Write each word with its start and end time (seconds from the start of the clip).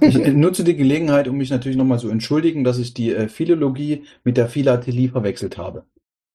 Ich 0.00 0.16
nutze 0.34 0.64
die 0.64 0.76
Gelegenheit, 0.76 1.28
um 1.28 1.36
mich 1.36 1.50
natürlich 1.50 1.76
nochmal 1.78 1.98
zu 1.98 2.08
entschuldigen, 2.10 2.64
dass 2.64 2.78
ich 2.78 2.94
die 2.94 3.14
äh, 3.14 3.28
Philologie 3.28 4.04
mit 4.24 4.36
der 4.36 4.48
Philatelie 4.48 5.08
verwechselt 5.08 5.58
habe. 5.58 5.84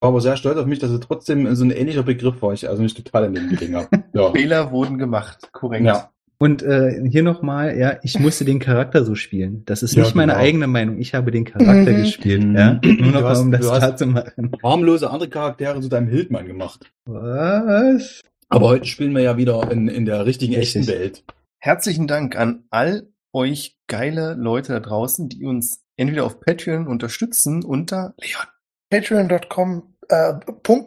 War 0.02 0.10
aber 0.10 0.22
sehr 0.22 0.36
stolz 0.36 0.58
auf 0.58 0.66
mich, 0.66 0.80
dass 0.80 0.92
es 0.92 1.00
trotzdem 1.00 1.56
so 1.56 1.64
ein 1.64 1.72
ähnlicher 1.72 2.04
Begriff 2.04 2.42
war, 2.42 2.54
ich 2.54 2.68
also 2.68 2.84
nicht 2.84 2.98
total 2.98 3.24
daneben 3.24 3.50
gelegen 3.50 3.76
habe. 3.78 3.88
Ja. 4.14 4.32
Fehler 4.32 4.72
wurden 4.72 4.98
gemacht, 4.98 5.50
korrekt. 5.54 5.86
Ja. 5.86 6.10
Und 6.40 6.62
äh, 6.62 7.02
hier 7.10 7.24
nochmal, 7.24 7.78
ja, 7.78 7.98
ich 8.04 8.20
musste 8.20 8.44
den 8.44 8.60
Charakter 8.60 9.06
so 9.06 9.16
spielen. 9.16 9.64
Das 9.66 9.82
ist 9.82 9.96
Ja, 9.96 10.04
nicht 10.04 10.14
meine 10.14 10.34
genau. 10.34 10.44
eigene 10.44 10.68
Meinung. 10.68 10.98
Ich 11.00 11.14
habe 11.14 11.32
den 11.32 11.46
Charakter 11.46 11.92
Mhm. 11.94 12.02
gespielt, 12.04 12.44
Mhm. 12.44 12.56
ja. 12.58 12.82
Nur 12.84 12.96
noch 12.96 12.98
Du 12.98 13.12
mal, 13.22 13.24
hast- 13.30 13.40
um 13.40 13.52
das 13.52 13.62
klar 13.62 13.96
zu 13.96 14.08
machen. 14.08 14.52
Harmlose 14.62 15.10
andere 15.10 15.30
Charaktere 15.30 15.80
zu 15.80 15.88
deinem 15.88 16.10
Hildmann 16.10 16.46
gemacht. 16.48 16.92
Was? 17.06 18.22
Aber 18.50 18.68
heute 18.68 18.86
spielen 18.86 19.16
wir 19.16 19.22
ja 19.22 19.38
wieder 19.38 19.72
in, 19.72 19.88
in 19.88 20.06
der 20.06 20.26
richtigen, 20.26 20.54
Richtig. 20.56 20.82
echten 20.82 20.92
Welt. 21.00 21.24
Herzlichen 21.60 22.08
Dank 22.08 22.38
an 22.38 22.64
all 22.72 23.08
euch 23.34 23.78
geile 23.88 24.34
Leute 24.36 24.74
da 24.74 24.80
draußen, 24.80 25.30
die 25.30 25.46
uns 25.46 25.84
entweder 25.98 26.26
auf 26.26 26.40
Patreon 26.40 26.88
unterstützen 26.88 27.64
unter 27.64 28.14
Leon. 28.20 28.48
Patreon.com 28.90 29.96
äh, 30.10 30.34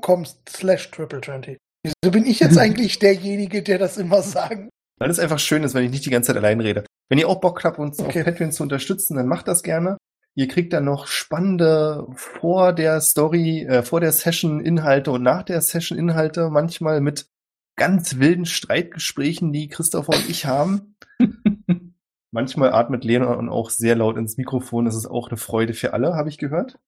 .com 0.00 0.26
slash 0.48 0.90
triple 0.90 1.20
twenty. 1.20 1.58
Wieso 1.84 2.12
bin 2.12 2.26
ich 2.26 2.40
jetzt 2.40 2.58
eigentlich 2.58 2.98
derjenige, 2.98 3.62
der 3.62 3.78
das 3.78 3.96
immer 3.98 4.22
sagen? 4.22 4.68
Weil 4.98 5.10
es 5.10 5.18
einfach 5.18 5.38
schön 5.38 5.62
ist, 5.62 5.74
wenn 5.74 5.84
ich 5.84 5.90
nicht 5.90 6.06
die 6.06 6.10
ganze 6.10 6.28
Zeit 6.28 6.36
allein 6.36 6.60
rede. 6.60 6.84
Wenn 7.08 7.18
ihr 7.18 7.28
auch 7.28 7.40
Bock 7.40 7.64
habt, 7.64 7.78
uns 7.78 7.98
Okay. 7.98 8.20
auf 8.20 8.24
Patreon 8.24 8.52
zu 8.52 8.62
unterstützen, 8.62 9.16
dann 9.16 9.26
macht 9.26 9.46
das 9.48 9.62
gerne. 9.62 9.96
Ihr 10.34 10.48
kriegt 10.48 10.72
dann 10.72 10.84
noch 10.84 11.06
spannende 11.06 12.06
vor 12.14 12.72
der 12.74 13.00
Story, 13.00 13.62
äh, 13.64 13.82
vor 13.82 14.00
der 14.00 14.12
Session 14.12 14.60
Inhalte 14.60 15.10
und 15.10 15.22
nach 15.22 15.42
der 15.42 15.60
Session 15.62 15.98
Inhalte, 15.98 16.50
manchmal 16.50 17.00
mit 17.00 17.26
ganz 17.76 18.18
wilden 18.18 18.44
Streitgesprächen, 18.46 19.52
die 19.52 19.68
Christopher 19.68 20.14
und 20.14 20.28
ich 20.28 20.46
haben. 20.46 20.96
manchmal 22.36 22.72
atmet 22.72 23.02
Leon 23.02 23.48
auch 23.48 23.70
sehr 23.70 23.96
laut 23.96 24.18
ins 24.18 24.36
Mikrofon. 24.36 24.84
Das 24.84 24.94
ist 24.94 25.06
auch 25.06 25.28
eine 25.28 25.38
Freude 25.38 25.72
für 25.72 25.94
alle, 25.94 26.14
habe 26.14 26.28
ich 26.28 26.36
gehört. 26.36 26.78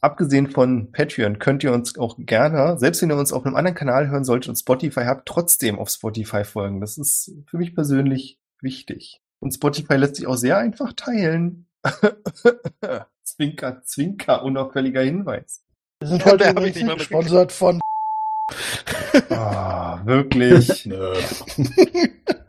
Abgesehen 0.00 0.48
von 0.48 0.92
Patreon 0.92 1.40
könnt 1.40 1.64
ihr 1.64 1.72
uns 1.72 1.98
auch 1.98 2.16
gerne, 2.18 2.78
selbst 2.78 3.02
wenn 3.02 3.10
ihr 3.10 3.16
uns 3.16 3.32
auf 3.32 3.44
einem 3.44 3.56
anderen 3.56 3.76
Kanal 3.76 4.08
hören 4.08 4.24
solltet 4.24 4.48
und 4.48 4.56
Spotify 4.56 5.02
habt, 5.04 5.26
trotzdem 5.26 5.78
auf 5.78 5.90
Spotify 5.90 6.44
folgen. 6.44 6.80
Das 6.80 6.98
ist 6.98 7.32
für 7.46 7.58
mich 7.58 7.74
persönlich 7.74 8.38
wichtig. 8.60 9.20
Und 9.40 9.52
Spotify 9.52 9.94
lässt 9.94 10.16
sich 10.16 10.28
auch 10.28 10.36
sehr 10.36 10.58
einfach 10.58 10.92
teilen. 10.92 11.66
zwinker, 13.24 13.82
zwinker, 13.82 14.44
unauffälliger 14.44 15.02
Hinweis. 15.02 15.64
Wir 16.00 16.08
sind 16.08 16.24
Ja, 16.24 16.32
heute 16.32 16.44
übrigens 16.50 16.76
ich 16.76 16.84
nicht 16.84 16.98
gesponsert 16.98 17.50
von 17.50 17.80
Ah, 19.30 20.00
wirklich. 20.04 20.88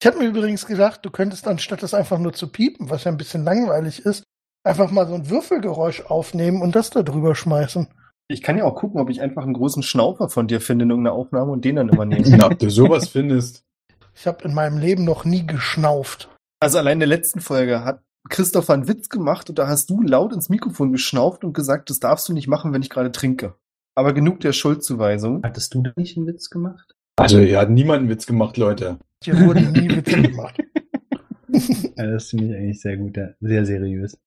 Ich 0.00 0.06
habe 0.06 0.18
mir 0.18 0.26
übrigens 0.26 0.66
gedacht, 0.66 1.04
du 1.04 1.10
könntest 1.10 1.48
anstatt 1.48 1.82
das 1.82 1.92
einfach 1.92 2.18
nur 2.18 2.32
zu 2.32 2.46
piepen, 2.48 2.88
was 2.88 3.04
ja 3.04 3.10
ein 3.10 3.16
bisschen 3.16 3.42
langweilig 3.42 4.04
ist, 4.04 4.22
einfach 4.64 4.90
mal 4.92 5.08
so 5.08 5.14
ein 5.14 5.28
Würfelgeräusch 5.28 6.02
aufnehmen 6.02 6.62
und 6.62 6.76
das 6.76 6.90
da 6.90 7.02
drüber 7.02 7.34
schmeißen. 7.34 7.88
Ich 8.28 8.42
kann 8.42 8.58
ja 8.58 8.64
auch 8.64 8.76
gucken, 8.76 9.00
ob 9.00 9.10
ich 9.10 9.20
einfach 9.20 9.42
einen 9.42 9.54
großen 9.54 9.82
Schnaufer 9.82 10.28
von 10.28 10.46
dir 10.46 10.60
finde 10.60 10.84
in 10.84 10.90
irgendeiner 10.90 11.16
Aufnahme 11.16 11.50
und 11.50 11.64
den 11.64 11.76
dann 11.76 11.88
übernehme. 11.88 12.24
Na, 12.36 12.46
ob 12.46 12.58
du 12.58 12.70
sowas 12.70 13.08
findest. 13.08 13.64
Ich 14.14 14.26
habe 14.26 14.44
in 14.44 14.54
meinem 14.54 14.78
Leben 14.78 15.04
noch 15.04 15.24
nie 15.24 15.46
geschnauft. 15.46 16.28
Also 16.60 16.78
allein 16.78 16.94
in 16.94 17.00
der 17.00 17.08
letzten 17.08 17.40
Folge 17.40 17.84
hat 17.84 18.02
Christopher 18.28 18.74
einen 18.74 18.88
Witz 18.88 19.08
gemacht 19.08 19.48
und 19.48 19.58
da 19.58 19.66
hast 19.66 19.90
du 19.90 20.02
laut 20.02 20.32
ins 20.32 20.48
Mikrofon 20.48 20.92
geschnauft 20.92 21.42
und 21.42 21.54
gesagt, 21.54 21.90
das 21.90 21.98
darfst 21.98 22.28
du 22.28 22.34
nicht 22.34 22.48
machen, 22.48 22.72
wenn 22.72 22.82
ich 22.82 22.90
gerade 22.90 23.10
trinke. 23.10 23.54
Aber 23.96 24.12
genug 24.12 24.40
der 24.40 24.52
Schuldzuweisung. 24.52 25.42
Hattest 25.42 25.74
du 25.74 25.82
da 25.82 25.92
nicht 25.96 26.16
einen 26.16 26.26
Witz 26.26 26.50
gemacht? 26.50 26.94
Also, 27.18 27.40
ihr 27.40 27.58
hat 27.58 27.70
niemand 27.70 28.00
einen 28.00 28.08
Witz 28.08 28.26
gemacht, 28.26 28.56
Leute. 28.56 28.98
Hier 29.22 29.38
wurden 29.40 29.72
nie 29.72 29.90
Witze 29.90 30.22
gemacht. 30.22 30.62
Das 31.96 32.30
finde 32.30 32.46
ich 32.46 32.54
eigentlich 32.54 32.80
sehr 32.80 32.96
gut, 32.96 33.16
ja. 33.16 33.30
sehr 33.40 33.66
seriös. 33.66 34.18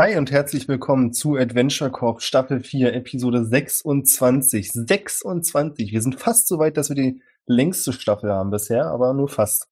Hi 0.00 0.16
und 0.16 0.30
herzlich 0.30 0.68
willkommen 0.68 1.12
zu 1.12 1.34
Adventure 1.34 1.90
Corp 1.90 2.22
Staffel 2.22 2.60
4, 2.60 2.94
Episode 2.94 3.44
26. 3.44 4.70
26. 4.70 5.90
Wir 5.90 6.00
sind 6.00 6.14
fast 6.14 6.46
so 6.46 6.60
weit, 6.60 6.76
dass 6.76 6.88
wir 6.88 6.94
die 6.94 7.20
längste 7.46 7.92
Staffel 7.92 8.30
haben 8.30 8.50
bisher, 8.50 8.86
aber 8.86 9.12
nur 9.12 9.28
fast. 9.28 9.66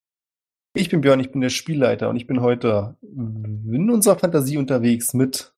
Ich 0.75 0.89
bin 0.89 1.01
Björn, 1.01 1.21
ich 1.21 1.31
bin 1.31 1.43
der 1.43 1.51
Spielleiter 1.51 2.09
und 2.09 2.17
ich 2.17 2.27
bin 2.27 2.41
heute 2.41 2.97
in 3.03 3.89
unserer 3.89 4.19
Fantasie 4.19 4.57
unterwegs 4.57 5.15
mit 5.15 5.55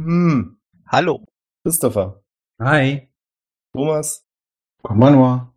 hm, 0.00 0.56
Hallo. 0.88 1.26
Christopher, 1.62 2.22
Hi. 2.58 3.10
Thomas 3.74 4.24
Komm 4.82 4.98
mal 4.98 5.12
nur. 5.12 5.54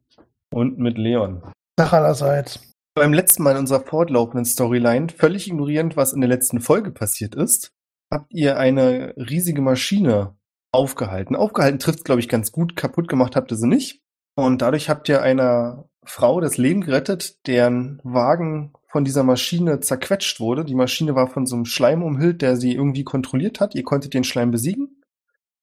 und 0.54 0.80
mit 0.80 0.98
Leon. 0.98 1.44
Nach 1.78 1.94
allerseits. 1.94 2.60
Beim 2.94 3.14
letzten 3.14 3.44
Mal 3.44 3.52
in 3.52 3.60
unserer 3.60 3.86
fortlaufenden 3.86 4.44
Storyline, 4.44 5.08
völlig 5.08 5.48
ignorierend, 5.48 5.96
was 5.96 6.12
in 6.12 6.20
der 6.20 6.28
letzten 6.28 6.60
Folge 6.60 6.92
passiert 6.92 7.36
ist, 7.36 7.72
habt 8.12 8.34
ihr 8.34 8.58
eine 8.58 9.14
riesige 9.18 9.62
Maschine 9.62 10.36
aufgehalten. 10.72 11.36
Aufgehalten 11.36 11.80
trifft, 11.80 12.06
glaube 12.06 12.22
ich, 12.22 12.30
ganz 12.30 12.52
gut. 12.52 12.76
Kaputt 12.76 13.08
gemacht 13.08 13.36
habt 13.36 13.52
ihr 13.52 13.58
sie 13.58 13.68
nicht. 13.68 14.02
Und 14.36 14.62
dadurch 14.62 14.90
habt 14.90 15.10
ihr 15.10 15.22
einer 15.22 15.90
Frau 16.04 16.42
das 16.42 16.58
Leben 16.58 16.82
gerettet, 16.82 17.46
deren 17.48 18.00
Wagen 18.04 18.74
von 18.88 19.06
dieser 19.06 19.24
Maschine 19.24 19.80
zerquetscht 19.80 20.40
wurde. 20.40 20.66
Die 20.66 20.76
Maschine 20.76 21.14
war 21.16 21.28
von 21.28 21.46
so 21.46 21.56
einem 21.56 21.66
Schleim 21.66 22.04
umhüllt, 22.04 22.42
der 22.42 22.56
sie 22.56 22.74
irgendwie 22.74 23.04
kontrolliert 23.04 23.60
hat. 23.60 23.76
Ihr 23.76 23.84
konntet 23.84 24.14
den 24.14 24.24
Schleim 24.24 24.52
besiegen 24.52 25.04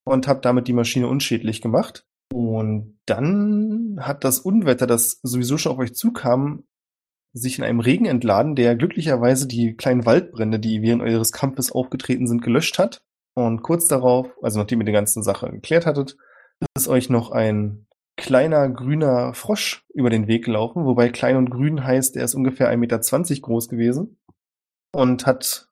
und 0.04 0.28
habt 0.28 0.44
damit 0.44 0.68
die 0.68 0.72
Maschine 0.72 1.08
unschädlich 1.08 1.60
gemacht. 1.60 2.06
Und 2.32 2.98
dann 3.06 3.98
hat 4.00 4.24
das 4.24 4.38
Unwetter, 4.40 4.86
das 4.86 5.20
sowieso 5.22 5.58
schon 5.58 5.72
auf 5.72 5.78
euch 5.78 5.94
zukam, 5.94 6.64
sich 7.36 7.58
in 7.58 7.64
einem 7.64 7.80
Regen 7.80 8.06
entladen, 8.06 8.56
der 8.56 8.76
glücklicherweise 8.76 9.46
die 9.46 9.76
kleinen 9.76 10.06
Waldbrände, 10.06 10.58
die 10.58 10.80
während 10.80 11.02
eures 11.02 11.32
Kampfes 11.32 11.70
aufgetreten 11.70 12.26
sind, 12.26 12.42
gelöscht 12.42 12.78
hat. 12.78 13.02
Und 13.34 13.62
kurz 13.62 13.88
darauf, 13.88 14.28
also 14.42 14.58
nachdem 14.58 14.80
ihr 14.80 14.86
die 14.86 14.92
ganze 14.92 15.22
Sache 15.22 15.50
geklärt 15.50 15.84
hattet, 15.84 16.16
ist 16.74 16.88
euch 16.88 17.10
noch 17.10 17.30
ein 17.30 17.86
kleiner 18.16 18.70
grüner 18.70 19.34
Frosch 19.34 19.84
über 19.92 20.08
den 20.08 20.26
Weg 20.26 20.46
gelaufen, 20.46 20.86
wobei 20.86 21.10
klein 21.10 21.36
und 21.36 21.50
grün 21.50 21.84
heißt, 21.84 22.16
er 22.16 22.24
ist 22.24 22.34
ungefähr 22.34 22.70
1,20 22.70 22.76
Meter 22.78 23.40
groß 23.42 23.68
gewesen 23.68 24.18
und 24.94 25.26
hat 25.26 25.68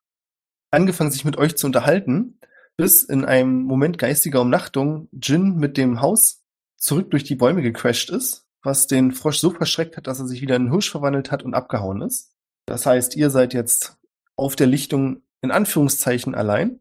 angefangen, 0.69 1.09
sich 1.09 1.25
mit 1.25 1.37
euch 1.37 1.57
zu 1.57 1.65
unterhalten, 1.65 2.39
bis 2.77 3.03
in 3.03 3.25
einem 3.25 3.63
Moment 3.63 3.97
geistiger 3.97 4.41
Umnachtung 4.41 5.09
Jin 5.11 5.55
mit 5.55 5.77
dem 5.77 6.01
Haus 6.01 6.43
zurück 6.77 7.09
durch 7.09 7.23
die 7.23 7.35
Bäume 7.35 7.63
gecrashed 7.63 8.11
ist, 8.11 8.44
was 8.65 8.87
den 8.87 9.11
Frosch 9.11 9.39
so 9.39 9.51
verschreckt 9.51 9.97
hat, 9.97 10.07
dass 10.07 10.19
er 10.19 10.27
sich 10.27 10.41
wieder 10.41 10.55
in 10.55 10.63
einen 10.63 10.71
Hirsch 10.71 10.91
verwandelt 10.91 11.31
hat 11.31 11.43
und 11.43 11.53
abgehauen 11.53 12.01
ist. 12.01 12.33
Das 12.65 12.85
heißt, 12.85 13.15
ihr 13.15 13.29
seid 13.29 13.53
jetzt 13.53 13.97
auf 14.35 14.55
der 14.55 14.67
Lichtung 14.67 15.21
in 15.41 15.51
Anführungszeichen 15.51 16.35
allein. 16.35 16.79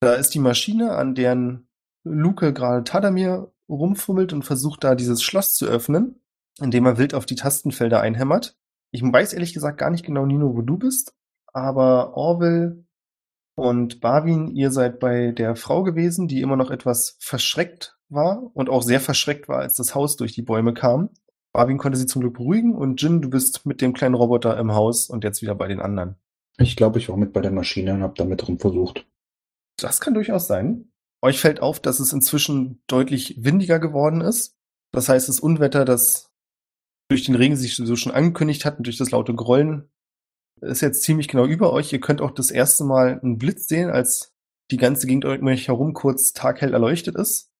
Da 0.00 0.14
ist 0.14 0.30
die 0.34 0.38
Maschine, 0.38 0.92
an 0.92 1.14
deren 1.14 1.68
Luke 2.04 2.52
gerade 2.52 2.84
Tadamir 2.84 3.52
rumfummelt 3.68 4.32
und 4.32 4.42
versucht 4.42 4.84
da 4.84 4.94
dieses 4.94 5.22
Schloss 5.22 5.54
zu 5.54 5.66
öffnen, 5.66 6.20
indem 6.60 6.86
er 6.86 6.98
wild 6.98 7.14
auf 7.14 7.26
die 7.26 7.34
Tastenfelder 7.34 8.00
einhämmert. 8.00 8.56
Ich 8.92 9.02
weiß 9.02 9.32
ehrlich 9.32 9.54
gesagt 9.54 9.78
gar 9.78 9.90
nicht 9.90 10.04
genau, 10.04 10.26
Nino, 10.26 10.54
wo 10.54 10.62
du 10.62 10.76
bist, 10.76 11.14
aber 11.52 12.16
Orwell 12.16 12.84
und 13.60 14.00
Barwin, 14.00 14.54
ihr 14.56 14.70
seid 14.70 14.98
bei 14.98 15.32
der 15.32 15.54
Frau 15.54 15.82
gewesen, 15.82 16.28
die 16.28 16.40
immer 16.40 16.56
noch 16.56 16.70
etwas 16.70 17.16
verschreckt 17.20 17.96
war 18.08 18.50
und 18.54 18.70
auch 18.70 18.82
sehr 18.82 19.00
verschreckt 19.00 19.48
war, 19.48 19.58
als 19.58 19.74
das 19.74 19.94
Haus 19.94 20.16
durch 20.16 20.32
die 20.32 20.42
Bäume 20.42 20.74
kam. 20.74 21.10
Barwin 21.52 21.78
konnte 21.78 21.98
sie 21.98 22.06
zum 22.06 22.22
Glück 22.22 22.34
beruhigen 22.34 22.74
und 22.74 23.00
Jin, 23.02 23.20
du 23.20 23.28
bist 23.30 23.66
mit 23.66 23.80
dem 23.80 23.92
kleinen 23.92 24.14
Roboter 24.14 24.58
im 24.58 24.72
Haus 24.72 25.08
und 25.08 25.24
jetzt 25.24 25.42
wieder 25.42 25.54
bei 25.54 25.68
den 25.68 25.80
anderen. 25.80 26.16
Ich 26.58 26.76
glaube, 26.76 26.98
ich 26.98 27.08
war 27.08 27.16
mit 27.16 27.32
bei 27.32 27.40
der 27.40 27.50
Maschine 27.50 27.94
und 27.94 28.02
habe 28.02 28.14
damit 28.16 28.46
rum 28.48 28.58
versucht. 28.58 29.06
Das 29.76 30.00
kann 30.00 30.14
durchaus 30.14 30.46
sein. 30.46 30.90
Euch 31.22 31.40
fällt 31.40 31.60
auf, 31.60 31.80
dass 31.80 32.00
es 32.00 32.12
inzwischen 32.12 32.82
deutlich 32.86 33.44
windiger 33.44 33.78
geworden 33.78 34.20
ist. 34.20 34.56
Das 34.92 35.08
heißt, 35.08 35.28
das 35.28 35.40
Unwetter, 35.40 35.84
das 35.84 36.30
durch 37.08 37.24
den 37.24 37.34
Regen 37.34 37.56
sich 37.56 37.76
so 37.76 37.96
schon 37.96 38.12
angekündigt 38.12 38.64
hat 38.64 38.78
und 38.78 38.86
durch 38.86 38.96
das 38.96 39.10
laute 39.10 39.34
Grollen, 39.34 39.90
ist 40.60 40.80
jetzt 40.80 41.02
ziemlich 41.02 41.28
genau 41.28 41.46
über 41.46 41.72
euch. 41.72 41.92
Ihr 41.92 42.00
könnt 42.00 42.20
auch 42.20 42.30
das 42.30 42.50
erste 42.50 42.84
Mal 42.84 43.20
einen 43.20 43.38
Blitz 43.38 43.68
sehen, 43.68 43.90
als 43.90 44.32
die 44.70 44.76
ganze 44.76 45.06
Gegend 45.06 45.24
um 45.24 45.46
euch 45.46 45.68
herum 45.68 45.94
kurz 45.94 46.32
taghell 46.32 46.72
erleuchtet 46.72 47.16
ist. 47.16 47.50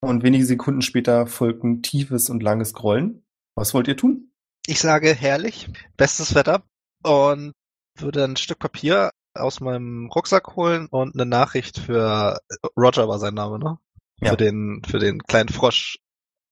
Und 0.00 0.22
wenige 0.22 0.46
Sekunden 0.46 0.82
später 0.82 1.26
folgt 1.26 1.62
ein 1.62 1.82
tiefes 1.82 2.30
und 2.30 2.42
langes 2.42 2.72
Grollen. 2.72 3.22
Was 3.54 3.74
wollt 3.74 3.88
ihr 3.88 3.96
tun? 3.96 4.32
Ich 4.66 4.80
sage 4.80 5.14
herrlich, 5.14 5.68
bestes 5.96 6.34
Wetter 6.34 6.62
und 7.02 7.52
würde 7.98 8.24
ein 8.24 8.36
Stück 8.36 8.58
Papier 8.58 9.10
aus 9.34 9.60
meinem 9.60 10.08
Rucksack 10.10 10.56
holen 10.56 10.86
und 10.86 11.14
eine 11.14 11.26
Nachricht 11.26 11.78
für 11.78 12.40
Roger 12.76 13.08
war 13.08 13.18
sein 13.18 13.34
Name, 13.34 13.58
ne? 13.58 13.78
Ja. 14.20 14.30
Für 14.30 14.36
den 14.36 14.82
für 14.86 14.98
den 14.98 15.22
kleinen 15.22 15.48
Frosch 15.48 15.98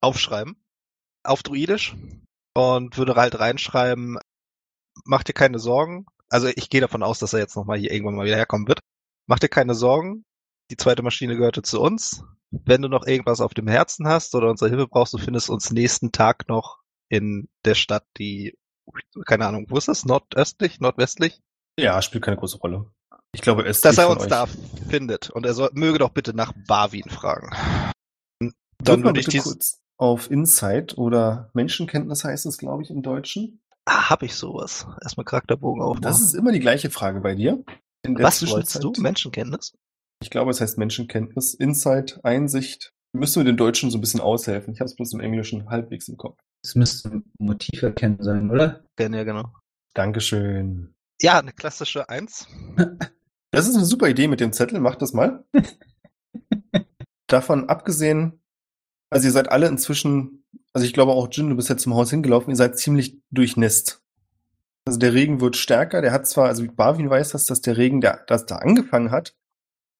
aufschreiben 0.00 0.56
auf 1.22 1.42
Druidisch 1.42 1.96
und 2.54 2.96
würde 2.96 3.14
halt 3.14 3.38
reinschreiben, 3.38 4.18
mach 5.04 5.22
dir 5.22 5.32
keine 5.32 5.58
Sorgen. 5.58 6.06
Also 6.28 6.48
ich 6.48 6.70
gehe 6.70 6.80
davon 6.80 7.02
aus, 7.02 7.18
dass 7.18 7.32
er 7.32 7.40
jetzt 7.40 7.56
nochmal 7.56 7.78
hier 7.78 7.92
irgendwann 7.92 8.16
mal 8.16 8.26
wieder 8.26 8.36
herkommen 8.36 8.68
wird. 8.68 8.80
Mach 9.26 9.38
dir 9.38 9.48
keine 9.48 9.74
Sorgen. 9.74 10.24
Die 10.70 10.76
zweite 10.76 11.02
Maschine 11.02 11.36
gehörte 11.36 11.62
zu 11.62 11.80
uns. 11.80 12.24
Wenn 12.50 12.82
du 12.82 12.88
noch 12.88 13.06
irgendwas 13.06 13.40
auf 13.40 13.54
dem 13.54 13.68
Herzen 13.68 14.06
hast 14.06 14.34
oder 14.34 14.50
unsere 14.50 14.70
Hilfe 14.70 14.86
brauchst, 14.86 15.12
du 15.12 15.18
findest 15.18 15.50
uns 15.50 15.70
nächsten 15.70 16.12
Tag 16.12 16.48
noch 16.48 16.78
in 17.08 17.48
der 17.64 17.74
Stadt, 17.74 18.06
die, 18.18 18.56
keine 19.26 19.46
Ahnung, 19.46 19.66
wo 19.68 19.76
ist 19.76 19.88
das? 19.88 20.04
Nordöstlich? 20.04 20.80
Nordwestlich? 20.80 21.40
Ja, 21.78 22.00
spielt 22.02 22.24
keine 22.24 22.36
große 22.36 22.58
Rolle. 22.58 22.90
Ich 23.32 23.42
glaube, 23.42 23.62
östlich 23.62 23.82
Dass 23.82 23.98
er 23.98 24.10
uns 24.10 24.22
euch. 24.22 24.28
da 24.28 24.46
findet. 24.88 25.30
Und 25.30 25.44
er 25.46 25.54
soll, 25.54 25.70
möge 25.72 25.98
doch 25.98 26.10
bitte 26.10 26.34
nach 26.34 26.52
Barwin 26.66 27.08
fragen. 27.08 27.50
Dann 28.78 29.00
mal 29.00 29.08
würde 29.08 29.20
ich 29.20 29.26
dies, 29.26 29.44
kurz 29.44 29.80
auf 29.98 30.30
Insight 30.30 30.96
oder 30.96 31.50
Menschenkenntnis 31.52 32.24
heißt 32.24 32.46
es, 32.46 32.58
glaube 32.58 32.82
ich, 32.82 32.90
im 32.90 33.02
Deutschen. 33.02 33.60
Ah, 33.88 34.10
hab 34.10 34.22
ich 34.22 34.34
sowas. 34.34 34.86
Erstmal 35.02 35.24
Charakterbogen 35.24 35.82
aufmachen. 35.82 36.02
Das 36.02 36.20
ist 36.20 36.34
immer 36.34 36.52
die 36.52 36.60
gleiche 36.60 36.90
Frage 36.90 37.20
bei 37.20 37.34
dir. 37.34 37.64
In 38.02 38.14
der 38.14 38.26
Was 38.26 38.46
wolltest 38.48 38.82
du? 38.82 38.92
Menschenkenntnis? 38.98 39.74
Ich 40.22 40.30
glaube, 40.30 40.50
es 40.50 40.60
heißt 40.60 40.78
Menschenkenntnis, 40.78 41.54
Insight, 41.54 42.20
Einsicht. 42.24 42.92
Müssen 43.12 43.40
wir 43.40 43.44
den 43.44 43.56
Deutschen 43.56 43.90
so 43.90 43.98
ein 43.98 44.00
bisschen 44.00 44.20
aushelfen. 44.20 44.74
Ich 44.74 44.80
habe 44.80 44.88
es 44.88 44.96
bloß 44.96 45.14
im 45.14 45.20
Englischen 45.20 45.70
halbwegs 45.70 46.08
im 46.08 46.16
Kopf. 46.16 46.38
Es 46.62 46.74
müsste 46.74 47.08
ein 47.08 47.24
Motiv 47.38 47.82
erkennen 47.82 48.18
sein, 48.20 48.50
oder? 48.50 48.84
Ja, 48.98 49.08
genau. 49.08 49.52
Dankeschön. 49.94 50.94
Ja, 51.20 51.38
eine 51.38 51.52
klassische 51.52 52.08
Eins. 52.08 52.46
Das 53.50 53.66
ist 53.66 53.76
eine 53.76 53.86
super 53.86 54.08
Idee 54.08 54.28
mit 54.28 54.40
dem 54.40 54.52
Zettel. 54.52 54.78
Macht 54.78 55.00
das 55.00 55.14
mal. 55.14 55.42
Davon 57.28 57.70
abgesehen, 57.70 58.42
also 59.10 59.26
ihr 59.26 59.32
seid 59.32 59.50
alle 59.50 59.68
inzwischen, 59.68 60.37
also 60.72 60.86
ich 60.86 60.92
glaube 60.92 61.12
auch 61.12 61.28
Jin, 61.30 61.50
du 61.50 61.56
bist 61.56 61.68
jetzt 61.68 61.82
zum 61.82 61.94
Haus 61.94 62.10
hingelaufen, 62.10 62.50
ihr 62.50 62.56
seid 62.56 62.78
ziemlich 62.78 63.18
durchnässt. 63.30 64.02
Also 64.86 64.98
der 64.98 65.12
Regen 65.12 65.40
wird 65.40 65.56
stärker. 65.56 66.00
Der 66.00 66.12
hat 66.12 66.26
zwar, 66.26 66.46
also 66.46 66.64
Barwin 66.66 67.10
weiß 67.10 67.30
das, 67.32 67.44
dass 67.44 67.60
der 67.60 67.76
Regen, 67.76 68.00
der 68.00 68.24
das 68.26 68.46
da 68.46 68.56
angefangen 68.56 69.10
hat, 69.10 69.34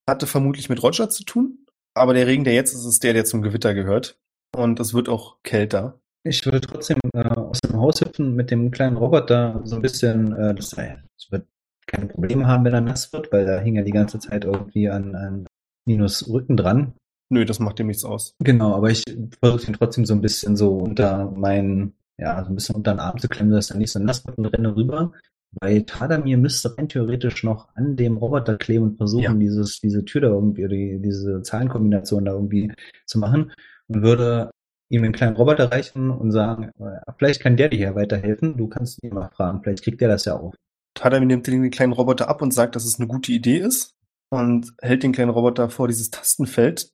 hatte 0.08 0.26
vermutlich 0.26 0.70
mit 0.70 0.82
Roger 0.82 1.10
zu 1.10 1.24
tun. 1.24 1.66
Aber 1.94 2.14
der 2.14 2.26
Regen, 2.26 2.44
der 2.44 2.54
jetzt 2.54 2.72
ist, 2.72 2.86
ist 2.86 3.04
der, 3.04 3.12
der 3.12 3.26
zum 3.26 3.42
Gewitter 3.42 3.74
gehört. 3.74 4.18
Und 4.56 4.80
es 4.80 4.94
wird 4.94 5.10
auch 5.10 5.42
kälter. 5.42 6.00
Ich 6.24 6.44
würde 6.46 6.60
trotzdem 6.60 6.98
äh, 7.14 7.28
aus 7.28 7.60
dem 7.60 7.78
Haus 7.78 8.00
hüpfen 8.00 8.34
mit 8.34 8.50
dem 8.50 8.70
kleinen 8.70 8.96
Roboter 8.96 9.60
so 9.64 9.76
ein 9.76 9.82
bisschen, 9.82 10.34
äh, 10.34 10.54
das, 10.54 10.72
äh, 10.72 10.96
das 11.16 11.30
wird 11.30 11.46
keine 11.86 12.06
Probleme 12.06 12.46
haben, 12.46 12.64
wenn 12.64 12.74
er 12.74 12.80
nass 12.80 13.12
wird, 13.12 13.30
weil 13.30 13.44
da 13.44 13.58
hing 13.58 13.76
er 13.76 13.84
die 13.84 13.92
ganze 13.92 14.18
Zeit 14.18 14.44
irgendwie 14.44 14.88
an, 14.88 15.14
an 15.14 15.46
Minus 15.86 16.28
Rücken 16.28 16.56
dran. 16.56 16.94
Nö, 17.30 17.44
das 17.44 17.58
macht 17.58 17.78
dem 17.78 17.88
nichts 17.88 18.04
aus. 18.04 18.34
Genau, 18.40 18.74
aber 18.74 18.90
ich 18.90 19.04
versuche 19.42 19.66
ihn 19.70 19.74
trotzdem 19.74 20.06
so 20.06 20.14
ein 20.14 20.20
bisschen 20.20 20.56
so 20.56 20.78
unter 20.78 21.30
meinen, 21.30 21.94
ja, 22.18 22.42
so 22.44 22.50
ein 22.50 22.54
bisschen 22.54 22.76
unter 22.76 22.92
den 22.94 23.00
Arm 23.00 23.18
zu 23.18 23.28
klemmen, 23.28 23.52
dass 23.52 23.70
er 23.70 23.76
nicht 23.76 23.92
so 23.92 23.98
nass 23.98 24.26
wird 24.26 24.38
und 24.38 24.46
renne 24.46 24.74
rüber. 24.74 25.12
Weil 25.60 25.84
Tadamir 25.84 26.36
müsste 26.36 26.76
rein 26.76 26.88
theoretisch 26.88 27.42
noch 27.42 27.68
an 27.74 27.96
dem 27.96 28.18
Roboter 28.18 28.56
kleben 28.58 28.84
und 28.84 28.96
versuchen, 28.96 29.22
Ja. 29.22 29.32
dieses, 29.34 29.80
diese 29.80 30.04
Tür 30.04 30.20
da 30.22 30.28
irgendwie, 30.28 30.64
oder 30.64 30.74
die, 30.74 31.00
diese 31.00 31.42
Zahlenkombination 31.42 32.24
da 32.26 32.32
irgendwie 32.32 32.70
zu 33.06 33.18
machen 33.18 33.52
und 33.88 34.02
würde 34.02 34.50
ihm 34.90 35.04
einen 35.04 35.12
kleinen 35.12 35.36
Roboter 35.36 35.70
reichen 35.72 36.10
und 36.10 36.32
sagen, 36.32 36.70
äh, 36.80 37.00
vielleicht 37.18 37.40
kann 37.40 37.56
der 37.56 37.68
dir 37.70 37.76
hier 37.78 37.94
weiterhelfen, 37.94 38.56
du 38.56 38.68
kannst 38.68 39.02
ihn 39.02 39.14
mal 39.14 39.30
fragen, 39.30 39.62
vielleicht 39.62 39.84
kriegt 39.84 40.00
der 40.00 40.08
das 40.08 40.24
ja 40.26 40.36
auf. 40.36 40.54
Tadami 40.94 41.26
nimmt 41.26 41.46
den 41.46 41.70
kleinen 41.70 41.92
Roboter 41.92 42.28
ab 42.28 42.42
und 42.42 42.52
sagt, 42.52 42.74
dass 42.76 42.84
es 42.84 42.98
eine 42.98 43.08
gute 43.08 43.32
Idee 43.32 43.58
ist 43.58 43.92
und 44.30 44.72
hält 44.80 45.02
den 45.02 45.12
kleinen 45.12 45.30
Roboter 45.30 45.70
vor 45.70 45.88
dieses 45.88 46.10
Tastenfeld, 46.10 46.90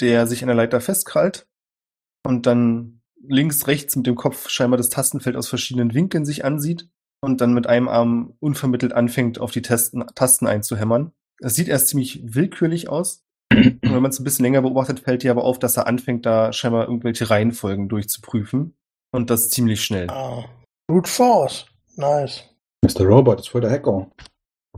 der 0.00 0.26
sich 0.26 0.42
an 0.42 0.48
der 0.48 0.56
Leiter 0.56 0.80
festkrallt 0.80 1.46
und 2.24 2.46
dann 2.46 3.02
links, 3.22 3.66
rechts 3.66 3.96
mit 3.96 4.06
dem 4.06 4.16
Kopf 4.16 4.48
scheinbar 4.48 4.76
das 4.78 4.88
Tastenfeld 4.88 5.36
aus 5.36 5.48
verschiedenen 5.48 5.94
Winkeln 5.94 6.24
sich 6.24 6.44
ansieht 6.44 6.88
und 7.20 7.40
dann 7.40 7.54
mit 7.54 7.66
einem 7.66 7.88
Arm 7.88 8.34
unvermittelt 8.40 8.92
anfängt, 8.92 9.38
auf 9.38 9.52
die 9.52 9.62
Tasten, 9.62 10.04
Tasten 10.14 10.46
einzuhämmern. 10.46 11.12
Es 11.40 11.54
sieht 11.54 11.68
erst 11.68 11.88
ziemlich 11.88 12.20
willkürlich 12.24 12.88
aus. 12.88 13.24
Und 13.52 13.82
wenn 13.82 14.00
man 14.00 14.10
es 14.10 14.18
ein 14.18 14.24
bisschen 14.24 14.44
länger 14.44 14.62
beobachtet, 14.62 15.00
fällt 15.00 15.22
dir 15.22 15.30
aber 15.30 15.44
auf, 15.44 15.58
dass 15.58 15.76
er 15.76 15.86
anfängt, 15.86 16.24
da 16.24 16.52
scheinbar 16.52 16.86
irgendwelche 16.86 17.28
Reihenfolgen 17.28 17.88
durchzuprüfen. 17.88 18.74
Und 19.12 19.28
das 19.28 19.50
ziemlich 19.50 19.84
schnell. 19.84 20.08
Ah. 20.08 20.44
Brute 20.86 21.10
Force. 21.10 21.66
Nice. 21.96 22.44
Mr. 22.82 23.04
Robot 23.04 23.40
ist 23.40 23.48
voll 23.50 23.60
der 23.60 23.70
Hacker. 23.70 24.10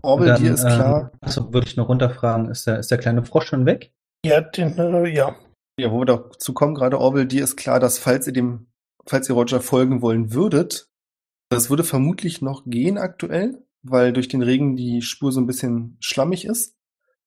Orbel, 0.02 0.26
Dann, 0.26 0.42
dir 0.42 0.54
ist 0.54 0.62
klar, 0.62 1.12
Ähm, 1.12 1.18
achso, 1.20 1.52
würde 1.52 1.68
ich 1.68 1.76
noch 1.76 1.88
runterfragen, 1.88 2.50
ist 2.50 2.66
der, 2.66 2.78
ist 2.78 2.90
der 2.90 2.98
kleine 2.98 3.24
Frosch 3.24 3.46
schon 3.46 3.64
weg? 3.64 3.92
Ja, 4.24 4.40
den, 4.40 4.78
äh, 4.78 5.08
ja. 5.08 5.36
Ja, 5.78 5.90
wo 5.90 6.00
wir 6.00 6.06
dazu 6.06 6.54
kommen, 6.54 6.74
gerade 6.74 6.98
Orwell, 6.98 7.26
dir 7.26 7.44
ist 7.44 7.56
klar, 7.56 7.78
dass 7.78 7.98
falls 7.98 8.26
ihr 8.26 8.32
dem, 8.32 8.68
falls 9.06 9.28
ihr 9.28 9.34
Roger 9.34 9.60
folgen 9.60 10.02
wollen 10.02 10.32
würdet, 10.32 10.88
das 11.50 11.68
würde 11.68 11.84
vermutlich 11.84 12.40
noch 12.40 12.64
gehen 12.64 12.96
aktuell, 12.96 13.64
weil 13.82 14.12
durch 14.12 14.28
den 14.28 14.42
Regen 14.42 14.76
die 14.76 15.02
Spur 15.02 15.30
so 15.30 15.40
ein 15.40 15.46
bisschen 15.46 15.96
schlammig 16.00 16.44
ist. 16.46 16.76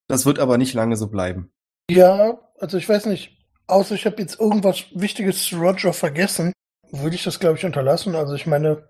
Das 0.07 0.25
wird 0.25 0.39
aber 0.39 0.57
nicht 0.57 0.73
lange 0.73 0.95
so 0.95 1.07
bleiben. 1.07 1.51
Ja, 1.91 2.39
also 2.59 2.77
ich 2.77 2.89
weiß 2.89 3.05
nicht, 3.05 3.37
außer 3.67 3.95
ich 3.95 4.05
habe 4.05 4.21
jetzt 4.21 4.39
irgendwas 4.39 4.85
Wichtiges 4.93 5.43
zu 5.43 5.57
Roger 5.57 5.93
vergessen, 5.93 6.53
würde 6.91 7.15
ich 7.15 7.23
das, 7.23 7.39
glaube 7.39 7.57
ich, 7.57 7.65
unterlassen. 7.65 8.15
Also 8.15 8.33
ich 8.33 8.47
meine, 8.47 8.87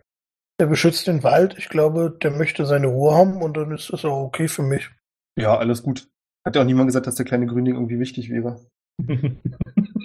der 0.59 0.67
beschützt 0.67 1.07
den 1.07 1.23
Wald. 1.23 1.55
Ich 1.57 1.69
glaube, 1.69 2.17
der 2.21 2.31
möchte 2.31 2.65
seine 2.65 2.87
Ruhe 2.87 3.15
haben 3.15 3.41
und 3.41 3.57
dann 3.57 3.71
ist 3.71 3.91
das 3.91 4.05
auch 4.05 4.23
okay 4.23 4.47
für 4.47 4.63
mich. 4.63 4.89
Ja, 5.37 5.57
alles 5.57 5.83
gut. 5.83 6.07
Hat 6.47 6.55
ja 6.55 6.61
auch 6.61 6.65
niemand 6.65 6.87
gesagt, 6.87 7.07
dass 7.07 7.15
der 7.15 7.25
kleine 7.25 7.45
Gründing 7.45 7.75
irgendwie 7.75 7.99
wichtig 7.99 8.29
wäre. 8.29 8.65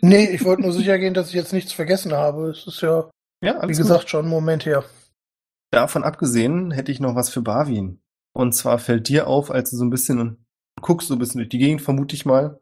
Nee, 0.04 0.30
ich 0.30 0.44
wollte 0.44 0.62
nur 0.62 0.72
sicher 0.72 0.98
gehen, 0.98 1.14
dass 1.14 1.28
ich 1.28 1.34
jetzt 1.34 1.52
nichts 1.52 1.72
vergessen 1.72 2.12
habe. 2.12 2.50
Es 2.50 2.66
ist 2.66 2.80
ja, 2.80 3.08
Ja, 3.40 3.62
wie 3.62 3.72
gesagt, 3.72 4.10
schon 4.10 4.26
ein 4.26 4.30
Moment 4.30 4.66
her. 4.66 4.80
gut. 4.80 4.90
Davon 5.70 6.02
abgesehen 6.02 6.72
hätte 6.72 6.90
ich 6.90 6.98
noch 6.98 7.14
was 7.14 7.30
für 7.30 7.40
Barwin. 7.40 8.02
Und 8.34 8.52
zwar 8.52 8.80
fällt 8.80 9.08
dir 9.08 9.28
auf, 9.28 9.52
als 9.52 9.70
du 9.70 9.76
so 9.76 9.84
ein 9.84 9.90
bisschen 9.90 10.44
guckst, 10.80 11.06
so 11.06 11.14
ein 11.14 11.20
bisschen 11.20 11.38
durch 11.38 11.50
die 11.50 11.58
Gegend, 11.58 11.82
vermute 11.82 12.16
ich 12.16 12.26
mal. 12.26 12.60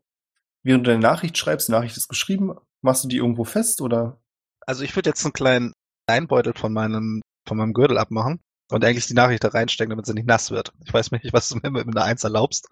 Während 0.63 0.87
du 0.87 0.91
deine 0.91 1.03
Nachricht 1.03 1.39
schreibst, 1.39 1.69
die 1.69 1.73
Nachricht 1.73 1.97
ist 1.97 2.09
geschrieben, 2.09 2.55
machst 2.83 3.05
du 3.05 3.09
die 3.09 3.17
irgendwo 3.17 3.45
fest 3.45 3.81
oder 3.81 4.21
Also 4.67 4.85
ich 4.85 4.95
würde 4.95 5.09
jetzt 5.09 5.25
einen 5.25 5.33
kleinen 5.33 5.73
Einbeutel 6.07 6.53
von 6.55 6.75
meinem, 6.75 7.23
von 7.49 7.57
meinem 7.57 7.73
Gürtel 7.73 7.97
abmachen 7.97 8.41
und 8.71 8.85
eigentlich 8.85 9.07
die 9.07 9.15
Nachricht 9.15 9.45
da 9.45 9.49
reinstecken, 9.49 9.91
damit 9.91 10.05
sie 10.05 10.13
nicht 10.13 10.27
nass 10.29 10.51
wird. 10.51 10.75
Ich 10.85 10.93
weiß 10.93 11.11
nicht, 11.13 11.33
was 11.33 11.49
du 11.49 11.57
mir 11.57 11.71
mit 11.71 11.87
einer 11.87 12.05
Eins 12.05 12.23
erlaubst. 12.23 12.69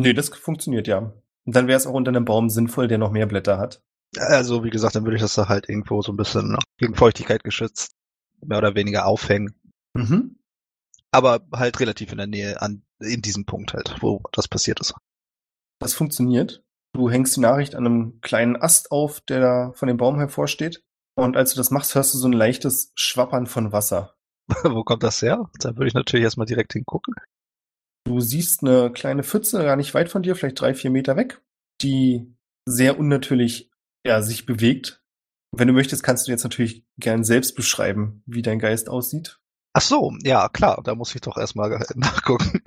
Nee, 0.00 0.12
das 0.12 0.28
funktioniert 0.28 0.86
ja. 0.86 1.12
Und 1.46 1.56
dann 1.56 1.66
wäre 1.66 1.76
es 1.76 1.86
auch 1.86 1.92
unter 1.92 2.10
einem 2.10 2.24
Baum 2.24 2.48
sinnvoll, 2.48 2.88
der 2.88 2.98
noch 2.98 3.10
mehr 3.10 3.26
Blätter 3.26 3.58
hat. 3.58 3.82
Also 4.16 4.64
wie 4.64 4.70
gesagt, 4.70 4.94
dann 4.94 5.04
würde 5.04 5.16
ich 5.16 5.22
das 5.22 5.34
da 5.34 5.48
halt 5.48 5.68
irgendwo 5.68 6.02
so 6.02 6.12
ein 6.12 6.16
bisschen 6.16 6.52
ne, 6.52 6.58
gegen 6.78 6.94
Feuchtigkeit 6.94 7.44
geschützt, 7.44 7.92
mehr 8.40 8.58
oder 8.58 8.74
weniger 8.74 9.06
aufhängen. 9.06 9.54
Mhm. 9.94 10.38
Aber 11.10 11.46
halt 11.52 11.78
relativ 11.80 12.12
in 12.12 12.18
der 12.18 12.26
Nähe 12.26 12.60
an, 12.60 12.82
in 13.00 13.22
diesem 13.22 13.44
Punkt 13.44 13.74
halt, 13.74 13.96
wo 14.00 14.22
das 14.32 14.48
passiert 14.48 14.80
ist. 14.80 14.94
Das 15.80 15.94
funktioniert. 15.94 16.64
Du 16.92 17.10
hängst 17.10 17.36
die 17.36 17.40
Nachricht 17.40 17.74
an 17.74 17.86
einem 17.86 18.20
kleinen 18.20 18.56
Ast 18.56 18.92
auf, 18.92 19.20
der 19.20 19.40
da 19.40 19.72
von 19.72 19.88
dem 19.88 19.96
Baum 19.96 20.16
hervorsteht. 20.18 20.82
Und 21.16 21.36
als 21.36 21.52
du 21.52 21.56
das 21.56 21.70
machst, 21.70 21.94
hörst 21.94 22.14
du 22.14 22.18
so 22.18 22.28
ein 22.28 22.32
leichtes 22.32 22.92
Schwappern 22.94 23.46
von 23.46 23.72
Wasser. 23.72 24.14
wo 24.64 24.84
kommt 24.84 25.02
das 25.02 25.22
her? 25.22 25.48
Da 25.60 25.76
würde 25.76 25.88
ich 25.88 25.94
natürlich 25.94 26.24
erstmal 26.24 26.46
direkt 26.46 26.72
hingucken. 26.72 27.14
Du 28.04 28.20
siehst 28.20 28.62
eine 28.62 28.92
kleine 28.92 29.22
Pfütze 29.22 29.62
gar 29.64 29.76
nicht 29.76 29.94
weit 29.94 30.10
von 30.10 30.22
dir, 30.22 30.36
vielleicht 30.36 30.60
drei, 30.60 30.74
vier 30.74 30.90
Meter 30.90 31.16
weg, 31.16 31.40
die 31.80 32.34
sehr 32.66 32.98
unnatürlich 32.98 33.70
ja, 34.06 34.22
sich 34.22 34.46
bewegt. 34.46 35.02
Wenn 35.52 35.68
du 35.68 35.74
möchtest, 35.74 36.02
kannst 36.02 36.26
du 36.26 36.30
jetzt 36.30 36.44
natürlich 36.44 36.84
gern 36.98 37.24
selbst 37.24 37.54
beschreiben, 37.54 38.22
wie 38.26 38.42
dein 38.42 38.58
Geist 38.58 38.88
aussieht. 38.88 39.40
Ach 39.72 39.82
so, 39.82 40.12
ja, 40.22 40.48
klar, 40.48 40.82
da 40.84 40.94
muss 40.94 41.14
ich 41.14 41.20
doch 41.20 41.36
erstmal 41.36 41.70
nachgucken. 41.94 42.62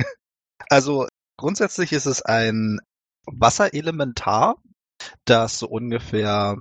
Also 0.70 1.08
grundsätzlich 1.38 1.94
ist 1.94 2.06
es 2.06 2.22
ein 2.22 2.80
Wasserelementar, 3.26 4.62
das 5.26 5.60
so 5.60 5.68
ungefähr 5.68 6.58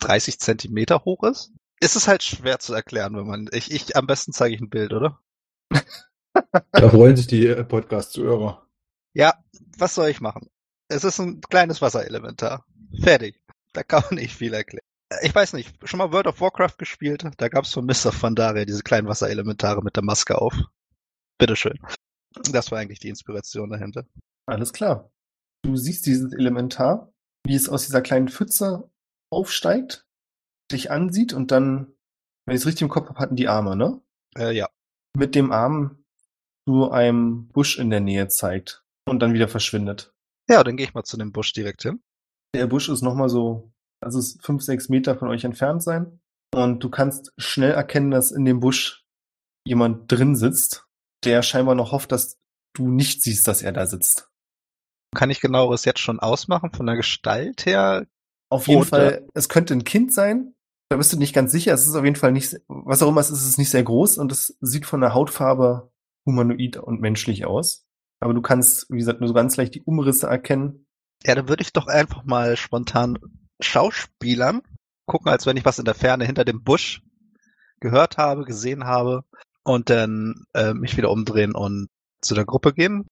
30 0.00 0.40
Zentimeter 0.40 1.04
hoch 1.04 1.22
ist. 1.24 1.52
Ist 1.80 1.96
es 1.96 2.08
halt 2.08 2.22
schwer 2.22 2.58
zu 2.58 2.74
erklären, 2.74 3.16
wenn 3.16 3.26
man. 3.26 3.48
Ich, 3.52 3.70
ich 3.70 3.96
am 3.96 4.06
besten 4.06 4.32
zeige 4.32 4.54
ich 4.54 4.60
ein 4.60 4.68
Bild, 4.68 4.92
oder? 4.92 5.20
Da 6.52 6.88
freuen 6.90 7.16
sich 7.16 7.26
die 7.26 7.46
äh, 7.46 7.64
Podcast-Zuhörer. 7.64 8.66
Ja, 9.14 9.34
was 9.78 9.94
soll 9.94 10.08
ich 10.08 10.20
machen? 10.20 10.48
Es 10.88 11.04
ist 11.04 11.18
ein 11.20 11.40
kleines 11.40 11.80
Wasserelementar. 11.80 12.64
Fertig. 13.02 13.40
Da 13.72 13.82
kann 13.82 14.02
man 14.10 14.18
nicht 14.18 14.34
viel 14.34 14.52
erklären. 14.54 14.84
Ich 15.22 15.34
weiß 15.34 15.52
nicht, 15.52 15.74
schon 15.88 15.98
mal 15.98 16.12
World 16.12 16.26
of 16.26 16.40
Warcraft 16.40 16.76
gespielt? 16.78 17.24
Da 17.36 17.48
gab 17.48 17.64
es 17.64 17.72
von 17.72 17.86
Mr. 17.86 18.12
Pandaria 18.12 18.64
diese 18.64 18.82
kleinen 18.82 19.08
Wasserelementare 19.08 19.82
mit 19.82 19.96
der 19.96 20.04
Maske 20.04 20.40
auf. 20.40 20.54
Bitteschön. 21.38 21.78
Das 22.50 22.70
war 22.70 22.78
eigentlich 22.78 23.00
die 23.00 23.08
Inspiration 23.08 23.70
dahinter. 23.70 24.06
Alles 24.46 24.72
klar. 24.72 25.10
Du 25.62 25.76
siehst 25.76 26.06
dieses 26.06 26.32
Elementar 26.32 27.12
wie 27.44 27.54
es 27.54 27.68
aus 27.68 27.86
dieser 27.86 28.02
kleinen 28.02 28.28
Pfütze 28.28 28.90
aufsteigt, 29.30 30.06
dich 30.70 30.90
ansieht 30.90 31.32
und 31.32 31.50
dann, 31.50 31.92
wenn 32.46 32.54
ich 32.54 32.62
es 32.62 32.66
richtig 32.66 32.82
im 32.82 32.88
Kopf 32.88 33.08
habe, 33.08 33.18
hatten 33.18 33.36
die 33.36 33.48
Arme, 33.48 33.76
ne? 33.76 34.00
Äh, 34.36 34.52
ja. 34.52 34.68
Mit 35.16 35.34
dem 35.34 35.52
Arm 35.52 35.99
zu 36.70 36.92
einem 36.92 37.48
Busch 37.48 37.78
in 37.78 37.90
der 37.90 38.00
Nähe 38.00 38.28
zeigt 38.28 38.84
und 39.08 39.20
dann 39.20 39.32
wieder 39.32 39.48
verschwindet. 39.48 40.12
Ja, 40.48 40.62
dann 40.62 40.76
gehe 40.76 40.86
ich 40.86 40.94
mal 40.94 41.02
zu 41.02 41.16
dem 41.16 41.32
Busch 41.32 41.52
direkt 41.52 41.82
hin. 41.82 42.00
Der 42.54 42.68
Busch 42.68 42.88
ist 42.88 43.02
nochmal 43.02 43.28
so, 43.28 43.72
also 44.00 44.20
es 44.20 44.36
ist 44.36 44.44
fünf, 44.44 44.62
sechs 44.62 44.88
Meter 44.88 45.16
von 45.16 45.28
euch 45.28 45.42
entfernt 45.42 45.82
sein. 45.82 46.20
Und 46.54 46.82
du 46.84 46.88
kannst 46.88 47.32
schnell 47.38 47.72
erkennen, 47.72 48.12
dass 48.12 48.30
in 48.30 48.44
dem 48.44 48.60
Busch 48.60 49.04
jemand 49.66 50.10
drin 50.10 50.36
sitzt, 50.36 50.86
der 51.24 51.42
scheinbar 51.42 51.74
noch 51.74 51.90
hofft, 51.90 52.12
dass 52.12 52.38
du 52.74 52.88
nicht 52.88 53.22
siehst, 53.22 53.48
dass 53.48 53.62
er 53.62 53.72
da 53.72 53.86
sitzt. 53.86 54.30
Kann 55.14 55.30
ich 55.30 55.40
genaueres 55.40 55.84
jetzt 55.84 56.00
schon 56.00 56.20
ausmachen 56.20 56.72
von 56.72 56.86
der 56.86 56.96
Gestalt 56.96 57.66
her? 57.66 58.06
Auf 58.48 58.68
jeden 58.68 58.82
Und, 58.82 58.88
Fall, 58.88 59.26
es 59.34 59.48
könnte 59.48 59.74
ein 59.74 59.84
Kind 59.84 60.12
sein. 60.12 60.54
Da 60.88 60.96
bist 60.96 61.12
du 61.12 61.16
nicht 61.16 61.34
ganz 61.34 61.50
sicher. 61.50 61.72
Es 61.72 61.86
ist 61.86 61.96
auf 61.96 62.04
jeden 62.04 62.16
Fall 62.16 62.32
nicht, 62.32 62.60
was 62.68 63.02
auch 63.02 63.08
immer 63.08 63.20
es 63.20 63.30
ist, 63.30 63.40
es 63.40 63.48
ist 63.48 63.58
nicht 63.58 63.70
sehr 63.70 63.82
groß 63.82 64.18
und 64.18 64.30
es 64.30 64.56
sieht 64.60 64.86
von 64.86 65.00
der 65.00 65.14
Hautfarbe 65.14 65.89
humanoid 66.30 66.76
und 66.76 67.00
menschlich 67.00 67.46
aus. 67.46 67.86
Aber 68.20 68.34
du 68.34 68.42
kannst, 68.42 68.90
wie 68.90 68.98
gesagt, 68.98 69.20
nur 69.20 69.28
so 69.28 69.34
ganz 69.34 69.56
leicht 69.56 69.74
die 69.74 69.82
Umrisse 69.82 70.26
erkennen. 70.26 70.86
Ja, 71.24 71.34
dann 71.34 71.48
würde 71.48 71.62
ich 71.62 71.72
doch 71.72 71.86
einfach 71.86 72.24
mal 72.24 72.56
spontan 72.56 73.18
Schauspielern 73.60 74.62
gucken, 75.06 75.30
als 75.30 75.46
wenn 75.46 75.56
ich 75.56 75.64
was 75.64 75.78
in 75.78 75.84
der 75.84 75.94
Ferne 75.94 76.24
hinter 76.24 76.44
dem 76.44 76.62
Busch 76.62 77.02
gehört 77.80 78.16
habe, 78.16 78.44
gesehen 78.44 78.84
habe 78.84 79.24
und 79.64 79.90
dann 79.90 80.44
äh, 80.54 80.72
mich 80.74 80.96
wieder 80.96 81.10
umdrehen 81.10 81.54
und 81.54 81.88
zu 82.20 82.34
der 82.34 82.44
Gruppe 82.44 82.72
gehen. 82.72 83.06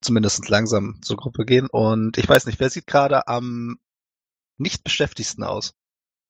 Zumindest 0.00 0.48
langsam 0.48 1.00
zur 1.02 1.16
Gruppe 1.16 1.44
gehen. 1.44 1.68
Und 1.70 2.18
ich 2.18 2.28
weiß 2.28 2.46
nicht, 2.46 2.60
wer 2.60 2.70
sieht 2.70 2.86
gerade 2.86 3.26
am 3.26 3.78
nicht 4.56 4.84
beschäftigsten 4.84 5.44
aus? 5.44 5.74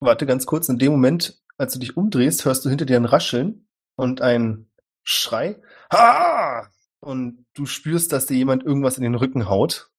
Warte 0.01 0.27
ganz 0.27 0.47
kurz, 0.47 0.69
in 0.69 0.79
dem 0.79 0.93
Moment, 0.93 1.43
als 1.57 1.73
du 1.73 1.79
dich 1.79 1.97
umdrehst, 1.97 2.45
hörst 2.45 2.65
du 2.65 2.69
hinter 2.69 2.87
dir 2.87 2.97
ein 2.97 3.05
Rascheln 3.05 3.69
und 3.97 4.21
ein 4.21 4.68
Schrei. 5.11 5.61
Ha! 5.91 6.69
Und 7.01 7.47
du 7.55 7.65
spürst, 7.65 8.13
dass 8.13 8.27
dir 8.27 8.37
jemand 8.37 8.63
irgendwas 8.63 8.99
in 8.99 9.03
den 9.03 9.15
Rücken 9.15 9.49
haut. 9.49 9.91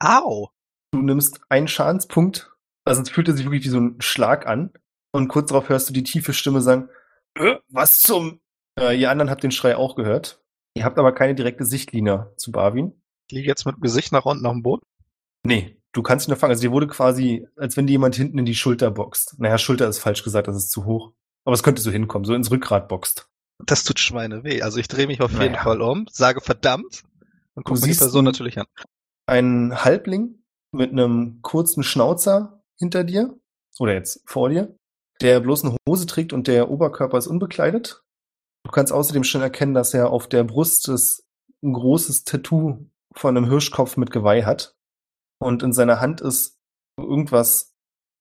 Au! 0.00 0.48
Du 0.90 1.00
nimmst 1.00 1.40
einen 1.48 1.68
Schadenspunkt, 1.68 2.50
also 2.84 3.02
es 3.02 3.10
fühlte 3.10 3.34
sich 3.34 3.46
wirklich 3.46 3.64
wie 3.64 3.68
so 3.68 3.78
ein 3.78 4.00
Schlag 4.00 4.46
an. 4.46 4.72
Und 5.12 5.28
kurz 5.28 5.50
darauf 5.50 5.68
hörst 5.68 5.88
du 5.88 5.92
die 5.92 6.02
tiefe 6.02 6.32
Stimme 6.32 6.60
sagen, 6.60 6.88
äh, 7.34 7.56
was 7.68 8.00
zum... 8.00 8.40
Äh, 8.80 8.98
ihr 8.98 9.10
anderen 9.10 9.30
habt 9.30 9.44
den 9.44 9.52
Schrei 9.52 9.76
auch 9.76 9.94
gehört. 9.94 10.42
Ihr 10.74 10.84
habt 10.84 10.98
aber 10.98 11.12
keine 11.12 11.34
direkte 11.34 11.64
Sichtlinie 11.64 12.32
zu 12.36 12.50
Barwin. 12.50 13.00
Ich 13.28 13.36
liege 13.36 13.48
jetzt 13.48 13.64
mit 13.64 13.76
dem 13.76 13.82
Gesicht 13.82 14.10
nach 14.10 14.24
unten 14.24 14.46
auf 14.46 14.54
dem 14.54 14.62
Boden. 14.62 14.82
Nee, 15.44 15.80
du 15.92 16.02
kannst 16.02 16.26
ihn 16.26 16.30
nur 16.32 16.38
fangen. 16.38 16.52
Also 16.52 16.62
dir 16.62 16.72
wurde 16.72 16.88
quasi, 16.88 17.46
als 17.56 17.76
wenn 17.76 17.86
dir 17.86 17.92
jemand 17.92 18.16
hinten 18.16 18.38
in 18.38 18.44
die 18.46 18.54
Schulter 18.54 18.90
boxt. 18.90 19.38
Naja, 19.38 19.58
Schulter 19.58 19.88
ist 19.88 20.00
falsch 20.00 20.24
gesagt, 20.24 20.48
das 20.48 20.56
ist 20.56 20.70
zu 20.70 20.84
hoch. 20.84 21.12
Aber 21.44 21.54
es 21.54 21.62
könnte 21.62 21.82
so 21.82 21.90
hinkommen, 21.90 22.24
so 22.24 22.34
ins 22.34 22.50
Rückgrat 22.50 22.88
boxt. 22.88 23.28
Das 23.66 23.84
tut 23.84 23.98
Schweine 23.98 24.44
weh. 24.44 24.62
Also 24.62 24.78
ich 24.78 24.88
drehe 24.88 25.06
mich 25.06 25.20
auf 25.20 25.32
jeden 25.32 25.52
Naja. 25.52 25.62
Fall 25.62 25.80
um, 25.82 26.06
sage 26.10 26.40
verdammt 26.40 27.04
und 27.54 27.64
gucke 27.64 27.80
die 27.80 27.94
Person 27.94 28.24
natürlich 28.24 28.58
an. 28.58 28.66
Ein 29.26 29.84
Halbling 29.84 30.42
mit 30.72 30.90
einem 30.90 31.40
kurzen 31.42 31.82
Schnauzer 31.82 32.62
hinter 32.78 33.04
dir, 33.04 33.38
oder 33.78 33.94
jetzt 33.94 34.22
vor 34.26 34.48
dir, 34.48 34.74
der 35.20 35.40
bloß 35.40 35.64
eine 35.64 35.76
Hose 35.88 36.06
trägt 36.06 36.32
und 36.32 36.48
der 36.48 36.70
Oberkörper 36.70 37.18
ist 37.18 37.26
unbekleidet. 37.26 38.02
Du 38.64 38.70
kannst 38.70 38.92
außerdem 38.92 39.24
schon 39.24 39.42
erkennen, 39.42 39.74
dass 39.74 39.94
er 39.94 40.10
auf 40.10 40.28
der 40.28 40.44
Brust 40.44 40.88
das 40.88 41.26
ein 41.62 41.72
großes 41.72 42.24
Tattoo 42.24 42.86
von 43.14 43.36
einem 43.36 43.48
Hirschkopf 43.48 43.96
mit 43.96 44.10
Geweih 44.10 44.44
hat. 44.44 44.74
Und 45.38 45.62
in 45.62 45.72
seiner 45.72 46.00
Hand 46.00 46.20
ist 46.20 46.58
irgendwas, 46.98 47.74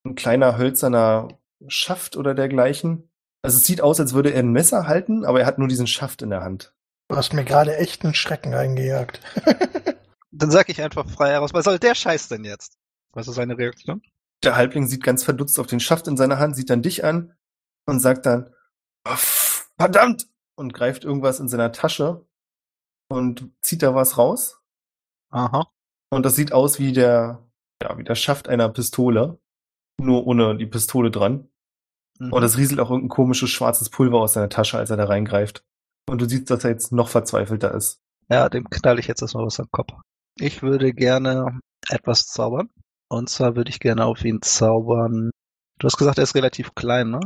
ein 0.05 0.15
kleiner 0.15 0.57
hölzerner 0.57 1.39
Schaft 1.67 2.17
oder 2.17 2.33
dergleichen. 2.33 3.10
Also 3.41 3.57
es 3.57 3.65
sieht 3.65 3.81
aus, 3.81 3.99
als 3.99 4.13
würde 4.13 4.31
er 4.31 4.39
ein 4.39 4.51
Messer 4.51 4.87
halten, 4.87 5.25
aber 5.25 5.41
er 5.41 5.45
hat 5.45 5.57
nur 5.57 5.67
diesen 5.67 5.87
Schaft 5.87 6.21
in 6.21 6.29
der 6.29 6.43
Hand. 6.43 6.73
Du 7.07 7.15
hast 7.15 7.33
mir 7.33 7.43
gerade 7.43 7.75
echt 7.77 8.03
einen 8.03 8.13
Schrecken 8.13 8.53
eingejagt. 8.53 9.19
Dann 10.31 10.51
sage 10.51 10.71
ich 10.71 10.81
einfach 10.81 11.09
frei 11.09 11.31
heraus, 11.31 11.53
was 11.53 11.65
soll 11.65 11.79
der 11.79 11.95
Scheiß 11.95 12.29
denn 12.29 12.45
jetzt? 12.45 12.77
Was 13.11 13.27
ist 13.27 13.35
seine 13.35 13.57
Reaktion? 13.57 14.01
Der 14.43 14.55
Halbling 14.55 14.87
sieht 14.87 15.03
ganz 15.03 15.23
verdutzt 15.23 15.59
auf 15.59 15.67
den 15.67 15.79
Schaft 15.79 16.07
in 16.07 16.17
seiner 16.17 16.39
Hand, 16.39 16.55
sieht 16.55 16.69
dann 16.69 16.81
dich 16.81 17.03
an 17.03 17.35
und 17.85 17.99
sagt 17.99 18.25
dann, 18.25 18.49
"Oh, 19.05 19.15
verdammt! 19.77 20.31
und 20.61 20.73
greift 20.73 21.03
irgendwas 21.03 21.39
in 21.39 21.49
seiner 21.49 21.71
Tasche 21.71 22.25
und 23.09 23.49
zieht 23.61 23.83
da 23.83 23.93
was 23.93 24.17
raus. 24.17 24.61
Aha. 25.29 25.69
Und 26.09 26.25
das 26.25 26.35
sieht 26.35 26.53
aus 26.53 26.79
wie 26.79 26.93
der, 26.93 27.45
ja, 27.81 27.97
wie 27.97 28.03
der 28.03 28.15
Schaft 28.15 28.47
einer 28.47 28.69
Pistole. 28.69 29.39
Nur 29.99 30.25
ohne 30.25 30.57
die 30.57 30.65
Pistole 30.65 31.11
dran. 31.11 31.49
Mhm. 32.21 32.31
Und 32.31 32.43
es 32.43 32.57
rieselt 32.57 32.79
auch 32.79 32.91
irgendein 32.91 33.09
komisches 33.09 33.49
schwarzes 33.49 33.89
Pulver 33.89 34.19
aus 34.19 34.33
seiner 34.33 34.49
Tasche, 34.49 34.77
als 34.77 34.91
er 34.91 34.97
da 34.97 35.05
reingreift. 35.05 35.63
Und 36.07 36.21
du 36.21 36.29
siehst, 36.29 36.51
dass 36.51 36.63
er 36.63 36.69
jetzt 36.69 36.91
noch 36.91 37.09
verzweifelter 37.09 37.73
ist. 37.73 37.99
Ja, 38.29 38.47
dem 38.47 38.69
knall 38.69 38.99
ich 38.99 39.07
jetzt 39.07 39.21
erstmal 39.21 39.45
was 39.45 39.59
am 39.59 39.71
Kopf. 39.71 39.91
Ich 40.37 40.61
würde 40.61 40.93
gerne 40.93 41.59
etwas 41.89 42.27
zaubern. 42.27 42.69
Und 43.09 43.29
zwar 43.29 43.55
würde 43.55 43.71
ich 43.71 43.79
gerne 43.79 44.05
auf 44.05 44.23
ihn 44.23 44.41
zaubern. 44.41 45.31
Du 45.79 45.85
hast 45.85 45.97
gesagt, 45.97 46.19
er 46.19 46.23
ist 46.23 46.35
relativ 46.35 46.75
klein, 46.75 47.09
ne? 47.09 47.19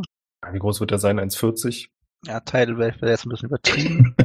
Wie 0.51 0.59
groß 0.59 0.79
wird 0.79 0.91
er 0.91 0.99
sein? 0.99 1.19
1,40? 1.19 1.89
Ja, 2.25 2.39
Tidal 2.39 2.77
Wave 2.77 3.01
wäre 3.01 3.11
jetzt 3.11 3.25
ein 3.25 3.29
bisschen 3.29 3.49
übertrieben. 3.49 4.15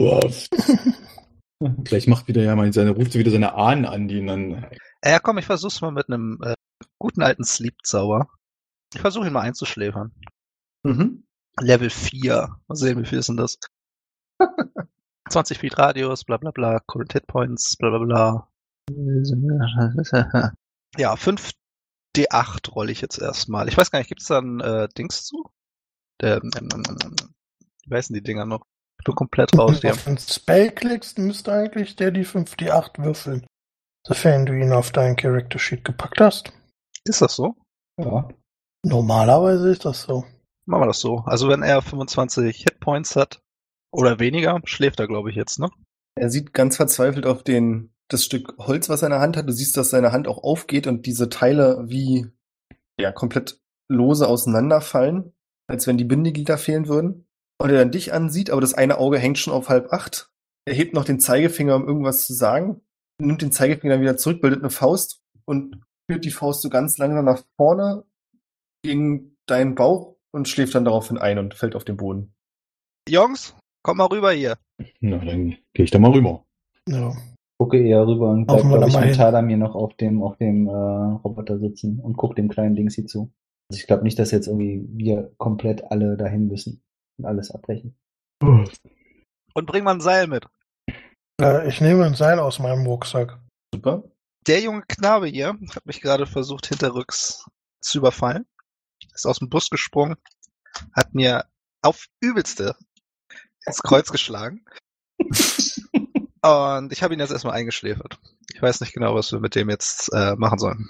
Was? 0.00 0.50
Gleich 1.84 2.06
macht 2.08 2.26
wieder 2.28 2.42
ja 2.42 2.56
mal 2.56 2.72
seine, 2.72 2.90
ruft 2.90 3.14
wieder 3.14 3.30
seine 3.30 3.54
Ahnen 3.54 3.86
an, 3.86 4.08
die 4.08 4.18
ihn 4.18 4.26
dann. 4.26 4.66
ja, 5.04 5.20
komm, 5.20 5.38
ich 5.38 5.46
versuch's 5.46 5.80
mal 5.80 5.92
mit 5.92 6.08
einem 6.08 6.38
äh, 6.42 6.54
guten 6.98 7.22
alten 7.22 7.44
Sleep-Zauber. 7.44 8.28
Ich 8.94 9.00
versuche 9.00 9.26
ihn 9.26 9.32
mal 9.32 9.40
einzuschläfern. 9.40 10.12
Mhm. 10.82 11.24
Level 11.60 11.90
4. 11.90 12.56
Mal 12.66 12.74
sehen, 12.74 13.00
wie 13.00 13.06
viel 13.06 13.18
ist 13.18 13.28
denn 13.28 13.36
das? 13.36 13.58
20 15.30 15.58
Feet 15.58 15.78
Radius, 15.78 16.24
bla 16.24 16.36
bla 16.36 16.50
bla, 16.50 16.80
Current 16.80 17.12
Hit 17.12 17.26
Points, 17.26 17.76
bla 17.76 17.90
bla 17.90 17.98
bla. 17.98 18.48
Ja, 20.98 21.16
5 21.16 21.52
D8 22.16 22.70
rolle 22.70 22.92
ich 22.92 23.00
jetzt 23.00 23.18
erstmal. 23.18 23.68
Ich 23.68 23.76
weiß 23.76 23.90
gar 23.90 23.98
nicht, 23.98 24.08
gibt's 24.08 24.26
da 24.26 24.38
ein 24.38 24.60
äh, 24.60 24.88
Dings 24.96 25.24
zu? 25.24 25.50
Der, 26.20 26.42
ähm, 26.42 26.50
ähm, 26.56 26.70
ähm, 26.86 27.16
wie 27.86 27.94
heißen 27.94 28.14
die 28.14 28.22
Dinger 28.22 28.44
noch? 28.44 28.66
Ich 29.00 29.04
bin 29.04 29.14
komplett 29.14 29.56
raus 29.58 29.82
Wenn 29.82 29.90
du 29.90 29.96
auf 29.96 30.04
den 30.04 30.18
Spell 30.18 30.70
klickst, 30.70 31.18
müsste 31.18 31.52
eigentlich 31.52 31.96
der 31.96 32.10
die 32.10 32.24
5, 32.24 32.56
die 32.56 32.70
8 32.70 32.98
würfeln. 32.98 33.46
Sofern 34.06 34.46
du 34.46 34.52
ihn 34.52 34.72
auf 34.72 34.90
deinen 34.90 35.16
Character 35.16 35.58
Sheet 35.58 35.84
gepackt 35.84 36.20
hast. 36.20 36.52
Ist 37.04 37.22
das 37.22 37.34
so? 37.34 37.56
Ja. 37.98 38.28
Normalerweise 38.84 39.70
ist 39.70 39.84
das 39.84 40.02
so. 40.02 40.24
Machen 40.64 40.82
wir 40.82 40.86
das 40.86 41.00
so. 41.00 41.18
Also 41.26 41.48
wenn 41.48 41.62
er 41.62 41.82
25 41.82 42.56
Hitpoints 42.56 43.16
hat 43.16 43.42
oder 43.92 44.18
weniger, 44.18 44.60
schläft 44.64 45.00
er, 45.00 45.06
glaube 45.06 45.30
ich, 45.30 45.36
jetzt, 45.36 45.58
ne? 45.58 45.70
Er 46.14 46.30
sieht 46.30 46.52
ganz 46.52 46.76
verzweifelt 46.76 47.26
auf 47.26 47.42
den, 47.42 47.94
das 48.08 48.24
Stück 48.24 48.54
Holz, 48.58 48.88
was 48.88 49.02
er 49.02 49.06
in 49.06 49.12
der 49.12 49.20
Hand 49.20 49.36
hat. 49.36 49.48
Du 49.48 49.52
siehst, 49.52 49.76
dass 49.76 49.90
seine 49.90 50.12
Hand 50.12 50.28
auch 50.28 50.42
aufgeht 50.42 50.86
und 50.86 51.06
diese 51.06 51.28
Teile 51.28 51.84
wie, 51.86 52.26
ja, 53.00 53.12
komplett 53.12 53.60
lose 53.88 54.28
auseinanderfallen, 54.28 55.32
als 55.68 55.86
wenn 55.86 55.98
die 55.98 56.04
Bindeglieder 56.04 56.58
fehlen 56.58 56.88
würden. 56.88 57.26
Und 57.58 57.70
er 57.70 57.78
dann 57.78 57.92
dich 57.92 58.12
ansieht, 58.12 58.50
aber 58.50 58.60
das 58.60 58.74
eine 58.74 58.98
Auge 58.98 59.18
hängt 59.18 59.38
schon 59.38 59.52
auf 59.52 59.68
halb 59.68 59.92
acht. 59.92 60.30
Er 60.64 60.74
hebt 60.74 60.94
noch 60.94 61.04
den 61.04 61.20
Zeigefinger, 61.20 61.76
um 61.76 61.86
irgendwas 61.86 62.26
zu 62.26 62.34
sagen, 62.34 62.82
nimmt 63.20 63.42
den 63.42 63.52
Zeigefinger 63.52 63.94
dann 63.94 64.02
wieder 64.02 64.16
zurück, 64.16 64.40
bildet 64.40 64.60
eine 64.60 64.70
Faust 64.70 65.22
und 65.44 65.80
führt 66.10 66.24
die 66.24 66.30
Faust 66.30 66.62
so 66.62 66.68
ganz 66.68 66.98
langsam 66.98 67.24
nach 67.24 67.42
vorne 67.56 68.04
gegen 68.82 69.36
deinen 69.46 69.74
Bauch 69.74 70.16
und 70.32 70.48
schläft 70.48 70.74
dann 70.74 70.84
daraufhin 70.84 71.18
ein 71.18 71.38
und 71.38 71.54
fällt 71.54 71.74
auf 71.74 71.84
den 71.84 71.96
Boden. 71.96 72.34
Jungs, 73.08 73.56
komm 73.82 73.98
mal 73.98 74.06
rüber 74.06 74.32
hier. 74.32 74.58
Na, 75.00 75.18
dann 75.18 75.56
gehe 75.74 75.84
ich 75.84 75.90
da 75.90 75.98
mal 75.98 76.12
rüber. 76.12 76.44
Ja. 76.88 77.14
Gucke 77.58 77.78
eher 77.78 78.06
rüber 78.06 78.30
und 78.30 78.46
bleib, 78.46 78.62
glaube 78.62 78.88
ich, 78.88 78.98
mit. 78.98 79.16
Tadamir 79.16 79.56
noch 79.56 79.74
auf 79.74 79.94
dem, 79.94 80.22
auf 80.22 80.36
dem 80.36 80.66
äh, 80.66 80.70
Roboter 80.72 81.58
sitzen 81.58 82.00
und 82.00 82.16
guck 82.16 82.34
dem 82.34 82.48
kleinen 82.48 82.74
Dings 82.74 82.94
hier 82.94 83.06
zu. 83.06 83.32
Also 83.70 83.80
ich 83.80 83.86
glaube 83.86 84.02
nicht, 84.02 84.18
dass 84.18 84.32
jetzt 84.32 84.48
irgendwie 84.48 84.84
wir 84.92 85.32
komplett 85.38 85.84
alle 85.90 86.16
dahin 86.16 86.48
müssen 86.48 86.82
und 87.18 87.26
alles 87.26 87.50
abbrechen. 87.50 87.96
Und 88.40 89.66
bring 89.66 89.84
mal 89.84 89.94
ein 89.94 90.00
Seil 90.00 90.26
mit. 90.26 90.46
Äh, 91.40 91.68
ich 91.68 91.80
nehme 91.80 92.04
ein 92.04 92.14
Seil 92.14 92.40
aus 92.40 92.58
meinem 92.58 92.86
Rucksack. 92.86 93.38
Super. 93.72 94.02
Der 94.46 94.60
junge 94.60 94.82
Knabe 94.88 95.28
hier 95.28 95.56
hat 95.74 95.86
mich 95.86 96.00
gerade 96.00 96.26
versucht, 96.26 96.66
hinterrücks 96.66 97.46
zu 97.80 97.98
überfallen. 97.98 98.44
Ist 99.14 99.26
aus 99.26 99.38
dem 99.38 99.48
Bus 99.48 99.70
gesprungen, 99.70 100.16
hat 100.92 101.14
mir 101.14 101.44
auf 101.82 102.06
übelste 102.20 102.76
ins 103.66 103.82
Kreuz 103.82 104.10
geschlagen. 104.10 104.64
Und 106.42 106.92
ich 106.92 107.02
habe 107.02 107.14
ihn 107.14 107.20
jetzt 107.20 107.30
erstmal 107.30 107.54
eingeschläfert. 107.54 108.18
Ich 108.52 108.60
weiß 108.60 108.80
nicht 108.80 108.92
genau, 108.92 109.14
was 109.14 109.30
wir 109.30 109.38
mit 109.38 109.54
dem 109.54 109.70
jetzt 109.70 110.12
äh, 110.12 110.34
machen 110.34 110.58
sollen. 110.58 110.88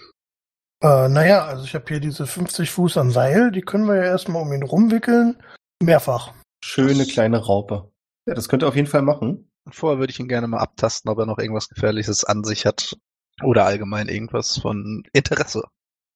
Äh, 0.82 1.08
naja, 1.08 1.44
also 1.44 1.64
ich 1.64 1.74
habe 1.74 1.84
hier 1.88 2.00
diese 2.00 2.26
50 2.26 2.70
Fuß 2.70 2.96
an 2.96 3.10
Seil, 3.10 3.52
die 3.52 3.60
können 3.60 3.86
wir 3.86 3.96
ja 3.96 4.04
erstmal 4.04 4.42
um 4.42 4.52
ihn 4.52 4.62
rumwickeln. 4.62 5.42
Mehrfach. 5.82 6.32
Schöne 6.64 7.06
kleine 7.06 7.38
Raupe. 7.38 7.92
Ja, 8.26 8.34
das 8.34 8.48
könnt 8.48 8.62
ihr 8.62 8.68
auf 8.68 8.76
jeden 8.76 8.88
Fall 8.88 9.02
machen. 9.02 9.50
Und 9.64 9.74
vorher 9.74 9.98
würde 9.98 10.10
ich 10.10 10.18
ihn 10.18 10.28
gerne 10.28 10.48
mal 10.48 10.58
abtasten, 10.58 11.10
ob 11.10 11.18
er 11.18 11.26
noch 11.26 11.38
irgendwas 11.38 11.68
Gefährliches 11.68 12.24
an 12.24 12.44
sich 12.44 12.66
hat. 12.66 12.96
Oder 13.42 13.64
allgemein 13.64 14.08
irgendwas 14.08 14.58
von 14.58 15.02
Interesse. 15.12 15.64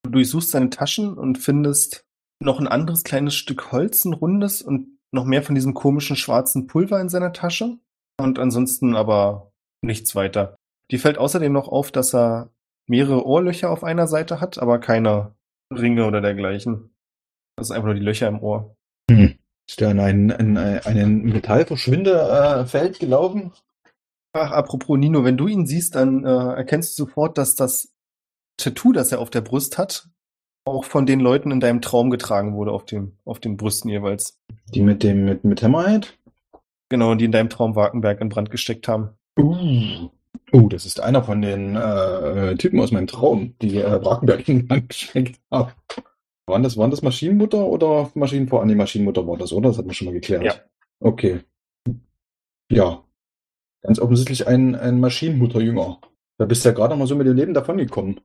Du 0.06 0.12
durchsuchst 0.12 0.52
seine 0.52 0.70
Taschen 0.70 1.14
und 1.14 1.38
findest 1.38 2.04
noch 2.40 2.60
ein 2.60 2.68
anderes 2.68 3.02
kleines 3.02 3.34
Stück 3.34 3.72
Holz, 3.72 4.04
ein 4.04 4.12
rundes 4.12 4.62
und 4.62 4.98
noch 5.12 5.24
mehr 5.24 5.42
von 5.42 5.56
diesem 5.56 5.74
komischen 5.74 6.14
schwarzen 6.14 6.68
Pulver 6.68 7.00
in 7.00 7.08
seiner 7.08 7.32
Tasche. 7.32 7.78
Und 8.20 8.38
ansonsten 8.38 8.94
aber 8.94 9.52
nichts 9.82 10.14
weiter. 10.14 10.56
Dir 10.92 11.00
fällt 11.00 11.18
außerdem 11.18 11.52
noch 11.52 11.66
auf, 11.66 11.90
dass 11.90 12.14
er 12.14 12.50
mehrere 12.88 13.26
Ohrlöcher 13.26 13.70
auf 13.70 13.82
einer 13.82 14.06
Seite 14.06 14.40
hat, 14.40 14.58
aber 14.58 14.78
keine 14.78 15.34
Ringe 15.72 16.06
oder 16.06 16.20
dergleichen. 16.20 16.94
Das 17.56 17.68
ist 17.68 17.70
einfach 17.72 17.86
nur 17.86 17.94
die 17.94 18.00
Löcher 18.00 18.28
im 18.28 18.40
Ohr. 18.40 18.76
Hm. 19.10 19.34
Ist 19.68 19.80
der 19.80 19.90
in 19.90 19.98
ein, 19.98 20.30
in 20.30 20.56
einen 20.56 21.24
Metallverschwindefeld 21.24 23.00
gelaufen? 23.00 23.52
Ach, 24.32 24.52
apropos 24.52 24.96
Nino, 24.98 25.24
wenn 25.24 25.36
du 25.36 25.48
ihn 25.48 25.66
siehst, 25.66 25.96
dann 25.96 26.24
äh, 26.24 26.28
erkennst 26.28 26.96
du 26.96 27.04
sofort, 27.04 27.38
dass 27.38 27.56
das 27.56 27.95
Tattoo, 28.56 28.92
das 28.92 29.12
er 29.12 29.20
auf 29.20 29.30
der 29.30 29.40
Brust 29.40 29.78
hat, 29.78 30.08
auch 30.64 30.84
von 30.84 31.06
den 31.06 31.20
Leuten 31.20 31.50
in 31.50 31.60
deinem 31.60 31.80
Traum 31.80 32.10
getragen 32.10 32.54
wurde, 32.54 32.72
auf, 32.72 32.84
dem, 32.84 33.18
auf 33.24 33.38
den 33.38 33.56
Brüsten 33.56 33.90
jeweils. 33.90 34.38
Die 34.74 34.82
mit 34.82 35.02
dem 35.02 35.24
mit, 35.24 35.44
mit 35.44 35.62
Hammerhead? 35.62 36.18
Genau, 36.88 37.14
die 37.14 37.26
in 37.26 37.32
deinem 37.32 37.48
Traum 37.48 37.76
Wagenberg 37.76 38.20
in 38.20 38.28
Brand 38.28 38.50
gesteckt 38.50 38.88
haben. 38.88 39.10
Uh. 39.38 40.08
Uh, 40.52 40.68
das 40.68 40.86
ist 40.86 41.00
einer 41.00 41.24
von 41.24 41.42
den 41.42 41.74
äh, 41.74 42.54
Typen 42.56 42.80
aus 42.80 42.92
meinem 42.92 43.08
Traum, 43.08 43.54
die 43.60 43.78
äh, 43.78 44.04
Wagenberg 44.04 44.48
in 44.48 44.66
Brand 44.66 44.88
gesteckt 44.88 45.40
haben. 45.50 45.72
Waren 46.46 46.62
das, 46.62 46.76
waren 46.76 46.92
das 46.92 47.02
Maschinenmutter 47.02 47.66
oder 47.66 48.10
Maschinenvor? 48.14 48.62
Ah, 48.62 48.64
nee, 48.64 48.76
Maschinenmutter 48.76 49.26
war 49.26 49.36
das, 49.36 49.52
oder? 49.52 49.70
Das 49.70 49.78
hat 49.78 49.86
man 49.86 49.94
schon 49.94 50.06
mal 50.06 50.14
geklärt. 50.14 50.44
Ja. 50.44 50.54
Okay. 51.00 51.40
Ja. 52.70 53.02
Ganz 53.82 53.98
offensichtlich 53.98 54.46
ein, 54.46 54.76
ein 54.76 55.00
Maschinenmutterjünger. 55.00 56.00
Da 56.38 56.44
bist 56.44 56.64
du 56.64 56.68
ja 56.68 56.74
gerade 56.74 56.94
mal 56.94 57.06
so 57.06 57.16
mit 57.16 57.26
dem 57.26 57.36
Leben 57.36 57.54
davongekommen. 57.54 58.20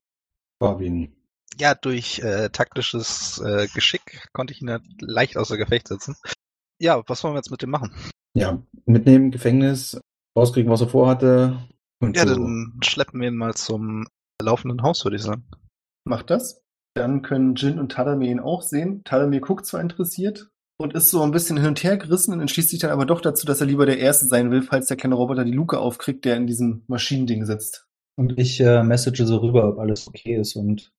Barwin. 0.61 1.13
Ja, 1.59 1.75
durch 1.75 2.19
äh, 2.19 2.49
taktisches 2.49 3.39
äh, 3.43 3.67
Geschick 3.73 4.29
konnte 4.31 4.53
ich 4.53 4.61
ihn 4.61 4.69
halt 4.69 4.83
leicht 4.99 5.35
außer 5.37 5.57
Gefecht 5.57 5.89
setzen. 5.89 6.15
Ja, 6.79 7.03
was 7.07 7.23
wollen 7.23 7.33
wir 7.33 7.39
jetzt 7.39 7.51
mit 7.51 7.61
dem 7.61 7.69
machen? 7.71 7.93
Ja, 8.33 8.61
mitnehmen, 8.85 9.31
Gefängnis, 9.31 9.99
rauskriegen, 10.37 10.71
was 10.71 10.81
er 10.81 10.87
vorhatte. 10.87 11.67
Und 12.01 12.15
Ja, 12.15 12.25
so. 12.25 12.35
dann 12.35 12.79
schleppen 12.83 13.19
wir 13.19 13.27
ihn 13.27 13.35
mal 13.35 13.53
zum 13.53 14.07
laufenden 14.41 14.81
Haus, 14.81 15.03
würde 15.03 15.17
ich 15.17 15.23
sagen. 15.23 15.45
Macht 16.05 16.29
das. 16.29 16.61
Dann 16.95 17.21
können 17.21 17.55
Jin 17.55 17.79
und 17.79 17.91
Tadamir 17.91 18.31
ihn 18.31 18.39
auch 18.39 18.61
sehen. 18.61 19.03
Tadamir 19.03 19.41
guckt 19.41 19.65
zwar 19.65 19.81
interessiert 19.81 20.49
und 20.79 20.93
ist 20.93 21.11
so 21.11 21.21
ein 21.21 21.31
bisschen 21.31 21.57
hin 21.57 21.67
und 21.67 21.83
her 21.83 21.97
gerissen 21.97 22.33
und 22.33 22.39
entschließt 22.41 22.69
sich 22.69 22.79
dann 22.79 22.89
aber 22.91 23.05
doch 23.05 23.21
dazu, 23.21 23.45
dass 23.45 23.61
er 23.61 23.67
lieber 23.67 23.85
der 23.85 23.99
Erste 23.99 24.25
sein 24.25 24.51
will, 24.51 24.61
falls 24.63 24.87
der 24.87 24.97
kleine 24.97 25.15
Roboter 25.15 25.43
die 25.45 25.51
Luke 25.51 25.77
aufkriegt, 25.77 26.25
der 26.25 26.37
in 26.37 26.47
diesem 26.47 26.83
Maschinending 26.87 27.45
sitzt. 27.45 27.87
Und 28.21 28.37
ich 28.37 28.59
äh, 28.59 28.83
message 28.83 29.25
so 29.25 29.37
rüber, 29.37 29.67
ob 29.67 29.79
alles 29.79 30.07
okay 30.07 30.35
ist 30.35 30.55
und 30.55 30.93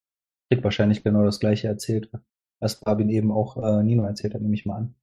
krieg 0.51 0.65
wahrscheinlich 0.65 1.05
genau 1.05 1.23
das 1.23 1.39
gleiche 1.39 1.69
erzählt, 1.69 2.11
was 2.59 2.81
Babin 2.81 3.11
eben 3.11 3.31
auch 3.31 3.57
äh, 3.63 3.85
Nino 3.85 4.03
erzählt 4.03 4.35
hat, 4.35 4.43
nehme 4.43 4.57
ich 4.57 4.67
mal 4.67 4.79
an. 4.79 4.95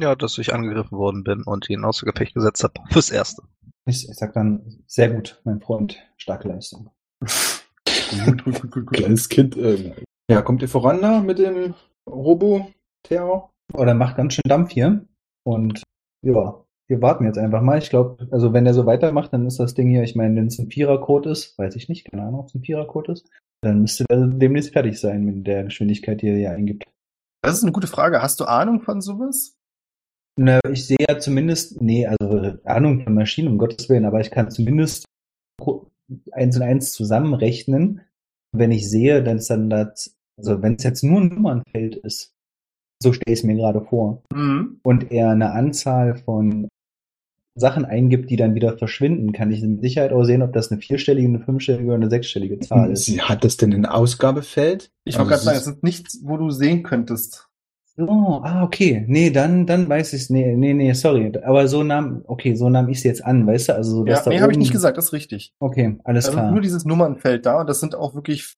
Ja, 0.00 0.14
dass 0.16 0.38
ich 0.38 0.54
angegriffen 0.54 0.96
worden 0.96 1.22
bin 1.22 1.42
und 1.42 1.68
ihn 1.68 1.84
außer 1.84 2.06
Gefecht 2.06 2.32
gesetzt 2.32 2.64
habe. 2.64 2.80
Fürs 2.90 3.10
Erste. 3.10 3.42
Ich, 3.84 4.08
ich 4.08 4.16
sag 4.16 4.32
dann, 4.32 4.82
sehr 4.86 5.10
gut, 5.10 5.42
mein 5.44 5.60
Freund, 5.60 5.98
starke 6.16 6.48
Leistung. 6.48 6.88
Gut, 7.20 8.42
gut, 8.42 8.44
gut, 8.44 8.62
gut, 8.62 8.86
gut. 8.86 8.96
Kleines 8.96 9.28
Kind. 9.28 9.54
Äh, 9.58 9.92
ja, 10.30 10.40
kommt 10.40 10.62
ihr 10.62 10.68
voran 10.68 11.02
da 11.02 11.20
mit 11.20 11.40
dem 11.40 11.74
Robo-Terror? 12.08 13.50
Oder 13.74 13.92
macht 13.92 14.16
ganz 14.16 14.32
schön 14.32 14.48
Dampf 14.48 14.70
hier. 14.70 15.06
Und 15.44 15.82
ja, 16.22 16.64
wir 16.90 17.00
warten 17.00 17.24
jetzt 17.24 17.38
einfach 17.38 17.62
mal. 17.62 17.78
Ich 17.78 17.88
glaube, 17.88 18.26
also 18.30 18.52
wenn 18.52 18.66
er 18.66 18.74
so 18.74 18.84
weitermacht, 18.84 19.32
dann 19.32 19.46
ist 19.46 19.60
das 19.60 19.74
Ding 19.74 19.88
hier, 19.88 20.02
ich 20.02 20.16
meine, 20.16 20.34
wenn 20.36 20.48
es 20.48 20.58
ein 20.58 20.70
Vierercode 20.70 21.26
ist, 21.26 21.56
weiß 21.56 21.76
ich 21.76 21.88
nicht, 21.88 22.10
keine 22.10 22.24
Ahnung, 22.24 22.40
ob 22.40 22.46
es 22.48 22.54
ein 22.54 22.62
Vierercode 22.62 23.10
ist, 23.10 23.30
dann 23.62 23.80
müsste 23.80 24.04
er 24.08 24.26
demnächst 24.26 24.72
fertig 24.72 24.98
sein 24.98 25.24
mit 25.24 25.46
der 25.46 25.64
Geschwindigkeit, 25.64 26.20
die 26.20 26.28
er 26.28 26.36
hier 26.36 26.50
eingibt. 26.50 26.84
Das 27.42 27.54
ist 27.56 27.62
eine 27.62 27.72
gute 27.72 27.86
Frage. 27.86 28.20
Hast 28.22 28.40
du 28.40 28.44
Ahnung 28.44 28.80
von 28.80 29.00
sowas? 29.00 29.56
Ne, 30.38 30.58
ich 30.70 30.86
sehe 30.86 30.96
ja 31.08 31.18
zumindest, 31.18 31.80
nee, 31.80 32.06
also 32.06 32.54
Ahnung 32.64 33.02
von 33.02 33.14
Maschinen, 33.14 33.48
um 33.48 33.58
Gottes 33.58 33.88
Willen, 33.88 34.04
aber 34.04 34.20
ich 34.20 34.30
kann 34.30 34.50
zumindest 34.50 35.04
eins 36.32 36.56
und 36.56 36.62
eins 36.62 36.92
zusammenrechnen. 36.92 38.00
Wenn 38.52 38.72
ich 38.72 38.90
sehe, 38.90 39.22
dass 39.22 39.46
dann 39.46 39.70
das, 39.70 40.16
also 40.38 40.60
wenn 40.62 40.74
es 40.74 40.82
jetzt 40.82 41.04
nur 41.04 41.20
ein 41.20 41.28
Nummernfeld 41.28 41.96
ist, 41.96 42.32
so 43.02 43.12
stelle 43.12 43.32
ich 43.32 43.40
es 43.40 43.44
mir 43.44 43.54
gerade 43.54 43.80
vor, 43.80 44.22
Mhm. 44.32 44.80
und 44.82 45.10
er 45.12 45.30
eine 45.30 45.52
Anzahl 45.52 46.16
von 46.16 46.68
Sachen 47.60 47.84
eingibt, 47.84 48.30
die 48.30 48.36
dann 48.36 48.54
wieder 48.54 48.76
verschwinden, 48.78 49.32
kann 49.32 49.50
ich 49.52 49.62
mit 49.62 49.82
Sicherheit 49.82 50.12
auch 50.12 50.24
sehen, 50.24 50.42
ob 50.42 50.52
das 50.52 50.70
eine 50.72 50.80
vierstellige, 50.80 51.28
eine 51.28 51.40
fünfstellige 51.40 51.86
oder 51.86 51.94
eine 51.96 52.10
sechsstellige 52.10 52.58
Zahl 52.60 52.90
ist. 52.90 53.04
Sie 53.04 53.20
hat 53.20 53.44
das 53.44 53.56
denn 53.56 53.72
ein 53.72 53.86
Ausgabefeld? 53.86 54.90
Ich 55.04 55.14
Also 55.18 55.30
wollte 55.30 55.30
gerade 55.30 55.38
es 55.38 55.44
sagen, 55.44 55.56
ist- 55.58 55.66
es 55.66 55.74
ist 55.76 55.82
nichts, 55.84 56.20
wo 56.24 56.36
du 56.36 56.50
sehen 56.50 56.82
könntest. 56.82 57.46
Oh, 57.98 58.40
ah, 58.44 58.62
okay. 58.62 59.04
Nee, 59.08 59.30
dann, 59.30 59.66
dann 59.66 59.86
weiß 59.88 60.14
ich 60.14 60.22
es. 60.22 60.30
Nee, 60.30 60.56
nee, 60.56 60.72
nee, 60.72 60.92
sorry. 60.94 61.32
Aber 61.44 61.68
so 61.68 61.82
nahm, 61.82 62.22
okay, 62.26 62.54
so 62.54 62.70
nahm 62.70 62.88
ich 62.88 62.98
es 62.98 63.04
jetzt 63.04 63.22
an, 63.24 63.46
weißt 63.46 63.68
du? 63.68 63.74
Also 63.74 63.90
so, 63.96 64.04
dass 64.04 64.20
Ja, 64.20 64.24
da 64.24 64.30
nee, 64.30 64.40
habe 64.40 64.52
ich 64.52 64.58
nicht 64.58 64.72
gesagt, 64.72 64.96
das 64.96 65.06
ist 65.06 65.12
richtig. 65.12 65.52
Okay, 65.58 65.98
alles 66.04 66.24
Da 66.24 66.30
ist 66.30 66.34
klar. 66.36 66.50
nur 66.50 66.60
dieses 66.62 66.84
Nummernfeld 66.86 67.44
da 67.44 67.60
und 67.60 67.68
das 67.68 67.80
sind 67.80 67.94
auch 67.94 68.14
wirklich, 68.14 68.54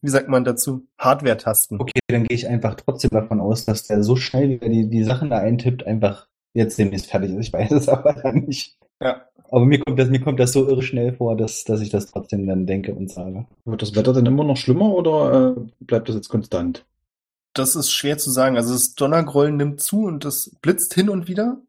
wie 0.00 0.08
sagt 0.08 0.28
man 0.28 0.44
dazu, 0.44 0.86
Hardware-Tasten. 0.96 1.80
Okay, 1.80 1.98
dann 2.08 2.24
gehe 2.24 2.34
ich 2.36 2.48
einfach 2.48 2.76
trotzdem 2.76 3.10
davon 3.10 3.40
aus, 3.40 3.66
dass 3.66 3.82
der 3.82 4.02
so 4.02 4.16
schnell, 4.16 4.48
wie 4.48 4.58
er 4.64 4.68
die, 4.70 4.88
die 4.88 5.04
Sachen 5.04 5.28
da 5.28 5.38
eintippt, 5.38 5.86
einfach 5.86 6.28
jetzt 6.58 6.78
demnächst 6.78 7.06
fertig 7.06 7.32
ist. 7.32 7.46
Ich 7.46 7.52
weiß 7.52 7.70
es 7.72 7.88
aber 7.88 8.12
dann 8.14 8.44
nicht. 8.44 8.76
Ja. 9.02 9.22
Aber 9.50 9.64
mir 9.64 9.78
kommt 9.80 9.98
das, 9.98 10.10
mir 10.10 10.20
kommt 10.20 10.38
das 10.40 10.52
so 10.52 10.68
irre 10.68 10.82
schnell 10.82 11.14
vor, 11.14 11.34
dass, 11.36 11.64
dass 11.64 11.80
ich 11.80 11.88
das 11.88 12.06
trotzdem 12.06 12.46
dann 12.46 12.66
denke 12.66 12.94
und 12.94 13.10
sage. 13.10 13.46
Wird 13.64 13.80
das 13.80 13.94
Wetter 13.96 14.12
denn 14.12 14.26
immer 14.26 14.44
noch 14.44 14.58
schlimmer 14.58 14.92
oder 14.94 15.56
äh, 15.56 15.60
bleibt 15.80 16.08
das 16.08 16.16
jetzt 16.16 16.28
konstant? 16.28 16.84
Das 17.54 17.74
ist 17.74 17.90
schwer 17.90 18.18
zu 18.18 18.30
sagen. 18.30 18.56
Also 18.56 18.74
das 18.74 18.94
Donnergrollen 18.94 19.56
nimmt 19.56 19.80
zu 19.80 20.04
und 20.04 20.24
das 20.26 20.50
blitzt 20.60 20.92
hin 20.92 21.08
und 21.08 21.28
wieder. 21.28 21.62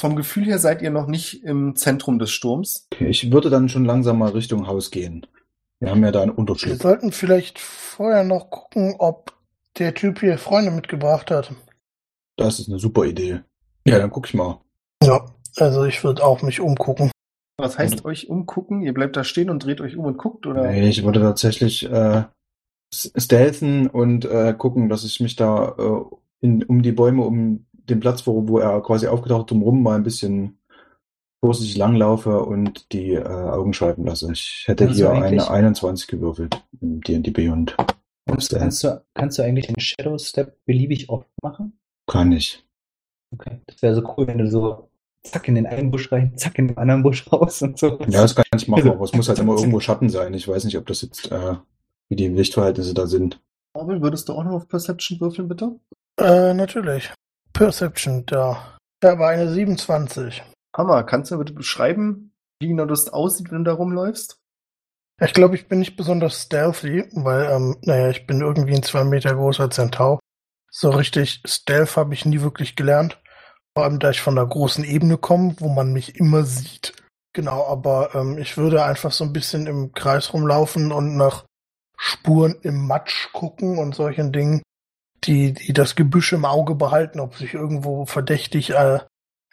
Vom 0.00 0.16
Gefühl 0.16 0.44
her 0.44 0.58
seid 0.58 0.80
ihr 0.80 0.90
noch 0.90 1.06
nicht 1.06 1.44
im 1.44 1.76
Zentrum 1.76 2.18
des 2.18 2.30
Sturms. 2.30 2.86
Okay, 2.94 3.08
ich 3.08 3.30
würde 3.30 3.50
dann 3.50 3.68
schon 3.68 3.84
langsam 3.84 4.18
mal 4.18 4.30
Richtung 4.30 4.66
Haus 4.66 4.90
gehen. 4.90 5.26
Wir 5.80 5.90
haben 5.90 6.02
ja 6.02 6.12
da 6.12 6.22
einen 6.22 6.32
Wir 6.32 6.38
Unterschlupf. 6.38 6.80
sollten 6.80 7.12
vielleicht 7.12 7.58
vorher 7.58 8.24
noch 8.24 8.48
gucken, 8.50 8.94
ob 8.98 9.32
der 9.78 9.94
Typ 9.94 10.20
hier 10.20 10.38
Freunde 10.38 10.70
mitgebracht 10.70 11.30
hat. 11.30 11.52
Das 12.36 12.58
ist 12.58 12.68
eine 12.68 12.78
super 12.78 13.04
Idee. 13.04 13.40
Ja, 13.88 13.98
dann 13.98 14.10
guck 14.10 14.26
ich 14.26 14.34
mal. 14.34 14.60
Ja, 15.02 15.24
also 15.56 15.84
ich 15.84 16.02
würde 16.04 16.24
auch 16.24 16.42
mich 16.42 16.60
umgucken. 16.60 17.10
Was 17.56 17.76
heißt 17.76 18.04
euch 18.04 18.28
umgucken? 18.28 18.82
Ihr 18.82 18.94
bleibt 18.94 19.16
da 19.16 19.24
stehen 19.24 19.50
und 19.50 19.64
dreht 19.64 19.80
euch 19.80 19.96
um 19.96 20.04
und 20.04 20.16
guckt 20.16 20.46
oder? 20.46 20.70
Nee, 20.70 20.88
ich 20.88 21.04
würde 21.04 21.20
tatsächlich 21.20 21.90
äh, 21.90 22.22
stealthen 22.92 23.88
und 23.88 24.24
äh, 24.24 24.54
gucken, 24.56 24.88
dass 24.88 25.04
ich 25.04 25.18
mich 25.20 25.34
da 25.34 25.74
äh, 25.76 26.16
in, 26.40 26.62
um 26.62 26.82
die 26.82 26.92
Bäume, 26.92 27.24
um 27.24 27.66
den 27.72 28.00
Platz, 28.00 28.26
wo, 28.26 28.46
wo 28.48 28.58
er 28.58 28.80
quasi 28.82 29.08
aufgetaucht 29.08 29.42
ist, 29.42 29.50
drumherum 29.50 29.82
mal 29.82 29.96
ein 29.96 30.04
bisschen 30.04 30.58
vorsichtig 31.40 31.76
langlaufe 31.76 32.40
und 32.40 32.92
die 32.92 33.14
äh, 33.14 33.24
Augen 33.24 33.72
schweifen 33.72 34.04
lasse. 34.04 34.30
Ich 34.32 34.64
hätte 34.66 34.86
Also 34.86 35.12
hier 35.12 35.22
eine 35.22 35.50
21 35.50 36.06
gewürfelt 36.08 36.62
im 36.80 37.00
D&D 37.00 37.30
Beyond. 37.30 37.76
Kannst, 38.26 38.50
kannst, 38.50 38.84
du, 38.84 39.02
kannst 39.14 39.38
du 39.38 39.42
eigentlich 39.42 39.66
den 39.66 39.80
Shadow 39.80 40.18
Step 40.18 40.58
beliebig 40.64 41.08
oft 41.08 41.28
machen? 41.42 41.78
Kann 42.06 42.32
ich. 42.32 42.64
Okay. 43.32 43.60
Das 43.66 43.82
wäre 43.82 43.94
so 43.94 44.14
cool, 44.16 44.26
wenn 44.26 44.38
du 44.38 44.48
so 44.48 44.88
zack 45.22 45.48
in 45.48 45.54
den 45.54 45.66
einen 45.66 45.90
Busch 45.90 46.10
rein, 46.12 46.36
zack 46.36 46.58
in 46.58 46.68
den 46.68 46.78
anderen 46.78 47.02
Busch 47.02 47.26
raus 47.32 47.62
und 47.62 47.78
so. 47.78 47.98
Ja, 48.08 48.22
das 48.22 48.34
kann 48.34 48.44
ich 48.56 48.68
machen, 48.68 48.90
aber 48.90 49.04
es 49.04 49.12
muss 49.12 49.28
halt 49.28 49.38
immer 49.38 49.56
irgendwo 49.56 49.80
Schatten 49.80 50.08
sein. 50.08 50.34
Ich 50.34 50.48
weiß 50.48 50.64
nicht, 50.64 50.78
ob 50.78 50.86
das 50.86 51.02
jetzt, 51.02 51.30
äh, 51.30 51.56
wie 52.08 52.16
die 52.16 52.28
Lichtverhältnisse 52.28 52.94
da 52.94 53.06
sind. 53.06 53.40
Orwell, 53.74 54.02
würdest 54.02 54.28
du 54.28 54.32
auch 54.34 54.44
noch 54.44 54.52
auf 54.52 54.68
Perception 54.68 55.20
würfeln, 55.20 55.48
bitte? 55.48 55.78
Äh, 56.18 56.54
natürlich. 56.54 57.12
Perception, 57.52 58.24
da. 58.26 58.76
Ich 59.02 59.08
habe 59.08 59.26
eine 59.26 59.48
27. 59.50 60.42
Hammer, 60.76 61.02
kannst 61.04 61.30
du 61.30 61.38
bitte 61.38 61.52
beschreiben, 61.52 62.32
wie 62.60 62.68
genau 62.68 62.86
das 62.86 63.08
aussieht, 63.08 63.50
wenn 63.50 63.64
du 63.64 63.70
da 63.70 63.76
rumläufst? 63.76 64.38
Ich 65.20 65.32
glaube, 65.32 65.56
ich 65.56 65.66
bin 65.66 65.80
nicht 65.80 65.96
besonders 65.96 66.42
stealthy, 66.42 67.04
weil, 67.12 67.50
ähm, 67.50 67.76
naja, 67.82 68.10
ich 68.10 68.26
bin 68.26 68.40
irgendwie 68.40 68.74
ein 68.74 68.82
zwei 68.84 69.04
Meter 69.04 69.34
großer 69.34 69.70
Zentaur. 69.70 70.20
So 70.70 70.90
richtig 70.90 71.42
Stealth 71.46 71.96
habe 71.96 72.14
ich 72.14 72.24
nie 72.24 72.40
wirklich 72.40 72.76
gelernt. 72.76 73.20
Vor 73.76 73.84
allem, 73.84 73.98
da 74.00 74.10
ich 74.10 74.20
von 74.20 74.36
einer 74.36 74.46
großen 74.46 74.84
Ebene 74.84 75.18
komme, 75.18 75.54
wo 75.58 75.68
man 75.68 75.92
mich 75.92 76.16
immer 76.16 76.44
sieht. 76.44 76.94
Genau, 77.32 77.66
aber 77.66 78.14
ähm, 78.14 78.38
ich 78.38 78.56
würde 78.56 78.84
einfach 78.84 79.12
so 79.12 79.24
ein 79.24 79.32
bisschen 79.32 79.66
im 79.66 79.92
Kreis 79.92 80.32
rumlaufen 80.32 80.90
und 80.92 81.16
nach 81.16 81.44
Spuren 81.96 82.56
im 82.62 82.86
Matsch 82.86 83.32
gucken 83.32 83.78
und 83.78 83.94
solchen 83.94 84.32
Dingen, 84.32 84.62
die, 85.24 85.52
die 85.52 85.72
das 85.72 85.94
Gebüsch 85.96 86.32
im 86.32 86.44
Auge 86.44 86.74
behalten, 86.74 87.20
ob 87.20 87.36
sich 87.36 87.54
irgendwo 87.54 88.06
verdächtig 88.06 88.70
äh, 88.70 89.00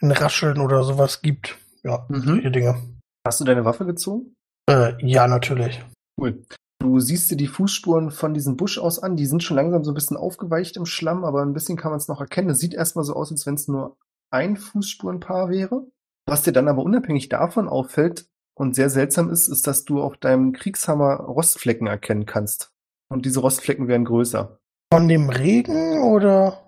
ein 0.02 0.12
Rascheln 0.12 0.60
oder 0.60 0.84
sowas 0.84 1.22
gibt. 1.22 1.58
Ja, 1.84 2.06
Mhm. 2.10 2.22
solche 2.22 2.52
Dinge. 2.52 2.82
Hast 3.26 3.40
du 3.40 3.46
deine 3.46 3.66
Waffe 3.66 3.86
gezogen? 3.86 4.34
Äh, 4.70 4.94
ja, 5.06 5.28
natürlich. 5.28 5.84
Cool. 6.20 6.44
Du 6.86 7.00
siehst 7.00 7.32
dir 7.32 7.36
die 7.36 7.48
Fußspuren 7.48 8.12
von 8.12 8.36
diesem 8.36 8.58
Busch 8.58 8.78
aus 8.78 9.00
an. 9.00 9.16
Die 9.16 9.26
sind 9.26 9.42
schon 9.42 9.58
langsam 9.58 9.84
so 9.84 9.90
ein 9.90 9.96
bisschen 9.96 10.18
aufgeweicht 10.18 10.78
im 10.78 10.86
Schlamm, 10.86 11.24
aber 11.26 11.42
ein 11.42 11.54
bisschen 11.54 11.78
kann 11.78 11.90
man 11.90 11.98
es 11.98 12.08
noch 12.08 12.22
erkennen. 12.22 12.52
Es 12.52 12.60
sieht 12.60 12.76
erstmal 12.76 13.04
so 13.04 13.16
aus, 13.16 13.32
als 13.32 13.48
wenn 13.48 13.56
es 13.56 13.68
nur 13.68 13.98
ein 14.32 14.56
Fußspurenpaar 14.56 15.50
wäre. 15.50 15.88
Was 16.28 16.44
dir 16.44 16.52
dann 16.54 16.68
aber 16.68 16.84
unabhängig 16.84 17.28
davon 17.30 17.68
auffällt, 17.68 18.28
und 18.58 18.74
sehr 18.76 18.90
seltsam 18.90 19.30
ist, 19.32 19.48
ist, 19.50 19.66
dass 19.68 19.84
du 19.84 20.02
auf 20.02 20.16
deinem 20.18 20.54
Kriegshammer 20.54 21.16
Rostflecken 21.16 21.88
erkennen 21.88 22.26
kannst. 22.26 22.72
Und 23.10 23.26
diese 23.26 23.40
Rostflecken 23.42 23.88
werden 23.90 24.06
größer. 24.06 24.60
Von 24.94 25.08
dem 25.10 25.30
Regen 25.30 26.04
oder 26.04 26.62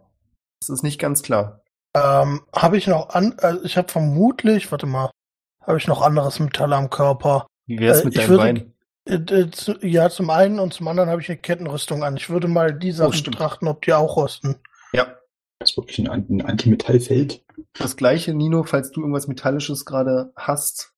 Das 0.60 0.70
ist 0.70 0.84
nicht 0.84 1.00
ganz 1.00 1.22
klar. 1.24 1.62
ähm, 1.96 2.42
habe 2.54 2.78
ich 2.78 2.88
noch 2.88 3.10
an, 3.10 3.36
also 3.38 3.64
ich 3.64 3.78
habe 3.78 3.90
vermutlich, 3.90 4.70
warte 4.72 4.86
mal, 4.88 5.12
habe 5.62 5.78
ich 5.78 5.88
noch 5.88 6.02
anderes 6.02 6.40
Metall 6.40 6.74
am 6.74 6.90
Körper? 6.90 7.46
Wie 7.68 7.80
wär's 7.80 8.02
Äh, 8.02 8.06
mit 8.06 8.18
deinem 8.18 8.30
würde- 8.30 8.44
Bein? 8.44 8.74
Äh, 9.08 9.16
äh, 9.42 9.88
ja, 9.88 10.10
zum 10.10 10.30
einen 10.30 10.60
und 10.60 10.74
zum 10.74 10.88
anderen 10.88 11.10
habe 11.10 11.22
ich 11.22 11.30
eine 11.30 11.38
Kettenrüstung 11.38 12.04
an. 12.04 12.18
Ich 12.18 12.30
würde 12.30 12.48
mal 12.48 12.74
die 12.74 12.92
Sachen 12.92 13.14
stimmt. 13.14 13.36
betrachten, 13.38 13.68
ob 13.68 13.82
die 13.84 13.94
auch 13.94 14.16
rosten. 14.18 14.58
Ja. 14.94 15.16
Das 15.60 15.72
ist 15.72 15.78
wirklich 15.78 16.00
ein, 16.10 16.28
ein 16.30 16.42
Antimetallfeld. 16.42 17.44
Das 17.80 17.96
gleiche, 17.98 18.34
Nino, 18.34 18.64
falls 18.64 18.92
du 18.92 19.02
irgendwas 19.02 19.28
Metallisches 19.28 19.86
gerade 19.86 20.32
hast, 20.36 20.94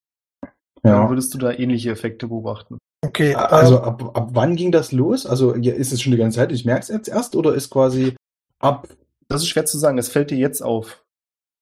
dann 0.83 1.03
Ja. 1.03 1.09
würdest 1.09 1.33
du 1.33 1.37
da 1.37 1.51
ähnliche 1.51 1.91
Effekte 1.91 2.27
beobachten. 2.27 2.77
Okay, 3.05 3.33
Also 3.35 3.77
ähm, 3.77 3.83
ab, 3.83 4.17
ab 4.17 4.29
wann 4.33 4.57
ging 4.57 4.71
das 4.73 4.91
los? 4.91 5.25
Also 5.25 5.55
ja, 5.55 5.73
ist 5.73 5.93
es 5.93 6.01
schon 6.01 6.11
die 6.11 6.17
ganze 6.17 6.37
Zeit, 6.37 6.51
ich 6.51 6.65
merke 6.65 6.81
es 6.81 6.87
jetzt 6.89 7.07
erst 7.07 7.35
oder 7.37 7.53
ist 7.55 7.69
quasi 7.69 8.15
ab. 8.59 8.89
Das 9.29 9.41
ist 9.41 9.47
schwer 9.47 9.65
zu 9.65 9.77
sagen, 9.77 9.95
das 9.95 10.09
fällt 10.09 10.31
dir 10.31 10.37
jetzt 10.37 10.61
auf. 10.61 11.05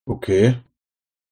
Okay. 0.10 0.58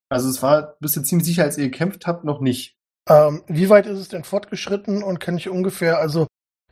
Also 0.10 0.30
es 0.30 0.44
war, 0.44 0.76
bist 0.80 0.96
du 0.96 1.02
ziemlich 1.02 1.26
sicher, 1.26 1.44
als 1.44 1.58
ihr 1.58 1.66
gekämpft 1.70 2.06
habt, 2.06 2.24
noch 2.24 2.40
nicht. 2.42 2.75
Ähm, 3.10 3.44
wie 3.48 3.70
weit 3.70 3.86
ist 3.86 4.00
es 4.00 4.10
denn 4.10 4.24
fortgeschritten 4.24 5.04
und 5.04 5.20
kann 5.20 5.38
ich 5.38 5.50
ungefähr, 5.50 6.00
also 6.00 6.28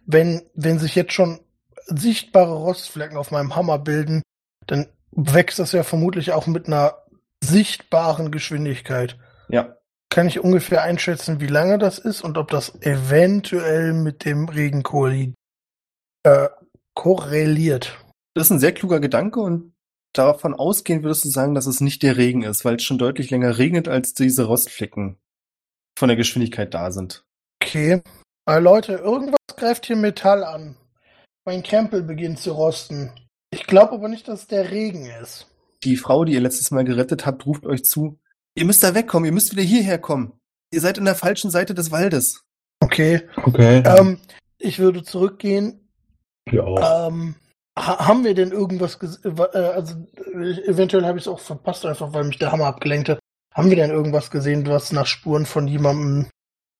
wenn, 0.05 0.41
wenn 0.53 0.79
sich 0.79 0.95
jetzt 0.95 1.13
schon 1.13 1.39
sichtbare 1.85 2.53
Rostflecken 2.53 3.17
auf 3.17 3.31
meinem 3.31 3.55
Hammer 3.55 3.79
bilden, 3.79 4.21
dann 4.67 4.87
wächst 5.11 5.59
das 5.59 5.71
ja 5.71 5.83
vermutlich 5.83 6.31
auch 6.31 6.47
mit 6.47 6.67
einer 6.67 6.97
sichtbaren 7.43 8.31
Geschwindigkeit. 8.31 9.17
Ja. 9.49 9.75
Kann 10.09 10.27
ich 10.27 10.39
ungefähr 10.39 10.83
einschätzen, 10.83 11.39
wie 11.39 11.47
lange 11.47 11.77
das 11.77 11.99
ist 11.99 12.21
und 12.21 12.37
ob 12.37 12.49
das 12.49 12.81
eventuell 12.81 13.93
mit 13.93 14.25
dem 14.25 14.47
Regen 14.47 14.83
korreli- 14.83 15.33
äh, 16.23 16.49
korreliert. 16.93 17.97
Das 18.33 18.47
ist 18.47 18.51
ein 18.51 18.59
sehr 18.59 18.73
kluger 18.73 18.99
Gedanke 18.99 19.39
und 19.39 19.73
davon 20.13 20.53
ausgehend 20.53 21.03
würdest 21.03 21.25
du 21.25 21.29
sagen, 21.29 21.55
dass 21.55 21.65
es 21.65 21.81
nicht 21.81 22.03
der 22.03 22.17
Regen 22.17 22.43
ist, 22.43 22.65
weil 22.65 22.75
es 22.75 22.83
schon 22.83 22.97
deutlich 22.97 23.29
länger 23.29 23.57
regnet, 23.57 23.87
als 23.87 24.13
diese 24.13 24.45
Rostflecken 24.45 25.17
von 26.03 26.09
der 26.09 26.17
Geschwindigkeit 26.17 26.73
da 26.73 26.91
sind. 26.91 27.23
Okay. 27.63 28.01
Äh, 28.45 28.59
Leute, 28.59 28.95
irgendwas 28.95 29.37
greift 29.55 29.85
hier 29.85 29.95
Metall 29.95 30.43
an. 30.43 30.75
Mein 31.45 31.63
Krempel 31.63 32.03
beginnt 32.03 32.39
zu 32.39 32.51
rosten. 32.51 33.13
Ich 33.51 33.67
glaube 33.67 33.93
aber 33.93 34.09
nicht, 34.09 34.27
dass 34.27 34.41
es 34.41 34.47
der 34.47 34.69
Regen 34.69 35.05
ist. 35.05 35.47
Die 35.85 35.95
Frau, 35.95 36.25
die 36.25 36.33
ihr 36.33 36.41
letztes 36.41 36.71
Mal 36.71 36.83
gerettet 36.83 37.25
habt, 37.25 37.45
ruft 37.45 37.65
euch 37.65 37.85
zu. 37.85 38.19
Ihr 38.53 38.65
müsst 38.65 38.83
da 38.83 38.93
wegkommen, 38.93 39.27
ihr 39.27 39.31
müsst 39.31 39.53
wieder 39.53 39.63
hierher 39.63 39.97
kommen. 39.97 40.33
Ihr 40.73 40.81
seid 40.81 40.97
in 40.97 41.05
der 41.05 41.15
falschen 41.15 41.51
Seite 41.51 41.73
des 41.73 41.89
Waldes. 41.89 42.43
Okay. 42.81 43.21
Okay. 43.37 43.81
Ähm, 43.85 44.19
ich 44.57 44.79
würde 44.79 45.03
zurückgehen. 45.03 45.87
ja. 46.51 47.07
Ähm, 47.07 47.35
ha 47.79 48.07
haben 48.07 48.25
wir 48.25 48.35
denn 48.35 48.51
irgendwas 48.51 48.99
gesehen? 48.99 49.37
Äh, 49.53 49.57
also 49.57 50.05
äh, 50.17 50.67
eventuell 50.67 51.05
habe 51.05 51.17
ich 51.17 51.23
es 51.23 51.29
auch 51.29 51.39
verpasst, 51.39 51.85
einfach 51.85 52.11
weil 52.11 52.25
mich 52.25 52.39
der 52.39 52.51
Hammer 52.51 52.65
abgelenkt 52.65 53.07
hat. 53.07 53.19
Haben 53.53 53.69
wir 53.69 53.75
denn 53.75 53.91
irgendwas 53.91 54.31
gesehen, 54.31 54.65
was 54.67 54.91
nach 54.91 55.05
Spuren 55.05 55.45
von 55.45 55.67
jemandem 55.67 56.27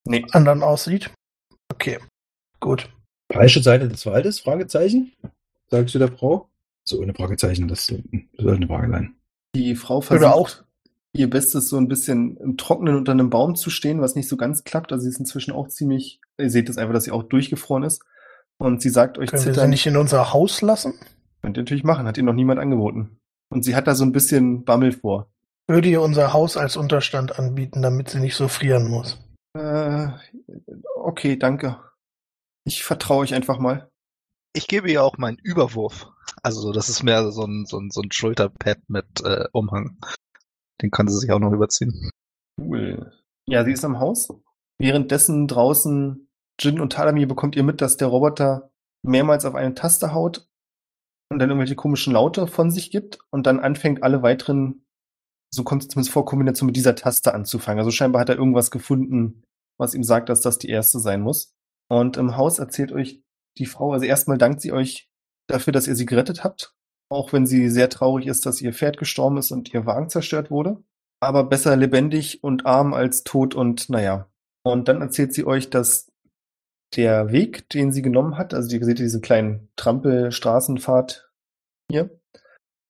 Nee. 0.05 0.25
anderen 0.31 0.63
aussieht? 0.63 1.11
Okay. 1.71 1.99
Gut. 2.59 2.89
Falsche 3.31 3.61
Seite 3.61 3.87
des 3.87 4.05
Waldes? 4.05 4.39
Fragezeichen? 4.39 5.11
Sagst 5.69 5.95
du 5.95 5.99
der 5.99 6.11
Frau? 6.11 6.49
So, 6.85 6.99
ohne 6.99 7.13
Fragezeichen, 7.13 7.67
das 7.67 7.85
soll 7.85 8.03
eine 8.55 8.67
Frage 8.67 8.91
sein. 8.91 9.15
Die 9.55 9.75
Frau 9.75 9.97
Oder 9.97 10.05
versucht 10.05 10.33
auch. 10.33 10.51
ihr 11.13 11.29
Bestes, 11.29 11.69
so 11.69 11.77
ein 11.77 11.87
bisschen 11.87 12.37
im 12.37 12.57
Trockenen 12.57 12.95
unter 12.97 13.11
einem 13.13 13.29
Baum 13.29 13.55
zu 13.55 13.69
stehen, 13.69 14.01
was 14.01 14.15
nicht 14.15 14.27
so 14.27 14.35
ganz 14.35 14.63
klappt. 14.63 14.91
Also 14.91 15.03
sie 15.03 15.09
ist 15.09 15.19
inzwischen 15.19 15.53
auch 15.53 15.67
ziemlich, 15.69 16.19
ihr 16.37 16.49
seht 16.49 16.69
es 16.69 16.77
einfach, 16.77 16.93
dass 16.93 17.05
sie 17.05 17.11
auch 17.11 17.23
durchgefroren 17.23 17.83
ist. 17.83 18.03
Und 18.57 18.81
sie 18.81 18.89
sagt 18.89 19.17
euch 19.17 19.29
Können 19.29 19.39
wir 19.41 19.45
sie 19.45 19.51
zitternd, 19.51 19.69
nicht 19.69 19.85
in 19.85 19.97
unser 19.97 20.33
Haus 20.33 20.61
lassen? 20.61 20.93
könnt 21.41 21.57
ihr 21.57 21.61
natürlich 21.61 21.83
machen, 21.83 22.07
hat 22.07 22.17
ihr 22.17 22.23
noch 22.23 22.33
niemand 22.33 22.59
angeboten. 22.59 23.17
Und 23.49 23.63
sie 23.63 23.75
hat 23.75 23.87
da 23.87 23.95
so 23.95 24.03
ein 24.05 24.11
bisschen 24.13 24.63
Bammel 24.63 24.91
vor. 24.93 25.27
Würde 25.67 25.89
ihr 25.89 26.01
unser 26.01 26.33
Haus 26.33 26.57
als 26.57 26.75
Unterstand 26.77 27.39
anbieten, 27.39 27.81
damit 27.81 28.09
sie 28.09 28.19
nicht 28.19 28.35
so 28.35 28.47
frieren 28.47 28.89
muss? 28.89 29.17
Äh, 29.57 30.07
okay, 30.95 31.37
danke. 31.37 31.79
Ich 32.65 32.83
vertraue 32.83 33.19
euch 33.19 33.33
einfach 33.33 33.59
mal. 33.59 33.89
Ich 34.55 34.67
gebe 34.67 34.91
ihr 34.91 35.03
auch 35.03 35.17
meinen 35.17 35.37
Überwurf. 35.37 36.07
Also 36.41 36.71
das 36.71 36.89
ist 36.89 37.03
mehr 37.03 37.31
so 37.31 37.45
ein, 37.45 37.65
so 37.65 37.79
ein, 37.79 37.89
so 37.91 38.01
ein 38.01 38.11
Schulterpad 38.11 38.79
mit 38.87 39.05
äh, 39.23 39.45
Umhang. 39.51 39.97
Den 40.81 40.91
kann 40.91 41.07
sie 41.07 41.17
sich 41.17 41.31
auch 41.31 41.39
noch 41.39 41.51
überziehen. 41.51 42.09
Cool. 42.59 43.11
Ja, 43.47 43.63
sie 43.63 43.71
ist 43.71 43.85
am 43.85 43.99
Haus. 43.99 44.29
Währenddessen 44.79 45.47
draußen 45.47 46.29
Jin 46.59 46.79
und 46.79 46.93
Tadami 46.93 47.25
bekommt 47.25 47.55
ihr 47.55 47.63
mit, 47.63 47.81
dass 47.81 47.97
der 47.97 48.07
Roboter 48.07 48.71
mehrmals 49.03 49.45
auf 49.45 49.55
eine 49.55 49.73
Taste 49.73 50.13
haut 50.13 50.47
und 51.31 51.39
dann 51.39 51.49
irgendwelche 51.49 51.75
komischen 51.75 52.13
Laute 52.13 52.47
von 52.47 52.69
sich 52.71 52.91
gibt 52.91 53.19
und 53.31 53.47
dann 53.47 53.59
anfängt, 53.59 54.03
alle 54.03 54.21
weiteren, 54.21 54.82
so 55.53 55.63
kommt 55.63 55.83
es 55.83 55.89
zumindest 55.89 56.13
vor, 56.13 56.25
Kombination 56.25 56.67
mit 56.67 56.75
dieser 56.75 56.95
Taste 56.95 57.33
anzufangen. 57.33 57.79
Also 57.79 57.91
scheinbar 57.91 58.21
hat 58.21 58.29
er 58.29 58.37
irgendwas 58.37 58.71
gefunden, 58.71 59.43
was 59.77 59.93
ihm 59.93 60.03
sagt, 60.03 60.29
dass 60.29 60.41
das 60.41 60.57
die 60.57 60.69
erste 60.69 60.99
sein 60.99 61.21
muss. 61.21 61.53
Und 61.89 62.17
im 62.17 62.37
Haus 62.37 62.59
erzählt 62.59 62.91
euch 62.91 63.21
die 63.57 63.65
Frau, 63.65 63.93
also 63.93 64.05
erstmal 64.05 64.37
dankt 64.37 64.61
sie 64.61 64.71
euch 64.71 65.09
dafür, 65.47 65.73
dass 65.73 65.87
ihr 65.87 65.95
sie 65.95 66.05
gerettet 66.05 66.43
habt, 66.43 66.73
auch 67.09 67.33
wenn 67.33 67.45
sie 67.45 67.69
sehr 67.69 67.89
traurig 67.89 68.27
ist, 68.27 68.45
dass 68.45 68.61
ihr 68.61 68.73
Pferd 68.73 68.97
gestorben 68.97 69.37
ist 69.37 69.51
und 69.51 69.73
ihr 69.73 69.85
Wagen 69.85 70.09
zerstört 70.09 70.49
wurde 70.49 70.83
aber 71.23 71.45
besser 71.45 71.75
lebendig 71.75 72.43
und 72.43 72.65
arm 72.65 72.93
als 72.93 73.23
tot 73.23 73.55
und 73.55 73.89
naja. 73.89 74.29
Und 74.63 74.87
dann 74.87 75.01
erzählt 75.01 75.33
sie 75.33 75.45
euch, 75.45 75.69
dass 75.69 76.11
der 76.95 77.31
Weg, 77.31 77.69
den 77.69 77.91
sie 77.91 78.01
genommen 78.01 78.37
hat, 78.37 78.53
also 78.53 78.75
ihr 78.75 78.85
seht 78.85 78.99
diese 78.99 79.21
kleinen 79.21 79.69
Trampelstraßenfahrt 79.77 81.31
hier, 81.89 82.09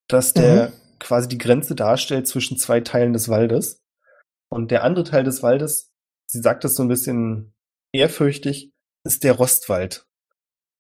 dass 0.10 0.34
der 0.34 0.74
quasi 1.04 1.28
die 1.28 1.38
Grenze 1.38 1.76
darstellt 1.76 2.28
zwischen 2.28 2.58
zwei 2.58 2.82
Teilen 2.82 3.14
des 3.14 3.30
Waldes. 3.30 3.84
Und 4.50 4.72
der 4.72 4.84
andere 4.84 5.04
Teil 5.04 5.24
des 5.24 5.44
Waldes, 5.44 5.92
sie 6.28 6.40
sagt 6.40 6.64
das 6.64 6.76
so 6.76 6.84
ein 6.84 6.90
bisschen 6.90 7.54
ehrfürchtig, 7.92 8.72
ist 9.06 9.24
der 9.24 9.34
Rostwald. 9.34 10.08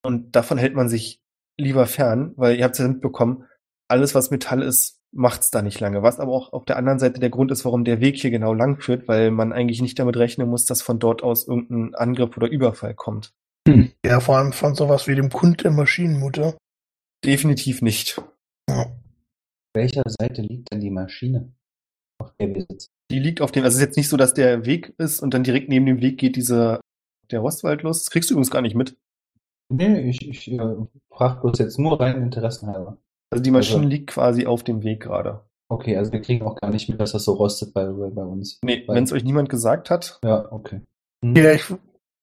Und 0.04 0.36
davon 0.36 0.58
hält 0.58 0.76
man 0.76 0.90
sich 0.90 1.22
lieber 1.58 1.86
fern, 1.86 2.34
weil 2.36 2.58
ihr 2.58 2.64
habt 2.64 2.76
es 2.76 2.80
ja 2.80 2.88
mitbekommen, 2.88 3.46
alles 3.88 4.16
was 4.16 4.32
Metall 4.32 4.62
ist, 4.62 5.00
macht's 5.12 5.52
da 5.52 5.62
nicht 5.62 5.80
lange. 5.80 6.02
Was 6.02 6.20
aber 6.20 6.32
auch 6.32 6.54
auf 6.54 6.66
der 6.66 6.78
anderen 6.78 7.00
Seite 7.00 7.20
der 7.20 7.30
Grund 7.30 7.52
ist, 7.52 7.66
warum 7.66 7.84
der 7.84 8.02
Weg 8.02 8.18
hier 8.18 8.32
genau 8.32 8.54
lang 8.54 8.80
führt, 8.82 9.08
weil 9.08 9.32
man 9.32 9.54
eigentlich 9.54 9.82
nicht 9.82 10.00
damit 10.00 10.18
rechnen 10.18 10.50
muss, 10.50 10.66
dass 10.66 10.82
von 10.82 11.00
dort 11.00 11.22
aus 11.22 11.48
irgendein 11.48 11.94
Angriff 11.96 12.36
oder 12.36 12.50
Überfall 12.50 12.96
kommt. 12.96 13.34
Ja, 14.06 14.20
vor 14.20 14.38
allem 14.38 14.52
von 14.52 14.76
sowas 14.76 15.08
wie 15.08 15.16
dem 15.16 15.30
Kund 15.30 15.64
der 15.64 15.72
Maschinenmutter. 15.72 16.58
Definitiv 17.24 17.82
nicht. 17.82 18.22
Ja. 18.70 18.88
Welcher 19.74 20.04
Seite 20.06 20.42
liegt 20.42 20.72
denn 20.72 20.80
die 20.80 20.92
Maschine, 20.92 21.52
auf 22.20 22.32
der 22.40 22.54
wir 22.54 22.66
sitzen? 22.70 22.90
Die 23.12 23.20
liegt 23.20 23.42
auf 23.42 23.52
dem, 23.52 23.64
also 23.64 23.76
es 23.76 23.82
ist 23.82 23.88
jetzt 23.88 23.98
nicht 23.98 24.10
so, 24.10 24.18
dass 24.18 24.34
der 24.34 24.66
Weg 24.66 24.94
ist 24.98 25.22
und 25.22 25.34
dann 25.34 25.44
direkt 25.44 25.70
neben 25.70 25.86
dem 25.86 26.02
Weg 26.02 26.18
geht 26.18 26.36
diese, 26.36 26.80
der 27.32 27.40
Rostwald 27.40 27.82
los. 27.82 28.04
Das 28.04 28.12
kriegst 28.12 28.30
du 28.30 28.34
übrigens 28.36 28.52
gar 28.52 28.62
nicht 28.62 28.76
mit. 28.76 28.96
Nee, 29.70 30.10
ich, 30.10 30.28
ich 30.28 30.52
äh, 30.52 30.76
frage 31.12 31.42
bloß 31.42 31.58
jetzt 31.60 31.80
nur 31.80 32.00
rein 32.00 32.22
interessenhalber. 32.22 32.98
Also 33.32 33.42
die 33.44 33.52
Maschine 33.52 33.80
Also- 33.80 33.90
liegt 33.90 34.08
quasi 34.12 34.46
auf 34.46 34.64
dem 34.64 34.84
Weg 34.84 35.02
gerade. 35.02 35.42
Okay, 35.70 35.98
also 35.98 36.12
wir 36.12 36.22
kriegen 36.22 36.46
auch 36.46 36.56
gar 36.58 36.70
nicht 36.70 36.88
mit, 36.90 37.00
dass 37.00 37.14
das 37.14 37.24
so 37.24 37.34
rostet 37.34 37.74
bei, 37.74 37.88
bei, 37.88 38.22
uns. 38.24 38.60
Nee, 38.64 38.84
wenn 38.88 39.06
es 39.06 39.12
euch 39.12 39.24
niemand 39.24 39.50
gesagt 39.50 39.90
hat, 39.90 40.20
Ja, 40.24 40.52
okay. 40.52 40.82
Ja, 41.24 41.54
ich, 41.54 41.64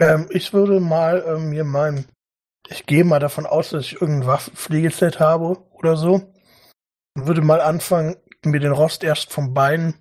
ähm, 0.01 0.29
ich 0.31 0.53
würde 0.53 0.79
mal 0.79 1.25
ähm, 1.27 1.49
mir 1.51 1.65
mein, 1.65 2.05
ich 2.69 2.87
gehe 2.87 3.03
mal 3.03 3.19
davon 3.19 3.47
aus, 3.47 3.71
dass 3.71 3.87
ich 3.87 4.01
irgendein 4.01 4.29
Waffenpflegeset 4.29 5.19
habe 5.19 5.57
oder 5.73 5.97
so. 5.97 6.21
Würde 7.14 7.42
mal 7.42 7.61
anfangen, 7.61 8.16
mir 8.44 8.61
den 8.61 8.73
Rost 8.73 9.05
erst 9.05 9.33
vom 9.33 9.53
Bein, 9.53 9.94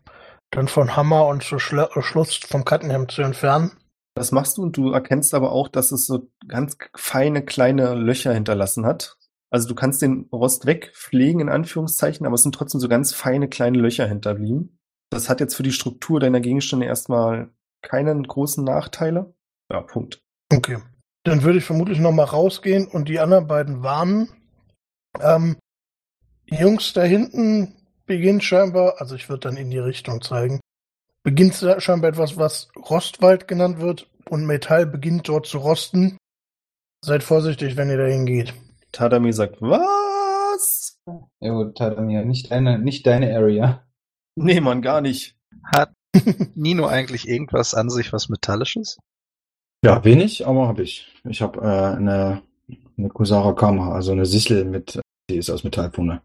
dann 0.52 0.68
von 0.68 0.96
Hammer 0.96 1.28
und 1.28 1.44
zu 1.44 1.60
Schlu 1.60 1.84
äh, 1.84 2.02
Schluss 2.02 2.36
vom 2.36 2.66
Kattenhemd 2.66 3.12
zu 3.12 3.22
entfernen. 3.22 3.72
das 4.16 4.32
machst 4.32 4.58
du 4.58 4.64
und 4.64 4.76
du 4.78 4.92
erkennst 4.92 5.34
aber 5.34 5.52
auch, 5.52 5.68
dass 5.68 5.92
es 5.92 6.06
so 6.06 6.30
ganz 6.48 6.78
feine 6.96 7.44
kleine 7.44 7.94
Löcher 7.94 8.34
hinterlassen 8.34 8.86
hat. 8.86 9.18
Also 9.52 9.68
du 9.68 9.76
kannst 9.76 10.02
den 10.02 10.30
Rost 10.32 10.66
wegpflegen, 10.66 11.42
in 11.42 11.50
Anführungszeichen, 11.50 12.26
aber 12.26 12.36
es 12.36 12.44
sind 12.44 12.54
trotzdem 12.54 12.80
so 12.80 12.88
ganz 12.88 13.14
feine 13.14 13.50
kleine 13.50 13.80
Löcher 13.80 14.08
hinterblieben. 14.08 14.78
Das 15.10 15.28
hat 15.30 15.40
jetzt 15.40 15.56
für 15.56 15.64
die 15.64 15.72
Struktur 15.72 16.20
deiner 16.20 16.40
Gegenstände 16.40 16.86
erstmal 16.86 17.50
keinen 17.82 18.24
großen 18.24 18.64
Nachteile. 18.64 19.34
Ja, 19.72 19.82
Punkt. 19.82 20.22
Okay. 20.54 20.78
Dann 21.24 21.44
würde 21.44 21.60
ich 21.60 21.66
vermutlich 21.66 22.00
noch 22.00 22.12
mal 22.12 22.26
rausgehen 22.26 22.88
und 22.88 23.10
die 23.10 23.20
anderen 23.20 23.48
beiden 23.48 23.82
warnen. 23.82 24.30
Ähm, 25.20 25.58
Jungs, 26.52 26.94
da 26.94 27.04
hinten 27.04 27.76
beginnt 28.06 28.44
scheinbar, 28.44 28.96
also 29.00 29.16
ich 29.16 29.30
würde 29.30 29.42
dann 29.42 29.58
in 29.58 29.70
die 29.70 29.78
Richtung 29.78 30.22
zeigen, 30.22 30.60
beginnt 31.24 31.54
scheinbar 31.78 32.10
etwas, 32.10 32.38
was 32.38 32.70
Rostwald 32.76 33.48
genannt 33.48 33.80
wird 33.80 34.10
und 34.30 34.46
Metall 34.46 34.86
beginnt 34.86 35.28
dort 35.28 35.46
zu 35.46 35.60
rosten. 35.60 36.18
Seid 37.04 37.24
vorsichtig, 37.24 37.78
wenn 37.78 37.90
ihr 37.90 37.98
da 37.98 38.06
hingeht. 38.06 38.54
Tadami 38.92 39.32
sagt, 39.32 39.62
was? 39.62 40.98
Ja 41.40 41.54
gut, 41.54 41.78
Tadamir, 41.78 42.26
nicht 42.26 42.52
deine, 42.52 42.80
nicht 42.80 43.06
deine 43.06 43.36
Area. 43.36 43.86
Nee, 44.36 44.60
Mann, 44.60 44.82
gar 44.82 45.02
nicht. 45.02 45.36
Hat 45.64 45.94
Nino 46.56 46.88
eigentlich 46.88 47.28
irgendwas 47.28 47.74
an 47.74 47.90
sich, 47.90 48.12
was 48.12 48.30
Metallisches? 48.30 48.98
Ja, 49.84 50.04
wenig, 50.04 50.46
aber 50.46 50.68
habe 50.68 50.84
ich. 50.84 51.08
Ich 51.24 51.42
habe 51.42 51.60
äh, 51.62 51.98
eine, 51.98 52.42
eine 52.98 53.10
Kusara 53.10 53.54
Kama, 53.54 53.94
also 53.94 54.12
eine 54.12 54.26
Sichel 54.26 54.66
mit, 54.66 55.00
die 55.30 55.38
ist 55.38 55.50
aus 55.50 55.64
Metallfunde. 55.64 56.22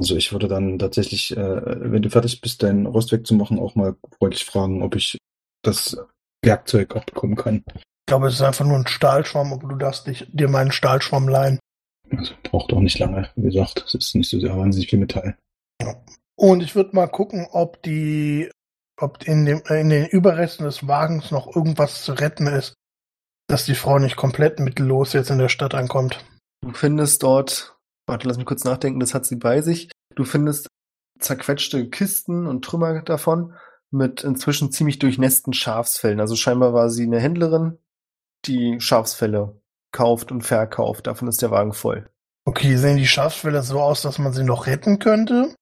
Also 0.00 0.16
ich 0.16 0.32
würde 0.32 0.48
dann 0.48 0.78
tatsächlich, 0.78 1.36
äh, 1.36 1.92
wenn 1.92 2.00
du 2.00 2.08
fertig 2.08 2.40
bist, 2.40 2.62
dein 2.62 2.86
Rost 2.86 3.12
wegzumachen, 3.12 3.58
auch 3.58 3.74
mal 3.74 3.96
freundlich 4.18 4.46
fragen, 4.46 4.82
ob 4.82 4.96
ich 4.96 5.18
das 5.62 5.94
Werkzeug 6.42 6.96
abbekommen 6.96 7.36
kann. 7.36 7.64
Ich 7.74 7.82
glaube, 8.06 8.28
es 8.28 8.34
ist 8.34 8.42
einfach 8.42 8.64
nur 8.64 8.78
ein 8.78 8.86
Stahlschwamm, 8.86 9.52
aber 9.52 9.68
du 9.68 9.76
darfst 9.76 10.06
dich, 10.06 10.26
dir 10.32 10.48
meinen 10.48 10.72
Stahlschwamm 10.72 11.28
leihen. 11.28 11.60
Also 12.10 12.32
braucht 12.42 12.72
auch 12.72 12.80
nicht 12.80 12.98
lange. 12.98 13.28
Wie 13.36 13.42
gesagt, 13.42 13.84
es 13.86 13.94
ist 13.94 14.14
nicht 14.14 14.30
so 14.30 14.40
sehr 14.40 14.56
wahnsinnig 14.56 14.88
viel 14.88 14.98
Metall. 14.98 15.36
Und 16.34 16.62
ich 16.62 16.74
würde 16.74 16.96
mal 16.96 17.06
gucken, 17.06 17.46
ob 17.52 17.82
die, 17.82 18.50
ob 18.98 19.22
in, 19.24 19.44
dem, 19.44 19.62
äh, 19.68 19.82
in 19.82 19.90
den 19.90 20.06
Überresten 20.06 20.64
des 20.64 20.88
Wagens 20.88 21.30
noch 21.30 21.54
irgendwas 21.54 22.02
zu 22.02 22.14
retten 22.14 22.46
ist, 22.46 22.72
dass 23.48 23.66
die 23.66 23.74
Frau 23.74 23.98
nicht 23.98 24.16
komplett 24.16 24.60
mittellos 24.60 25.12
jetzt 25.12 25.30
in 25.30 25.38
der 25.38 25.50
Stadt 25.50 25.74
ankommt. 25.74 26.24
Du 26.62 26.72
findest 26.72 27.22
dort, 27.22 27.76
warte, 28.06 28.26
lass 28.28 28.36
mich 28.36 28.46
kurz 28.46 28.64
nachdenken, 28.64 29.00
das 29.00 29.14
hat 29.14 29.26
sie 29.26 29.36
bei 29.36 29.60
sich. 29.62 29.90
Du 30.14 30.24
findest 30.24 30.66
zerquetschte 31.18 31.88
Kisten 31.90 32.46
und 32.46 32.64
Trümmer 32.64 33.02
davon 33.02 33.54
mit 33.90 34.22
inzwischen 34.24 34.72
ziemlich 34.72 34.98
durchnässten 34.98 35.52
Schafsfällen. 35.52 36.20
Also 36.20 36.36
scheinbar 36.36 36.72
war 36.72 36.90
sie 36.90 37.04
eine 37.04 37.20
Händlerin, 37.20 37.78
die 38.46 38.80
Schafsfälle 38.80 39.60
kauft 39.92 40.30
und 40.32 40.42
verkauft. 40.42 41.06
Davon 41.06 41.28
ist 41.28 41.42
der 41.42 41.50
Wagen 41.50 41.72
voll. 41.72 42.08
Okay, 42.46 42.76
sehen 42.76 42.96
die 42.96 43.06
Schafsfälle 43.06 43.62
so 43.62 43.80
aus, 43.80 44.02
dass 44.02 44.18
man 44.18 44.32
sie 44.32 44.44
noch 44.44 44.66
retten 44.66 44.98
könnte? 44.98 45.54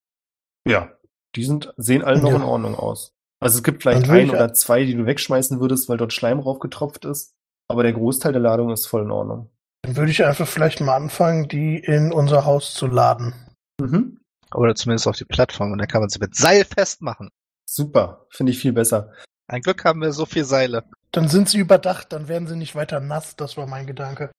Ja. 0.66 0.92
Die 1.34 1.44
sind, 1.44 1.72
sehen 1.76 2.02
alle 2.02 2.20
noch 2.20 2.30
Ja. 2.30 2.36
in 2.36 2.42
Ordnung 2.42 2.74
aus. 2.74 3.12
Also 3.40 3.58
es 3.58 3.62
gibt 3.62 3.82
vielleicht 3.82 4.06
Dann 4.06 4.16
ein 4.16 4.30
oder 4.30 4.52
zwei, 4.54 4.84
die 4.84 4.94
du 4.94 5.06
wegschmeißen 5.06 5.60
würdest, 5.60 5.88
weil 5.88 5.96
dort 5.98 6.12
Schleim 6.12 6.40
raufgetropft 6.40 7.04
ist. 7.04 7.34
Aber 7.68 7.82
der 7.82 7.92
Großteil 7.92 8.32
der 8.32 8.40
Ladung 8.40 8.70
ist 8.70 8.86
voll 8.86 9.02
in 9.02 9.10
Ordnung. 9.10 9.50
Dann 9.82 9.96
würde 9.96 10.10
ich 10.10 10.24
einfach 10.24 10.46
vielleicht 10.46 10.80
mal 10.80 10.96
anfangen, 10.96 11.48
die 11.48 11.78
in 11.78 12.12
unser 12.12 12.44
Haus 12.44 12.74
zu 12.74 12.86
laden. 12.86 13.34
Mhm. 13.80 14.20
Oder 14.54 14.74
zumindest 14.74 15.06
auf 15.06 15.16
die 15.16 15.24
Plattform 15.24 15.72
und 15.72 15.78
dann 15.78 15.88
kann 15.88 16.00
man 16.00 16.08
sie 16.08 16.18
mit 16.18 16.34
Seil 16.34 16.64
festmachen. 16.64 17.30
Super. 17.68 18.26
Finde 18.30 18.52
ich 18.52 18.58
viel 18.58 18.72
besser. 18.72 19.12
Ein 19.46 19.62
Glück 19.62 19.84
haben 19.84 20.00
wir 20.00 20.12
so 20.12 20.26
viel 20.26 20.44
Seile. 20.44 20.84
Dann 21.12 21.28
sind 21.28 21.48
sie 21.48 21.58
überdacht, 21.58 22.12
dann 22.12 22.28
werden 22.28 22.48
sie 22.48 22.56
nicht 22.56 22.74
weiter 22.74 23.00
nass, 23.00 23.36
das 23.36 23.56
war 23.56 23.66
mein 23.66 23.86
Gedanke. 23.86 24.30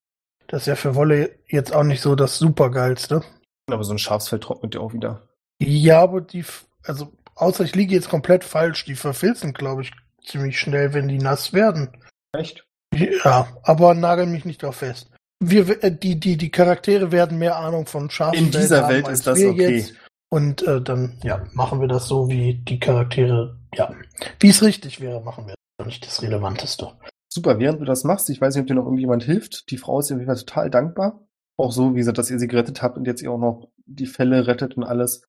Das 0.47 0.61
ist 0.61 0.67
ja 0.67 0.75
für 0.75 0.95
Wolle 0.95 1.39
jetzt 1.47 1.73
auch 1.73 1.83
nicht 1.83 2.01
so 2.01 2.15
das 2.15 2.37
Supergeilste. 2.37 3.23
Aber 3.71 3.83
so 3.83 3.93
ein 3.93 3.99
Schafsfell 3.99 4.39
trocknet 4.39 4.75
ja 4.75 4.81
auch 4.81 4.93
wieder. 4.93 5.27
Ja, 5.59 6.01
aber 6.01 6.21
die, 6.21 6.45
also, 6.83 7.11
außer 7.35 7.63
ich 7.63 7.75
liege 7.75 7.93
jetzt 7.93 8.09
komplett 8.09 8.43
falsch, 8.43 8.85
die 8.85 8.95
verfilzen, 8.95 9.53
glaube 9.53 9.83
ich, 9.83 9.91
ziemlich 10.23 10.59
schnell, 10.59 10.93
wenn 10.93 11.07
die 11.07 11.19
nass 11.19 11.53
werden. 11.53 12.03
Echt? 12.31 12.65
Ja, 12.93 13.47
aber 13.63 13.93
nagel 13.93 14.25
mich 14.25 14.45
nicht 14.45 14.63
drauf 14.63 14.77
fest. 14.77 15.11
Wir, 15.39 15.83
äh, 15.83 15.95
die, 15.95 16.19
die, 16.19 16.37
die 16.37 16.51
Charaktere 16.51 17.11
werden 17.11 17.37
mehr 17.37 17.57
Ahnung 17.57 17.85
von 17.85 18.09
Schafsfällen 18.09 18.47
In 18.47 18.51
dieser 18.51 18.83
haben 18.83 18.93
Welt 18.93 19.07
ist 19.07 19.25
das 19.25 19.41
okay. 19.43 19.77
Jetzt. 19.77 19.93
Und 20.29 20.61
äh, 20.67 20.81
dann, 20.81 21.17
ja, 21.23 21.47
machen 21.53 21.81
wir 21.81 21.87
das 21.87 22.07
so, 22.07 22.29
wie 22.29 22.55
die 22.55 22.79
Charaktere, 22.79 23.57
ja, 23.73 23.93
wie 24.39 24.49
es 24.49 24.61
richtig 24.61 25.01
wäre, 25.01 25.21
machen 25.21 25.47
wir. 25.47 25.55
Das 25.77 25.87
nicht 25.87 26.05
das 26.05 26.21
Relevanteste. 26.21 26.91
Super, 27.31 27.57
während 27.59 27.79
du 27.79 27.85
das 27.85 28.03
machst, 28.03 28.29
ich 28.29 28.41
weiß 28.41 28.53
nicht, 28.53 28.63
ob 28.63 28.67
dir 28.67 28.75
noch 28.75 28.85
irgendjemand 28.85 29.23
hilft. 29.23 29.71
Die 29.71 29.77
Frau 29.77 29.99
ist 29.99 30.11
auf 30.11 30.17
jeden 30.17 30.25
Fall 30.25 30.37
total 30.37 30.69
dankbar. 30.69 31.25
Auch 31.57 31.71
so, 31.71 31.93
wie 31.93 31.99
gesagt, 31.99 32.17
dass 32.17 32.29
ihr 32.29 32.39
sie 32.39 32.47
gerettet 32.47 32.81
habt 32.81 32.97
und 32.97 33.05
jetzt 33.05 33.21
ihr 33.21 33.31
auch 33.31 33.39
noch 33.39 33.69
die 33.85 34.07
Fälle 34.07 34.45
rettet 34.47 34.77
und 34.77 34.83
alles. 34.83 35.23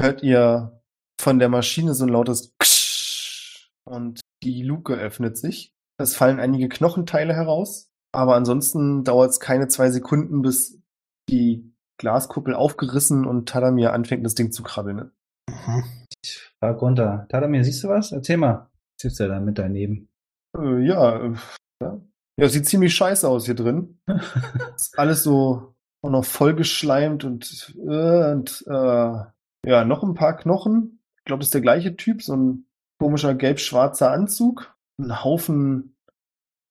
Hört 0.00 0.22
ihr 0.22 0.80
von 1.20 1.38
der 1.38 1.48
Maschine 1.48 1.94
so 1.94 2.04
ein 2.04 2.10
lautes 2.10 2.54
Ksch 2.58 3.70
und 3.84 4.20
die 4.42 4.62
Luke 4.62 4.94
öffnet 4.94 5.36
sich. 5.36 5.72
Es 5.98 6.16
fallen 6.16 6.40
einige 6.40 6.68
Knochenteile 6.68 7.34
heraus, 7.34 7.89
aber 8.12 8.34
ansonsten 8.34 9.04
dauert 9.04 9.30
es 9.30 9.40
keine 9.40 9.68
zwei 9.68 9.90
Sekunden, 9.90 10.42
bis 10.42 10.80
die 11.28 11.72
Glaskuppel 11.98 12.54
aufgerissen 12.54 13.26
und 13.26 13.48
Tadamir 13.48 13.92
anfängt, 13.92 14.24
das 14.24 14.34
Ding 14.34 14.52
zu 14.52 14.62
krabbeln. 14.62 15.12
Mhm. 15.48 15.84
Frag 16.58 16.80
runter. 16.82 17.26
Tadamir, 17.28 17.64
siehst 17.64 17.84
du 17.84 17.88
was? 17.88 18.12
Erzähl 18.12 18.36
mal. 18.36 18.70
Sitzt 19.00 19.20
er 19.20 19.28
da 19.28 19.40
mit 19.40 19.58
daneben? 19.58 20.08
Äh, 20.58 20.86
ja, 20.86 21.24
äh, 21.24 21.34
ja. 21.82 22.00
Ja, 22.38 22.48
sieht 22.48 22.66
ziemlich 22.66 22.94
scheiße 22.94 23.28
aus 23.28 23.44
hier 23.44 23.54
drin. 23.54 24.00
Ist 24.76 24.98
alles 24.98 25.22
so 25.22 25.74
auch 26.02 26.10
noch 26.10 26.24
vollgeschleimt 26.24 27.24
und, 27.24 27.74
äh, 27.86 28.32
und 28.32 28.64
äh, 28.66 29.68
ja, 29.68 29.84
noch 29.84 30.02
ein 30.02 30.14
paar 30.14 30.36
Knochen. 30.36 31.02
Ich 31.18 31.24
glaube, 31.24 31.40
das 31.40 31.48
ist 31.48 31.54
der 31.54 31.60
gleiche 31.60 31.96
Typ, 31.96 32.22
so 32.22 32.34
ein 32.34 32.66
komischer 32.98 33.34
gelb-schwarzer 33.34 34.10
Anzug. 34.10 34.74
Ein 34.98 35.22
Haufen, 35.22 35.96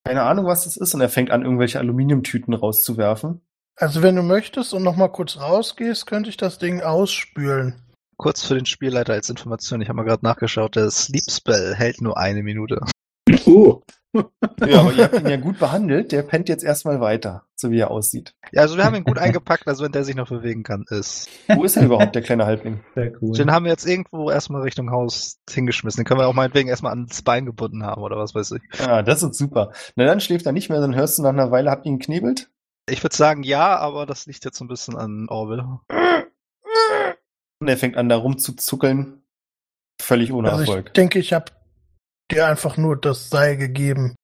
keine 0.10 0.24
Ahnung, 0.24 0.48
was 0.48 0.64
das 0.64 0.76
ist. 0.76 0.96
Und 0.96 1.02
er 1.02 1.10
fängt 1.10 1.30
an, 1.30 1.44
irgendwelche 1.44 1.78
Aluminiumtüten 1.78 2.56
rauszuwerfen. 2.56 3.42
Also 3.76 4.02
wenn 4.02 4.16
du 4.16 4.24
möchtest 4.24 4.74
und 4.74 4.82
noch 4.82 4.96
mal 4.96 5.10
kurz 5.10 5.38
rausgehst, 5.38 6.08
könnte 6.08 6.32
ich 6.32 6.38
das 6.38 6.58
Ding 6.58 6.82
ausspülen. 6.82 7.76
Kurz 8.18 8.44
für 8.44 8.56
den 8.56 8.66
Spielleiter 8.66 9.14
als 9.14 9.30
Information, 9.30 9.82
ich 9.82 9.88
habe 9.88 9.98
mal 9.98 10.04
gerade 10.04 10.26
nachgeschaut, 10.26 10.76
der 10.76 10.90
Sleep 10.90 11.30
Spell 11.30 11.76
hält 11.76 12.02
nur 12.02 12.18
eine 12.18 12.42
Minute. 12.42 12.82
Uh. 13.46 13.82
Ja, 14.14 14.80
aber 14.80 14.94
ihr 14.94 15.04
habt 15.04 15.20
ihn 15.20 15.28
ja 15.28 15.38
gut 15.38 15.60
behandelt. 15.60 16.12
Der 16.12 16.24
pennt 16.24 16.50
jetzt 16.50 16.64
erstmal 16.64 17.00
weiter, 17.00 17.44
so 17.56 17.70
wie 17.70 17.80
er 17.80 17.92
aussieht. 17.92 18.34
Ja, 18.52 18.62
also 18.64 18.76
wir 18.76 18.84
haben 18.84 18.96
ihn 18.96 19.04
gut 19.04 19.20
eingepackt, 19.20 19.68
also 19.68 19.84
wenn 19.84 19.92
der 19.92 20.04
sich 20.04 20.16
noch 20.16 20.30
bewegen 20.30 20.64
kann, 20.64 20.86
ist. 20.90 21.30
Wo 21.48 21.64
ist 21.64 21.78
er 21.78 21.86
überhaupt, 21.86 22.16
der 22.16 22.24
kleine 22.24 22.46
Halbling? 22.46 22.80
Sehr 22.96 23.12
cool. 23.22 23.36
Den 23.38 23.52
haben 23.52 23.66
wir 23.66 23.72
jetzt 23.72 23.86
irgendwo 23.86 24.32
erstmal 24.32 24.64
Richtung 24.64 24.90
Haus 24.92 25.40
hingeschmissen. 25.50 26.02
Den 26.02 26.06
können 26.08 26.20
wir 26.20 26.28
auch 26.28 26.34
meinetwegen 26.34 26.70
erstmal 26.70 26.92
ans 26.94 27.22
Bein 27.22 27.46
gebunden 27.46 27.84
haben 27.84 28.02
oder 28.02 28.18
was 28.18 28.34
weiß 28.34 28.52
ich. 28.54 28.62
Ah, 28.82 29.04
das 29.04 29.22
ist 29.22 29.36
super. 29.36 29.72
Na, 29.96 30.06
dann 30.06 30.20
schläft 30.20 30.46
er 30.48 30.52
nicht 30.54 30.70
mehr, 30.70 30.82
dann 30.82 30.96
hörst 30.96 31.18
du 31.20 31.22
nach 31.24 31.30
einer 31.30 31.52
Weile, 31.52 31.70
habt 31.70 31.86
ihr 31.86 31.92
ihn 31.92 32.00
knebelt? 32.00 32.50
Ich 32.90 33.04
würde 33.04 33.16
sagen 33.16 33.44
ja, 33.44 33.78
aber 33.78 34.08
das 34.08 34.26
liegt 34.26 34.44
jetzt 34.46 34.58
so 34.58 34.66
ein 34.66 34.70
bisschen 34.70 34.96
an 34.98 35.28
Orwell. 35.30 35.64
Und 37.62 37.68
er 37.68 37.78
fängt 37.78 37.98
an, 37.98 38.10
da 38.10 38.16
rumzuzuckeln. 38.18 39.22
Völlig 40.02 40.32
ohne 40.32 40.50
Also 40.50 40.64
ich 40.64 40.70
Erfolg. 40.70 40.94
denke, 40.94 41.20
ich 41.20 41.34
habe 41.34 41.52
dir 42.32 42.48
einfach 42.48 42.78
nur 42.78 42.98
das 43.00 43.30
Seil 43.30 43.58
gegeben. 43.58 44.16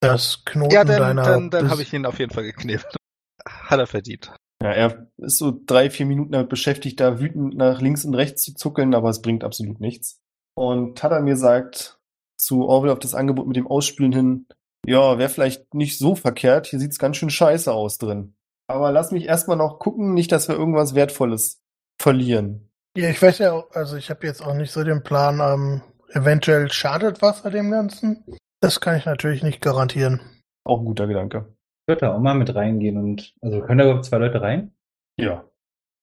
Das 0.00 0.44
Knoten 0.44 0.72
Ja, 0.74 0.84
dann, 0.84 0.98
deiner. 1.00 1.22
dann, 1.22 1.50
dann 1.50 1.70
habe 1.70 1.82
ich 1.82 1.92
ihn 1.92 2.06
auf 2.06 2.18
jeden 2.18 2.32
Fall 2.32 2.44
geknebelt. 2.44 2.96
Hat 3.46 3.78
er 3.78 3.86
verdient. 3.86 4.32
Ja, 4.62 4.70
er 4.70 5.10
ist 5.18 5.38
so 5.38 5.58
drei, 5.66 5.90
vier 5.90 6.06
Minuten 6.06 6.32
damit 6.32 6.48
beschäftigt, 6.48 7.00
da 7.00 7.20
wütend 7.20 7.56
nach 7.56 7.80
links 7.80 8.04
und 8.04 8.14
rechts 8.14 8.42
zu 8.42 8.54
zuckeln, 8.54 8.94
aber 8.94 9.10
es 9.10 9.20
bringt 9.22 9.44
absolut 9.44 9.80
nichts. 9.80 10.20
Und 10.56 10.96
Tadamir 10.98 11.36
sagt 11.36 11.98
zu 12.38 12.66
Orwell 12.66 12.90
auf 12.90 12.98
das 12.98 13.14
Angebot 13.14 13.46
mit 13.46 13.56
dem 13.56 13.66
Ausspülen 13.66 14.12
hin, 14.12 14.46
ja, 14.86 15.18
wäre 15.18 15.28
vielleicht 15.30 15.74
nicht 15.74 15.98
so 15.98 16.14
verkehrt, 16.14 16.66
hier 16.66 16.78
sieht's 16.78 16.98
ganz 16.98 17.16
schön 17.16 17.30
scheiße 17.30 17.72
aus 17.72 17.98
drin. 17.98 18.34
Aber 18.66 18.92
lass 18.92 19.10
mich 19.12 19.24
erstmal 19.24 19.56
noch 19.56 19.78
gucken, 19.78 20.14
nicht, 20.14 20.30
dass 20.32 20.48
wir 20.48 20.54
irgendwas 20.56 20.94
Wertvolles 20.94 21.60
verlieren. 22.00 22.70
Ja, 22.96 23.08
ich 23.10 23.20
weiß 23.20 23.38
ja, 23.38 23.52
auch- 23.52 23.70
also 23.72 23.96
ich 23.96 24.08
habe 24.10 24.26
jetzt 24.26 24.42
auch 24.42 24.54
nicht 24.54 24.72
so 24.72 24.84
den 24.84 25.02
Plan, 25.02 25.40
ähm, 25.40 25.82
eventuell 26.14 26.70
schadet 26.70 27.22
Wasser 27.22 27.50
dem 27.50 27.70
Ganzen. 27.70 28.24
Das 28.60 28.80
kann 28.80 28.96
ich 28.96 29.04
natürlich 29.04 29.42
nicht 29.42 29.60
garantieren. 29.60 30.20
Auch 30.64 30.78
ein 30.80 30.86
guter 30.86 31.06
Gedanke. 31.06 31.54
Ich 31.82 31.88
würde 31.88 32.00
da 32.00 32.14
auch 32.14 32.20
mal 32.20 32.34
mit 32.34 32.54
reingehen 32.54 32.96
und, 32.96 33.34
also 33.42 33.60
können 33.60 33.78
da 33.78 33.84
überhaupt 33.84 34.06
zwei 34.06 34.18
Leute 34.18 34.40
rein? 34.40 34.74
Ja. 35.18 35.44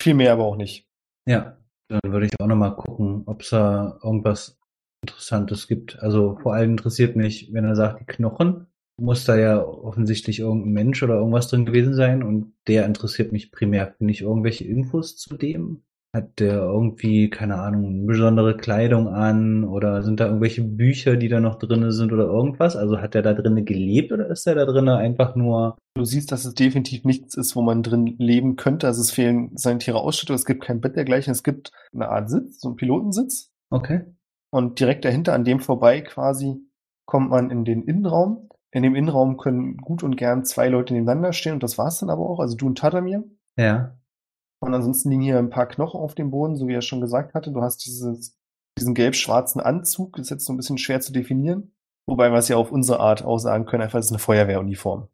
Viel 0.02 0.14
mehr 0.14 0.34
aber 0.34 0.46
auch 0.46 0.56
nicht. 0.56 0.88
Ja. 1.28 1.58
Dann 1.88 2.14
würde 2.14 2.28
ich 2.28 2.40
auch 2.40 2.48
noch 2.48 2.56
mal 2.56 2.76
gucken, 2.76 3.24
ob 3.26 3.42
es 3.42 3.50
da 3.50 4.00
irgendwas 4.04 4.60
Interessantes 5.04 5.68
gibt. 5.68 6.00
Also 6.00 6.38
vor 6.42 6.54
allem 6.54 6.72
interessiert 6.72 7.16
mich, 7.16 7.52
wenn 7.52 7.66
er 7.66 7.76
sagt, 7.76 8.00
die 8.00 8.06
Knochen, 8.06 8.68
muss 9.00 9.26
da 9.26 9.36
ja 9.36 9.62
offensichtlich 9.62 10.40
irgendein 10.40 10.74
Mensch 10.74 11.02
oder 11.02 11.16
irgendwas 11.16 11.48
drin 11.48 11.66
gewesen 11.66 11.96
sein 11.96 12.24
und 12.24 12.54
der 12.68 12.86
interessiert 12.86 13.32
mich 13.32 13.52
primär. 13.52 13.96
Finde 13.98 14.14
ich 14.14 14.22
irgendwelche 14.22 14.66
Infos 14.66 15.18
zu 15.18 15.36
dem? 15.36 15.84
Hat 16.14 16.40
der 16.40 16.56
irgendwie, 16.56 17.30
keine 17.30 17.56
Ahnung, 17.56 18.06
besondere 18.06 18.58
Kleidung 18.58 19.08
an 19.08 19.64
oder 19.64 20.04
sind 20.04 20.20
da 20.20 20.26
irgendwelche 20.26 20.64
Bücher, 20.64 21.16
die 21.16 21.30
da 21.30 21.40
noch 21.40 21.58
drinne 21.58 21.94
sind 21.94 22.12
oder 22.12 22.26
irgendwas? 22.26 22.76
Also 22.76 23.00
hat 23.00 23.14
der 23.14 23.22
da 23.22 23.34
drinnen 23.34 23.64
gelebt 23.64 24.12
oder 24.12 24.28
ist 24.28 24.46
der 24.46 24.56
da 24.56 24.66
drinnen 24.66 24.90
einfach 24.90 25.36
nur 25.36 25.78
Du 25.94 26.06
siehst, 26.06 26.32
dass 26.32 26.46
es 26.46 26.54
definitiv 26.54 27.04
nichts 27.04 27.36
ist, 27.36 27.56
wo 27.56 27.62
man 27.62 27.84
drin 27.84 28.16
leben 28.18 28.56
könnte. 28.56 28.88
Also 28.88 29.02
es 29.02 29.12
fehlen 29.12 29.52
sanitäre 29.56 30.00
Ausstattung, 30.00 30.36
es 30.36 30.46
gibt 30.46 30.64
kein 30.64 30.80
Bett 30.80 30.96
dergleichen, 30.96 31.32
es 31.32 31.44
gibt 31.44 31.72
eine 31.94 32.10
Art 32.10 32.30
Sitz, 32.30 32.62
so 32.62 32.70
einen 32.70 32.78
Pilotensitz. 32.78 33.52
Okay. 33.70 34.06
Und 34.52 34.80
direkt 34.80 35.04
dahinter, 35.06 35.34
an 35.34 35.44
dem 35.44 35.60
vorbei 35.60 36.02
quasi, 36.02 36.62
kommt 37.06 37.30
man 37.30 37.52
in 37.52 37.66
den 37.66 37.84
Innenraum. 37.84 38.50
In 38.72 38.84
dem 38.84 38.96
Innenraum 38.96 39.38
können 39.38 39.78
gut 39.78 40.02
und 40.02 40.16
gern 40.16 40.46
zwei 40.46 40.70
Leute 40.70 40.94
nebeneinander 40.94 41.34
stehen 41.34 41.54
und 41.54 41.64
das 41.64 41.78
war's 41.78 42.00
dann 42.00 42.10
aber 42.10 42.30
auch. 42.30 42.40
Also 42.40 42.56
du 42.56 42.68
und 42.68 42.78
Tadamir. 42.78 43.24
Ja. 43.58 43.98
Und 44.64 44.74
ansonsten 44.74 45.10
liegen 45.10 45.22
hier 45.24 45.40
ein 45.40 45.50
paar 45.50 45.66
Knochen 45.68 46.00
auf 46.00 46.14
dem 46.16 46.30
Boden, 46.32 46.56
so 46.56 46.68
wie 46.68 46.74
er 46.74 46.82
schon 46.82 47.02
gesagt 47.02 47.34
hatte. 47.34 47.52
Du 47.52 47.62
hast 47.62 47.86
dieses, 47.86 48.38
diesen 48.78 48.94
gelb-schwarzen 48.94 49.60
Anzug, 49.60 50.14
das 50.18 50.28
ist 50.28 50.30
jetzt 50.30 50.46
so 50.46 50.54
ein 50.54 50.58
bisschen 50.58 50.78
schwer 50.78 51.02
zu 51.02 51.12
definieren. 51.12 51.72
Wobei 52.08 52.32
wir 52.32 52.38
es 52.38 52.48
ja 52.48 52.58
auf 52.58 52.72
unsere 52.72 53.00
Art 53.00 53.24
aussagen 53.24 53.66
können, 53.66 53.84
einfach, 53.84 54.00
es 54.00 54.06
ist 54.08 54.12
eine 54.12 54.20
Feuerwehruniform. 54.20 55.08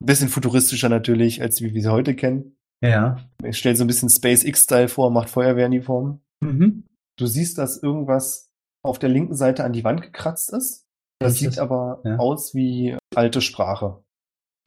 Ein 0.00 0.06
bisschen 0.06 0.28
futuristischer 0.28 0.88
natürlich, 0.88 1.42
als 1.42 1.60
wie 1.60 1.74
wir 1.74 1.82
sie 1.82 1.90
heute 1.90 2.14
kennen. 2.14 2.56
Ja. 2.82 3.18
Es 3.42 3.58
stellt 3.58 3.76
so 3.76 3.84
ein 3.84 3.88
bisschen 3.88 4.08
Space 4.08 4.44
X-Style 4.44 4.88
vor, 4.88 5.10
macht 5.10 5.28
Feuerwehruniform. 5.30 6.20
Mhm. 6.40 6.84
Du 7.18 7.26
siehst, 7.26 7.58
dass 7.58 7.82
irgendwas 7.82 8.50
auf 8.84 8.98
der 8.98 9.08
linken 9.08 9.34
Seite 9.34 9.64
an 9.64 9.72
die 9.72 9.82
Wand 9.84 10.00
gekratzt 10.02 10.52
ist. 10.52 10.86
Das 11.20 11.32
Was 11.32 11.38
sieht 11.40 11.48
ist- 11.50 11.58
aber 11.58 12.00
ja. 12.04 12.16
aus 12.18 12.54
wie 12.54 12.96
alte 13.16 13.40
Sprache. 13.40 14.02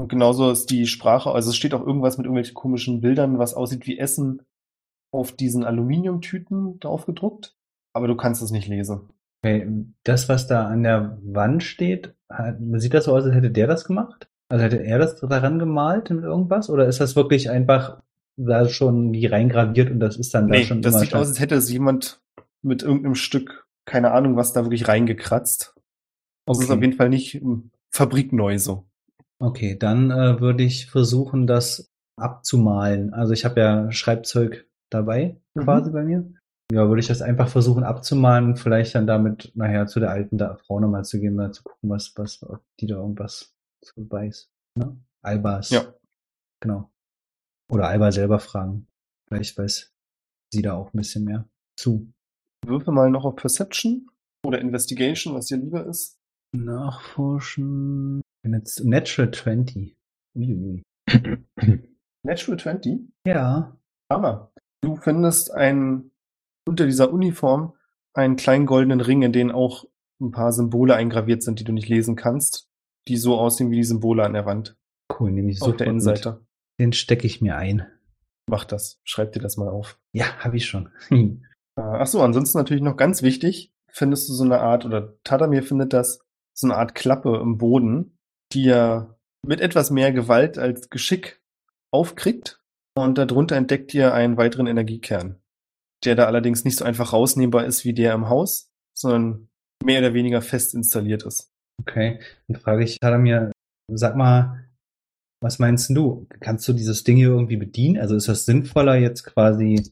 Und 0.02 0.08
genauso 0.10 0.50
ist 0.50 0.72
die 0.72 0.88
Sprache, 0.88 1.32
also 1.32 1.50
es 1.52 1.56
steht 1.56 1.74
auch 1.76 1.86
irgendwas 1.86 2.18
mit 2.18 2.26
irgendwelchen 2.26 2.56
komischen 2.56 3.02
Bildern, 3.02 3.38
was 3.38 3.54
aussieht 3.54 3.86
wie 3.86 4.00
Essen 4.00 4.42
auf 5.14 5.32
diesen 5.32 5.64
Aluminiumtüten 5.64 6.80
drauf 6.80 7.06
gedruckt. 7.06 7.56
Aber 7.94 8.08
du 8.08 8.16
kannst 8.16 8.42
es 8.42 8.50
nicht 8.52 8.68
lesen. 8.68 9.10
Okay, 9.44 9.68
das, 10.04 10.28
was 10.28 10.48
da 10.48 10.68
an 10.68 10.84
der 10.84 11.20
Wand 11.24 11.62
steht, 11.64 12.16
hat- 12.30 12.58
sieht 12.78 12.94
das 12.94 13.06
so 13.06 13.16
aus, 13.16 13.26
als 13.26 13.36
hätte 13.36 13.52
der 13.52 13.68
das 13.68 13.86
gemacht? 13.86 14.28
Also 14.50 14.64
hätte 14.64 14.84
er 14.84 14.98
das 14.98 15.20
daran 15.20 15.60
gemalt 15.60 16.10
mit 16.10 16.24
irgendwas? 16.24 16.70
Oder 16.70 16.88
ist 16.88 17.00
das 17.00 17.16
wirklich 17.16 17.50
einfach 17.52 18.02
da 18.38 18.68
schon 18.68 19.12
wie 19.14 19.26
reingraviert 19.28 19.92
und 19.92 20.00
das 20.00 20.18
ist 20.18 20.34
dann 20.34 20.48
da 20.48 20.56
Nee, 20.58 20.64
schon 20.64 20.82
das 20.82 21.00
sieht 21.00 21.14
aus, 21.14 21.28
als 21.28 21.40
hätte 21.40 21.56
es 21.56 21.72
jemand 21.72 22.22
mit 22.64 22.82
irgendeinem 22.82 23.16
Stück, 23.16 23.68
keine 23.86 24.12
Ahnung, 24.12 24.36
was 24.36 24.54
da 24.54 24.64
wirklich 24.64 24.88
reingekratzt. 24.88 25.76
Das 26.48 26.58
ist 26.60 26.66
Okay. 26.66 26.74
auf 26.74 26.82
jeden 26.82 26.94
Fall 26.98 27.10
nicht 27.10 27.36
ähm, 27.36 27.72
fabrikneu 27.92 28.58
so. 28.58 28.86
Okay, 29.42 29.76
dann 29.78 30.12
äh, 30.12 30.40
würde 30.40 30.64
ich 30.64 30.90
versuchen, 30.90 31.48
das 31.48 31.90
abzumalen. 32.20 33.14
Also 33.14 33.34
ich 33.34 33.46
habe 33.46 33.60
ja 33.60 33.92
Schreibzeug 33.92 34.68
dabei 34.92 35.38
Mhm. 35.56 35.64
quasi 35.64 35.92
bei 35.92 36.04
mir. 36.04 36.34
Ja, 36.72 36.88
würde 36.88 37.02
ich 37.02 37.08
das 37.08 37.22
einfach 37.22 37.50
versuchen 37.50 37.84
abzumalen 37.84 38.46
und 38.46 38.60
vielleicht 38.60 38.96
dann 38.96 39.06
damit 39.08 39.52
nachher 39.56 39.88
zu 39.88 40.00
der 40.00 40.12
alten 40.12 40.38
da 40.38 40.56
Frau 40.56 40.80
nochmal 40.80 41.04
zu 41.04 41.20
gehen, 41.20 41.36
mal 41.36 41.52
zu 41.52 41.64
gucken, 41.64 41.90
was, 41.90 42.14
was, 42.16 42.42
ob 42.44 42.62
die 42.80 42.88
da 42.88 42.96
irgendwas 42.96 43.54
zu 43.84 44.10
weiß. 44.10 44.50
Ne? 44.78 44.96
Albas. 45.22 45.70
Ja. 45.72 45.94
Genau. 46.62 46.90
Oder 47.70 47.88
Alba 47.90 48.12
selber 48.12 48.40
fragen. 48.40 48.88
Vielleicht 49.28 49.58
weiß 49.58 49.92
sie 50.54 50.62
da 50.62 50.74
auch 50.74 50.94
ein 50.94 50.98
bisschen 50.98 51.26
mehr 51.26 51.50
zu. 51.78 52.12
Würfe 52.66 52.92
mal 52.92 53.10
noch 53.10 53.26
auf 53.26 53.36
Perception 53.36 54.10
oder 54.46 54.60
Investigation, 54.60 55.34
was 55.34 55.48
dir 55.48 55.58
lieber 55.58 55.86
ist. 55.86 56.18
Nachforschen. 56.56 58.22
Jetzt 58.44 58.84
Natural 58.84 59.32
20. 59.32 59.96
Uiuiui. 60.36 60.84
Natural 62.24 62.60
20. 62.60 63.00
Ja. 63.26 63.78
Aber 64.10 64.52
du 64.82 64.96
findest 64.96 65.52
ein, 65.52 66.12
unter 66.68 66.86
dieser 66.86 67.12
Uniform 67.12 67.74
einen 68.14 68.36
kleinen 68.36 68.66
goldenen 68.66 69.02
Ring, 69.02 69.22
in 69.22 69.32
den 69.32 69.52
auch 69.52 69.86
ein 70.20 70.32
paar 70.32 70.52
Symbole 70.52 70.96
eingraviert 70.96 71.44
sind, 71.44 71.60
die 71.60 71.64
du 71.64 71.72
nicht 71.72 71.90
lesen 71.90 72.16
kannst, 72.16 72.70
die 73.08 73.18
so 73.18 73.38
aussehen 73.38 73.72
wie 73.72 73.78
die 73.78 73.84
Symbole 73.84 74.24
an 74.24 74.34
der 74.34 74.46
Wand 74.46 74.78
Cool, 75.20 75.32
nehme 75.32 75.52
ich 75.52 75.62
auf 75.62 75.68
der 75.68 75.72
sofort 75.72 75.80
mit. 75.80 75.88
Innenseite. 75.88 76.46
Den 76.80 76.94
stecke 76.94 77.28
ich 77.28 77.42
mir 77.42 77.58
ein. 77.58 77.86
Mach 78.48 78.66
das. 78.66 79.00
Schreib 79.04 79.34
dir 79.34 79.40
das 79.40 79.58
mal 79.58 79.70
auf. 79.70 80.00
Ja, 80.14 80.38
habe 80.40 80.58
ich 80.58 80.66
schon. 80.66 80.90
Äh, 81.78 81.84
Ach 81.84 82.06
so, 82.06 82.22
ansonsten 82.22 82.58
natürlich 82.58 82.84
noch 82.84 82.98
ganz 82.98 83.22
wichtig, 83.22 83.74
findest 83.88 84.28
du 84.28 84.34
so 84.34 84.44
eine 84.44 84.60
Art, 84.60 84.84
oder 84.84 85.18
Tadamir 85.24 85.64
findet 85.64 85.94
das, 85.94 86.20
so 86.54 86.68
eine 86.68 86.76
Art 86.76 86.96
Klappe 86.96 87.40
im 87.42 87.58
Boden, 87.58 88.20
die 88.54 88.68
er 88.68 89.18
mit 89.46 89.62
etwas 89.62 89.92
mehr 89.92 90.12
Gewalt 90.12 90.58
als 90.58 90.90
Geschick 90.90 91.42
aufkriegt. 91.92 92.60
Und 92.94 93.18
darunter 93.18 93.56
entdeckt 93.56 93.94
ihr 93.94 94.14
einen 94.14 94.38
weiteren 94.38 94.68
Energiekern, 94.68 95.40
der 96.04 96.16
da 96.16 96.26
allerdings 96.26 96.66
nicht 96.66 96.78
so 96.78 96.86
einfach 96.86 97.14
rausnehmbar 97.14 97.66
ist 97.66 97.86
wie 97.86 97.94
der 97.94 98.14
im 98.14 98.28
Haus, 98.28 98.70
sondern 98.94 99.48
mehr 99.84 100.00
oder 100.00 100.14
weniger 100.14 100.42
fest 100.42 100.74
installiert 100.74 101.24
ist. 101.24 101.52
Okay, 101.80 102.20
dann 102.48 102.60
frage 102.60 102.84
ich 102.84 103.00
Talamir, 103.00 103.52
sag 103.90 104.16
mal, 104.16 104.70
was 105.42 105.58
meinst 105.58 105.90
du? 105.90 106.28
Kannst 106.40 106.68
du 106.68 106.74
dieses 106.74 107.04
Ding 107.04 107.18
hier 107.18 107.30
irgendwie 107.30 107.58
bedienen? 107.58 108.00
Also 108.00 108.16
ist 108.16 108.28
das 108.28 108.46
sinnvoller, 108.46 108.96
jetzt 108.96 109.24
quasi 109.24 109.92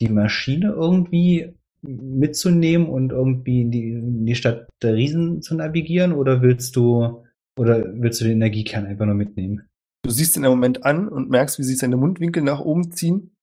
die 0.00 0.08
Maschine 0.08 0.72
irgendwie 0.72 1.54
mitzunehmen 1.82 2.88
und 2.88 3.12
irgendwie 3.12 3.62
in 3.62 3.70
die, 3.70 3.90
in 3.90 4.26
die 4.26 4.34
Stadt 4.34 4.68
der 4.82 4.94
Riesen 4.94 5.42
zu 5.42 5.54
navigieren? 5.54 6.12
Oder 6.12 6.42
willst 6.42 6.74
du, 6.76 7.24
oder 7.58 7.84
willst 7.94 8.20
du 8.20 8.24
den 8.24 8.34
Energiekern 8.34 8.86
einfach 8.86 9.06
nur 9.06 9.14
mitnehmen? 9.14 9.68
Du 10.04 10.10
siehst 10.10 10.36
ihn 10.36 10.44
im 10.44 10.50
Moment 10.50 10.84
an 10.84 11.08
und 11.08 11.30
merkst, 11.30 11.58
wie 11.58 11.62
sich 11.62 11.78
seine 11.78 11.96
Mundwinkel 11.96 12.42
nach 12.42 12.60
oben 12.60 12.90
ziehen. 12.92 13.36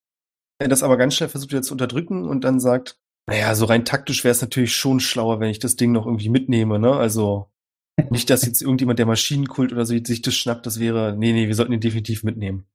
Er 0.59 0.67
das 0.67 0.83
aber 0.83 0.97
ganz 0.97 1.15
schnell 1.15 1.29
versucht 1.29 1.51
wieder 1.51 1.61
zu 1.61 1.73
unterdrücken 1.73 2.27
und 2.27 2.43
dann 2.43 2.59
sagt, 2.59 2.99
naja, 3.29 3.53
so 3.55 3.65
rein 3.65 3.85
taktisch 3.85 4.23
wäre 4.23 4.31
es 4.31 4.41
natürlich 4.41 4.75
schon 4.75 4.99
schlauer, 4.99 5.39
wenn 5.39 5.49
ich 5.49 5.59
das 5.59 5.75
Ding 5.75 5.91
noch 5.91 6.05
irgendwie 6.05 6.29
mitnehme, 6.29 6.79
ne? 6.79 6.93
Also 6.93 7.51
nicht, 8.09 8.29
dass 8.29 8.45
jetzt 8.45 8.61
irgendjemand 8.61 8.99
der 8.99 9.05
Maschinenkult 9.05 9.71
oder 9.71 9.85
so 9.85 9.97
sich 10.03 10.21
das 10.21 10.35
schnappt, 10.35 10.65
das 10.65 10.79
wäre, 10.79 11.15
nee, 11.17 11.31
nee, 11.31 11.47
wir 11.47 11.55
sollten 11.55 11.73
ihn 11.73 11.79
definitiv 11.79 12.23
mitnehmen. 12.23 12.65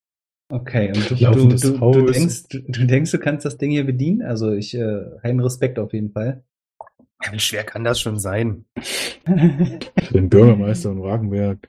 Okay, 0.50 0.88
und 0.88 1.10
du, 1.10 1.14
du, 1.14 1.48
du, 1.48 1.56
du, 1.56 1.80
Haus. 1.80 2.12
denkst, 2.12 2.42
du, 2.50 2.60
du 2.60 2.86
denkst, 2.86 3.10
du 3.10 3.18
kannst 3.18 3.44
das 3.44 3.56
Ding 3.56 3.70
hier 3.70 3.84
bedienen? 3.84 4.22
Also 4.22 4.52
ich, 4.52 4.74
äh, 4.74 5.00
einen 5.22 5.40
Respekt 5.40 5.78
auf 5.78 5.92
jeden 5.92 6.10
Fall. 6.10 6.44
Ja, 7.24 7.32
wie 7.32 7.38
schwer 7.40 7.64
kann 7.64 7.84
das 7.84 8.00
schon 8.00 8.18
sein? 8.18 8.64
Für 9.24 10.12
den 10.12 10.28
Bürgermeister 10.28 10.90
in 10.90 11.00
Ragenberg. 11.00 11.68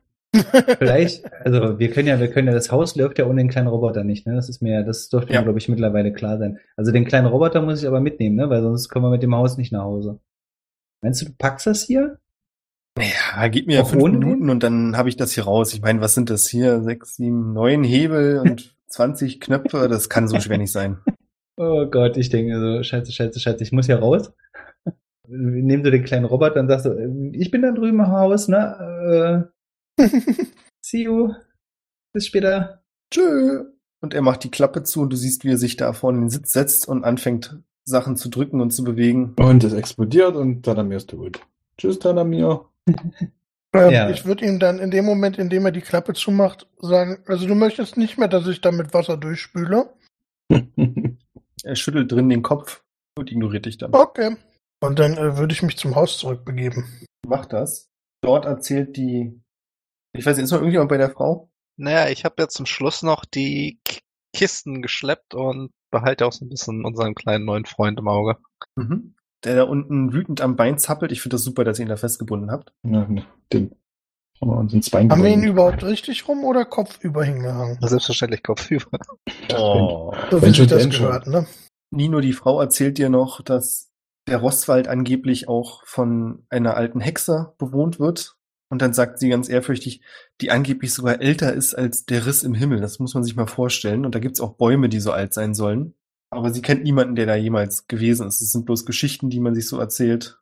Vielleicht, 0.80 1.24
also 1.46 1.80
wir 1.80 1.91
können 1.91 2.10
ja, 2.10 2.20
wir 2.20 2.30
können 2.30 2.48
ja, 2.48 2.54
das 2.54 2.70
Haus 2.72 2.96
läuft 2.98 3.20
ja 3.20 3.26
ohne 3.26 3.41
den 3.41 3.50
kleinen 3.50 3.68
Roboter 3.68 4.04
nicht, 4.04 4.28
ne? 4.28 4.36
Das 4.36 4.50
ist 4.50 4.62
mir, 4.62 4.84
das 4.84 5.08
dürfte 5.08 5.32
Ja. 5.34 5.39
mir, 5.39 5.46
glaube 5.46 5.60
ich, 5.60 5.70
mittlerweile 5.70 6.12
klar 6.12 6.38
sein. 6.38 6.60
Also 6.76 6.91
den 6.91 7.06
kleinen 7.06 7.28
Roboter 7.28 7.62
muss 7.62 7.82
ich 7.82 7.88
aber 7.88 8.02
mitnehmen, 8.02 8.36
ne? 8.36 8.50
Weil 8.50 8.62
sonst 8.62 8.89
kommen 8.89 9.06
wir 9.06 9.12
mit 9.12 9.24
dem 9.24 9.34
Haus 9.34 9.56
nicht 9.58 9.72
nach 9.72 9.84
Hause. 9.84 10.20
Meinst 11.02 11.22
du, 11.22 11.26
du 11.28 11.32
packst 11.38 11.68
das 11.68 11.84
hier? 11.84 12.20
Ja, 13.00 13.48
gib 13.48 13.68
mir 13.68 13.84
Auch 13.84 13.89
fünf 13.89 14.04
ohne 14.04 14.18
Minuten 14.18 14.50
und 14.50 14.63
dann 14.63 14.98
habe 14.98 15.08
ich 15.10 15.15
das 15.15 15.32
hier 15.34 15.46
raus. 15.46 15.74
Ich 15.74 15.82
meine, 15.82 16.02
was 16.02 16.15
sind 16.15 16.30
das 16.30 16.48
hier? 16.48 16.82
Sechs, 16.82 17.15
sieben, 17.15 17.54
neun 17.54 17.84
Hebel 17.84 18.39
und 18.39 18.76
20 18.88 19.39
Knöpfe? 19.39 19.88
Das 19.88 20.10
kann 20.10 20.28
so 20.28 20.39
schwer 20.39 20.58
nicht 20.58 20.72
sein. 20.72 20.98
Oh 21.58 21.86
Gott, 21.86 22.18
ich 22.18 22.30
denke 22.30 22.60
so, 22.60 22.84
scheiße, 22.84 23.13
scheiße, 23.13 23.39
scheiße, 23.39 23.63
ich 23.63 23.72
muss 23.72 23.86
hier 23.86 24.00
raus. 24.00 24.34
Nimm 25.28 25.84
du 25.84 25.92
den 25.92 26.04
kleinen 26.04 26.26
Roboter 26.26 26.60
und 26.60 26.68
sagst 26.68 26.86
so, 26.86 26.94
äh, 26.94 27.10
ich 27.34 27.52
bin 27.52 27.62
da 27.62 27.72
drüben 27.72 28.00
im 28.00 28.08
Haus, 28.08 28.48
ne? 28.48 29.50
Äh, 29.98 30.04
see 30.82 31.04
you. 31.04 31.34
Bis 32.14 32.28
später. 32.28 32.84
Tschö. 33.12 33.66
Und 34.02 34.14
er 34.14 34.22
macht 34.22 34.44
die 34.44 34.52
Klappe 34.52 34.84
zu 34.84 35.02
und 35.02 35.12
du 35.12 35.18
siehst, 35.18 35.44
wie 35.44 35.52
er 35.52 35.58
sich 35.58 35.78
da 35.78 35.94
vorne 35.94 36.18
in 36.18 36.24
den 36.26 36.30
Sitz 36.30 36.52
setzt 36.52 36.88
und 36.88 37.04
anfängt, 37.04 37.58
Sachen 37.86 38.18
zu 38.18 38.30
drücken 38.30 38.62
und 38.62 38.72
zu 38.72 38.84
bewegen. 38.84 39.36
Und 39.38 39.64
es 39.64 39.74
explodiert 39.74 40.36
und 40.36 40.64
Tadamir 40.64 40.98
ist 40.98 41.10
tot. 41.10 41.40
Tschüss, 41.78 42.00
Tadamir. 42.00 42.66
Ähm, 43.74 43.92
Ja. 43.92 44.10
Ich 44.10 44.26
würde 44.26 44.46
ihm 44.46 44.58
dann 44.58 44.80
in 44.80 44.90
dem 44.90 45.04
Moment, 45.04 45.38
in 45.38 45.50
dem 45.50 45.66
er 45.66 45.72
die 45.74 45.82
Klappe 45.82 46.14
zumacht, 46.14 46.66
sagen, 46.80 47.18
also 47.26 47.46
du 47.46 47.56
möchtest 47.56 47.98
nicht 47.98 48.18
mehr, 48.18 48.30
dass 48.30 48.48
ich 48.48 48.62
da 48.62 48.72
mit 48.72 48.94
Wasser 48.94 49.18
durchspüle. 49.18 49.90
Er 51.64 51.76
schüttelt 51.76 52.12
drin 52.12 52.30
den 52.30 52.44
Kopf 52.44 52.84
und 53.18 53.32
ignoriert 53.32 53.66
dich 53.66 53.78
dann. 53.78 53.94
Okay. 53.94 54.38
Und 54.82 55.00
dann 55.00 55.18
äh, 55.18 55.38
würde 55.38 55.54
ich 55.54 55.64
mich 55.64 55.78
zum 55.78 55.96
Haus 55.96 56.18
zurückbegeben. 56.18 56.86
Macht 57.26 57.54
das. 57.54 57.90
Dort 58.22 58.46
erzählt 58.46 58.98
die, 58.98 59.42
ich 60.14 60.26
weiß 60.26 60.38
nicht, 60.38 60.46
ist 60.46 60.52
noch 60.52 60.60
irgendjemand 60.60 60.90
bei 60.90 60.98
der 60.98 61.12
Frau? 61.12 61.50
Naja, 61.78 62.10
ich 62.10 62.24
habe 62.26 62.36
ja 62.40 62.48
zum 62.48 62.66
Schluss 62.66 63.02
noch 63.04 63.26
die 63.26 63.80
K 63.88 64.00
Kisten 64.34 64.82
geschleppt 64.82 65.34
und 65.34 65.72
behalte 65.92 66.26
auch 66.26 66.34
so 66.34 66.44
ein 66.44 66.50
bisschen 66.50 66.84
unseren 66.84 67.16
kleinen 67.16 67.46
neuen 67.46 67.64
Freund 67.66 67.98
im 68.00 68.10
Auge. 68.10 68.38
Mhm. 68.76 69.16
Der 69.46 69.56
da 69.56 69.64
unten 69.64 70.12
wütend 70.12 70.42
am 70.42 70.58
Bein 70.58 70.78
zappelt. 70.78 71.14
Ich 71.14 71.22
finde 71.22 71.36
das 71.36 71.44
super, 71.44 71.64
dass 71.64 71.80
ihr 71.80 71.86
ihn 71.86 71.90
da 71.90 71.96
festgebunden 71.96 72.52
habt. 72.52 72.74
ja, 72.84 73.08
den 73.54 73.72
haben 74.42 74.52
wir 74.52 74.58
uns 74.58 74.74
ins 74.74 74.90
Bein 74.90 75.10
Haben 75.10 75.24
wir 75.24 75.30
ihn 75.30 75.44
überhaupt 75.44 75.86
richtig 75.86 76.28
rum 76.28 76.44
oder 76.44 76.66
kopfüber 76.66 77.24
hingehangen? 77.24 77.78
Selbstverständlich 77.82 78.44
kopfüber. 78.44 78.90
Oh. 79.58 80.12
So 80.32 80.42
Wenn 80.42 80.52
wie 80.52 80.58
sich 80.58 80.68
das 80.68 80.82
denn 80.82 80.92
schon. 80.92 81.06
gehört, 81.06 81.28
ne? 81.28 81.46
Nino, 81.92 82.20
die 82.20 82.34
Frau, 82.34 82.60
erzählt 82.60 82.98
dir 82.98 83.10
noch, 83.10 83.42
dass 83.42 83.92
der 84.28 84.38
Rostwald 84.38 84.88
angeblich 84.88 85.48
auch 85.48 85.86
von 85.86 86.46
einer 86.50 86.76
alten 86.76 87.00
Hexe 87.00 87.54
bewohnt 87.58 88.00
wird. 88.00 88.36
Und 88.70 88.82
dann 88.82 88.94
sagt 88.94 89.20
sie 89.20 89.30
ganz 89.30 89.48
ehrfürchtig, 89.48 90.02
die 90.42 90.52
angeblich 90.52 90.94
sogar 90.94 91.22
älter 91.22 91.54
ist 91.54 91.76
als 91.76 92.06
der 92.06 92.26
Riss 92.26 92.44
im 92.44 92.56
Himmel. 92.56 92.82
Das 92.82 93.00
muss 93.00 93.14
man 93.14 93.24
sich 93.24 93.36
mal 93.36 93.48
vorstellen. 93.48 94.06
Und 94.06 94.16
da 94.16 94.20
gibt's 94.20 94.42
auch 94.42 94.58
Bäume, 94.58 94.90
die 94.90 95.00
so 95.00 95.12
alt 95.12 95.34
sein 95.34 95.54
sollen. 95.54 95.94
Aber 96.32 96.52
sie 96.52 96.62
kennt 96.62 96.84
niemanden, 96.84 97.16
der 97.16 97.28
da 97.28 97.36
jemals 97.36 97.88
gewesen 97.88 98.28
ist. 98.28 98.42
Es 98.42 98.52
sind 98.52 98.66
bloß 98.66 98.86
Geschichten, 98.86 99.30
die 99.30 99.40
man 99.40 99.54
sich 99.54 99.68
so 99.68 99.80
erzählt. 99.80 100.40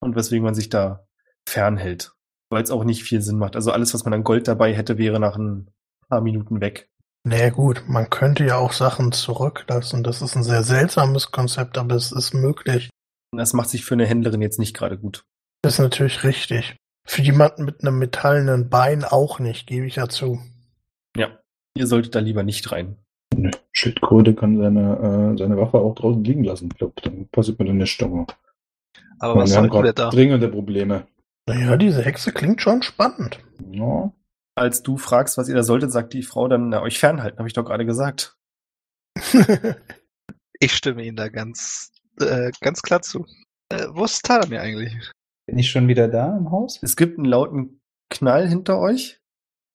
Und 0.00 0.16
weswegen 0.16 0.44
man 0.44 0.54
sich 0.54 0.68
da 0.68 1.06
fernhält. 1.46 2.12
Weil 2.50 2.62
es 2.62 2.70
auch 2.70 2.84
nicht 2.84 3.04
viel 3.04 3.22
Sinn 3.22 3.38
macht. 3.38 3.54
Also 3.54 3.70
alles, 3.70 3.94
was 3.94 4.04
man 4.04 4.12
an 4.12 4.24
Gold 4.24 4.48
dabei 4.48 4.74
hätte, 4.74 4.98
wäre 4.98 5.20
nach 5.20 5.36
ein 5.36 5.70
paar 6.08 6.20
Minuten 6.20 6.60
weg. 6.60 6.90
Naja 7.24 7.50
gut, 7.50 7.84
man 7.88 8.08
könnte 8.08 8.44
ja 8.44 8.56
auch 8.56 8.72
Sachen 8.72 9.10
zurücklassen. 9.12 10.04
Das 10.04 10.22
ist 10.22 10.36
ein 10.36 10.44
sehr 10.44 10.62
seltsames 10.62 11.32
Konzept, 11.32 11.78
aber 11.78 11.94
es 11.94 12.12
ist 12.12 12.34
möglich. 12.34 12.90
Das 13.36 13.52
macht 13.52 13.68
sich 13.68 13.84
für 13.84 13.94
eine 13.94 14.06
Händlerin 14.06 14.42
jetzt 14.42 14.58
nicht 14.58 14.74
gerade 14.76 14.98
gut. 14.98 15.24
Das 15.62 15.74
ist 15.74 15.78
natürlich 15.80 16.24
richtig. 16.24 16.76
Für 17.06 17.22
jemanden 17.22 17.64
mit 17.64 17.82
einem 17.82 17.98
metallenen 17.98 18.68
Bein 18.68 19.04
auch 19.04 19.38
nicht, 19.38 19.66
gebe 19.66 19.86
ich 19.86 19.96
ja 19.96 20.08
zu. 20.08 20.40
Ja, 21.16 21.38
ihr 21.74 21.86
solltet 21.86 22.14
da 22.14 22.18
lieber 22.18 22.42
nicht 22.42 22.70
rein. 22.72 22.96
Eine 23.34 23.50
Schildkröte 23.72 24.34
kann 24.34 24.56
seine, 24.58 25.32
äh, 25.34 25.38
seine 25.38 25.56
Waffe 25.56 25.78
auch 25.78 25.94
draußen 25.94 26.22
liegen 26.24 26.44
lassen. 26.44 26.68
Ich 26.72 26.78
glaube, 26.78 26.94
dann 27.02 27.28
passiert 27.28 27.58
mir 27.58 27.66
dann 27.66 27.76
nichts. 27.78 28.00
Aber 28.02 28.26
Aber 29.18 29.34
wir 29.34 29.42
was 29.42 29.56
haben 29.56 29.64
wir 29.64 29.70
gerade 29.70 29.94
da? 29.94 30.10
dringende 30.10 30.48
Probleme. 30.48 31.06
Naja, 31.48 31.76
diese 31.76 32.02
Hexe 32.02 32.32
klingt 32.32 32.60
schon 32.60 32.82
spannend. 32.82 33.38
Ja, 33.70 34.12
Als 34.56 34.82
du 34.82 34.96
fragst, 34.96 35.38
was 35.38 35.48
ihr 35.48 35.54
da 35.54 35.62
solltet, 35.62 35.92
sagt 35.92 36.12
die 36.12 36.22
Frau 36.22 36.48
dann, 36.48 36.70
na, 36.70 36.82
euch 36.82 36.98
fernhalten, 36.98 37.38
habe 37.38 37.48
ich 37.48 37.54
doch 37.54 37.64
gerade 37.64 37.86
gesagt. 37.86 38.36
Ich 40.58 40.72
stimme 40.72 41.04
Ihnen 41.04 41.16
da 41.16 41.28
ganz, 41.28 41.92
äh, 42.20 42.50
ganz 42.60 42.82
klar 42.82 43.02
zu. 43.02 43.26
Äh, 43.68 43.86
wo 43.90 44.04
ist 44.04 44.24
Tadamir 44.24 44.60
eigentlich? 44.60 44.94
Bin 45.46 45.58
ich 45.58 45.70
schon 45.70 45.88
wieder 45.88 46.08
da 46.08 46.36
im 46.36 46.50
Haus? 46.50 46.78
Es 46.82 46.96
gibt 46.96 47.18
einen 47.18 47.26
lauten 47.26 47.80
Knall 48.10 48.48
hinter 48.48 48.78
euch, 48.78 49.20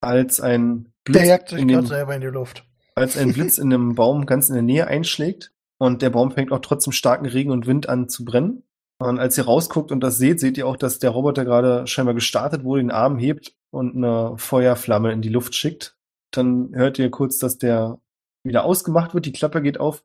als 0.02 0.40
ein 0.40 0.92
Der 1.08 1.14
Blitz, 1.14 1.28
jagt 1.28 1.50
sich 1.50 1.60
in 1.60 1.86
selber 1.86 2.16
in 2.16 2.22
die 2.22 2.28
Luft. 2.28 2.66
als 2.96 3.18
ein 3.18 3.34
Blitz 3.34 3.58
in 3.58 3.74
einem 3.74 3.96
Baum 3.96 4.26
ganz 4.26 4.50
in 4.50 4.56
der 4.56 4.64
Nähe 4.64 4.88
einschlägt 4.88 5.52
und 5.78 6.02
der 6.02 6.10
Baum 6.10 6.32
fängt 6.32 6.52
auch 6.52 6.60
trotzdem 6.60 6.94
starken 6.94 7.26
Regen 7.26 7.52
und 7.52 7.68
Wind 7.68 7.90
an 7.90 8.10
zu 8.10 8.26
brennen. 8.26 8.64
Und 9.00 9.18
als 9.18 9.38
ihr 9.38 9.46
rausguckt 9.46 9.92
und 9.92 10.02
das 10.02 10.18
seht, 10.18 10.40
seht 10.40 10.58
ihr 10.58 10.68
auch, 10.68 10.78
dass 10.78 11.00
der 11.00 11.10
Roboter 11.10 11.44
gerade 11.44 11.88
scheinbar 11.88 12.14
gestartet 12.14 12.64
wurde, 12.64 12.84
den 12.84 12.92
Arm 12.92 13.18
hebt 13.18 13.56
und 13.72 13.96
eine 13.96 14.38
Feuerflamme 14.38 15.12
in 15.12 15.24
die 15.24 15.30
Luft 15.30 15.56
schickt. 15.56 15.98
Dann 16.32 16.70
hört 16.76 17.00
ihr 17.00 17.10
kurz, 17.10 17.40
dass 17.40 17.58
der 17.58 18.00
wieder 18.44 18.64
ausgemacht 18.64 19.14
wird, 19.14 19.26
die 19.26 19.32
Klappe 19.32 19.62
geht 19.62 19.80
auf. 19.80 20.04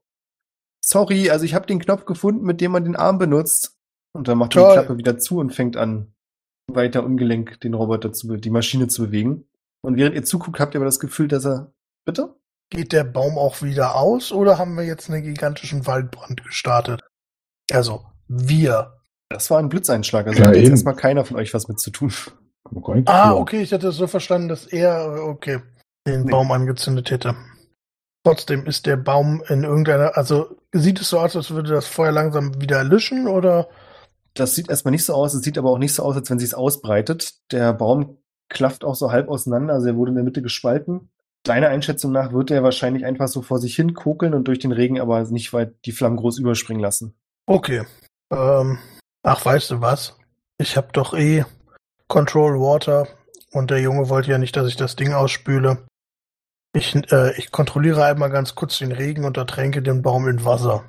Sorry, 0.86 1.30
also 1.30 1.44
ich 1.44 1.54
habe 1.54 1.66
den 1.66 1.80
Knopf 1.80 2.04
gefunden, 2.04 2.44
mit 2.44 2.60
dem 2.60 2.70
man 2.72 2.84
den 2.84 2.96
Arm 2.96 3.18
benutzt. 3.18 3.76
Und 4.12 4.28
dann 4.28 4.38
macht 4.38 4.54
er 4.56 4.68
die. 4.68 4.72
Klappe 4.74 4.98
wieder 4.98 5.18
zu 5.18 5.38
und 5.38 5.52
fängt 5.54 5.76
an, 5.76 6.14
weiter 6.72 7.04
ungelenk 7.04 7.60
den 7.60 7.74
Roboter 7.74 8.12
zu, 8.12 8.28
be- 8.28 8.38
die 8.38 8.50
Maschine 8.50 8.88
zu 8.88 9.02
bewegen. 9.06 9.48
Und 9.82 9.96
während 9.96 10.14
ihr 10.14 10.24
zuguckt, 10.24 10.60
habt 10.60 10.74
ihr 10.74 10.78
aber 10.78 10.84
das 10.86 11.00
Gefühl, 11.00 11.28
dass 11.28 11.44
er, 11.44 11.72
bitte? 12.04 12.34
Geht 12.70 12.92
der 12.92 13.04
Baum 13.04 13.38
auch 13.38 13.62
wieder 13.62 13.94
aus 13.94 14.32
oder 14.32 14.58
haben 14.58 14.76
wir 14.76 14.84
jetzt 14.84 15.08
einen 15.10 15.22
gigantischen 15.22 15.86
Waldbrand 15.86 16.42
gestartet? 16.44 17.02
Also, 17.70 18.06
wir. 18.28 18.96
Das 19.28 19.50
war 19.50 19.58
ein 19.58 19.68
Blitzeinschlag, 19.68 20.26
also 20.26 20.40
Ja, 20.40 20.48
hat 20.48 20.56
jetzt 20.56 20.70
erstmal 20.70 20.96
keiner 20.96 21.24
von 21.24 21.36
euch 21.36 21.52
was 21.52 21.68
mit 21.68 21.78
zu 21.80 21.90
tun. 21.90 22.12
Ah, 23.06 23.32
okay, 23.32 23.60
ich 23.60 23.72
hatte 23.72 23.88
es 23.88 23.96
so 23.96 24.06
verstanden, 24.06 24.48
dass 24.48 24.66
er, 24.66 25.24
okay, 25.24 25.60
den 26.06 26.22
Nee. 26.24 26.30
Baum 26.30 26.50
angezündet 26.50 27.10
hätte. 27.10 27.36
Trotzdem 28.26 28.66
ist 28.66 28.86
der 28.86 28.96
Baum 28.96 29.40
in 29.48 29.62
irgendeiner, 29.62 30.16
also 30.16 30.56
sieht 30.72 31.00
es 31.00 31.10
so 31.10 31.20
aus, 31.20 31.36
als 31.36 31.52
würde 31.52 31.70
das 31.70 31.86
Feuer 31.86 32.10
langsam 32.10 32.60
wieder 32.60 32.78
erlischen 32.78 33.28
oder? 33.28 33.68
Das 34.34 34.56
sieht 34.56 34.68
erstmal 34.68 34.90
nicht 34.90 35.04
so 35.04 35.14
aus, 35.14 35.32
es 35.32 35.42
sieht 35.42 35.56
aber 35.58 35.70
auch 35.70 35.78
nicht 35.78 35.94
so 35.94 36.02
aus, 36.02 36.16
als 36.16 36.28
wenn 36.28 36.40
sie 36.40 36.44
es 36.44 36.52
ausbreitet. 36.52 37.34
Der 37.52 37.72
Baum 37.72 38.18
klafft 38.48 38.82
auch 38.82 38.96
so 38.96 39.12
halb 39.12 39.28
auseinander, 39.28 39.74
also 39.74 39.86
er 39.86 39.94
wurde 39.94 40.08
in 40.08 40.16
der 40.16 40.24
Mitte 40.24 40.42
gespalten. 40.42 41.08
Deiner 41.44 41.68
Einschätzung 41.68 42.10
nach 42.10 42.32
wird 42.32 42.50
er 42.50 42.64
wahrscheinlich 42.64 43.04
einfach 43.04 43.28
so 43.28 43.42
vor 43.42 43.60
sich 43.60 43.76
hin 43.76 43.94
kokeln 43.94 44.34
und 44.34 44.48
durch 44.48 44.58
den 44.58 44.72
Regen 44.72 45.00
aber 45.00 45.22
nicht 45.26 45.52
weit 45.52 45.76
die 45.84 45.92
Flammen 45.92 46.16
groß 46.16 46.40
überspringen 46.40 46.82
lassen. 46.82 47.14
Okay. 47.46 47.84
Ähm, 48.32 48.80
ach, 49.22 49.46
weißt 49.46 49.70
du 49.70 49.80
was? 49.80 50.18
Ich 50.58 50.76
hab 50.76 50.92
doch 50.94 51.14
eh 51.14 51.44
Control 52.08 52.58
Water 52.58 53.06
und 53.52 53.70
der 53.70 53.80
Junge 53.80 54.08
wollte 54.08 54.32
ja 54.32 54.38
nicht, 54.38 54.56
dass 54.56 54.66
ich 54.66 54.74
das 54.74 54.96
Ding 54.96 55.12
ausspüle. 55.12 55.86
Ich, 56.76 56.94
äh, 57.12 57.36
ich 57.38 57.50
kontrolliere 57.50 58.04
einmal 58.04 58.30
ganz 58.30 58.54
kurz 58.54 58.78
den 58.78 58.92
Regen 58.92 59.24
und 59.24 59.36
ertränke 59.36 59.82
den 59.82 60.02
Baum 60.02 60.28
in 60.28 60.44
Wasser, 60.44 60.84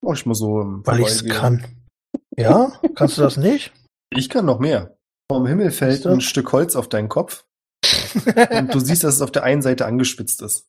Oh, 0.00 0.12
ich 0.12 0.24
muss 0.26 0.38
so 0.38 0.60
im 0.60 0.86
weil 0.86 1.00
ich 1.00 1.08
es 1.08 1.24
kann. 1.26 1.64
Ja? 2.36 2.72
Kannst 2.94 3.18
du 3.18 3.22
das 3.22 3.36
nicht? 3.36 3.72
Ich 4.10 4.28
kann 4.28 4.46
noch 4.46 4.60
mehr. 4.60 4.96
Vom 5.30 5.44
Himmel 5.46 5.72
fällt 5.72 6.06
ein 6.06 6.20
Stück 6.20 6.52
Holz 6.52 6.76
auf 6.76 6.88
deinen 6.88 7.08
Kopf 7.08 7.44
und 8.50 8.72
du 8.72 8.78
siehst, 8.78 9.02
dass 9.04 9.16
es 9.16 9.22
auf 9.22 9.32
der 9.32 9.42
einen 9.42 9.60
Seite 9.60 9.86
angespitzt 9.86 10.40
ist. 10.42 10.68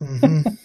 mhm. 0.00 0.58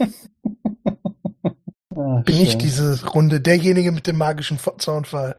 Ah, 1.96 2.22
Bin 2.26 2.38
ich 2.38 2.58
diese 2.58 3.06
Runde 3.10 3.40
derjenige 3.40 3.92
mit 3.92 4.08
dem 4.08 4.18
magischen 4.18 4.58
Fa- 4.58 4.78
Zaunfall? 4.80 5.38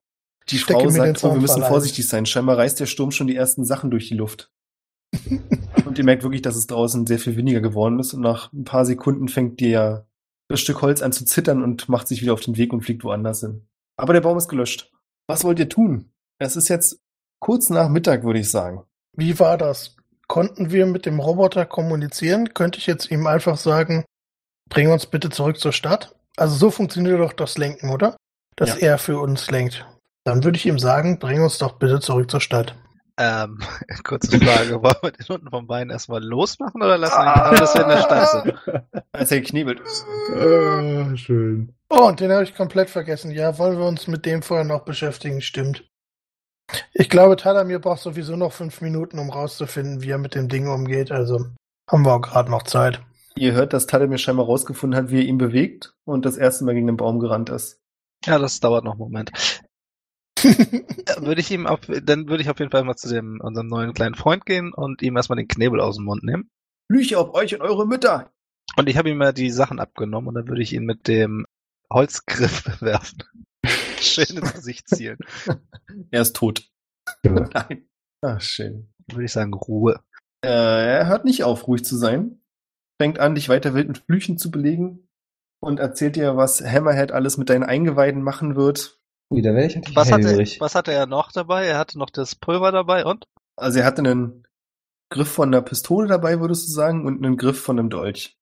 Die 0.49 0.59
Stecke 0.59 0.81
Frau 0.81 0.87
mir 0.91 1.03
den 1.03 1.15
sagt, 1.17 1.25
oh, 1.25 1.35
wir 1.35 1.41
müssen 1.41 1.63
vorsichtig 1.65 2.09
sein. 2.09 2.27
Scheinbar 2.27 2.59
reißt 2.59 2.79
der 2.79 2.87
Sturm 2.87 3.11
schon 3.11 3.27
die 3.27 3.37
ersten 3.37 3.65
Sachen 3.65 3.91
durch 3.91 4.07
die 4.09 4.15
Luft. 4.15 4.51
und 5.93 5.99
ihr 5.99 6.05
merkt 6.05 6.23
wirklich, 6.23 6.41
dass 6.41 6.57
es 6.57 6.67
draußen 6.67 7.07
sehr 7.07 7.19
viel 7.19 7.37
weniger 7.37 7.61
geworden 7.61 7.99
ist. 7.99 8.15
Und 8.15 8.23
nach 8.23 8.51
ein 8.53 8.65
paar 8.65 8.87
Sekunden 8.87 9.29
fängt 9.29 9.61
dir 9.61 10.07
das 10.49 10.61
Stück 10.61 10.81
Holz 10.81 11.03
an 11.03 11.13
zu 11.13 11.27
zittern 11.27 11.63
und 11.63 11.89
macht 11.91 12.09
sich 12.09 12.23
wieder 12.23 12.33
auf 12.33 12.41
den 12.41 12.57
Weg 12.57 12.73
und 12.73 12.81
fliegt 12.81 13.05
woanders 13.05 13.41
hin. 13.41 13.67
Aber 13.99 14.15
der 14.15 14.23
Baum 14.23 14.39
ist 14.39 14.49
gelöscht. 14.49 14.91
Was 15.29 15.45
wollt 15.45 15.59
ihr 15.59 15.69
tun? 15.69 16.11
Es 16.39 16.57
ist 16.57 16.69
jetzt 16.69 16.99
kurz 17.41 17.69
nach 17.69 17.91
Mittag, 17.91 18.25
würde 18.25 18.41
ich 18.41 18.51
sagen. 18.51 18.85
Wie 19.15 19.39
war 19.39 19.59
das? 19.59 19.97
Konnten 20.29 20.71
wir 20.71 20.87
mit 20.87 21.05
dem 21.05 21.21
Roboter 21.21 21.67
kommunizieren? 21.67 22.55
Könnte 22.55 22.79
ich 22.79 22.87
jetzt 22.87 23.11
ihm 23.11 23.27
einfach 23.27 23.59
sagen, 23.59 24.05
bring 24.71 24.91
uns 24.91 25.05
bitte 25.05 25.29
zurück 25.29 25.59
zur 25.59 25.73
Stadt? 25.73 26.17
Also 26.39 26.57
so 26.57 26.71
funktioniert 26.71 27.21
doch 27.21 27.35
das 27.35 27.59
Lenken, 27.59 27.91
oder? 27.91 28.17
Dass 28.57 28.81
Ja. 28.81 28.89
er 28.93 28.99
für 28.99 29.19
uns 29.21 29.51
lenkt. 29.51 29.87
Dann 30.25 30.43
würde 30.43 30.57
ich 30.57 30.65
ihm 30.65 30.79
sagen, 30.79 31.19
bring 31.19 31.43
uns 31.43 31.59
doch 31.59 31.73
bitte 31.79 32.01
zurück 32.01 32.31
zur 32.31 32.41
Stadt. 32.41 32.75
Ähm, 33.19 33.59
kurze 34.05 34.39
Frage, 34.39 34.83
wollen 34.83 34.97
wir 35.03 35.13
den 35.13 35.27
unten 35.29 35.51
vom 35.51 35.67
Bein 35.67 35.91
erstmal 35.91 36.23
losmachen 36.23 36.83
oder 36.83 36.97
lassen 36.99 37.19
wir 37.19 37.35
ihn 37.35 37.41
an, 37.41 37.57
dass 37.57 37.75
wir 37.75 37.83
in 37.83 37.89
der 37.89 38.27
sind? 38.27 39.05
Als 39.13 39.33
er 39.33 39.41
geknebelt. 39.41 39.81
Ah, 40.35 41.17
schön. 41.17 41.75
Oh, 41.91 42.07
und 42.07 42.21
den 42.21 42.33
habe 42.33 42.45
ich 42.45 42.55
komplett 42.55 42.89
vergessen. 42.89 43.31
Ja, 43.31 43.59
wollen 43.59 43.79
wir 43.79 43.87
uns 43.87 44.07
mit 44.07 44.25
dem 44.25 44.43
vorher 44.43 44.65
noch 44.65 44.85
beschäftigen? 44.85 45.43
Stimmt. 45.43 45.85
Ich 46.95 47.11
glaube, 47.11 47.37
Tadamir 47.37 47.81
braucht 47.81 48.01
sowieso 48.01 48.37
noch 48.37 48.53
fünf 48.53 48.81
Minuten, 48.81 49.19
um 49.19 49.29
rauszufinden, 49.29 50.03
wie 50.03 50.11
er 50.11 50.19
mit 50.19 50.35
dem 50.35 50.49
Ding 50.49 50.69
umgeht. 50.69 51.13
Also 51.13 51.47
haben 51.91 52.07
wir 52.07 52.15
auch 52.15 52.23
gerade 52.23 52.51
noch 52.51 52.63
Zeit. 52.63 53.03
Ihr 53.35 53.53
hört, 53.53 53.73
dass 53.73 53.87
Tadamir 53.87 54.19
scheinbar 54.19 54.47
rausgefunden 54.47 54.99
hat, 54.99 55.11
wie 55.11 55.19
er 55.19 55.25
ihn 55.25 55.39
bewegt 55.39 55.95
und 56.05 56.25
das 56.25 56.37
erste 56.37 56.65
Mal 56.65 56.75
gegen 56.75 56.87
den 56.87 56.97
Baum 56.97 57.19
gerannt 57.19 57.51
ist. 57.51 57.81
Ja, 58.25 58.39
das 58.39 58.61
dauert 58.61 58.85
noch 58.85 58.93
einen 58.93 59.01
Moment. 59.01 59.33
Ja, 60.45 61.23
Würde 61.23 61.41
ich 61.41 61.51
ihm 61.51 61.67
auf, 61.67 61.81
dann 61.87 62.29
würde 62.29 62.43
ich 62.43 62.51
auf 62.51 62.59
jeden 62.59 62.71
Fall 62.71 62.85
mal 62.85 62.97
zu 62.97 63.09
dem, 63.09 63.41
unserem 63.41 63.67
neuen 63.69 63.93
kleinen 63.93 64.15
Freund 64.15 64.47
gehen 64.47 64.73
und 64.73 65.03
ihm 65.03 65.17
erstmal 65.17 65.37
den 65.37 65.49
Knebel 65.49 65.81
aus 65.81 65.97
dem 65.97 66.05
Mund 66.05 66.23
nehmen. 66.23 66.51
Lüche 66.89 67.19
auf 67.19 67.35
euch 67.35 67.55
und 67.55 67.63
eure 67.63 67.87
Mütter! 67.87 68.33
Und 68.77 68.89
ich 68.89 68.97
habe 68.97 69.11
ihm 69.11 69.21
ja 69.21 69.33
die 69.33 69.51
Sachen 69.51 69.81
abgenommen 69.81 70.29
und 70.29 70.35
dann 70.35 70.49
würde 70.49 70.63
ich 70.63 70.73
ihn 70.73 70.85
mit 70.85 71.09
dem 71.09 71.47
Holzgriff 71.93 72.65
bewerfen. 72.81 73.25
Schön 73.99 74.37
ins 74.37 74.55
Gesicht 74.55 74.89
zielen. 74.89 75.19
Er 76.11 76.23
ist 76.23 76.37
tot. 76.37 76.71
Ja. 77.25 77.33
Nein. 77.55 77.89
Ach, 78.23 78.41
schön. 78.41 78.93
Dann 79.07 79.17
würde 79.17 79.25
ich 79.27 79.33
sagen, 79.33 79.53
Ruhe. 79.53 80.01
Äh, 80.45 80.49
er 80.99 81.07
hört 81.07 81.25
nicht 81.25 81.45
auf, 81.45 81.67
ruhig 81.69 81.85
zu 81.85 81.97
sein. 81.97 82.41
Fängt 83.01 83.19
an, 83.19 83.35
dich 83.35 83.49
weiter 83.49 83.75
wild 83.75 83.89
mit 83.89 83.99
Flüchen 83.99 84.39
zu 84.39 84.51
belegen 84.51 85.09
und 85.61 85.81
erzählt 85.81 86.17
dir, 86.17 86.37
was 86.37 86.63
Hammerhead 86.63 87.13
alles 87.13 87.37
mit 87.37 87.51
deinen 87.51 87.63
Eingeweiden 87.63 88.23
machen 88.23 88.57
wird. 88.57 89.02
Ui, 89.33 89.41
da 89.41 89.55
werde 89.55 89.67
ich 89.69 89.77
natürlich 89.77 89.97
Was 89.97 90.13
hatte, 90.13 90.61
was 90.61 90.75
hatte 90.75 90.93
er 90.93 91.07
noch 91.07 91.33
dabei? 91.33 91.65
Er 91.65 91.79
hatte 91.79 91.99
noch 91.99 92.11
das 92.11 92.35
Pulver 92.35 92.71
dabei 92.71 93.07
und? 93.07 93.25
Also 93.57 93.79
er 93.79 93.87
hatte 93.87 94.03
einen 94.03 94.47
Griff 95.11 95.29
von 95.29 95.49
einer 95.49 95.63
Pistole 95.63 96.07
dabei, 96.07 96.41
würdest 96.41 96.69
du 96.69 96.73
sagen, 96.73 97.07
und 97.07 97.25
einen 97.25 97.39
Griff 97.39 97.59
von 97.59 97.79
einem 97.79 97.89
Dolch. 97.89 98.37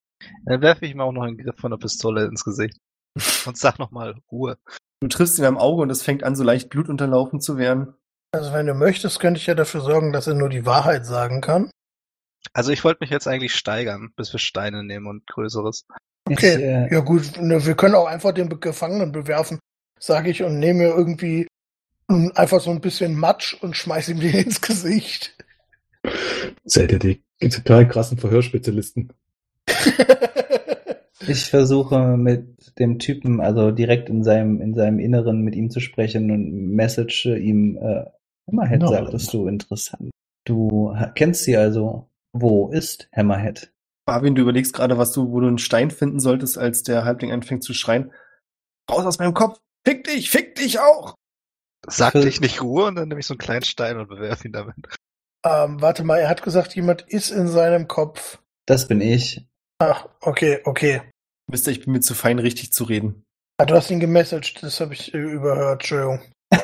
Dann 0.44 0.62
werfe 0.62 0.86
ich 0.86 0.92
ihm 0.92 1.00
auch 1.00 1.12
noch 1.12 1.22
einen 1.22 1.38
Griff 1.38 1.56
von 1.58 1.70
der 1.70 1.78
Pistole 1.78 2.24
ins 2.24 2.44
Gesicht. 2.44 2.76
Und 3.46 3.56
sag 3.56 3.78
nochmal 3.80 4.14
Ruhe. 4.30 4.56
Du 5.00 5.08
triffst 5.08 5.38
ihn 5.38 5.44
am 5.44 5.58
Auge 5.58 5.82
und 5.82 5.90
es 5.90 6.02
fängt 6.02 6.22
an, 6.22 6.36
so 6.36 6.44
leicht 6.44 6.68
blutunterlaufen 6.68 7.40
zu 7.40 7.56
werden. 7.56 7.94
Also 8.32 8.52
wenn 8.52 8.66
du 8.66 8.74
möchtest, 8.74 9.18
könnte 9.18 9.40
ich 9.40 9.46
ja 9.46 9.54
dafür 9.54 9.80
sorgen, 9.80 10.12
dass 10.12 10.28
er 10.28 10.34
nur 10.34 10.48
die 10.48 10.66
Wahrheit 10.66 11.06
sagen 11.06 11.40
kann. 11.40 11.70
Also 12.52 12.70
ich 12.70 12.84
wollte 12.84 12.98
mich 13.00 13.10
jetzt 13.10 13.26
eigentlich 13.26 13.54
steigern, 13.54 14.12
bis 14.14 14.32
wir 14.32 14.38
Steine 14.38 14.84
nehmen 14.84 15.06
und 15.06 15.26
Größeres. 15.26 15.86
Okay, 16.28 16.54
Ich, 16.54 16.60
äh, 16.60 16.94
ja 16.94 17.00
gut, 17.00 17.40
ne, 17.40 17.64
wir 17.64 17.74
können 17.74 17.94
auch 17.96 18.06
einfach 18.06 18.32
den 18.32 18.60
Gefangenen 18.60 19.10
bewerfen, 19.10 19.58
sage 20.00 20.30
ich, 20.30 20.42
und 20.42 20.58
nehme 20.58 20.80
mir 20.80 20.88
irgendwie 20.88 21.46
mm, 22.08 22.30
einfach 22.34 22.60
so 22.60 22.70
ein 22.70 22.80
bisschen 22.80 23.14
Matsch 23.14 23.54
und 23.62 23.76
schmeiß 23.76 24.08
ihm 24.08 24.20
den 24.20 24.34
ins 24.44 24.60
Gesicht. 24.60 25.36
Seid 26.64 26.90
ihr 26.90 26.98
die 26.98 27.22
total 27.40 27.86
krassen 27.86 28.18
Verhörspezialisten? 28.18 29.12
Ich 31.28 31.44
versuche 31.44 32.16
mit 32.16 32.78
dem 32.78 32.98
Typen, 32.98 33.40
also 33.40 33.70
direkt 33.70 34.08
in 34.08 34.24
seinem, 34.24 34.60
in 34.60 34.74
seinem 34.74 34.98
Inneren 34.98 35.42
mit 35.42 35.54
ihm 35.54 35.70
zu 35.70 35.78
sprechen 35.78 36.30
und 36.30 36.74
message 36.74 37.26
ihm, 37.26 37.76
äh, 37.76 38.06
Hammerhead 38.48 38.80
No. 38.80 38.88
sagtest 38.88 39.32
du, 39.32 39.46
interessant. 39.46 40.10
Du 40.44 40.96
kennst 41.14 41.44
sie 41.44 41.56
also. 41.56 42.08
Wo 42.32 42.70
ist 42.70 43.08
Hammerhead? 43.14 43.72
Marvin, 44.06 44.34
du 44.34 44.42
überlegst 44.42 44.72
gerade, 44.72 44.98
was 44.98 45.12
du, 45.12 45.30
wo 45.30 45.40
du 45.40 45.48
einen 45.48 45.58
Stein 45.58 45.90
finden 45.90 46.20
solltest, 46.20 46.58
als 46.58 46.82
der 46.82 47.04
Halbling 47.04 47.32
anfängt 47.32 47.62
zu 47.62 47.74
schreien. 47.74 48.12
Raus 48.90 49.04
aus 49.04 49.18
meinem 49.18 49.34
Kopf! 49.34 49.60
Fick 49.86 50.04
dich! 50.04 50.30
Fick 50.30 50.54
dich 50.56 50.78
auch! 50.80 51.14
Sagte 51.86 52.22
Für- 52.22 52.28
ich 52.28 52.40
nicht 52.40 52.60
Ruhe 52.62 52.84
und 52.86 52.96
dann 52.96 53.08
nehme 53.08 53.20
ich 53.20 53.26
so 53.26 53.34
einen 53.34 53.38
kleinen 53.38 53.64
Stein 53.64 53.98
und 53.98 54.08
bewerfe 54.08 54.46
ihn 54.46 54.52
damit. 54.52 54.74
ähm, 55.44 55.80
warte 55.80 56.04
mal, 56.04 56.18
er 56.18 56.28
hat 56.28 56.42
gesagt, 56.42 56.74
jemand 56.74 57.02
ist 57.02 57.30
in 57.30 57.48
seinem 57.48 57.88
Kopf. 57.88 58.38
Das 58.66 58.86
bin 58.86 59.00
ich. 59.00 59.46
Ach, 59.78 60.08
okay, 60.20 60.60
okay. 60.64 61.02
Mister, 61.50 61.70
ich 61.70 61.80
bin 61.84 61.92
mir 61.92 62.00
zu 62.00 62.14
fein, 62.14 62.38
richtig 62.38 62.72
zu 62.72 62.84
reden. 62.84 63.24
Ah, 63.58 63.64
du 63.64 63.74
hast 63.74 63.90
ihn 63.90 64.00
gemessaged, 64.00 64.62
das 64.62 64.80
habe 64.80 64.94
ich 64.94 65.12
äh, 65.14 65.18
überhört, 65.18 65.80
Entschuldigung. 65.80 66.20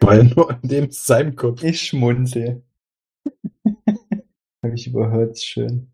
Weil 0.00 0.24
nur 0.24 0.50
an 0.50 0.60
dem 0.62 0.90
seinem 0.90 1.36
Kopf. 1.36 1.62
Ich 1.62 1.82
schmunzel. 1.82 2.62
Habe 4.62 4.74
ich 4.74 4.86
überhört, 4.86 5.38
schön. 5.38 5.92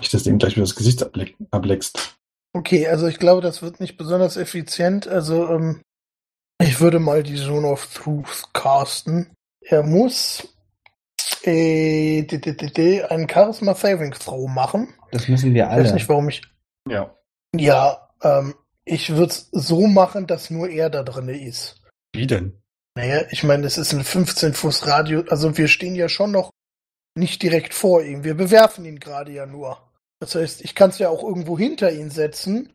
Ich 0.00 0.08
das 0.10 0.22
Ding 0.24 0.38
gleich 0.38 0.52
wieder 0.56 0.62
das 0.64 0.74
Gesicht 0.76 1.02
ableck 1.02 1.36
ableckst. 1.50 2.17
Okay, 2.54 2.86
also 2.88 3.06
ich 3.06 3.18
glaube, 3.18 3.42
das 3.42 3.62
wird 3.62 3.80
nicht 3.80 3.96
besonders 3.96 4.36
effizient. 4.36 5.06
Also, 5.06 5.48
ähm, 5.48 5.82
ich 6.60 6.80
würde 6.80 6.98
mal 6.98 7.22
die 7.22 7.36
Zone 7.36 7.66
of 7.68 7.86
Truth 7.94 8.44
casten. 8.52 9.32
Er 9.60 9.82
muss 9.82 10.48
äh, 11.44 12.22
d- 12.22 12.38
d- 12.38 12.54
d- 12.54 12.70
d- 12.70 13.02
einen 13.04 13.28
Charisma 13.28 13.74
Saving 13.74 14.12
Throw 14.12 14.48
machen. 14.48 14.88
Das 15.12 15.28
müssen 15.28 15.54
wir 15.54 15.64
Ich 15.64 15.70
weiß 15.70 15.84
alle. 15.86 15.94
nicht, 15.94 16.08
warum 16.08 16.28
ich. 16.28 16.42
Ja. 16.88 17.14
Ja, 17.54 18.08
ähm, 18.22 18.54
Ich 18.84 19.10
würde 19.10 19.30
es 19.32 19.48
so 19.52 19.86
machen, 19.86 20.26
dass 20.26 20.48
nur 20.50 20.68
er 20.70 20.88
da 20.90 21.02
drin 21.02 21.28
ist. 21.28 21.82
Wie 22.14 22.26
denn? 22.26 22.60
Naja, 22.96 23.22
ich 23.30 23.44
meine, 23.44 23.66
es 23.66 23.76
ist 23.78 23.92
ein 23.92 24.02
15 24.02 24.54
Fuß 24.54 24.86
Radio, 24.86 25.22
also 25.28 25.56
wir 25.58 25.68
stehen 25.68 25.94
ja 25.94 26.08
schon 26.08 26.32
noch 26.32 26.50
nicht 27.14 27.42
direkt 27.42 27.74
vor 27.74 28.02
ihm. 28.02 28.24
Wir 28.24 28.34
bewerfen 28.34 28.84
ihn 28.86 28.98
gerade 28.98 29.30
ja 29.32 29.44
nur. 29.46 29.87
Das 30.20 30.34
heißt, 30.34 30.62
ich 30.62 30.74
kann 30.74 30.90
es 30.90 30.98
ja 30.98 31.08
auch 31.08 31.22
irgendwo 31.22 31.56
hinter 31.58 31.92
ihn 31.92 32.10
setzen 32.10 32.72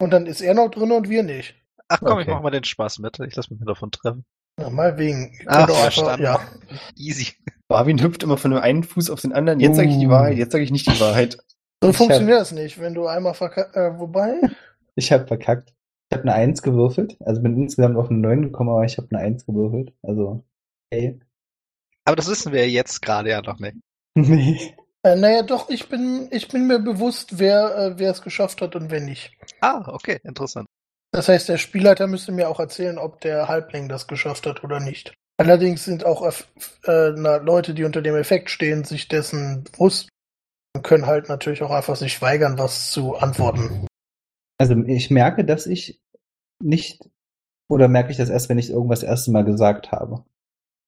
und 0.00 0.10
dann 0.10 0.26
ist 0.26 0.40
er 0.40 0.54
noch 0.54 0.70
drin 0.70 0.92
und 0.92 1.08
wir 1.08 1.22
nicht. 1.22 1.54
Ach 1.88 1.98
komm, 2.00 2.18
ich 2.20 2.26
Okay. 2.26 2.34
mach 2.34 2.42
mal 2.42 2.50
den 2.50 2.64
Spaß 2.64 2.98
mit. 3.00 3.18
Ich 3.20 3.34
lass 3.34 3.50
mich 3.50 3.60
davon 3.64 3.90
treffen. 3.90 4.24
Na, 4.58 4.68
mal 4.70 4.98
wegen. 4.98 5.38
Ach, 5.46 5.68
verstanden. 5.70 6.22
ja. 6.24 6.40
Easy. 6.96 7.32
Barwin 7.68 8.02
hüpft 8.02 8.22
immer 8.22 8.36
von 8.36 8.50
dem 8.50 8.60
einen 8.60 8.84
Fuß 8.84 9.10
auf 9.10 9.20
den 9.22 9.32
anderen. 9.32 9.60
Jetzt 9.60 9.76
sage 9.76 9.88
ich 9.88 9.96
die 9.98 10.06
Uh. 10.06 10.10
Wahrheit, 10.10 10.36
jetzt 10.36 10.52
sage 10.52 10.64
ich 10.64 10.70
nicht 10.70 10.86
die 10.86 11.00
Wahrheit. 11.00 11.38
So 11.82 11.90
Ich 11.90 11.96
funktioniert 11.96 12.38
das 12.40 12.52
nicht, 12.52 12.78
wenn 12.78 12.92
du 12.94 13.06
einmal 13.06 13.32
verkackt, 13.34 13.74
äh, 13.74 13.98
wobei, 13.98 14.40
Ich 14.96 15.12
habe 15.12 15.26
verkackt. 15.26 15.72
Ich 16.10 16.18
habe 16.18 16.24
eine 16.28 16.34
Eins 16.34 16.60
gewürfelt. 16.62 17.16
Also 17.24 17.40
bin 17.40 17.56
insgesamt 17.56 17.96
auf 17.96 18.10
eine 18.10 18.18
9 18.18 18.42
gekommen, 18.42 18.68
aber 18.70 18.84
ich 18.84 18.98
habe 18.98 19.08
eine 19.12 19.20
Eins 19.20 19.46
gewürfelt. 19.46 19.94
Also, 20.02 20.44
hey. 20.92 21.20
Aber 22.04 22.16
das 22.16 22.28
wissen 22.28 22.52
wir 22.52 22.68
jetzt 22.68 23.00
gerade 23.00 23.30
ja 23.30 23.40
noch 23.40 23.58
nicht. 23.60 23.76
Nee. 24.16 24.76
Äh, 25.02 25.16
naja, 25.16 25.42
doch, 25.42 25.68
ich 25.70 25.88
bin, 25.88 26.28
ich 26.30 26.48
bin 26.48 26.66
mir 26.66 26.78
bewusst, 26.78 27.38
wer, 27.38 27.76
äh, 27.76 27.98
wer 27.98 28.10
es 28.10 28.22
geschafft 28.22 28.60
hat 28.60 28.76
und 28.76 28.90
wer 28.90 29.00
nicht. 29.00 29.32
Ah, 29.60 29.84
okay, 29.86 30.20
interessant. 30.24 30.68
Das 31.12 31.28
heißt, 31.28 31.48
der 31.48 31.58
Spielleiter 31.58 32.06
müsste 32.06 32.32
mir 32.32 32.48
auch 32.48 32.60
erzählen, 32.60 32.98
ob 32.98 33.20
der 33.20 33.48
Halbling 33.48 33.88
das 33.88 34.06
geschafft 34.06 34.46
hat 34.46 34.62
oder 34.62 34.78
nicht. 34.78 35.14
Allerdings 35.38 35.84
sind 35.84 36.04
auch 36.04 36.22
äh, 36.22 37.12
na, 37.16 37.36
Leute, 37.36 37.74
die 37.74 37.84
unter 37.84 38.02
dem 38.02 38.14
Effekt 38.14 38.50
stehen, 38.50 38.84
sich 38.84 39.08
dessen 39.08 39.64
bewusst 39.64 40.08
und 40.76 40.84
können 40.84 41.06
halt 41.06 41.28
natürlich 41.28 41.62
auch 41.62 41.70
einfach 41.70 41.96
sich 41.96 42.20
weigern, 42.20 42.58
was 42.58 42.92
zu 42.92 43.16
antworten. 43.16 43.86
Also 44.58 44.76
ich 44.76 45.10
merke, 45.10 45.44
dass 45.44 45.66
ich 45.66 46.00
nicht, 46.62 47.08
oder 47.68 47.88
merke 47.88 48.10
ich 48.10 48.18
das 48.18 48.28
erst, 48.28 48.50
wenn 48.50 48.58
ich 48.58 48.70
irgendwas 48.70 49.00
das 49.00 49.08
erste 49.08 49.30
Mal 49.30 49.44
gesagt 49.44 49.90
habe? 49.90 50.24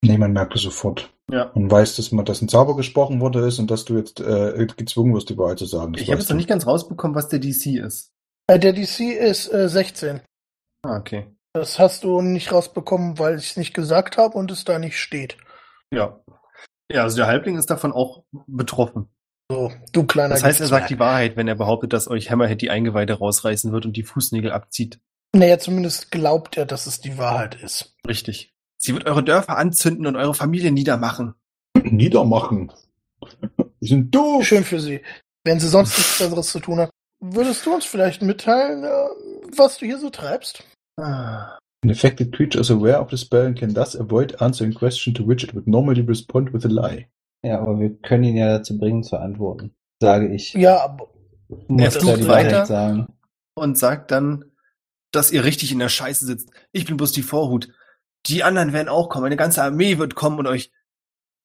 Nee, 0.04 0.18
man 0.18 0.32
merkt 0.32 0.54
es 0.54 0.62
sofort. 0.62 1.10
Ja. 1.30 1.50
Man 1.54 1.70
weiß, 1.70 1.96
dass 1.96 2.12
man, 2.12 2.24
dass 2.24 2.42
ein 2.42 2.48
Zauber 2.48 2.76
gesprochen 2.76 3.20
wurde 3.20 3.46
ist 3.46 3.58
und 3.58 3.70
dass 3.70 3.84
du 3.84 3.96
jetzt 3.96 4.20
äh, 4.20 4.66
gezwungen 4.76 5.14
wirst, 5.14 5.30
die 5.30 5.38
Wahrheit 5.38 5.58
zu 5.58 5.66
sagen. 5.66 5.92
Das 5.92 6.02
Ich 6.02 6.10
habe 6.10 6.20
jetzt 6.20 6.28
noch 6.28 6.36
nicht 6.36 6.48
ganz 6.48 6.66
rausbekommen, 6.66 7.14
was 7.14 7.28
der 7.28 7.38
DC 7.38 7.66
ist. 7.76 8.12
Äh, 8.48 8.58
der 8.58 8.72
DC 8.72 9.00
ist 9.00 9.52
äh, 9.52 9.68
16. 9.68 10.20
Ah, 10.82 10.98
okay. 10.98 11.26
Das 11.54 11.78
hast 11.78 12.04
du 12.04 12.20
nicht 12.20 12.52
rausbekommen, 12.52 13.18
weil 13.18 13.38
ich 13.38 13.50
es 13.50 13.56
nicht 13.56 13.74
gesagt 13.74 14.16
habe 14.16 14.36
und 14.36 14.50
es 14.50 14.64
da 14.64 14.78
nicht 14.78 14.98
steht. 14.98 15.36
Ja. 15.92 16.20
Ja, 16.90 17.04
also 17.04 17.16
der 17.16 17.26
Halbling 17.26 17.56
ist 17.56 17.70
davon 17.70 17.92
auch 17.92 18.24
betroffen. 18.46 19.08
So, 19.50 19.70
du 19.92 20.04
kleiner 20.04 20.34
Das 20.34 20.42
heißt, 20.42 20.60
er 20.60 20.66
sagt 20.66 20.90
die 20.90 20.98
Wahrheit, 20.98 21.36
wenn 21.36 21.46
er 21.46 21.54
behauptet, 21.54 21.92
dass 21.92 22.08
euch 22.08 22.30
Hammerhead 22.30 22.60
die 22.60 22.70
Eingeweide 22.70 23.14
rausreißen 23.14 23.72
wird 23.72 23.86
und 23.86 23.96
die 23.96 24.02
Fußnägel 24.02 24.50
abzieht. 24.50 25.00
Naja, 25.34 25.58
zumindest 25.58 26.10
glaubt 26.10 26.56
er, 26.56 26.66
dass 26.66 26.86
es 26.86 27.00
die 27.00 27.18
Wahrheit 27.18 27.54
ist. 27.54 27.94
Richtig. 28.06 28.54
Sie 28.84 28.94
wird 28.94 29.06
eure 29.06 29.22
Dörfer 29.22 29.58
anzünden 29.58 30.06
und 30.06 30.16
eure 30.16 30.34
Familie 30.34 30.72
niedermachen. 30.72 31.34
Niedermachen. 31.84 32.72
Die 33.80 33.86
sind 33.86 34.12
doof. 34.12 34.44
Schön 34.44 34.64
für 34.64 34.80
sie. 34.80 35.00
Wenn 35.44 35.60
sie 35.60 35.68
sonst 35.68 35.96
nichts 35.96 36.20
anderes 36.24 36.48
zu 36.48 36.58
tun 36.58 36.80
hat. 36.80 36.90
Würdest 37.20 37.64
du 37.64 37.74
uns 37.74 37.84
vielleicht 37.84 38.22
mitteilen, 38.22 38.82
äh, 38.82 38.88
was 39.56 39.78
du 39.78 39.86
hier 39.86 39.98
so 39.98 40.10
treibst? 40.10 40.64
Ah. 40.98 41.58
An 41.84 41.90
affected 41.90 42.34
creature 42.34 42.60
is 42.60 42.70
aware 42.70 43.00
of 43.00 43.10
the 43.10 43.16
spell 43.16 43.46
and 43.46 43.58
can 43.58 43.74
thus 43.74 43.94
avoid 43.94 44.40
answering 44.40 44.74
question 44.74 45.14
to 45.14 45.26
which 45.26 45.44
it 45.44 45.54
would 45.54 45.68
normally 45.68 46.00
respond 46.00 46.52
with 46.52 46.64
a 46.64 46.68
lie. 46.68 47.08
Ja, 47.44 47.60
aber 47.60 47.78
wir 47.78 47.90
können 48.02 48.24
ihn 48.24 48.36
ja 48.36 48.58
dazu 48.58 48.78
bringen 48.78 49.02
zu 49.02 49.16
antworten, 49.16 49.74
sage 50.00 50.32
ich. 50.32 50.52
Ja, 50.54 50.80
aber 50.82 51.08
ist 51.48 52.02
die 52.02 52.28
weiter. 52.28 53.08
Und 53.54 53.78
sagt 53.78 54.10
dann, 54.10 54.44
dass 55.12 55.32
ihr 55.32 55.44
richtig 55.44 55.72
in 55.72 55.80
der 55.80 55.88
Scheiße 55.88 56.24
sitzt. 56.24 56.50
Ich 56.72 56.86
bin 56.86 56.96
bloß 56.96 57.12
die 57.12 57.22
Vorhut. 57.22 57.68
Die 58.26 58.44
anderen 58.44 58.72
werden 58.72 58.88
auch 58.88 59.08
kommen. 59.08 59.26
Eine 59.26 59.36
ganze 59.36 59.62
Armee 59.62 59.98
wird 59.98 60.14
kommen 60.14 60.38
und 60.38 60.46
euch 60.46 60.70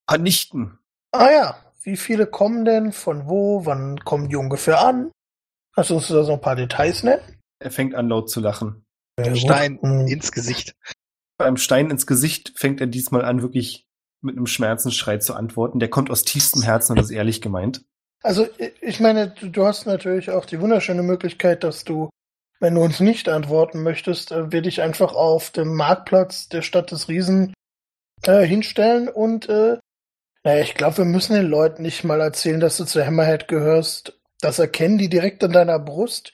vernichten. 0.10 0.78
Ah 1.12 1.32
ja, 1.32 1.74
wie 1.84 1.98
viele 1.98 2.28
kommen 2.28 2.66
denn? 2.66 2.92
Von 2.92 3.28
wo? 3.28 3.66
Wann 3.66 4.00
kommen 4.00 4.30
die 4.30 4.36
ungefähr 4.36 4.82
an? 4.82 5.12
Kannst 5.74 5.90
du 5.90 5.96
uns 5.96 6.08
da 6.08 6.24
so 6.24 6.34
ein 6.34 6.42
paar 6.42 6.56
Details 6.56 7.04
nennen? 7.04 7.22
Er 7.60 7.72
fängt 7.72 7.96
an 7.96 8.10
laut 8.10 8.30
zu 8.30 8.40
lachen. 8.40 8.86
Ja, 9.20 9.30
gut. 9.30 9.38
Stein 9.38 9.80
Hm. 9.82 10.08
ins 10.08 10.32
Gesicht. 10.32 10.76
Beim 11.38 11.58
Stein 11.58 11.90
ins 11.90 12.08
Gesicht 12.08 12.54
fängt 12.56 12.82
er 12.82 12.88
diesmal 12.88 13.24
an, 13.26 13.42
wirklich 13.42 13.86
mit 14.22 14.36
einem 14.36 14.48
Schmerzensschrei 14.48 15.18
zu 15.18 15.34
antworten. 15.36 15.80
Der 15.80 15.90
kommt 15.90 16.10
aus 16.10 16.24
tiefstem 16.24 16.64
Herzen 16.64 16.94
und 16.94 17.00
ist 17.00 17.12
ehrlich 17.12 17.42
gemeint. 17.42 17.84
Also, 18.24 18.48
ich 18.82 19.00
meine, 19.00 19.30
du, 19.30 19.50
du 19.50 19.66
hast 19.66 19.86
natürlich 19.86 20.32
auch 20.32 20.46
die 20.46 20.60
wunderschöne 20.60 21.04
Möglichkeit, 21.04 21.64
dass 21.64 21.84
du, 21.84 22.10
wenn 22.60 22.76
du 22.76 22.82
uns 22.82 23.00
nicht 23.00 23.30
antworten 23.30 23.84
möchtest, 23.84 24.32
äh, 24.32 24.52
wir 24.52 24.62
dich 24.62 24.82
einfach 24.82 25.14
auf 25.14 25.52
dem 25.52 25.76
Marktplatz 25.76 26.50
der 26.50 26.62
Stadt 26.62 26.92
des 26.92 27.08
Riesen 27.08 27.54
äh, 28.24 28.46
hinstellen 28.46 29.08
und, 29.08 29.48
äh, 29.50 29.78
naja, 30.44 30.62
ich 30.62 30.76
glaube, 30.76 30.98
wir 31.00 31.06
müssen 31.06 31.36
den 31.36 31.48
Leuten 31.48 31.82
nicht 31.82 32.04
mal 32.04 32.22
erzählen, 32.22 32.60
dass 32.60 32.78
du 32.78 32.86
zu 32.86 33.06
Hammerhead 33.06 33.48
gehörst. 33.48 34.20
Das 34.40 34.60
erkennen 34.60 34.98
die 34.98 35.10
direkt 35.10 35.44
an 35.44 35.52
deiner 35.52 35.80
Brust. 35.80 36.34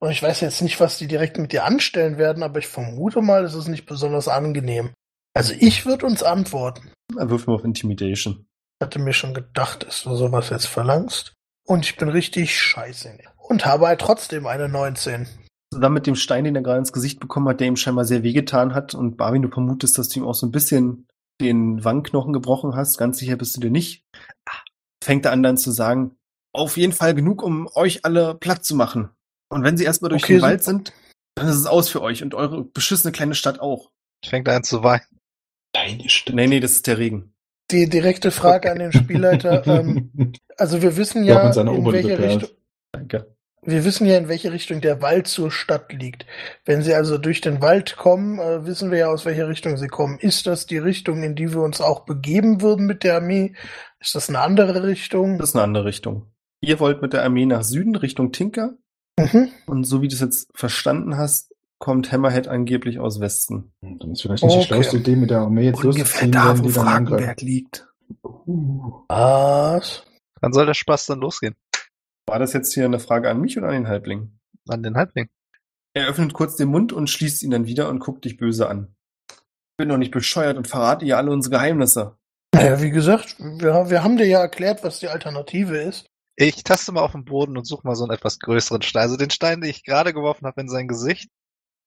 Und 0.00 0.10
ich 0.10 0.22
weiß 0.22 0.40
jetzt 0.40 0.62
nicht, 0.62 0.80
was 0.80 0.98
die 0.98 1.06
direkt 1.06 1.38
mit 1.38 1.52
dir 1.52 1.64
anstellen 1.64 2.18
werden, 2.18 2.42
aber 2.42 2.58
ich 2.58 2.66
vermute 2.66 3.20
mal, 3.20 3.44
es 3.44 3.54
ist 3.54 3.68
nicht 3.68 3.86
besonders 3.86 4.26
angenehm. 4.26 4.94
Also 5.34 5.54
ich 5.58 5.86
würde 5.86 6.06
uns 6.06 6.22
antworten. 6.22 6.92
Er 7.16 7.30
wirft 7.30 7.46
mal 7.46 7.54
auf 7.54 7.64
Intimidation. 7.64 8.46
Hatte 8.82 8.98
mir 8.98 9.12
schon 9.12 9.34
gedacht, 9.34 9.86
dass 9.86 10.02
du 10.02 10.14
sowas 10.16 10.50
jetzt 10.50 10.66
verlangst. 10.66 11.34
Und 11.64 11.84
ich 11.84 11.96
bin 11.96 12.08
richtig 12.08 12.58
scheiße. 12.58 13.16
Und 13.36 13.64
habe 13.64 13.86
halt 13.86 14.00
trotzdem 14.00 14.46
eine 14.46 14.68
19. 14.68 15.28
Zusammen 15.72 15.94
mit 15.94 16.06
dem 16.06 16.16
Stein, 16.16 16.44
den 16.44 16.54
er 16.54 16.60
gerade 16.60 16.80
ins 16.80 16.92
Gesicht 16.92 17.18
bekommen 17.18 17.48
hat, 17.48 17.60
der 17.60 17.66
ihm 17.66 17.76
scheinbar 17.76 18.04
sehr 18.04 18.22
wehgetan 18.22 18.74
hat. 18.74 18.94
Und 18.94 19.16
Barwin, 19.16 19.40
du 19.40 19.48
vermutest, 19.48 19.96
dass 19.96 20.10
du 20.10 20.20
ihm 20.20 20.26
auch 20.26 20.34
so 20.34 20.46
ein 20.46 20.50
bisschen 20.52 21.06
den 21.40 21.82
Wangenknochen 21.82 22.34
gebrochen 22.34 22.76
hast. 22.76 22.98
Ganz 22.98 23.16
sicher 23.18 23.36
bist 23.36 23.56
du 23.56 23.60
dir 23.60 23.70
nicht. 23.70 24.04
Fängt 25.02 25.24
er 25.24 25.32
an 25.32 25.42
dann 25.42 25.56
zu 25.56 25.70
sagen, 25.70 26.16
auf 26.54 26.76
jeden 26.76 26.92
Fall 26.92 27.14
genug, 27.14 27.42
um 27.42 27.70
euch 27.74 28.04
alle 28.04 28.34
platt 28.34 28.66
zu 28.66 28.76
machen. 28.76 29.08
Und 29.48 29.64
wenn 29.64 29.78
sie 29.78 29.84
erstmal 29.84 30.10
durch 30.10 30.24
Okay, 30.24 30.34
den 30.34 30.42
Wald 30.42 30.62
sind, 30.62 30.92
dann 31.36 31.48
ist 31.48 31.56
es 31.56 31.66
aus 31.66 31.88
für 31.88 32.02
euch 32.02 32.22
und 32.22 32.34
eure 32.34 32.64
beschissene 32.64 33.10
kleine 33.10 33.34
Stadt 33.34 33.58
auch. 33.58 33.90
Fängt 34.22 34.50
an 34.50 34.64
zu 34.64 34.82
weinen. 34.82 35.06
Deine 35.72 36.06
Stimme. 36.10 36.42
Nee, 36.42 36.48
nee, 36.48 36.60
das 36.60 36.72
ist 36.72 36.86
der 36.86 36.98
Regen. 36.98 37.32
Die 37.70 37.88
direkte 37.88 38.30
Frage 38.30 38.70
an 38.70 38.78
den 38.78 38.92
Spielleiter. 38.92 39.66
ähm, 39.66 40.34
also 40.58 40.82
wir 40.82 40.98
wissen 40.98 41.24
Ja, 41.24 41.50
in 41.50 41.84
welche. 41.86 42.18
Richtung, 42.18 42.50
Danke. 42.92 43.31
Wir 43.64 43.84
wissen 43.84 44.06
ja, 44.06 44.18
in 44.18 44.28
welche 44.28 44.52
Richtung 44.52 44.80
der 44.80 45.00
Wald 45.02 45.28
zur 45.28 45.50
Stadt 45.52 45.92
liegt. 45.92 46.26
Wenn 46.64 46.82
sie 46.82 46.94
also 46.94 47.16
durch 47.16 47.40
den 47.40 47.60
Wald 47.60 47.96
kommen, 47.96 48.38
äh, 48.40 48.66
wissen 48.66 48.90
wir 48.90 48.98
ja, 48.98 49.06
aus 49.08 49.24
welcher 49.24 49.48
Richtung 49.48 49.76
sie 49.76 49.86
kommen. 49.86 50.18
Ist 50.18 50.46
das 50.46 50.66
die 50.66 50.78
Richtung, 50.78 51.22
in 51.22 51.36
die 51.36 51.52
wir 51.52 51.60
uns 51.60 51.80
auch 51.80 52.04
begeben 52.04 52.60
würden 52.60 52.86
mit 52.86 53.04
der 53.04 53.16
Armee? 53.16 53.54
Ist 54.00 54.14
das 54.16 54.28
eine 54.28 54.40
andere 54.40 54.82
Richtung? 54.82 55.38
Das 55.38 55.50
ist 55.50 55.54
eine 55.54 55.64
andere 55.64 55.84
Richtung. 55.84 56.26
Ihr 56.60 56.80
wollt 56.80 57.02
mit 57.02 57.12
der 57.12 57.22
Armee 57.24 57.46
nach 57.46 57.62
Süden, 57.62 57.94
Richtung 57.94 58.32
Tinker. 58.32 58.74
Mhm. 59.18 59.50
Und 59.66 59.84
so 59.84 60.02
wie 60.02 60.08
du 60.08 60.14
es 60.14 60.20
jetzt 60.20 60.48
verstanden 60.54 61.16
hast, 61.16 61.52
kommt 61.78 62.10
Hammerhead 62.12 62.48
angeblich 62.48 62.98
aus 62.98 63.20
Westen. 63.20 63.72
Dann 63.80 64.12
ist 64.12 64.22
vielleicht 64.22 64.42
nicht 64.44 64.54
die 64.54 64.58
Okay. 64.58 64.66
schlauste 64.68 64.96
Idee, 64.98 65.16
mit 65.16 65.30
der 65.30 65.38
Armee 65.40 65.66
jetzt 65.66 65.82
loszuziehen, 65.82 66.32
wenn 66.34 66.62
die 66.62 66.72
dann 66.72 66.88
angreifen. 66.88 67.46
liegt. 67.46 67.86
Uh. 68.24 69.02
Was? 69.08 70.04
Wann 70.40 70.52
soll 70.52 70.66
der 70.66 70.74
Spaß 70.74 71.06
dann 71.06 71.20
losgehen? 71.20 71.54
War 72.26 72.38
das 72.38 72.52
jetzt 72.52 72.72
hier 72.72 72.84
eine 72.84 73.00
Frage 73.00 73.30
an 73.30 73.40
mich 73.40 73.58
oder 73.58 73.68
an 73.68 73.74
den 73.74 73.88
Halbling? 73.88 74.38
An 74.68 74.82
den 74.82 74.96
Halbling. 74.96 75.28
Er 75.94 76.08
öffnet 76.08 76.32
kurz 76.32 76.56
den 76.56 76.68
Mund 76.68 76.92
und 76.92 77.10
schließt 77.10 77.42
ihn 77.42 77.50
dann 77.50 77.66
wieder 77.66 77.88
und 77.88 77.98
guckt 77.98 78.24
dich 78.24 78.36
böse 78.36 78.68
an. 78.68 78.94
Ich 79.30 79.76
bin 79.76 79.88
doch 79.88 79.98
nicht 79.98 80.12
bescheuert 80.12 80.56
und 80.56 80.68
verrate 80.68 81.04
ihr 81.04 81.16
alle 81.16 81.30
unsere 81.30 81.56
Geheimnisse. 81.56 82.16
Naja, 82.54 82.80
wie 82.80 82.90
gesagt, 82.90 83.36
wir, 83.38 83.90
wir 83.90 84.02
haben 84.02 84.16
dir 84.16 84.26
ja 84.26 84.40
erklärt, 84.40 84.84
was 84.84 85.00
die 85.00 85.08
Alternative 85.08 85.76
ist. 85.76 86.06
Ich 86.36 86.64
taste 86.64 86.92
mal 86.92 87.02
auf 87.02 87.12
den 87.12 87.24
Boden 87.24 87.56
und 87.56 87.66
suche 87.66 87.86
mal 87.86 87.94
so 87.94 88.04
einen 88.04 88.12
etwas 88.12 88.38
größeren 88.38 88.82
Stein. 88.82 89.02
Also 89.02 89.16
den 89.16 89.30
Stein, 89.30 89.60
den 89.60 89.70
ich 89.70 89.84
gerade 89.84 90.14
geworfen 90.14 90.46
habe 90.46 90.60
in 90.60 90.68
sein 90.68 90.88
Gesicht, 90.88 91.30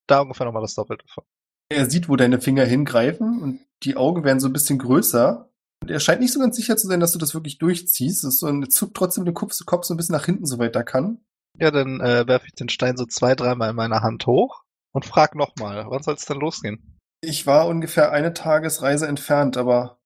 da 0.07 0.21
ungefähr 0.21 0.45
nochmal 0.45 0.61
das 0.61 0.75
Doppelte 0.75 1.05
von. 1.07 1.23
Er 1.69 1.89
sieht, 1.89 2.09
wo 2.09 2.15
deine 2.15 2.39
Finger 2.39 2.65
hingreifen 2.65 3.41
und 3.41 3.59
die 3.83 3.97
Augen 3.97 4.23
werden 4.23 4.39
so 4.39 4.47
ein 4.47 4.53
bisschen 4.53 4.77
größer. 4.77 5.49
Er 5.87 5.99
scheint 5.99 6.21
nicht 6.21 6.33
so 6.33 6.39
ganz 6.39 6.55
sicher 6.55 6.77
zu 6.77 6.87
sein, 6.87 6.99
dass 6.99 7.11
du 7.11 7.19
das 7.19 7.33
wirklich 7.33 7.57
durchziehst. 7.57 8.23
Es 8.23 8.35
ist 8.35 8.39
so, 8.39 8.47
er 8.47 8.69
zuckt 8.69 8.95
trotzdem 8.95 9.25
den 9.25 9.33
Kopf, 9.33 9.57
Kopf 9.65 9.85
so 9.85 9.93
ein 9.93 9.97
bisschen 9.97 10.15
nach 10.15 10.25
hinten, 10.25 10.45
soweit 10.45 10.75
er 10.75 10.83
kann. 10.83 11.19
Ja, 11.57 11.71
dann 11.71 12.01
äh, 12.01 12.27
werfe 12.27 12.47
ich 12.47 12.53
den 12.53 12.69
Stein 12.69 12.97
so 12.97 13.05
zwei, 13.05 13.35
dreimal 13.35 13.69
in 13.69 13.75
meiner 13.75 14.01
Hand 14.01 14.25
hoch 14.27 14.63
und 14.91 15.05
frag 15.05 15.35
nochmal, 15.35 15.85
wann 15.87 16.03
soll 16.03 16.15
es 16.15 16.25
denn 16.25 16.39
losgehen? 16.39 16.99
Ich 17.21 17.47
war 17.47 17.67
ungefähr 17.67 18.11
eine 18.11 18.33
Tagesreise 18.33 19.07
entfernt, 19.07 19.57
aber 19.57 19.99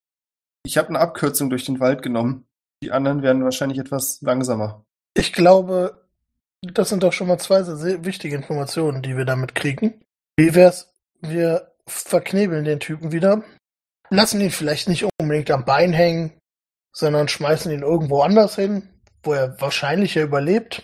ich 0.64 0.78
habe 0.78 0.90
eine 0.90 1.00
Abkürzung 1.00 1.50
durch 1.50 1.66
den 1.66 1.80
Wald 1.80 2.02
genommen. 2.02 2.46
Die 2.84 2.92
anderen 2.92 3.24
werden 3.24 3.44
wahrscheinlich 3.44 3.80
etwas 3.80 4.22
langsamer. 4.22 4.86
Ich 5.16 5.34
glaube, 5.34 6.08
das 6.62 6.90
sind 6.90 7.04
doch 7.04 7.14
schon 7.14 7.28
mal 7.28 7.40
zwei 7.40 7.64
sehr 7.64 8.06
wichtige 8.06 8.36
Informationen, 8.36 9.02
die 9.02 9.18
wir 9.18 9.26
damit 9.26 9.56
kriegen. 9.56 10.02
Wie 10.38 10.56
wär's, 10.56 10.94
wir 11.22 11.72
verknebeln 11.88 12.64
den 12.64 12.80
Typen 12.80 13.12
wieder, 13.12 13.44
lassen 14.10 14.42
ihn 14.42 14.52
vielleicht 14.52 14.90
nicht 14.90 15.08
unbedingt 15.20 15.52
am 15.52 15.66
Bein 15.66 15.94
hängen, 15.94 16.32
sondern 16.96 17.28
schmeißen 17.28 17.72
ihn 17.72 17.82
irgendwo 17.84 18.22
anders 18.22 18.56
hin, 18.56 18.90
wo 19.24 19.34
er 19.34 19.60
wahrscheinlicher 19.62 20.22
überlebt 20.22 20.84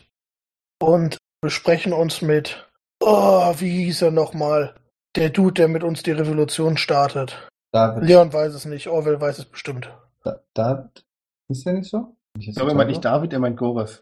und 0.82 1.18
besprechen 1.42 1.94
uns 1.94 2.22
mit 2.22 2.62
Oh, 3.02 3.54
wie 3.60 3.86
hieß 3.86 4.04
er 4.04 4.12
nochmal? 4.12 4.74
Der 5.16 5.30
Dude, 5.30 5.54
der 5.54 5.68
mit 5.68 5.84
uns 5.84 6.02
die 6.04 6.12
Revolution 6.12 6.78
startet. 6.78 7.48
David. 7.72 8.04
Leon 8.04 8.32
weiß 8.34 8.54
es 8.54 8.66
nicht, 8.66 8.88
Orwell 8.88 9.20
weiß 9.20 9.40
es 9.40 9.46
bestimmt. 9.46 9.90
Da, 10.24 10.40
David. 10.54 11.06
Ist 11.50 11.66
der 11.66 11.74
nicht 11.74 11.90
so? 11.90 12.16
Ich 12.40 12.54
glaube, 12.56 12.72
er 12.72 12.76
meint 12.76 12.90
nicht 12.90 13.04
David, 13.06 13.32
er 13.34 13.40
meint 13.40 13.58
Gorev. 13.58 14.02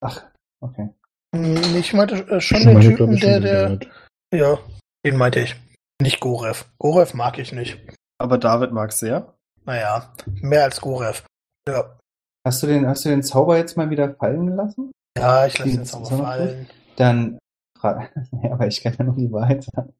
Ach, 0.00 0.22
okay. 0.60 0.88
Hm, 1.34 1.76
Ich 1.76 1.92
meinte 1.92 2.16
äh, 2.28 2.40
schon 2.40 2.58
Ich 2.58 2.64
den 2.64 2.74
meine, 2.74 2.88
Typen, 2.88 3.16
der, 3.20 3.40
der. 3.40 3.62
gehört. 3.64 3.88
Ja, 4.32 4.58
den 5.04 5.16
meinte 5.16 5.40
ich. 5.40 5.54
Nicht 6.00 6.20
Gorev. 6.20 6.64
Gorev 6.78 7.14
mag 7.14 7.38
ich 7.38 7.52
nicht. 7.52 7.78
Aber 8.18 8.38
David 8.38 8.72
mag 8.72 8.92
sehr. 8.92 9.34
Naja, 9.64 10.12
mehr 10.40 10.64
als 10.64 10.80
Gorev. 10.80 11.24
Ja. 11.68 11.98
Hast 12.46 12.62
du 12.62 12.66
den, 12.66 12.86
hast 12.86 13.04
du 13.04 13.08
den 13.08 13.22
Zauber 13.22 13.56
jetzt 13.56 13.76
mal 13.76 13.90
wieder 13.90 14.14
fallen 14.14 14.46
gelassen? 14.46 14.92
Ja, 15.16 15.46
ich 15.46 15.58
lasse 15.58 15.84
so 15.84 16.00
noch 16.00 16.10
fallen. 16.10 16.68
Dann 16.96 17.38
ja, 17.84 18.08
aber 18.50 18.66
ich 18.66 18.82
kann 18.82 18.94
ja 18.98 19.04
noch 19.04 19.16
die 19.16 19.32
Wahrheit 19.32 19.64
sagen. 19.64 19.92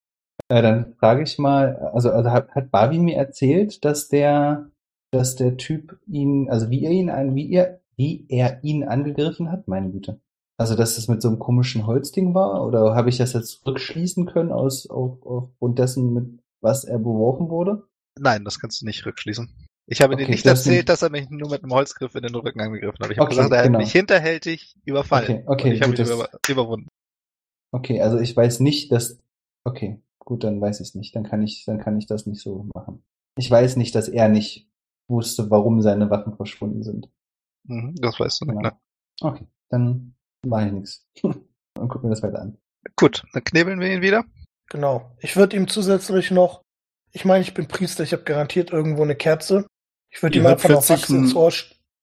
Äh, 0.49 0.63
dann 0.63 0.95
frage 0.95 1.23
ich 1.23 1.39
mal, 1.39 1.77
also, 1.77 2.11
also 2.11 2.31
hat, 2.31 2.51
hat 2.55 2.71
Barbie 2.71 2.99
mir 2.99 3.17
erzählt, 3.17 3.85
dass 3.85 4.09
der, 4.09 4.71
dass 5.13 5.37
der 5.37 5.57
Typ 5.57 5.99
ihn, 6.07 6.51
also 6.51 6.71
wie 6.71 6.85
er 6.85 6.91
ihn 6.91 7.11
an, 7.11 7.35
wie 7.35 7.53
er, 7.53 7.81
wie 7.97 8.27
er 8.29 8.63
ihn 8.65 8.85
angegriffen 8.85 9.51
hat, 9.51 9.69
meine 9.69 9.91
Güte. 9.91 10.21
Also, 10.57 10.77
dass 10.77 10.97
das 10.97 11.09
mit 11.09 11.21
so 11.21 11.29
einem 11.29 11.39
komischen 11.39 11.87
Holzding 11.87 12.35
war, 12.35 12.65
oder 12.65 12.95
habe 12.95 13.09
ich 13.09 13.19
das 13.19 13.33
jetzt 13.33 13.67
rückschließen 13.67 14.27
können 14.27 14.53
aus, 14.53 14.89
auf, 14.89 15.25
aufgrund 15.25 15.79
dessen, 15.79 16.13
mit 16.13 16.41
was 16.61 16.85
er 16.85 16.99
beworfen 16.99 17.51
wurde? 17.51 17.85
Nein, 18.19 18.45
das 18.45 18.61
kannst 18.61 18.81
du 18.81 18.87
nicht 18.87 19.05
rückschließen. 19.07 19.49
Ich 19.87 20.01
habe 20.01 20.17
dir 20.17 20.23
Okay, 20.23 20.33
nicht 20.33 20.47
das 20.47 20.65
sind- 20.65 20.73
erzählt, 20.73 20.89
dass 20.89 21.03
er 21.03 21.11
mich 21.11 21.29
nur 21.31 21.51
mit 21.51 21.63
einem 21.63 21.73
Holzgriff 21.73 22.15
in 22.15 22.23
den 22.23 22.35
Rücken 22.35 22.61
angegriffen 22.61 22.99
hat. 23.05 23.11
Ich 23.11 23.19
habe 23.19 23.27
Okay, 23.27 23.37
gesagt, 23.37 23.53
er 23.53 23.59
hat 23.59 23.67
genau. 23.67 23.79
mich 23.81 23.93
hinterhältig 23.93 24.77
überfallen. 24.85 25.25
Okay, 25.25 25.45
okay, 25.47 25.69
Und 25.69 25.75
ich 25.75 25.83
habe 25.83 25.95
ihn 25.95 26.07
über, 26.07 26.29
überwunden. 26.49 26.89
Okay, 27.73 28.01
also 28.01 28.19
ich 28.19 28.35
weiß 28.37 28.61
nicht, 28.61 28.93
dass, 28.93 29.19
okay, 29.65 30.01
gut, 30.21 30.45
dann 30.45 30.61
weiß 30.61 30.81
ich 30.81 30.89
es 30.89 30.95
nicht. 30.95 31.15
Dann 31.17 31.25
kann 31.25 31.43
ich, 31.43 31.65
dann 31.67 31.79
kann 31.79 31.99
ich 31.99 32.07
das 32.07 32.25
nicht 32.25 32.41
so 32.41 32.69
machen. 32.75 33.05
Ich 33.37 33.51
weiß 33.51 33.77
nicht, 33.77 33.95
dass 33.95 34.09
er 34.09 34.29
nicht 34.29 34.71
wusste, 35.09 35.51
warum 35.51 35.83
seine 35.83 36.09
Waffen 36.09 36.37
verschwunden 36.37 36.83
sind. 36.83 37.11
Mhm, 37.67 37.95
das 37.97 38.19
weißt 38.19 38.41
du 38.41 38.45
nicht, 38.47 38.57
Genau. 38.57 38.69
ne? 38.71 38.79
Okay, 39.21 39.47
dann 39.71 40.15
mache 40.47 40.67
ich 40.67 40.73
nichts. 40.73 41.07
Und 41.79 41.89
guck 41.89 42.03
mir 42.05 42.11
das 42.11 42.23
weiter 42.23 42.41
an. 42.41 42.57
Gut, 42.97 43.25
dann 43.33 43.43
knebeln 43.45 43.81
wir 43.81 43.93
ihn 43.93 44.03
wieder. 44.03 44.25
Genau. 44.71 45.15
Ich 45.21 45.37
würde 45.37 45.57
ihm 45.57 45.69
zusätzlich 45.69 46.31
noch, 46.31 46.63
ich 47.15 47.25
meine, 47.25 47.43
ich 47.43 47.55
bin 47.55 47.67
Priester, 47.69 48.03
ich 48.05 48.13
habe 48.13 48.25
garantiert 48.25 48.71
irgendwo 48.73 49.03
eine 49.03 49.15
Kerze. 49.17 49.67
Ich 50.13 50.23
würde 50.23 50.37
Ihr 50.37 50.43
ihm 50.43 50.49
hört 50.49 50.55
einfach 50.65 50.69
noch 50.69 50.77
plötzlich 50.87 51.01
Wachs 51.03 51.11
ins 51.11 51.31
ein- 51.33 51.37
Ohr. 51.37 51.53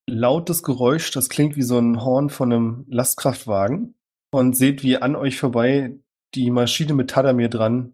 Lautes 0.09 0.63
Geräusch, 0.63 1.11
das 1.11 1.29
klingt 1.29 1.55
wie 1.55 1.61
so 1.61 1.77
ein 1.77 2.01
Horn 2.03 2.29
von 2.29 2.51
einem 2.51 2.85
Lastkraftwagen. 2.89 3.93
Und 4.33 4.57
seht, 4.57 4.81
wie 4.83 4.97
an 4.97 5.15
euch 5.15 5.37
vorbei 5.37 5.97
die 6.33 6.49
Maschine 6.49 6.93
mit 6.93 7.09
Tadamir 7.11 7.49
dran 7.49 7.93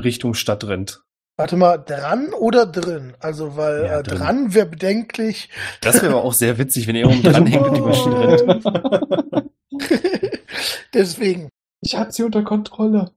Richtung 0.00 0.34
Stadt 0.34 0.64
rennt. 0.64 1.02
Warte 1.38 1.56
mal, 1.56 1.78
dran 1.78 2.32
oder 2.34 2.66
drin? 2.66 3.14
Also, 3.20 3.56
weil 3.56 3.84
Ja, 3.84 3.98
äh, 4.00 4.02
drin. 4.02 4.18
dran 4.18 4.54
wäre 4.54 4.66
bedenklich. 4.66 5.48
Das 5.80 6.02
wäre 6.02 6.12
aber 6.14 6.24
auch 6.24 6.32
sehr 6.32 6.58
witzig, 6.58 6.86
wenn 6.86 6.96
ihr 6.96 7.06
oben 7.08 7.22
dran 7.22 7.46
hängt 7.46 7.66
und 7.66 7.74
die 7.76 7.80
Maschine 7.80 8.28
rennt. 8.28 9.50
Deswegen. 10.94 11.48
Ich 11.80 11.96
hab 11.96 12.12
sie 12.12 12.24
unter 12.24 12.42
Kontrolle. 12.42 13.12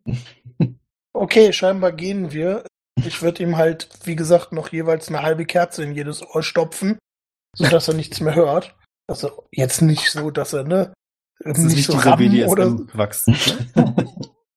Okay, 1.14 1.52
scheinbar 1.52 1.92
gehen 1.92 2.32
wir. 2.32 2.64
Ich 3.06 3.22
würde 3.22 3.44
ihm 3.44 3.58
halt, 3.58 3.90
wie 4.04 4.16
gesagt, 4.16 4.52
noch 4.52 4.70
jeweils 4.70 5.10
eine 5.10 5.22
halbe 5.22 5.46
Kerze 5.46 5.84
in 5.84 5.94
jedes 5.94 6.22
Ohr 6.22 6.44
stopfen, 6.44 6.98
sodass 7.56 7.88
er 7.88 7.94
nichts 7.94 8.20
mehr 8.20 8.36
hört. 8.36 8.76
Also 9.08 9.48
jetzt 9.52 9.82
nicht 9.82 10.10
so, 10.12 10.32
dass 10.32 10.54
er, 10.54 10.64
ne? 10.64 10.94
Das 11.40 11.58
ist 11.58 11.76
nicht 11.76 11.86
so 11.86 11.94
dieser 11.94 12.12
rammen 12.12 12.44
oder 12.46 12.70
so. 12.70 12.76
BDSM-Wachs. 12.78 13.26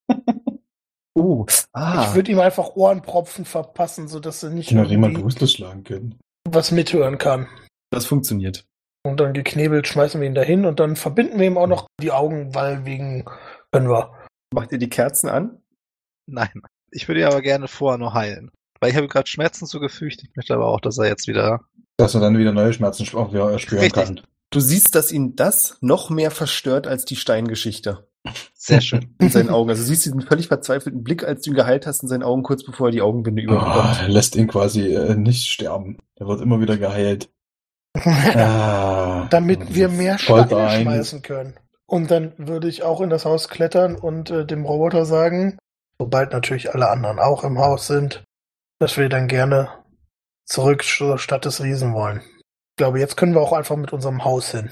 oh, 1.14 1.46
ah. 1.72 2.06
Ich 2.08 2.14
würde 2.14 2.30
ihm 2.30 2.40
einfach 2.40 2.76
Ohrenpropfen 2.76 3.44
verpassen, 3.44 4.06
sodass 4.08 4.42
er 4.42 4.50
nicht 4.50 4.70
Ich 4.70 4.76
noch 4.76 4.88
jemand 4.88 5.18
schlagen 5.50 5.84
können. 5.84 6.18
was 6.48 6.70
mithören 6.70 7.18
kann. 7.18 7.48
Das 7.90 8.06
funktioniert. 8.06 8.66
Und 9.06 9.20
dann 9.20 9.34
geknebelt 9.34 9.86
schmeißen 9.86 10.20
wir 10.20 10.26
ihn 10.26 10.34
dahin 10.34 10.64
und 10.64 10.80
dann 10.80 10.96
verbinden 10.96 11.38
wir 11.38 11.46
ihm 11.46 11.58
auch 11.58 11.66
noch 11.66 11.86
die 12.00 12.10
Augen, 12.10 12.54
weil 12.54 12.84
wegen 12.84 13.24
können 13.70 13.88
wir. 13.88 14.14
Macht 14.52 14.72
ihr 14.72 14.78
die 14.78 14.88
Kerzen 14.88 15.28
an? 15.28 15.62
Nein. 16.26 16.62
Ich 16.94 17.08
würde 17.08 17.20
ihn 17.20 17.26
aber 17.26 17.42
gerne 17.42 17.68
vorher 17.68 17.98
noch 17.98 18.14
heilen. 18.14 18.50
Weil 18.80 18.90
ich 18.90 18.96
habe 18.96 19.08
gerade 19.08 19.26
Schmerzen 19.28 19.66
zugefügt. 19.66 20.22
Ich 20.22 20.36
möchte 20.36 20.54
aber 20.54 20.66
auch, 20.68 20.80
dass 20.80 20.98
er 20.98 21.06
jetzt 21.06 21.26
wieder. 21.28 21.60
Dass 21.96 22.14
er 22.14 22.20
dann 22.20 22.38
wieder 22.38 22.52
neue 22.52 22.72
Schmerzen 22.72 23.04
sp- 23.06 23.16
auch 23.18 23.32
wieder 23.32 23.58
spüren 23.58 23.80
Richtig. 23.82 24.04
kann. 24.04 24.20
Du 24.50 24.60
siehst, 24.60 24.94
dass 24.94 25.10
ihn 25.12 25.34
das 25.36 25.76
noch 25.80 26.10
mehr 26.10 26.30
verstört 26.30 26.86
als 26.86 27.04
die 27.04 27.16
Steingeschichte 27.16 28.06
Sehr 28.54 28.80
schön. 28.80 29.14
in 29.20 29.30
seinen 29.30 29.50
Augen. 29.50 29.70
Also 29.70 29.82
du 29.82 29.88
siehst 29.88 30.04
diesen 30.04 30.20
völlig 30.20 30.48
verzweifelten 30.48 31.02
Blick, 31.02 31.24
als 31.24 31.42
du 31.42 31.50
ihn 31.50 31.56
geheilt 31.56 31.86
hast 31.86 32.02
in 32.02 32.08
seinen 32.08 32.22
Augen, 32.22 32.42
kurz 32.42 32.64
bevor 32.64 32.88
er 32.88 32.92
die 32.92 33.02
Augenbinde 33.02 33.42
Oh, 33.42 33.52
überbekommt. 33.52 34.00
er 34.02 34.08
lässt 34.08 34.36
ihn 34.36 34.46
quasi 34.48 34.94
äh, 34.94 35.14
nicht 35.16 35.46
sterben. 35.50 35.98
Er 36.16 36.26
wird 36.28 36.40
immer 36.40 36.60
wieder 36.60 36.76
geheilt. 36.78 37.30
Ah, 38.04 39.26
Damit 39.30 39.74
wir 39.74 39.88
mehr 39.88 40.18
Steine 40.18 40.48
schmeißen 40.82 41.22
können. 41.22 41.54
Und 41.86 42.10
dann 42.10 42.32
würde 42.38 42.68
ich 42.68 42.82
auch 42.82 43.00
in 43.00 43.10
das 43.10 43.24
Haus 43.24 43.48
klettern 43.48 43.94
und 43.94 44.30
äh, 44.30 44.44
dem 44.46 44.64
Roboter 44.64 45.04
sagen, 45.04 45.58
sobald 46.04 46.32
natürlich 46.32 46.74
alle 46.74 46.90
anderen 46.90 47.18
auch 47.18 47.44
im 47.44 47.58
Haus 47.58 47.86
sind, 47.86 48.24
dass 48.78 48.98
wir 48.98 49.08
dann 49.08 49.26
gerne 49.26 49.70
zurück 50.44 50.84
zur 50.84 51.18
Stadt 51.18 51.46
des 51.46 51.62
Riesen 51.62 51.94
wollen. 51.94 52.18
Ich 52.18 52.76
glaube, 52.76 53.00
jetzt 53.00 53.16
können 53.16 53.32
wir 53.32 53.40
auch 53.40 53.54
einfach 53.54 53.76
mit 53.76 53.94
unserem 53.94 54.22
Haus 54.22 54.50
hin. 54.50 54.70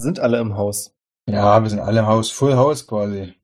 Sind 0.00 0.20
alle 0.20 0.38
im 0.38 0.56
Haus. 0.56 0.94
Ja, 1.28 1.62
wir 1.62 1.68
sind 1.68 1.80
alle 1.80 2.00
im 2.00 2.06
Haus, 2.06 2.30
Full 2.30 2.56
House 2.56 2.86
quasi. 2.86 3.34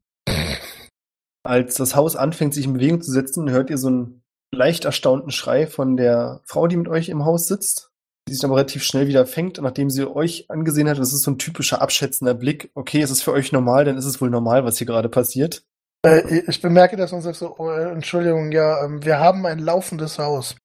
Als 1.42 1.74
das 1.74 1.94
Haus 1.94 2.16
anfängt, 2.16 2.54
sich 2.54 2.64
in 2.64 2.72
Bewegung 2.72 3.02
zu 3.02 3.12
setzen, 3.12 3.50
hört 3.50 3.68
ihr 3.68 3.76
so 3.76 3.88
einen 3.88 4.22
leicht 4.50 4.86
erstaunten 4.86 5.30
Schrei 5.30 5.66
von 5.66 5.98
der 5.98 6.40
Frau, 6.46 6.68
die 6.68 6.78
mit 6.78 6.88
euch 6.88 7.10
im 7.10 7.26
Haus 7.26 7.48
sitzt. 7.48 7.90
Die 8.28 8.32
sich 8.32 8.42
aber 8.44 8.56
relativ 8.56 8.82
schnell 8.82 9.08
wieder 9.08 9.26
fängt, 9.26 9.60
nachdem 9.60 9.90
sie 9.90 10.06
euch 10.06 10.48
angesehen 10.48 10.88
hat. 10.88 10.98
Das 10.98 11.12
ist 11.12 11.20
so 11.20 11.32
ein 11.32 11.38
typischer 11.38 11.82
abschätzender 11.82 12.32
Blick. 12.32 12.70
Okay, 12.74 13.02
es 13.02 13.10
ist 13.10 13.22
für 13.22 13.32
euch 13.32 13.52
normal, 13.52 13.84
dann 13.84 13.98
ist 13.98 14.06
es 14.06 14.22
wohl 14.22 14.30
normal, 14.30 14.64
was 14.64 14.78
hier 14.78 14.86
gerade 14.86 15.10
passiert. 15.10 15.64
Äh, 16.05 16.42
ich 16.48 16.61
bemerke 16.62 16.96
das 16.96 17.12
und 17.12 17.20
sage 17.22 17.36
so, 17.36 17.55
oh, 17.59 17.70
äh, 17.70 17.90
Entschuldigung, 17.92 18.53
ja, 18.53 18.84
ähm, 18.84 19.05
wir 19.05 19.18
haben 19.18 19.44
ein 19.46 19.59
laufendes 19.59 20.18
Haus. 20.18 20.57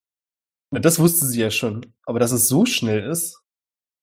Na, 0.71 0.79
Das 0.79 0.99
wusste 0.99 1.25
sie 1.25 1.41
ja 1.41 1.51
schon. 1.51 1.93
Aber 2.05 2.19
dass 2.19 2.31
es 2.31 2.47
so 2.47 2.65
schnell 2.65 3.09
ist, 3.09 3.41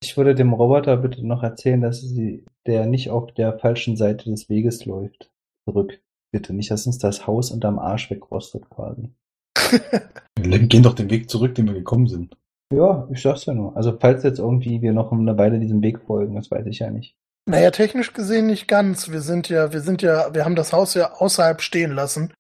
Ich 0.02 0.16
würde 0.16 0.34
dem 0.34 0.52
Roboter 0.52 0.96
bitte 0.96 1.26
noch 1.26 1.42
erzählen, 1.44 1.80
dass 1.80 2.00
sie, 2.00 2.44
der 2.66 2.86
nicht 2.86 3.10
auf 3.10 3.32
der 3.34 3.58
falschen 3.58 3.96
Seite 3.96 4.30
des 4.30 4.48
Weges 4.48 4.84
läuft. 4.84 5.30
Zurück. 5.64 6.00
Bitte 6.32 6.54
nicht, 6.54 6.70
dass 6.70 6.86
uns 6.86 6.98
das 6.98 7.26
Haus 7.26 7.50
unterm 7.52 7.78
Arsch 7.78 8.10
wegrostet 8.10 8.68
quasi. 8.70 9.10
Wir 10.38 10.58
gehen 10.58 10.82
doch 10.82 10.94
den 10.94 11.10
Weg 11.10 11.30
zurück, 11.30 11.54
den 11.54 11.66
wir 11.66 11.74
gekommen 11.74 12.08
sind. 12.08 12.36
Ja, 12.72 13.06
ich 13.12 13.22
sag's 13.22 13.46
ja 13.46 13.54
nur. 13.54 13.76
Also 13.76 13.96
falls 14.00 14.24
jetzt 14.24 14.38
irgendwie 14.38 14.82
wir 14.82 14.92
noch 14.92 15.12
eine 15.12 15.38
Weile 15.38 15.60
diesem 15.60 15.82
Weg 15.82 16.00
folgen, 16.00 16.34
das 16.34 16.50
weiß 16.50 16.66
ich 16.66 16.80
ja 16.80 16.90
nicht. 16.90 17.14
Naja, 17.46 17.70
technisch 17.70 18.12
gesehen 18.12 18.46
nicht 18.46 18.68
ganz. 18.68 19.10
Wir 19.10 19.20
sind 19.20 19.48
ja, 19.48 19.72
wir 19.72 19.80
sind 19.80 20.02
ja, 20.02 20.32
wir 20.34 20.44
haben 20.44 20.54
das 20.54 20.72
Haus 20.72 20.94
ja 20.94 21.12
außerhalb 21.12 21.60
stehen 21.60 21.92
lassen. 21.92 22.32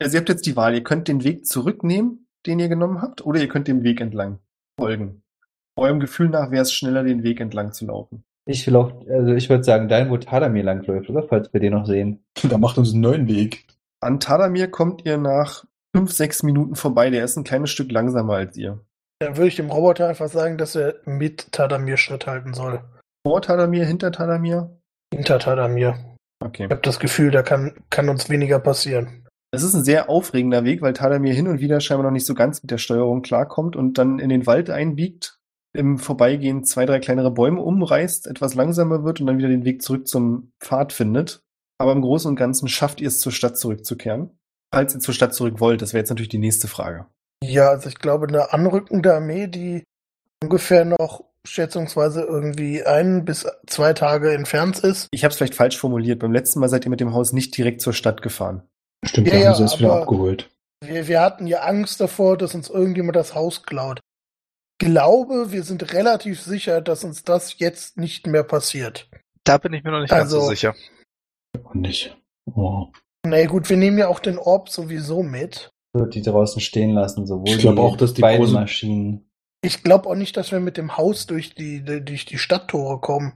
Also 0.00 0.16
ihr 0.16 0.20
habt 0.20 0.28
jetzt 0.28 0.46
die 0.46 0.56
Wahl, 0.56 0.74
ihr 0.74 0.82
könnt 0.82 1.08
den 1.08 1.24
Weg 1.24 1.46
zurücknehmen, 1.46 2.26
den 2.46 2.58
ihr 2.58 2.68
genommen 2.68 3.00
habt, 3.00 3.24
oder 3.24 3.40
ihr 3.40 3.48
könnt 3.48 3.68
dem 3.68 3.82
Weg 3.84 4.00
entlang 4.00 4.40
folgen. 4.78 5.22
Eurem 5.76 6.00
Gefühl 6.00 6.28
nach 6.28 6.50
wäre 6.50 6.62
es 6.62 6.72
schneller, 6.72 7.04
den 7.04 7.22
Weg 7.22 7.40
entlang 7.40 7.72
zu 7.72 7.86
laufen. 7.86 8.24
Ich 8.46 8.66
will 8.66 8.76
auch, 8.76 8.92
also 9.08 9.32
ich 9.32 9.48
würde 9.48 9.64
sagen, 9.64 9.88
dahin, 9.88 10.10
wo 10.10 10.18
Tadamir 10.18 10.62
langläuft, 10.62 11.08
oder? 11.08 11.22
Falls 11.22 11.52
wir 11.52 11.60
den 11.60 11.72
noch 11.72 11.86
sehen. 11.86 12.24
Da 12.42 12.58
macht 12.58 12.76
uns 12.76 12.92
einen 12.92 13.00
neuen 13.00 13.28
Weg. 13.28 13.66
An 14.00 14.20
Tadamir 14.20 14.70
kommt 14.70 15.06
ihr 15.06 15.16
nach 15.16 15.64
fünf, 15.96 16.12
sechs 16.12 16.42
Minuten 16.42 16.74
vorbei. 16.74 17.08
Der 17.08 17.24
ist 17.24 17.36
ein 17.36 17.44
kleines 17.44 17.70
Stück 17.70 17.90
langsamer 17.90 18.34
als 18.34 18.56
ihr. 18.56 18.84
Dann 19.20 19.36
würde 19.36 19.48
ich 19.48 19.56
dem 19.56 19.70
Roboter 19.70 20.08
einfach 20.08 20.28
sagen, 20.28 20.58
dass 20.58 20.74
er 20.74 20.96
mit 21.06 21.52
Tadamir 21.52 21.96
Schritt 21.96 22.26
halten 22.26 22.52
soll. 22.52 22.80
Vor 23.26 23.40
Tadamir, 23.40 23.86
hinter 23.86 24.12
Tadamir? 24.12 24.78
Hinter 25.12 25.38
Tadamir. 25.38 26.16
Okay. 26.44 26.64
Ich 26.64 26.70
habe 26.70 26.82
das 26.82 27.00
Gefühl, 27.00 27.30
da 27.30 27.42
kann, 27.42 27.74
kann 27.88 28.10
uns 28.10 28.28
weniger 28.28 28.58
passieren. 28.58 29.26
Es 29.50 29.62
ist 29.62 29.74
ein 29.74 29.84
sehr 29.84 30.10
aufregender 30.10 30.64
Weg, 30.64 30.82
weil 30.82 30.92
Tadamir 30.92 31.32
hin 31.32 31.48
und 31.48 31.60
wieder 31.60 31.80
scheinbar 31.80 32.04
noch 32.04 32.12
nicht 32.12 32.26
so 32.26 32.34
ganz 32.34 32.62
mit 32.62 32.70
der 32.70 32.78
Steuerung 32.78 33.22
klarkommt 33.22 33.76
und 33.76 33.96
dann 33.96 34.18
in 34.18 34.28
den 34.28 34.46
Wald 34.46 34.68
einbiegt, 34.68 35.38
im 35.72 35.98
Vorbeigehen 35.98 36.64
zwei, 36.64 36.84
drei 36.84 36.98
kleinere 36.98 37.30
Bäume 37.30 37.62
umreißt, 37.62 38.26
etwas 38.26 38.54
langsamer 38.54 39.04
wird 39.04 39.20
und 39.20 39.26
dann 39.26 39.38
wieder 39.38 39.48
den 39.48 39.64
Weg 39.64 39.80
zurück 39.80 40.06
zum 40.06 40.52
Pfad 40.60 40.92
findet. 40.92 41.40
Aber 41.78 41.92
im 41.92 42.02
Großen 42.02 42.28
und 42.28 42.36
Ganzen 42.36 42.68
schafft 42.68 43.00
ihr 43.00 43.08
es, 43.08 43.20
zur 43.20 43.32
Stadt 43.32 43.56
zurückzukehren. 43.56 44.38
Falls 44.72 44.94
ihr 44.94 45.00
zur 45.00 45.14
Stadt 45.14 45.34
zurück 45.34 45.60
wollt, 45.60 45.80
das 45.82 45.92
wäre 45.92 46.00
jetzt 46.00 46.10
natürlich 46.10 46.28
die 46.28 46.38
nächste 46.38 46.68
Frage. 46.68 47.06
Ja, 47.42 47.70
also 47.70 47.88
ich 47.88 47.98
glaube, 47.98 48.28
eine 48.28 48.52
anrückende 48.52 49.14
Armee, 49.14 49.46
die 49.46 49.84
ungefähr 50.42 50.84
noch 50.84 51.24
schätzungsweise 51.46 52.22
irgendwie 52.22 52.84
ein 52.84 53.24
bis 53.24 53.46
zwei 53.66 53.92
Tage 53.92 54.32
entfernt 54.34 54.78
ist. 54.80 55.08
Ich 55.10 55.24
habe 55.24 55.30
es 55.32 55.36
vielleicht 55.36 55.54
falsch 55.54 55.78
formuliert. 55.78 56.18
Beim 56.20 56.32
letzten 56.32 56.60
Mal 56.60 56.68
seid 56.68 56.84
ihr 56.86 56.90
mit 56.90 57.00
dem 57.00 57.12
Haus 57.14 57.32
nicht 57.32 57.56
direkt 57.56 57.80
zur 57.80 57.92
Stadt 57.92 58.22
gefahren. 58.22 58.62
Stimmt, 59.04 59.26
Ja, 59.28 59.32
wir 59.34 59.40
ja, 59.40 59.48
haben 59.48 59.56
sie 59.56 59.62
jetzt 59.64 59.78
wieder 59.78 59.92
aber- 59.92 60.02
abgeholt. 60.02 60.50
Wir, 60.84 61.08
wir 61.08 61.20
hatten 61.20 61.46
ja 61.46 61.60
Angst 61.60 62.00
davor, 62.00 62.36
dass 62.36 62.54
uns 62.54 62.68
irgendjemand 62.68 63.16
das 63.16 63.34
Haus 63.34 63.62
klaut. 63.62 64.00
Glaube, 64.78 65.50
wir 65.52 65.62
sind 65.62 65.92
relativ 65.92 66.42
sicher, 66.42 66.80
dass 66.80 67.04
uns 67.04 67.22
das 67.22 67.58
jetzt 67.58 67.96
nicht 67.96 68.26
mehr 68.26 68.42
passiert. 68.42 69.08
Da 69.44 69.58
bin 69.58 69.72
ich 69.72 69.84
mir 69.84 69.92
noch 69.92 70.00
nicht 70.00 70.10
ganz 70.10 70.24
Also- 70.32 70.40
so 70.40 70.48
sicher. 70.50 70.74
Und 71.62 71.80
nicht. 71.82 72.16
Oh. 72.54 72.88
Na 73.24 73.36
nee, 73.36 73.46
gut, 73.46 73.70
wir 73.70 73.76
nehmen 73.76 73.96
ja 73.98 74.08
auch 74.08 74.18
den 74.20 74.36
Orb 74.38 74.68
sowieso 74.68 75.22
mit. 75.22 75.70
Wird 75.94 76.14
die 76.14 76.22
draußen 76.22 76.60
stehen 76.60 76.90
lassen, 76.90 77.26
sowohl 77.26 77.48
Ich 77.48 77.58
glaube 77.58 77.76
die 77.76 77.82
auch, 77.82 77.96
dass 77.96 78.12
die 78.14 78.20
beiden 78.22 78.52
Maschinen. 78.52 79.30
Ich 79.64 79.82
glaube 79.82 80.08
auch 80.08 80.14
nicht, 80.14 80.36
dass 80.36 80.52
wir 80.52 80.60
mit 80.60 80.76
dem 80.76 80.96
Haus 80.96 81.26
durch 81.26 81.54
die, 81.54 81.82
durch 81.82 82.26
die 82.26 82.38
Stadttore 82.38 83.00
kommen. 83.00 83.32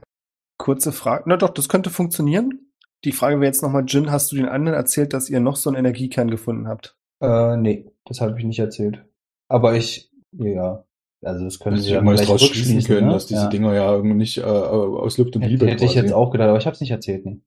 Kurze 0.57 0.91
Frage. 0.91 1.23
Na 1.25 1.37
doch, 1.37 1.49
das 1.49 1.69
könnte 1.69 1.89
funktionieren. 1.89 2.71
Die 3.03 3.13
Frage 3.13 3.37
wäre 3.37 3.45
jetzt 3.45 3.63
nochmal, 3.63 3.85
Jin, 3.87 4.11
hast 4.11 4.31
du 4.31 4.35
den 4.35 4.47
anderen 4.47 4.77
erzählt, 4.77 5.13
dass 5.13 5.29
ihr 5.29 5.39
noch 5.39 5.55
so 5.55 5.69
einen 5.69 5.77
Energiekern 5.77 6.29
gefunden 6.29 6.67
habt? 6.67 6.97
Äh, 7.21 7.57
nee, 7.57 7.91
das 8.05 8.21
habe 8.21 8.37
ich 8.37 8.45
nicht 8.45 8.59
erzählt. 8.59 9.05
Aber 9.47 9.75
ich, 9.75 10.11
ja, 10.33 10.83
also 11.23 11.45
das 11.45 11.59
können 11.59 11.77
Sie 11.77 11.87
ich 11.87 11.89
ja 11.91 12.01
mal 12.01 12.15
vielleicht 12.15 12.29
draus 12.29 12.45
schließen 12.45 12.83
können, 12.83 13.07
ne? 13.07 13.13
dass 13.13 13.25
diese 13.25 13.43
ja. 13.43 13.49
Dinger 13.49 13.73
ja 13.73 13.91
irgendwie 13.91 14.15
nicht 14.15 14.37
äh, 14.37 14.43
aus 14.43 15.17
Luft 15.17 15.35
und 15.35 15.41
Hätte, 15.41 15.53
Liebe 15.53 15.67
hätte 15.67 15.85
ich 15.85 15.93
quasi. 15.93 16.05
jetzt 16.05 16.13
auch 16.13 16.31
gedacht, 16.31 16.49
aber 16.49 16.57
ich 16.57 16.65
habe 16.65 16.75
es 16.75 16.81
nicht 16.81 16.91
erzählt. 16.91 17.25
Nee. 17.25 17.41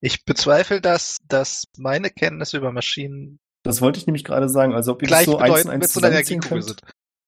Ich 0.00 0.24
bezweifle, 0.24 0.80
dass, 0.80 1.18
dass 1.28 1.64
meine 1.76 2.10
Kenntnisse 2.10 2.56
über 2.56 2.72
Maschinen 2.72 3.40
Das 3.64 3.82
wollte 3.82 3.98
ich 3.98 4.06
nämlich 4.06 4.24
gerade 4.24 4.48
sagen. 4.48 4.72
Also 4.74 4.92
ob 4.92 5.02
ihr 5.02 5.08
das 5.08 5.24
so 5.24 5.38
eins 5.38 5.64
und 5.64 5.70
eins 5.70 5.82
mit 5.82 5.90
so 5.90 6.00
einer 6.00 6.10
Energiekugel 6.10 6.48
könnt. 6.48 6.64
sind. 6.64 6.82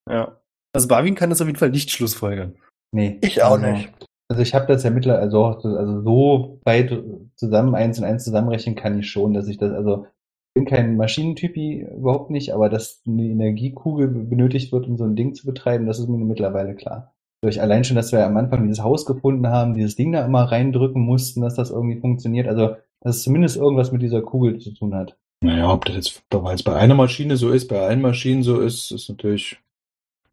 Ja. 0.09 0.41
Also 0.75 0.87
Barwin 0.87 1.15
kann 1.15 1.29
das 1.29 1.41
auf 1.41 1.47
jeden 1.47 1.59
Fall 1.59 1.71
nicht 1.71 1.91
schlussfolgern. 1.91 2.55
Nee. 2.91 3.17
Ich 3.21 3.43
auch 3.43 3.59
also, 3.59 3.65
nicht. 3.65 3.91
Also 4.27 4.41
ich 4.41 4.53
habe 4.53 4.67
das 4.67 4.83
ja 4.83 4.89
mittlerweile, 4.89 5.21
also, 5.21 5.45
also 5.45 6.01
so 6.01 6.59
weit 6.63 6.91
zusammen, 7.35 7.75
eins 7.75 7.99
und 7.99 8.05
eins 8.05 8.23
zusammenrechnen 8.23 8.75
kann 8.75 8.99
ich 8.99 9.09
schon, 9.09 9.33
dass 9.33 9.47
ich 9.47 9.57
das, 9.57 9.71
also 9.71 10.05
ich 10.05 10.53
bin 10.61 10.65
kein 10.65 10.97
Maschinentypi, 10.97 11.85
überhaupt 11.97 12.31
nicht, 12.31 12.53
aber 12.53 12.69
dass 12.69 13.01
eine 13.05 13.25
Energiekugel 13.25 14.07
benötigt 14.07 14.71
wird, 14.71 14.87
um 14.87 14.97
so 14.97 15.03
ein 15.03 15.15
Ding 15.15 15.33
zu 15.33 15.45
betreiben, 15.45 15.85
das 15.85 15.99
ist 15.99 16.07
mir 16.07 16.17
mittlerweile 16.17 16.75
klar. 16.75 17.13
Durch 17.43 17.61
allein 17.61 17.83
schon, 17.83 17.97
dass 17.97 18.11
wir 18.11 18.25
am 18.25 18.37
Anfang 18.37 18.63
dieses 18.63 18.83
Haus 18.83 19.05
gefunden 19.05 19.47
haben, 19.47 19.75
dieses 19.75 19.95
Ding 19.95 20.13
da 20.13 20.25
immer 20.25 20.43
reindrücken 20.43 21.01
mussten, 21.01 21.41
dass 21.41 21.55
das 21.55 21.69
irgendwie 21.69 21.99
funktioniert, 21.99 22.47
also 22.47 22.77
dass 23.01 23.17
es 23.17 23.23
zumindest 23.23 23.57
irgendwas 23.57 23.91
mit 23.91 24.01
dieser 24.01 24.21
Kugel 24.21 24.57
zu 24.57 24.73
tun 24.73 24.95
hat. 24.95 25.17
Naja, 25.43 25.71
ob 25.71 25.85
das 25.85 25.95
jetzt, 25.95 26.23
bei 26.29 26.75
einer 26.75 26.95
Maschine 26.95 27.37
so 27.37 27.51
ist, 27.51 27.67
bei 27.67 27.81
allen 27.81 28.01
Maschinen 28.01 28.41
so 28.41 28.61
ist, 28.61 28.91
ist 28.91 29.09
natürlich, 29.09 29.59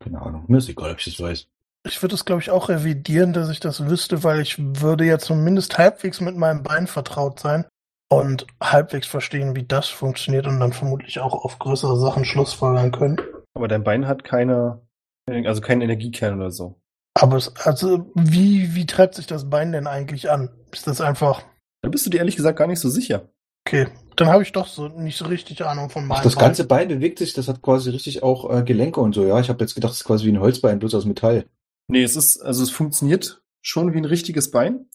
keine 0.03 0.21
Ahnung. 0.21 0.45
Mir 0.49 0.59
ist 0.59 0.69
egal, 0.69 0.91
ob 0.93 0.99
ich 0.99 1.05
das 1.05 1.21
weiß. 1.21 1.47
Ich 1.85 2.03
würde 2.03 2.15
es, 2.15 2.25
glaube 2.25 2.43
ich, 2.43 2.51
auch 2.51 2.69
revidieren, 2.69 3.33
dass 3.33 3.51
ich 3.51 3.61
das 3.61 3.87
wüsste, 3.87 4.23
weil 4.23 4.41
ich 4.41 4.57
würde 4.59 5.05
ja 5.05 5.19
zumindest 5.19 5.79
halbwegs 5.79 6.21
mit 6.21 6.37
meinem 6.37 6.63
Bein 6.63 6.87
vertraut 6.87 7.41
sein 7.41 7.65
und 8.09 8.47
halbwegs 8.63 9.07
verstehen, 9.07 9.57
wie 9.57 9.65
das 9.65 9.89
funktioniert 9.89 10.47
und 10.47 10.61
dann 10.61 10.73
vermutlich 10.73 11.19
auch 11.19 11.35
auf 11.45 11.59
größere 11.59 11.99
Sachen 11.99 12.25
schlussfolgern 12.25 12.93
können. 12.93 13.21
Aber 13.55 13.69
dein 13.69 13.83
Bein 13.83 14.07
hat 14.07 14.23
keine, 14.23 14.81
also 15.29 15.61
keinen 15.61 15.83
Energiekern 15.83 16.37
oder 16.37 16.51
so. 16.51 16.81
Aber 17.15 17.37
es, 17.37 17.55
also, 17.57 18.11
wie, 18.15 18.75
wie 18.75 18.87
treibt 18.87 19.15
sich 19.15 19.27
das 19.27 19.51
Bein 19.51 19.73
denn 19.73 19.87
eigentlich 19.87 20.31
an? 20.31 20.51
Ist 20.73 20.87
das 20.87 21.01
einfach, 21.01 21.43
Da 21.83 21.89
bist 21.89 22.07
du 22.07 22.11
dir 22.11 22.19
ehrlich 22.19 22.37
gesagt 22.37 22.59
gar 22.59 22.67
nicht 22.67 22.81
so 22.81 22.89
sicher. 22.89 23.29
okay, 23.67 23.89
dann 24.17 24.29
habe 24.29 24.43
ich 24.43 24.53
doch 24.53 24.67
so 24.67 24.89
nicht 24.89 25.17
so 25.17 25.27
richtig 25.27 25.65
Ahnung 25.65 25.91
von 25.91 26.07
meinem 26.07 26.19
Ach, 26.19 26.23
das 26.23 26.35
Bein. 26.35 26.45
ganze 26.45 26.65
Bein 26.67 26.89
bewegt 26.89 27.19
sich, 27.19 27.33
das 27.33 27.49
hat 27.49 27.63
quasi 27.63 27.91
richtig 27.91 28.23
auch 28.23 28.51
äh, 28.55 28.63
Gelenke 28.63 29.01
und 29.01 29.15
so, 29.15 29.25
ja. 29.27 29.39
Ich 29.41 29.49
habe 29.49 29.63
jetzt 29.63 29.75
gedacht, 29.75 29.91
das 29.91 29.99
ist 29.99 30.05
quasi 30.05 30.27
wie 30.27 30.33
ein 30.33 30.41
Holzbein, 30.41 30.79
bloß 30.79 30.95
aus 30.95 31.05
Metall. 31.05 31.47
Nee, 31.89 32.03
es 32.03 32.17
ist, 32.17 32.41
also 32.41 32.63
es 32.63 32.71
funktioniert 32.71 33.43
schon 33.61 33.93
wie 33.95 33.99
ein 33.99 34.05
richtiges 34.05 34.51
Bein. 34.51 34.87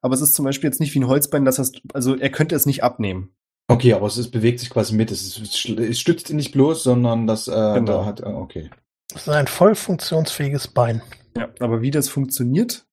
Aber 0.00 0.14
es 0.14 0.20
ist 0.20 0.34
zum 0.34 0.44
Beispiel 0.44 0.68
jetzt 0.68 0.80
nicht 0.80 0.94
wie 0.94 0.98
ein 1.00 1.08
Holzbein, 1.08 1.46
das 1.46 1.58
heißt, 1.58 1.80
also 1.94 2.14
er 2.16 2.28
könnte 2.30 2.54
es 2.54 2.66
nicht 2.66 2.82
abnehmen. 2.84 3.30
Okay, 3.68 3.94
aber 3.94 4.06
es, 4.06 4.18
ist, 4.18 4.30
bewegt 4.32 4.60
sich 4.60 4.68
quasi 4.68 4.94
mit. 4.94 5.10
Es, 5.10 5.22
ist, 5.22 5.38
es 5.40 5.64
es 5.78 5.98
stützt 5.98 6.28
ihn 6.28 6.36
nicht 6.36 6.52
bloß, 6.52 6.82
sondern 6.82 7.26
das 7.26 7.48
äh, 7.48 7.52
Genau. 7.52 7.80
da 8.00 8.04
hat, 8.04 8.20
äh, 8.20 8.24
okay. 8.24 8.68
Das 9.08 9.22
ist 9.22 9.28
ein 9.30 9.46
voll 9.46 9.74
funktionsfähiges 9.74 10.68
Bein. 10.68 11.00
Ja, 11.36 11.48
aber 11.60 11.80
wie 11.80 11.90
das 11.90 12.10
funktioniert, 12.10 12.86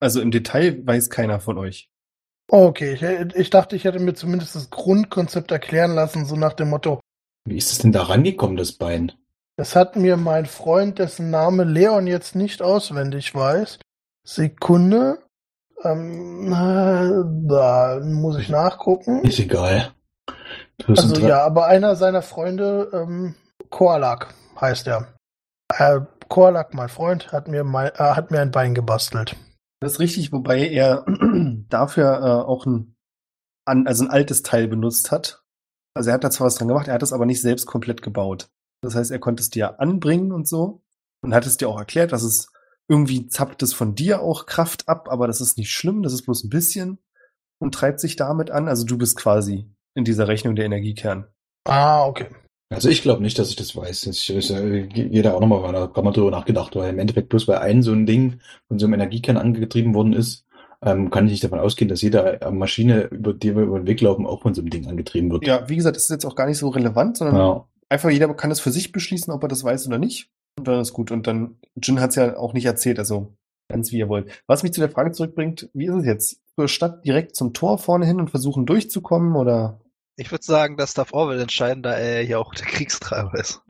also 0.00 0.20
im 0.20 0.32
Detail 0.32 0.84
weiß 0.84 1.10
keiner 1.10 1.38
von 1.38 1.58
euch. 1.58 1.88
Okay, 2.54 2.92
ich, 2.92 3.34
ich 3.34 3.48
dachte, 3.48 3.76
ich 3.76 3.84
hätte 3.84 3.98
mir 3.98 4.12
zumindest 4.12 4.54
das 4.54 4.68
Grundkonzept 4.68 5.50
erklären 5.50 5.94
lassen, 5.94 6.26
so 6.26 6.36
nach 6.36 6.52
dem 6.52 6.68
Motto, 6.68 7.00
Wie 7.46 7.56
ist 7.56 7.72
es 7.72 7.78
denn 7.78 7.92
da 7.92 8.02
rangekommen, 8.02 8.58
das 8.58 8.72
Bein? 8.72 9.12
Das 9.56 9.74
hat 9.74 9.96
mir 9.96 10.18
mein 10.18 10.44
Freund, 10.44 10.98
dessen 10.98 11.30
Name 11.30 11.64
Leon 11.64 12.06
jetzt 12.06 12.34
nicht 12.34 12.60
auswendig 12.60 13.34
weiß. 13.34 13.78
Sekunde. 14.24 15.22
Ähm, 15.82 16.52
äh, 16.52 17.48
da 17.48 18.00
muss 18.04 18.38
ich 18.38 18.50
nachgucken. 18.50 19.22
Ist 19.22 19.38
egal. 19.38 19.92
Also 20.86 21.26
ja, 21.26 21.42
aber 21.42 21.68
einer 21.68 21.96
seiner 21.96 22.20
Freunde, 22.20 22.90
ähm, 22.92 23.34
Koalak 23.70 24.34
heißt 24.60 24.88
er. 24.88 25.08
Äh, 25.74 26.00
Koalak, 26.28 26.74
mein 26.74 26.90
Freund, 26.90 27.32
hat 27.32 27.48
mir, 27.48 27.64
mein, 27.64 27.88
äh, 27.88 27.98
hat 27.98 28.30
mir 28.30 28.40
ein 28.40 28.50
Bein 28.50 28.74
gebastelt. 28.74 29.36
Das 29.82 29.94
ist 29.94 29.98
richtig, 29.98 30.30
wobei 30.30 30.68
er 30.68 31.04
dafür 31.68 32.04
äh, 32.04 32.46
auch 32.46 32.66
ein, 32.66 32.94
an, 33.64 33.88
also 33.88 34.04
ein 34.04 34.10
altes 34.10 34.42
Teil 34.42 34.68
benutzt 34.68 35.10
hat. 35.10 35.42
Also 35.92 36.10
er 36.10 36.14
hat 36.14 36.22
da 36.22 36.30
zwar 36.30 36.46
was 36.46 36.54
dran 36.54 36.68
gemacht, 36.68 36.86
er 36.86 36.94
hat 36.94 37.02
es 37.02 37.12
aber 37.12 37.26
nicht 37.26 37.40
selbst 37.40 37.66
komplett 37.66 38.00
gebaut. 38.00 38.48
Das 38.82 38.94
heißt, 38.94 39.10
er 39.10 39.18
konnte 39.18 39.40
es 39.40 39.50
dir 39.50 39.80
anbringen 39.80 40.30
und 40.30 40.46
so 40.46 40.84
und 41.20 41.34
hat 41.34 41.46
es 41.46 41.56
dir 41.56 41.68
auch 41.68 41.80
erklärt, 41.80 42.12
dass 42.12 42.22
es 42.22 42.52
irgendwie 42.86 43.26
zappt 43.26 43.60
es 43.64 43.74
von 43.74 43.96
dir 43.96 44.22
auch 44.22 44.46
Kraft 44.46 44.88
ab, 44.88 45.08
aber 45.10 45.26
das 45.26 45.40
ist 45.40 45.58
nicht 45.58 45.72
schlimm, 45.72 46.04
das 46.04 46.12
ist 46.12 46.22
bloß 46.26 46.44
ein 46.44 46.50
bisschen 46.50 46.98
und 47.58 47.74
treibt 47.74 47.98
sich 47.98 48.14
damit 48.14 48.52
an. 48.52 48.68
Also 48.68 48.86
du 48.86 48.96
bist 48.96 49.16
quasi 49.16 49.68
in 49.94 50.04
dieser 50.04 50.28
Rechnung 50.28 50.54
der 50.54 50.66
Energiekern. 50.66 51.26
Ah, 51.64 52.06
okay. 52.06 52.28
Also 52.74 52.88
ich 52.88 53.02
glaube 53.02 53.22
nicht, 53.22 53.38
dass 53.38 53.50
ich 53.50 53.56
das 53.56 53.76
weiß. 53.76 54.06
Ich, 54.06 54.34
ich, 54.34 54.50
äh, 54.50 54.88
jeder 54.94 55.34
auch 55.34 55.40
nochmal, 55.40 55.72
da 55.72 55.86
kann 55.86 56.04
man 56.04 56.12
drüber 56.12 56.30
nachgedacht, 56.30 56.74
weil 56.76 56.90
im 56.90 56.98
Endeffekt 56.98 57.28
bloß 57.28 57.48
weil 57.48 57.58
ein 57.58 57.82
so 57.82 57.92
ein 57.92 58.06
Ding 58.06 58.40
von 58.68 58.78
so 58.78 58.86
einem 58.86 58.94
Energiekern 58.94 59.36
angetrieben 59.36 59.94
worden 59.94 60.12
ist, 60.12 60.46
ähm, 60.82 61.10
kann 61.10 61.26
ich 61.26 61.32
nicht 61.32 61.44
davon 61.44 61.60
ausgehen, 61.60 61.88
dass 61.88 62.02
jede 62.02 62.40
äh, 62.40 62.50
Maschine, 62.50 63.04
über 63.04 63.32
die 63.32 63.54
wir 63.54 63.62
über 63.62 63.78
den 63.78 63.86
Weg 63.86 64.00
laufen, 64.00 64.26
auch 64.26 64.42
von 64.42 64.54
so 64.54 64.60
einem 64.62 64.70
Ding 64.70 64.86
angetrieben 64.86 65.30
wird. 65.30 65.46
Ja, 65.46 65.68
wie 65.68 65.76
gesagt, 65.76 65.96
das 65.96 66.04
ist 66.04 66.10
jetzt 66.10 66.24
auch 66.24 66.34
gar 66.34 66.46
nicht 66.46 66.58
so 66.58 66.68
relevant, 66.68 67.16
sondern 67.18 67.36
Ja. 67.36 67.68
einfach 67.88 68.10
jeder 68.10 68.32
kann 68.34 68.50
es 68.50 68.60
für 68.60 68.72
sich 68.72 68.90
beschließen, 68.90 69.32
ob 69.32 69.42
er 69.44 69.48
das 69.48 69.62
weiß 69.64 69.86
oder 69.86 69.98
nicht. 69.98 70.30
Und 70.58 70.66
dann 70.68 70.80
ist 70.80 70.92
gut. 70.92 71.10
Und 71.10 71.26
dann, 71.26 71.56
Jin 71.80 72.00
hat 72.00 72.10
es 72.10 72.16
ja 72.16 72.36
auch 72.36 72.52
nicht 72.52 72.66
erzählt, 72.66 72.98
also 72.98 73.34
ganz 73.68 73.92
wie 73.92 73.98
ihr 73.98 74.08
wollt. 74.08 74.30
Was 74.46 74.62
mich 74.62 74.72
zu 74.72 74.80
der 74.80 74.90
Frage 74.90 75.12
zurückbringt, 75.12 75.70
wie 75.72 75.86
ist 75.86 75.94
es 75.94 76.04
jetzt? 76.04 76.40
Zur 76.56 76.68
Stadt 76.68 77.04
direkt 77.04 77.36
zum 77.36 77.54
Tor 77.54 77.78
vorne 77.78 78.04
hin 78.04 78.20
und 78.20 78.30
versuchen 78.30 78.66
durchzukommen 78.66 79.34
oder? 79.34 79.80
Ich 80.16 80.30
würde 80.30 80.44
sagen, 80.44 80.76
das 80.76 80.94
darf 80.94 81.12
Orwell 81.12 81.40
entscheiden, 81.40 81.82
da 81.82 81.94
er 81.94 82.24
ja 82.24 82.38
auch 82.38 82.54
der 82.54 82.66
Kriegstreiber 82.66 83.38
ist. 83.38 83.62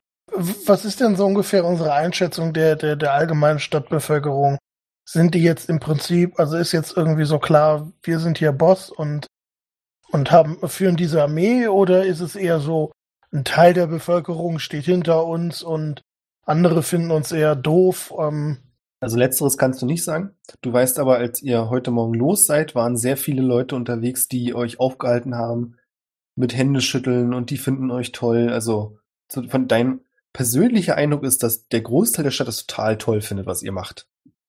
Was 0.65 0.83
ist 0.83 0.99
denn 0.99 1.15
so 1.15 1.25
ungefähr 1.25 1.63
unsere 1.65 1.93
Einschätzung 1.93 2.53
der, 2.53 2.75
der, 2.75 2.95
der 2.95 3.13
allgemeinen 3.13 3.59
Stadtbevölkerung? 3.59 4.57
Sind 5.05 5.35
die 5.35 5.43
jetzt 5.43 5.69
im 5.69 5.79
Prinzip, 5.79 6.39
also 6.39 6.57
ist 6.57 6.71
jetzt 6.71 6.95
irgendwie 6.95 7.25
so 7.25 7.37
klar, 7.37 7.91
wir 8.01 8.19
sind 8.19 8.37
hier 8.37 8.51
Boss 8.51 8.89
und, 8.89 9.27
und 10.11 10.31
haben, 10.31 10.57
führen 10.67 10.95
diese 10.95 11.21
Armee 11.21 11.67
oder 11.67 12.05
ist 12.05 12.21
es 12.21 12.35
eher 12.35 12.59
so, 12.59 12.91
ein 13.33 13.43
Teil 13.43 13.73
der 13.73 13.87
Bevölkerung 13.87 14.59
steht 14.59 14.85
hinter 14.85 15.25
uns 15.25 15.63
und 15.63 16.01
andere 16.45 16.83
finden 16.83 17.11
uns 17.11 17.31
eher 17.31 17.55
doof? 17.55 18.13
Ähm, 18.17 18.59
Also 19.01 19.17
letzteres 19.17 19.57
kannst 19.57 19.81
du 19.81 19.85
nicht 19.85 20.03
sagen. 20.03 20.35
Du 20.61 20.71
weißt 20.71 20.99
aber, 20.99 21.17
als 21.17 21.41
ihr 21.41 21.69
heute 21.69 21.91
Morgen 21.91 22.13
los 22.13 22.45
seid, 22.45 22.75
waren 22.75 22.95
sehr 22.95 23.17
viele 23.17 23.41
Leute 23.41 23.75
unterwegs, 23.75 24.27
die 24.27 24.53
euch 24.53 24.79
aufgehalten 24.79 25.35
haben 25.35 25.77
mit 26.35 26.55
Händeschütteln 26.55 27.33
und 27.33 27.49
die 27.49 27.57
finden 27.57 27.91
euch 27.91 28.11
toll. 28.11 28.49
Also 28.49 28.97
so 29.31 29.43
von 29.47 29.67
dein 29.67 30.01
persönlicher 30.33 30.95
Eindruck 30.95 31.23
ist, 31.23 31.43
dass 31.43 31.67
der 31.67 31.81
Großteil 31.81 32.23
der 32.23 32.31
Stadt 32.31 32.47
das 32.47 32.65
total 32.65 32.97
toll 32.97 33.21
findet, 33.21 33.45
was 33.45 33.61
ihr 33.63 33.71
macht. 33.71 34.07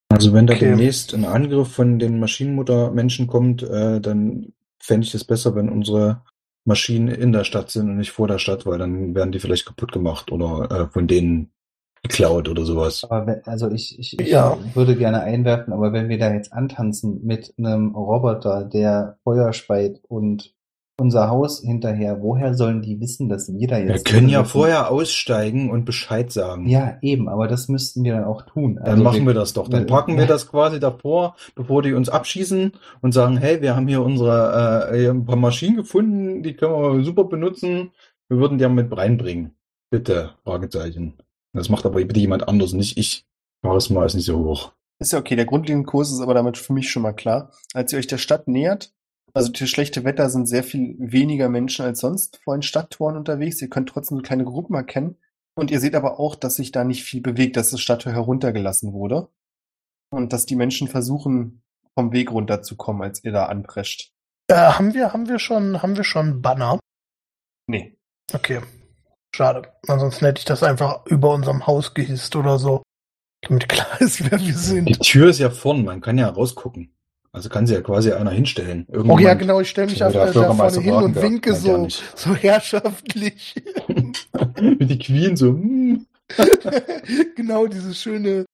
Also 0.08 0.32
wenn 0.32 0.46
da 0.46 0.54
Okay. 0.54 0.70
demnächst 0.70 1.12
ein 1.14 1.24
Angriff 1.24 1.68
von 1.72 1.98
den 1.98 2.20
Maschinenmuttermenschen 2.20 3.26
kommt, 3.26 3.62
äh, 3.62 4.00
dann 4.00 4.52
fände 4.78 5.06
ich 5.06 5.14
es 5.14 5.24
besser, 5.24 5.54
wenn 5.54 5.68
unsere 5.68 6.22
Maschinen 6.64 7.08
in 7.08 7.32
der 7.32 7.44
Stadt 7.44 7.70
sind 7.70 7.90
und 7.90 7.96
nicht 7.96 8.12
vor 8.12 8.28
der 8.28 8.38
Stadt, 8.38 8.64
weil 8.64 8.78
dann 8.78 9.14
werden 9.14 9.32
die 9.32 9.38
vielleicht 9.38 9.66
kaputt 9.66 9.92
gemacht 9.92 10.32
oder 10.32 10.70
äh, 10.70 10.88
von 10.88 11.06
denen 11.06 11.50
geklaut 12.02 12.48
oder 12.48 12.64
sowas. 12.64 13.04
Aber 13.04 13.26
wenn, 13.26 13.44
also 13.46 13.70
ich, 13.70 13.98
ich, 13.98 14.18
ich 14.18 14.28
Ja. 14.30 14.58
würde 14.74 14.96
gerne 14.96 15.20
einwerfen, 15.22 15.72
aber 15.72 15.92
wenn 15.92 16.08
wir 16.08 16.18
da 16.18 16.32
jetzt 16.32 16.52
antanzen 16.52 17.24
mit 17.24 17.52
einem 17.58 17.94
Roboter, 17.94 18.64
der 18.64 19.18
Feuer 19.24 19.52
speit 19.52 20.00
und 20.08 20.54
unser 20.98 21.28
Haus 21.28 21.60
hinterher, 21.60 22.22
woher 22.22 22.54
sollen 22.54 22.80
die 22.82 23.00
wissen, 23.00 23.28
dass 23.28 23.52
wir 23.52 23.66
da 23.66 23.78
Wir 23.78 23.86
jetzt 23.86 24.04
können 24.06 24.26
drin 24.26 24.28
ja 24.28 24.40
sitzen? 24.40 24.52
vorher 24.52 24.90
aussteigen 24.90 25.70
und 25.70 25.84
Bescheid 25.84 26.30
sagen. 26.30 26.68
Ja, 26.68 26.98
eben, 27.02 27.28
aber 27.28 27.48
das 27.48 27.68
müssten 27.68 28.04
wir 28.04 28.12
dann 28.14 28.24
auch 28.24 28.42
tun. 28.42 28.78
Dann 28.84 29.02
machen 29.02 29.26
wir 29.26 29.34
das 29.34 29.52
doch. 29.54 29.68
Dann 29.68 29.80
wir- 29.82 29.86
packen 29.86 30.16
wir 30.16 30.26
das 30.26 30.48
quasi 30.48 30.78
davor, 30.78 31.34
bevor 31.54 31.82
die 31.82 31.94
uns 31.94 32.08
abschießen 32.08 32.72
und 33.00 33.12
sagen, 33.12 33.36
hey, 33.36 33.60
wir 33.60 33.74
haben 33.74 33.88
hier 33.88 34.02
unsere 34.02 34.90
äh, 34.92 35.08
ein 35.10 35.24
paar 35.24 35.36
Maschinen 35.36 35.76
gefunden, 35.76 36.42
die 36.42 36.54
können 36.54 36.72
wir 36.98 37.04
super 37.04 37.24
benutzen. 37.24 37.90
Wir 38.28 38.38
würden 38.38 38.58
die 38.58 38.68
mit 38.68 38.96
reinbringen. 38.96 39.54
Bitte, 39.90 40.30
Fragezeichen. 40.44 41.14
Das 41.52 41.68
macht 41.68 41.86
aber 41.86 42.02
bitte 42.04 42.18
jemand 42.20 42.48
anderes, 42.48 42.72
nicht 42.72 42.96
ich. 42.98 43.26
Charisma 43.64 44.04
ist 44.04 44.14
nicht 44.14 44.24
so 44.26 44.38
hoch. 44.38 44.72
Ist 45.00 45.12
ja 45.12 45.18
okay, 45.18 45.36
der 45.36 45.44
grundlegende 45.44 45.86
Kurs 45.86 46.12
ist 46.12 46.20
aber 46.20 46.34
damit 46.34 46.56
für 46.56 46.72
mich 46.72 46.90
schon 46.90 47.02
mal 47.02 47.12
klar. 47.12 47.50
Als 47.74 47.92
ihr 47.92 47.98
euch 47.98 48.06
der 48.06 48.18
Stadt 48.18 48.46
nähert, 48.48 48.92
also 49.34 49.50
durch 49.50 49.70
schlechte 49.70 50.04
Wetter 50.04 50.30
sind 50.30 50.46
sehr 50.46 50.62
viel 50.62 50.96
weniger 50.98 51.48
Menschen 51.48 51.84
als 51.84 52.00
sonst 52.00 52.40
vor 52.44 52.56
den 52.56 52.62
Stadttoren 52.62 53.16
unterwegs. 53.16 53.60
Ihr 53.60 53.68
könnt 53.68 53.88
trotzdem 53.88 54.18
so 54.18 54.22
kleine 54.22 54.44
Gruppen 54.44 54.74
erkennen. 54.74 55.16
Und 55.56 55.70
ihr 55.70 55.80
seht 55.80 55.94
aber 55.94 56.18
auch, 56.18 56.34
dass 56.36 56.56
sich 56.56 56.72
da 56.72 56.84
nicht 56.84 57.04
viel 57.04 57.20
bewegt, 57.20 57.56
dass 57.56 57.70
das 57.70 57.80
Stadttor 57.80 58.12
heruntergelassen 58.12 58.92
wurde. 58.92 59.28
Und 60.10 60.32
dass 60.32 60.46
die 60.46 60.56
Menschen 60.56 60.88
versuchen, 60.88 61.62
vom 61.94 62.12
Weg 62.12 62.30
runterzukommen, 62.30 63.02
als 63.02 63.22
ihr 63.24 63.32
da 63.32 63.46
anprescht. 63.46 64.12
äh, 64.48 64.54
haben 64.54 64.94
wir, 64.94 65.12
haben 65.12 65.28
wir 65.28 65.38
schon, 65.38 65.82
haben 65.82 65.96
wir 65.96 66.04
schon 66.04 66.40
Banner? 66.42 66.78
Nee. 67.66 67.96
Okay. 68.32 68.60
Schade. 69.34 69.72
Ansonsten 69.88 70.26
hätte 70.26 70.38
ich 70.38 70.44
das 70.44 70.62
einfach 70.62 71.06
über 71.06 71.32
unserem 71.34 71.66
Haus 71.66 71.94
gehisst 71.94 72.36
oder 72.36 72.58
so. 72.58 72.82
Damit 73.42 73.68
klar 73.68 74.00
ist, 74.00 74.20
wer 74.22 74.32
wir 74.32 74.38
Die 74.38 74.52
sind. 74.52 75.00
Tür 75.00 75.30
ist 75.30 75.40
ja 75.40 75.50
vorn, 75.50 75.84
man 75.84 76.00
kann 76.00 76.18
ja 76.18 76.28
rausgucken. 76.28 76.93
Also 77.34 77.48
kann 77.48 77.66
sie 77.66 77.74
ja 77.74 77.80
quasi 77.80 78.12
einer 78.12 78.30
hinstellen. 78.30 78.86
Oh 78.88 78.92
ja, 78.92 78.98
Irgendjemand- 79.00 79.40
genau, 79.40 79.60
ich 79.60 79.68
stelle 79.68 79.90
mich 79.90 80.04
auf 80.04 80.12
der 80.12 80.32
da 80.32 80.54
vorne 80.54 80.80
hin 80.80 80.94
und 80.94 81.20
winke 81.20 81.54
so, 81.56 81.88
so 82.14 82.32
herrschaftlich. 82.32 83.56
Mit 84.60 84.88
die 84.88 84.98
Queen 85.00 85.36
so, 85.36 85.48
hm. 85.48 86.06
genau, 87.36 87.66
dieses 87.66 88.00
schöne, 88.00 88.46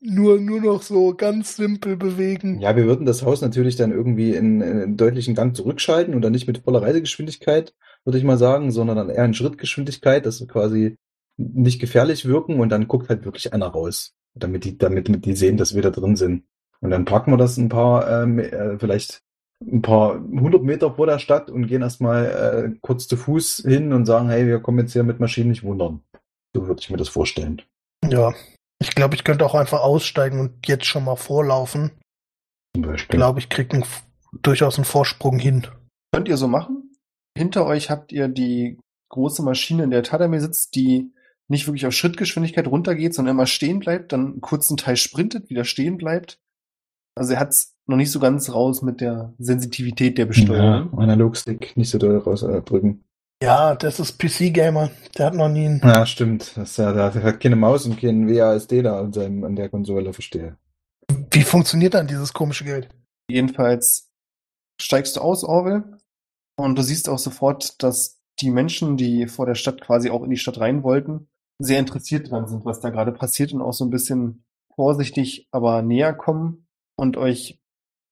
nur, 0.00 0.38
nur 0.38 0.60
noch 0.60 0.82
so 0.82 1.14
ganz 1.14 1.56
simpel 1.56 1.96
bewegen. 1.96 2.60
Ja, 2.60 2.76
wir 2.76 2.84
würden 2.84 3.06
das 3.06 3.22
Haus 3.22 3.40
natürlich 3.40 3.76
dann 3.76 3.90
irgendwie 3.90 4.34
in, 4.34 4.60
in 4.60 4.82
einen 4.82 4.96
deutlichen 4.98 5.34
Gang 5.34 5.56
zurückschalten 5.56 6.14
und 6.14 6.20
dann 6.20 6.32
nicht 6.32 6.46
mit 6.46 6.58
voller 6.58 6.82
Reisegeschwindigkeit, 6.82 7.72
würde 8.04 8.18
ich 8.18 8.24
mal 8.24 8.36
sagen, 8.36 8.70
sondern 8.70 8.98
dann 8.98 9.08
eher 9.08 9.24
in 9.24 9.32
Schrittgeschwindigkeit, 9.32 10.26
dass 10.26 10.40
wir 10.40 10.46
quasi 10.46 10.96
nicht 11.38 11.80
gefährlich 11.80 12.26
wirken 12.26 12.60
und 12.60 12.68
dann 12.68 12.86
guckt 12.86 13.08
halt 13.08 13.24
wirklich 13.24 13.54
einer 13.54 13.68
raus, 13.68 14.12
damit 14.34 14.64
die, 14.64 14.76
damit 14.76 15.24
die 15.24 15.34
sehen, 15.34 15.56
dass 15.56 15.74
wir 15.74 15.80
da 15.80 15.90
drin 15.90 16.16
sind. 16.16 16.44
Und 16.80 16.90
dann 16.90 17.04
parken 17.04 17.32
wir 17.32 17.38
das 17.38 17.56
ein 17.56 17.68
paar, 17.68 18.22
ähm, 18.22 18.38
äh, 18.38 18.78
vielleicht 18.78 19.22
ein 19.62 19.82
paar 19.82 20.16
hundert 20.20 20.62
Meter 20.62 20.94
vor 20.94 21.06
der 21.06 21.18
Stadt 21.18 21.50
und 21.50 21.66
gehen 21.66 21.82
erstmal 21.82 22.26
äh, 22.26 22.78
kurz 22.82 23.08
zu 23.08 23.16
Fuß 23.16 23.64
hin 23.66 23.92
und 23.92 24.04
sagen, 24.04 24.28
hey, 24.28 24.46
wir 24.46 24.60
kommen 24.60 24.78
jetzt 24.78 24.92
hier 24.92 25.02
mit 25.02 25.18
Maschinen 25.18 25.48
nicht 25.48 25.62
wundern. 25.62 26.02
So 26.54 26.66
würde 26.66 26.80
ich 26.80 26.90
mir 26.90 26.98
das 26.98 27.08
vorstellen. 27.08 27.62
Ja. 28.04 28.34
Ich 28.78 28.94
glaube, 28.94 29.14
ich 29.14 29.24
könnte 29.24 29.46
auch 29.46 29.54
einfach 29.54 29.80
aussteigen 29.80 30.38
und 30.38 30.66
jetzt 30.68 30.84
schon 30.84 31.04
mal 31.04 31.16
vorlaufen. 31.16 31.92
Zum 32.74 32.84
Ich 32.84 32.90
Beispiel. 32.90 33.16
glaube, 33.16 33.38
ich 33.38 33.48
kriege 33.48 33.82
durchaus 34.42 34.76
einen 34.76 34.84
Vorsprung 34.84 35.38
hin. 35.38 35.66
Könnt 36.12 36.28
ihr 36.28 36.36
so 36.36 36.46
machen? 36.46 36.92
Hinter 37.36 37.64
euch 37.66 37.90
habt 37.90 38.12
ihr 38.12 38.28
die 38.28 38.78
große 39.08 39.42
Maschine, 39.42 39.84
in 39.84 39.90
der 39.90 40.02
Tadamir 40.02 40.40
sitzt, 40.40 40.74
die 40.74 41.12
nicht 41.48 41.66
wirklich 41.66 41.86
auf 41.86 41.92
Schrittgeschwindigkeit 41.94 42.66
runtergeht, 42.66 43.14
sondern 43.14 43.36
immer 43.36 43.46
stehen 43.46 43.78
bleibt, 43.78 44.12
dann 44.12 44.26
einen 44.32 44.40
kurzen 44.40 44.76
Teil 44.76 44.96
sprintet, 44.96 45.48
wieder 45.48 45.64
stehen 45.64 45.96
bleibt. 45.96 46.38
Also 47.16 47.32
er 47.34 47.40
hat's 47.40 47.74
noch 47.86 47.96
nicht 47.96 48.10
so 48.10 48.20
ganz 48.20 48.52
raus 48.52 48.82
mit 48.82 49.00
der 49.00 49.32
Sensitivität 49.38 50.18
der 50.18 50.26
Ja, 50.26 50.28
Besteuerung. 50.28 50.98
Analogstick 50.98 51.76
nicht 51.76 51.90
so 51.90 51.98
doll 51.98 52.18
rausdrücken. 52.18 53.02
Ja, 53.42 53.74
das 53.74 54.00
ist 54.00 54.18
PC-Gamer. 54.18 54.90
Der 55.18 55.26
hat 55.26 55.34
noch 55.34 55.48
nie 55.48 55.66
einen. 55.66 55.80
Ja, 55.82 56.06
stimmt. 56.06 56.56
Das, 56.56 56.70
ist 56.70 56.76
ja- 56.78 56.92
der 56.92 57.22
hat 57.22 57.40
keine 57.40 57.56
Maus 57.56 57.86
und 57.86 57.98
kein 58.00 58.28
WASD 58.28 58.82
da 58.82 58.98
an, 59.00 59.12
seinem, 59.12 59.44
an 59.44 59.56
der 59.56 59.68
Konsole, 59.68 60.12
verstehe. 60.12 60.56
Wie 61.30 61.42
funktioniert 61.42 61.94
dann 61.94 62.06
dieses 62.06 62.32
komische 62.32 62.64
Geld? 62.64 62.88
Jedenfalls 63.30 64.10
steigst 64.80 65.16
du 65.16 65.20
aus, 65.20 65.44
Orwell, 65.44 65.84
und 66.58 66.76
du 66.78 66.82
siehst 66.82 67.08
auch 67.08 67.18
sofort, 67.18 67.82
dass 67.82 68.20
die 68.40 68.50
Menschen, 68.50 68.96
die 68.96 69.26
vor 69.26 69.46
der 69.46 69.54
Stadt 69.54 69.80
quasi 69.80 70.10
auch 70.10 70.22
in 70.22 70.30
die 70.30 70.36
Stadt 70.36 70.58
rein 70.60 70.82
wollten, 70.82 71.28
sehr 71.58 71.78
interessiert 71.78 72.30
dran 72.30 72.46
sind, 72.48 72.64
was 72.64 72.80
da 72.80 72.90
gerade 72.90 73.12
passiert 73.12 73.52
und 73.52 73.62
auch 73.62 73.72
so 73.72 73.84
ein 73.84 73.90
bisschen 73.90 74.44
vorsichtig, 74.74 75.48
aber 75.52 75.82
näher 75.82 76.12
kommen 76.14 76.65
und 76.96 77.16
euch 77.16 77.58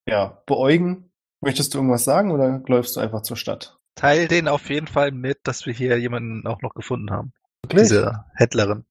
ja 0.09 0.43
beäugen. 0.47 1.11
Möchtest 1.41 1.75
du 1.75 1.79
irgendwas 1.79 2.05
sagen 2.05 2.31
oder 2.31 2.63
läufst 2.67 2.97
du 2.97 3.01
einfach 3.01 3.23
zur 3.23 3.37
Stadt? 3.37 3.77
Teil 3.97 4.29
denen 4.29 4.49
auf 4.49 4.69
jeden 4.71 4.87
Fall 4.87 5.13
mit, 5.13 5.39
dass 5.45 5.67
wir 5.67 5.73
hier 5.73 5.99
jemanden 5.99 6.47
auch 6.47 6.63
noch 6.63 6.75
gefunden 6.75 7.11
haben. 7.11 7.33
Wirklich? 7.65 7.83
Diese 7.89 8.25
Händlerin. 8.35 8.85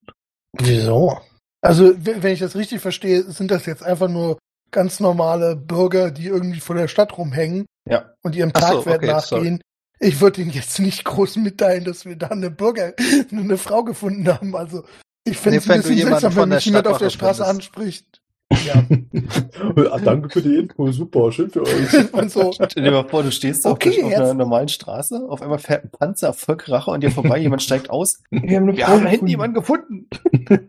Wieso? 0.52 1.20
Also, 1.60 1.94
wenn 1.96 2.32
ich 2.32 2.40
das 2.40 2.56
richtig 2.56 2.80
verstehe, 2.80 3.22
sind 3.24 3.50
das 3.50 3.66
jetzt 3.66 3.82
einfach 3.82 4.08
nur 4.08 4.38
ganz 4.70 5.00
normale 5.00 5.56
Bürger, 5.56 6.10
die 6.10 6.26
irgendwie 6.26 6.60
vor 6.60 6.76
der 6.76 6.88
Stadt 6.88 7.16
rumhängen 7.16 7.66
Ja. 7.88 8.12
und 8.22 8.34
ihrem 8.36 8.50
Ach 8.54 8.60
so, 8.70 8.76
Tagwert 8.82 8.96
okay, 8.98 9.06
nachgehen. 9.06 9.60
Ich 10.00 10.20
würde 10.20 10.42
ihnen 10.42 10.50
jetzt 10.50 10.78
nicht 10.80 11.04
groß 11.04 11.36
mitteilen, 11.36 11.84
dass 11.84 12.04
wir 12.04 12.16
da 12.16 12.28
eine 12.28 12.50
Bürger, 12.50 12.92
eine 13.30 13.56
Frau 13.58 13.84
gefunden 13.84 14.26
haben. 14.28 14.54
Also, 14.56 14.84
ich 15.24 15.38
finde 15.38 15.52
Nee, 15.52 15.56
es 15.58 15.64
ein 15.64 15.68
wenn 15.70 15.82
du 15.82 15.88
bisschen 15.88 16.08
seltsam, 16.08 16.36
wenn 16.36 16.48
mich 16.50 16.64
jemand 16.66 16.88
auf 16.88 16.98
der 16.98 17.10
Straße 17.10 17.44
findest. 17.44 17.50
anspricht. 17.50 18.20
Ja, 18.64 18.74
ah, 19.90 19.98
danke 19.98 20.28
für 20.28 20.42
die 20.42 20.56
Info, 20.56 20.90
super, 20.92 21.32
schön 21.32 21.50
für 21.50 21.62
euch. 21.62 22.12
und 22.12 22.30
so. 22.30 22.52
Stell 22.52 22.84
dir 22.84 22.90
mal 22.90 23.08
vor, 23.08 23.22
du 23.22 23.32
stehst 23.32 23.66
Okay, 23.66 24.02
auf, 24.02 24.10
der, 24.10 24.18
auf 24.18 24.24
einer 24.24 24.34
normalen 24.34 24.68
Straße, 24.68 25.26
auf 25.28 25.42
einmal 25.42 25.58
fährt 25.58 25.84
ein 25.84 25.90
Panzer 25.90 26.32
Volk 26.32 26.68
Rache 26.68 26.92
an 26.92 27.00
dir 27.00 27.10
vorbei, 27.10 27.38
jemand 27.38 27.62
steigt 27.62 27.90
aus. 27.90 28.22
Wir 28.30 28.58
haben 28.58 28.76
Wir 28.76 28.86
haben 28.86 29.04
da 29.04 29.10
hinten 29.10 29.26
gefunden. 29.26 29.28
jemanden 29.28 29.54
gefunden. 29.54 30.08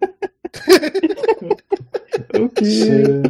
Okay. 2.34 3.24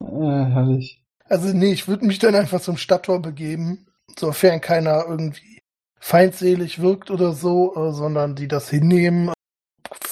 ah, 0.00 0.46
herrlich. 0.46 1.02
Also 1.28 1.48
nee, 1.48 1.72
ich 1.72 1.88
würde 1.88 2.06
mich 2.06 2.18
dann 2.18 2.34
einfach 2.34 2.60
zum 2.60 2.76
Stadttor 2.76 3.20
begeben, 3.20 3.86
sofern 4.18 4.60
keiner 4.60 5.04
irgendwie 5.08 5.62
feindselig 6.00 6.80
wirkt 6.80 7.10
oder 7.10 7.32
so, 7.32 7.74
äh, 7.76 7.92
sondern 7.92 8.34
die 8.34 8.48
das 8.48 8.70
hinnehmen. 8.70 9.32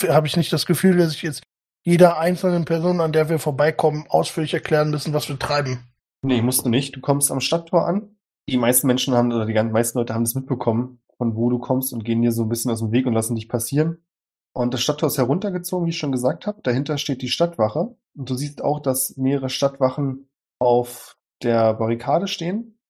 Habe 0.09 0.27
ich 0.27 0.37
nicht 0.37 0.53
das 0.53 0.67
Gefühl, 0.67 0.97
dass 0.99 1.15
ich 1.15 1.23
jetzt 1.23 1.43
jeder 1.87 2.19
einzelnen 2.19 2.65
Person, 2.65 3.01
an 3.01 3.13
der 3.13 3.29
wir 3.29 3.39
vorbeikommen, 3.39 4.07
ausführlich 4.09 4.53
erklären 4.53 4.91
müssen, 4.91 5.15
was 5.15 5.29
wir 5.29 5.39
treiben. 5.39 5.79
Nee, 6.21 6.43
musst 6.43 6.67
du 6.67 6.69
nicht. 6.69 6.97
Du 6.97 7.01
kommst 7.01 7.31
am 7.31 7.39
Stadttor 7.39 7.87
an. 7.87 8.17
Die 8.49 8.57
meisten 8.57 8.89
Menschen 8.89 9.15
haben, 9.15 9.33
oder 9.33 9.47
die 9.47 9.55
meisten 9.55 9.97
Leute 9.97 10.13
haben 10.13 10.25
das 10.25 10.35
mitbekommen, 10.35 11.01
von 11.17 11.37
wo 11.37 11.49
du 11.49 11.61
kommst 11.61 11.93
und 11.93 12.05
gehen 12.05 12.23
dir 12.23 12.33
so 12.33 12.43
ein 12.43 12.49
bisschen 12.49 12.73
aus 12.73 12.81
dem 12.81 12.91
Weg 12.91 13.07
und 13.07 13.13
lassen 13.13 13.37
dich 13.37 13.49
passieren. 13.49 14.05
Und 14.53 14.75
das 14.75 14.83
Stadttor 14.83 15.07
ist 15.07 15.19
heruntergezogen, 15.19 15.87
wie 15.87 15.91
ich 15.91 15.99
schon 15.99 16.11
gesagt 16.11 16.49
habe. 16.49 16.61
Dahinter 16.61 16.99
steht 16.99 17.23
die 17.23 17.29
Stadtwache. 17.29 17.95
Und 18.17 18.31
du 18.31 18.35
siehst 18.35 18.65
auch, 18.65 18.81
dass 18.81 19.17
mehrere 19.17 19.49
Stadtwachen 19.49 20.29
auf 20.59 21.17
der 21.45 21.75
Barrikade 21.75 22.27
stehen. 22.27 22.81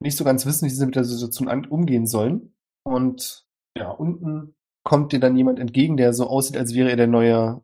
Nicht 0.00 0.16
so 0.16 0.24
ganz 0.24 0.44
wissen, 0.44 0.66
wie 0.66 0.70
sie 0.70 0.86
mit 0.86 0.96
der 0.96 1.04
Situation 1.04 1.66
umgehen 1.66 2.08
sollen. 2.08 2.56
Und 2.82 3.46
ja, 3.78 3.90
unten 3.92 4.56
kommt 4.82 5.12
dir 5.12 5.20
dann 5.20 5.36
jemand 5.36 5.60
entgegen, 5.60 5.96
der 5.96 6.12
so 6.12 6.26
aussieht, 6.26 6.56
als 6.56 6.74
wäre 6.74 6.90
er 6.90 6.96
der 6.96 7.06
neue 7.06 7.62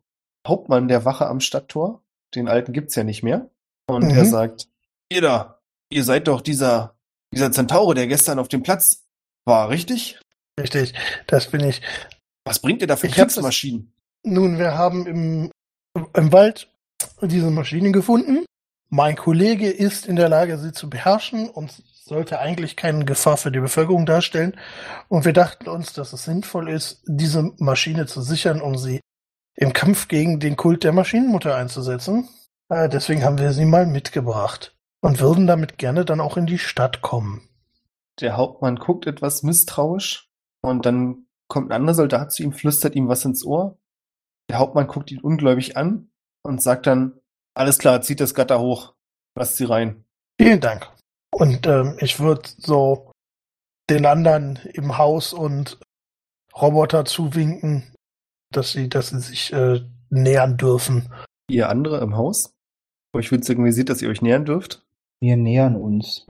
Hauptmann 0.48 0.88
der 0.88 1.04
Wache 1.04 1.26
am 1.26 1.40
Stadttor. 1.40 2.02
Den 2.34 2.48
alten 2.48 2.72
gibt's 2.72 2.94
ja 2.94 3.04
nicht 3.04 3.22
mehr. 3.22 3.50
Und 3.88 4.04
Mhm. 4.04 4.10
er 4.10 4.24
sagt, 4.24 4.68
ihr 5.10 5.20
da, 5.20 5.60
ihr 5.90 6.04
seid 6.04 6.28
doch 6.28 6.40
dieser, 6.40 6.96
dieser 7.32 7.52
Zentaure, 7.52 7.94
der 7.94 8.06
gestern 8.06 8.38
auf 8.38 8.48
dem 8.48 8.62
Platz 8.62 9.04
war, 9.44 9.68
richtig? 9.68 10.18
Richtig, 10.58 10.94
das 11.26 11.48
bin 11.50 11.60
ich. 11.60 11.82
Was 12.44 12.60
bringt 12.60 12.80
ihr 12.80 12.86
da 12.88 12.96
für 12.96 13.08
Kriegsmaschinen? 13.08 13.92
Nun, 14.24 14.58
wir 14.58 14.76
haben 14.76 15.06
im, 15.06 15.50
im 16.14 16.32
Wald 16.32 16.68
diese 17.20 17.50
Maschine 17.50 17.92
gefunden. 17.92 18.44
Mein 18.88 19.16
Kollege 19.16 19.68
ist 19.68 20.06
in 20.06 20.16
der 20.16 20.28
Lage, 20.28 20.58
sie 20.58 20.72
zu 20.72 20.88
beherrschen 20.88 21.48
und 21.50 21.70
sollte 22.04 22.38
eigentlich 22.38 22.76
keine 22.76 23.04
Gefahr 23.04 23.36
für 23.36 23.50
die 23.50 23.58
Bevölkerung 23.60 24.06
darstellen. 24.06 24.56
Und 25.08 25.24
wir 25.24 25.32
dachten 25.32 25.68
uns, 25.68 25.92
dass 25.92 26.12
es 26.12 26.24
sinnvoll 26.24 26.70
ist, 26.70 27.02
diese 27.06 27.52
Maschine 27.58 28.06
zu 28.06 28.22
sichern, 28.22 28.60
um 28.60 28.78
sie 28.78 29.00
im 29.56 29.72
Kampf 29.72 30.08
gegen 30.08 30.38
den 30.38 30.56
Kult 30.56 30.84
der 30.84 30.92
Maschinenmutter 30.92 31.56
einzusetzen. 31.56 32.28
Äh, 32.68 32.88
deswegen 32.88 33.24
haben 33.24 33.38
wir 33.38 33.52
sie 33.52 33.64
mal 33.64 33.86
mitgebracht 33.86 34.76
und 35.00 35.20
würden 35.20 35.46
damit 35.46 35.78
gerne 35.78 36.04
dann 36.04 36.20
auch 36.20 36.36
in 36.36 36.46
die 36.46 36.58
Stadt 36.58 37.00
kommen. 37.00 37.48
Der 38.20 38.36
Hauptmann 38.36 38.76
guckt 38.76 39.06
etwas 39.06 39.42
misstrauisch 39.42 40.30
und 40.62 40.86
dann 40.86 41.26
kommt 41.48 41.70
ein 41.70 41.76
anderer 41.76 41.94
Soldat 41.94 42.32
zu 42.32 42.42
ihm, 42.42 42.52
flüstert 42.52 42.94
ihm 42.94 43.08
was 43.08 43.24
ins 43.24 43.44
Ohr. 43.44 43.78
Der 44.50 44.58
Hauptmann 44.58 44.86
guckt 44.86 45.10
ihn 45.10 45.20
ungläubig 45.20 45.76
an 45.76 46.10
und 46.42 46.62
sagt 46.62 46.86
dann, 46.86 47.20
alles 47.54 47.78
klar, 47.78 48.02
zieht 48.02 48.20
das 48.20 48.34
Gatter 48.34 48.60
hoch, 48.60 48.94
lasst 49.36 49.56
sie 49.56 49.64
rein. 49.64 50.04
Vielen 50.40 50.60
Dank. 50.60 50.90
Und 51.30 51.66
ähm, 51.66 51.96
ich 52.00 52.20
würde 52.20 52.48
so 52.58 53.10
den 53.88 54.06
anderen 54.06 54.58
im 54.72 54.98
Haus 54.98 55.32
und 55.32 55.78
Roboter 56.54 57.04
zuwinken, 57.04 57.94
dass 58.56 58.72
sie, 58.72 58.88
dass 58.88 59.08
sie 59.10 59.20
sich 59.20 59.52
äh, 59.52 59.80
nähern 60.10 60.56
dürfen. 60.56 61.12
Ihr 61.48 61.68
andere 61.68 62.00
im 62.00 62.16
Haus, 62.16 62.54
euch 63.14 63.30
wird 63.30 63.44
signalisiert, 63.44 63.88
dass 63.88 64.02
ihr 64.02 64.08
euch 64.08 64.22
nähern 64.22 64.44
dürft. 64.44 64.84
Wir 65.20 65.36
nähern 65.36 65.76
uns. 65.76 66.26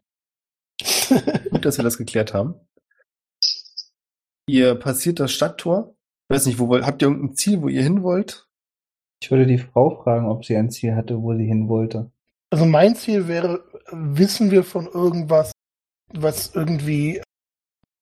Gut, 1.50 1.64
dass 1.64 1.78
wir 1.78 1.84
das 1.84 1.98
geklärt 1.98 2.34
haben. 2.34 2.54
Ihr 4.48 4.74
passiert 4.76 5.18
das 5.18 5.32
Stadttor. 5.32 5.94
Ich 6.28 6.36
weiß 6.36 6.46
nicht, 6.46 6.58
wo 6.58 6.68
wollt, 6.68 6.84
habt 6.84 7.02
ihr 7.02 7.08
irgendein 7.08 7.36
Ziel, 7.36 7.62
wo 7.62 7.68
ihr 7.68 7.82
hin 7.82 8.02
wollt? 8.02 8.46
Ich 9.22 9.30
würde 9.30 9.46
die 9.46 9.58
Frau 9.58 10.02
fragen, 10.02 10.28
ob 10.28 10.44
sie 10.44 10.56
ein 10.56 10.70
Ziel 10.70 10.94
hatte, 10.94 11.22
wo 11.22 11.34
sie 11.34 11.46
hin 11.46 11.68
wollte. 11.68 12.10
Also 12.50 12.64
mein 12.64 12.94
Ziel 12.94 13.26
wäre, 13.28 13.64
wissen 13.90 14.50
wir 14.50 14.62
von 14.62 14.86
irgendwas, 14.86 15.52
was 16.12 16.54
irgendwie, 16.54 17.22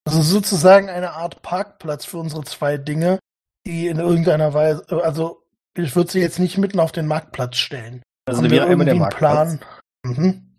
also 0.06 0.22
sozusagen 0.22 0.90
eine 0.90 1.12
Art 1.12 1.40
Parkplatz 1.42 2.04
für 2.04 2.18
unsere 2.18 2.44
zwei 2.44 2.76
Dinge, 2.76 3.18
die 3.66 3.88
in 3.88 3.98
irgendeiner 3.98 4.52
Weise, 4.54 4.84
also 5.02 5.42
ich 5.76 5.96
würde 5.96 6.10
sie 6.10 6.20
jetzt 6.20 6.38
nicht 6.38 6.58
mitten 6.58 6.80
auf 6.80 6.92
den 6.92 7.06
Marktplatz 7.06 7.56
stellen. 7.56 8.02
Also 8.26 8.42
Haben 8.42 8.50
wäre 8.50 8.66
einmal 8.66 8.84
der 8.86 8.94
Marktplatz. 8.94 9.58
Mhm. 10.04 10.56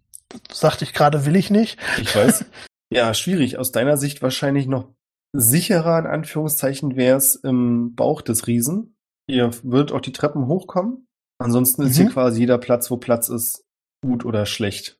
Sagte 0.51 0.83
ich 0.83 0.93
gerade, 0.93 1.25
will 1.25 1.35
ich 1.35 1.49
nicht. 1.51 1.79
Ich 2.01 2.15
weiß. 2.15 2.45
ja, 2.91 3.13
schwierig. 3.13 3.57
Aus 3.57 3.71
deiner 3.71 3.97
Sicht 3.97 4.21
wahrscheinlich 4.21 4.67
noch 4.67 4.93
sicherer, 5.33 5.99
in 5.99 6.05
Anführungszeichen, 6.07 6.95
wäre 6.95 7.17
es 7.17 7.35
im 7.35 7.95
Bauch 7.95 8.21
des 8.21 8.47
Riesen. 8.47 8.95
Ihr 9.27 9.51
würdet 9.63 9.91
auch 9.91 10.01
die 10.01 10.11
Treppen 10.11 10.47
hochkommen. 10.47 11.07
Ansonsten 11.39 11.83
ist 11.83 11.97
Mhm. 11.97 12.01
hier 12.03 12.11
quasi 12.11 12.39
jeder 12.41 12.57
Platz, 12.57 12.89
wo 12.91 12.97
Platz 12.97 13.29
ist, 13.29 13.63
gut 14.03 14.25
oder 14.25 14.45
schlecht. 14.45 14.99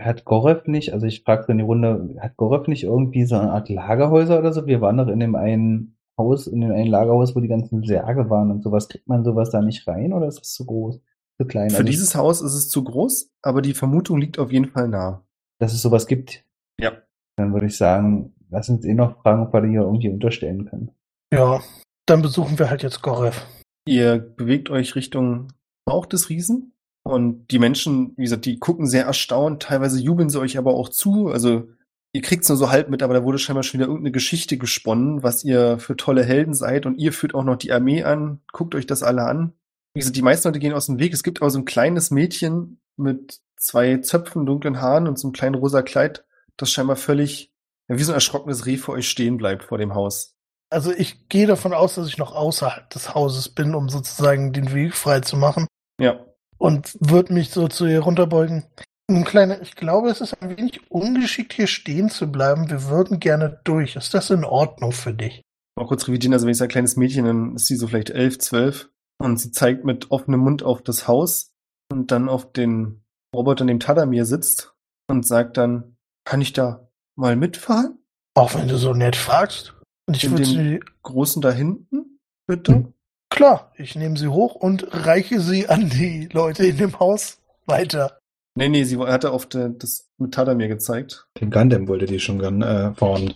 hat 0.00 0.24
Gorev 0.24 0.66
nicht, 0.66 0.92
also 0.92 1.06
ich 1.06 1.22
fragte 1.22 1.52
in 1.52 1.58
die 1.58 1.64
Runde, 1.64 2.16
hat 2.20 2.36
Gorev 2.36 2.66
nicht 2.68 2.82
irgendwie 2.84 3.24
so 3.26 3.36
eine 3.38 3.52
Art 3.52 3.68
Lagerhäuser 3.68 4.38
oder 4.38 4.52
so? 4.52 4.66
Wir 4.66 4.80
waren 4.80 4.96
doch 4.96 5.06
in 5.08 5.20
dem 5.20 5.36
einen 5.36 5.97
Haus, 6.18 6.46
in 6.46 6.60
dem 6.60 6.72
einen 6.72 6.90
Lagerhaus, 6.90 7.34
wo 7.36 7.40
die 7.40 7.48
ganzen 7.48 7.84
Särge 7.84 8.28
waren 8.28 8.50
und 8.50 8.62
sowas. 8.62 8.88
Kriegt 8.88 9.08
man 9.08 9.24
sowas 9.24 9.50
da 9.50 9.62
nicht 9.62 9.86
rein 9.86 10.12
oder 10.12 10.26
ist 10.26 10.40
das 10.40 10.52
zu 10.52 10.66
groß? 10.66 11.00
Zu 11.40 11.46
klein? 11.46 11.70
Für 11.70 11.76
Also, 11.78 11.86
dieses 11.88 12.14
Haus 12.14 12.42
ist 12.42 12.54
es 12.54 12.68
zu 12.68 12.82
groß, 12.84 13.30
aber 13.42 13.62
die 13.62 13.74
Vermutung 13.74 14.18
liegt 14.18 14.38
auf 14.38 14.52
jeden 14.52 14.66
Fall 14.66 14.88
nah. 14.88 15.24
dass 15.60 15.72
es 15.72 15.82
sowas 15.82 16.06
gibt, 16.06 16.44
Ja. 16.80 16.92
dann 17.36 17.52
würde 17.52 17.66
ich 17.66 17.76
sagen, 17.76 18.32
lass 18.50 18.68
uns 18.68 18.84
eh 18.84 18.94
noch 18.94 19.20
fragen, 19.22 19.42
ob 19.42 19.52
wir 19.52 19.60
die 19.62 19.70
hier 19.70 19.80
irgendwie 19.82 20.08
unterstellen 20.08 20.66
können. 20.66 20.90
Ja, 21.32 21.60
dann 22.06 22.22
besuchen 22.22 22.58
wir 22.58 22.70
halt 22.70 22.82
jetzt 22.84 23.02
Gorev. 23.02 23.44
Ihr 23.86 24.18
bewegt 24.18 24.70
euch 24.70 24.94
Richtung 24.94 25.48
Bauch 25.84 26.06
des 26.06 26.28
Riesen 26.28 26.74
und 27.04 27.48
die 27.50 27.58
Menschen, 27.58 28.12
wie 28.16 28.22
gesagt, 28.22 28.44
die 28.46 28.58
gucken 28.58 28.86
sehr 28.86 29.04
erstaunt, 29.06 29.62
teilweise 29.64 30.00
jubeln 30.00 30.28
sie 30.30 30.38
euch 30.40 30.58
aber 30.58 30.74
auch 30.74 30.88
zu. 30.90 31.28
Also 31.28 31.68
ihr 32.12 32.22
kriegt 32.22 32.42
es 32.42 32.48
nur 32.48 32.58
so 32.58 32.70
halb 32.70 32.88
mit, 32.88 33.02
aber 33.02 33.14
da 33.14 33.24
wurde 33.24 33.38
scheinbar 33.38 33.62
schon 33.62 33.80
wieder 33.80 33.88
irgendeine 33.88 34.12
Geschichte 34.12 34.58
gesponnen, 34.58 35.22
was 35.22 35.44
ihr 35.44 35.78
für 35.78 35.96
tolle 35.96 36.24
Helden 36.24 36.54
seid 36.54 36.86
und 36.86 36.98
ihr 36.98 37.12
führt 37.12 37.34
auch 37.34 37.44
noch 37.44 37.56
die 37.56 37.72
Armee 37.72 38.02
an. 38.02 38.40
Guckt 38.52 38.74
euch 38.74 38.86
das 38.86 39.02
alle 39.02 39.22
an. 39.22 39.52
Wie 39.94 40.00
gesagt, 40.00 40.16
die 40.16 40.22
meisten 40.22 40.48
Leute 40.48 40.58
gehen 40.58 40.74
aus 40.74 40.86
dem 40.86 40.98
Weg. 40.98 41.12
Es 41.12 41.22
gibt 41.22 41.40
aber 41.40 41.50
so 41.50 41.58
ein 41.58 41.64
kleines 41.64 42.10
Mädchen 42.10 42.80
mit 42.96 43.40
zwei 43.56 43.98
Zöpfen, 43.98 44.46
dunklen 44.46 44.80
Haaren 44.80 45.08
und 45.08 45.18
so 45.18 45.28
einem 45.28 45.32
kleinen 45.32 45.54
rosa 45.54 45.82
Kleid, 45.82 46.24
das 46.56 46.70
scheinbar 46.70 46.96
völlig 46.96 47.52
ja, 47.88 47.98
wie 47.98 48.02
so 48.02 48.12
ein 48.12 48.16
erschrockenes 48.16 48.66
Reh 48.66 48.76
vor 48.76 48.94
euch 48.94 49.08
stehen 49.08 49.38
bleibt 49.38 49.64
vor 49.64 49.78
dem 49.78 49.94
Haus. 49.94 50.34
Also 50.70 50.92
ich 50.92 51.28
gehe 51.28 51.46
davon 51.46 51.72
aus, 51.72 51.94
dass 51.94 52.08
ich 52.08 52.18
noch 52.18 52.34
außerhalb 52.34 52.90
des 52.90 53.14
Hauses 53.14 53.48
bin, 53.48 53.74
um 53.74 53.88
sozusagen 53.88 54.52
den 54.52 54.74
Weg 54.74 54.94
frei 54.94 55.20
zu 55.20 55.36
machen. 55.36 55.66
Ja, 55.98 56.20
und 56.58 56.96
würde 57.00 57.32
mich 57.32 57.50
so 57.50 57.68
zu 57.68 57.86
ihr 57.86 58.00
runterbeugen. 58.00 58.64
Nun, 59.10 59.24
Kleine, 59.24 59.60
ich 59.62 59.74
glaube, 59.74 60.10
es 60.10 60.20
ist 60.20 60.34
ein 60.42 60.56
wenig 60.56 60.90
ungeschickt, 60.90 61.54
hier 61.54 61.66
stehen 61.66 62.10
zu 62.10 62.30
bleiben. 62.30 62.68
Wir 62.68 62.84
würden 62.84 63.20
gerne 63.20 63.60
durch. 63.64 63.96
Ist 63.96 64.12
das 64.12 64.30
in 64.30 64.44
Ordnung 64.44 64.92
für 64.92 65.14
dich? 65.14 65.42
mal 65.78 65.86
kurz 65.86 66.06
revidieren, 66.08 66.34
also 66.34 66.44
wenn 66.46 66.52
ich 66.52 66.58
sage 66.58 66.72
kleines 66.72 66.96
Mädchen, 66.96 67.24
dann 67.24 67.54
ist 67.54 67.66
sie 67.66 67.76
so 67.76 67.86
vielleicht 67.86 68.10
elf, 68.10 68.38
zwölf 68.38 68.90
und 69.18 69.38
sie 69.40 69.50
zeigt 69.50 69.84
mit 69.84 70.10
offenem 70.10 70.40
Mund 70.40 70.62
auf 70.62 70.82
das 70.82 71.08
Haus 71.08 71.52
und 71.90 72.10
dann 72.10 72.28
auf 72.28 72.52
den 72.52 73.04
Roboter, 73.34 73.62
in 73.62 73.68
dem 73.68 73.80
Tadamir 73.80 74.26
sitzt 74.26 74.74
und 75.08 75.26
sagt 75.26 75.56
dann, 75.56 75.96
kann 76.24 76.40
ich 76.40 76.52
da 76.52 76.88
mal 77.16 77.36
mitfahren? 77.36 77.98
Auch 78.34 78.54
wenn 78.54 78.68
du 78.68 78.76
so 78.76 78.92
nett 78.92 79.16
fragst. 79.16 79.74
Und 80.06 80.16
ich 80.16 80.30
würde 80.30 80.44
sie, 80.44 80.80
Großen 81.02 81.42
da 81.42 81.50
hinten, 81.50 82.18
bitte? 82.46 82.92
klar, 83.30 83.72
ich 83.76 83.94
nehme 83.94 84.16
sie 84.16 84.28
hoch 84.28 84.54
und 84.54 84.86
reiche 84.90 85.40
sie 85.40 85.68
an 85.68 85.88
die 85.88 86.28
Leute 86.32 86.66
in 86.66 86.76
dem 86.76 86.98
Haus 86.98 87.40
weiter. 87.66 88.17
Nee, 88.58 88.68
nee, 88.68 88.82
sie 88.82 88.98
hatte 88.98 89.30
auf 89.30 89.46
der, 89.46 89.68
das 89.68 90.10
mit 90.18 90.34
Tadamir 90.34 90.66
gezeigt. 90.66 91.28
Den 91.40 91.52
Gundam 91.52 91.86
wollte 91.86 92.06
die 92.06 92.18
schon 92.18 92.40
gern 92.40 92.60
äh, 92.60 92.92
fahren. 92.94 93.34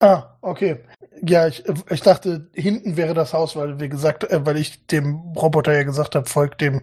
Ah, 0.00 0.38
okay. 0.40 0.78
Ja, 1.22 1.46
ich, 1.46 1.64
ich 1.90 2.00
dachte, 2.00 2.48
hinten 2.54 2.96
wäre 2.96 3.12
das 3.12 3.34
Haus, 3.34 3.56
weil 3.56 3.78
wir 3.78 3.88
gesagt, 3.90 4.24
äh, 4.24 4.44
weil 4.46 4.56
ich 4.56 4.86
dem 4.86 5.16
Roboter 5.36 5.74
ja 5.74 5.82
gesagt 5.82 6.14
habe, 6.14 6.26
folgt 6.26 6.62
dem 6.62 6.80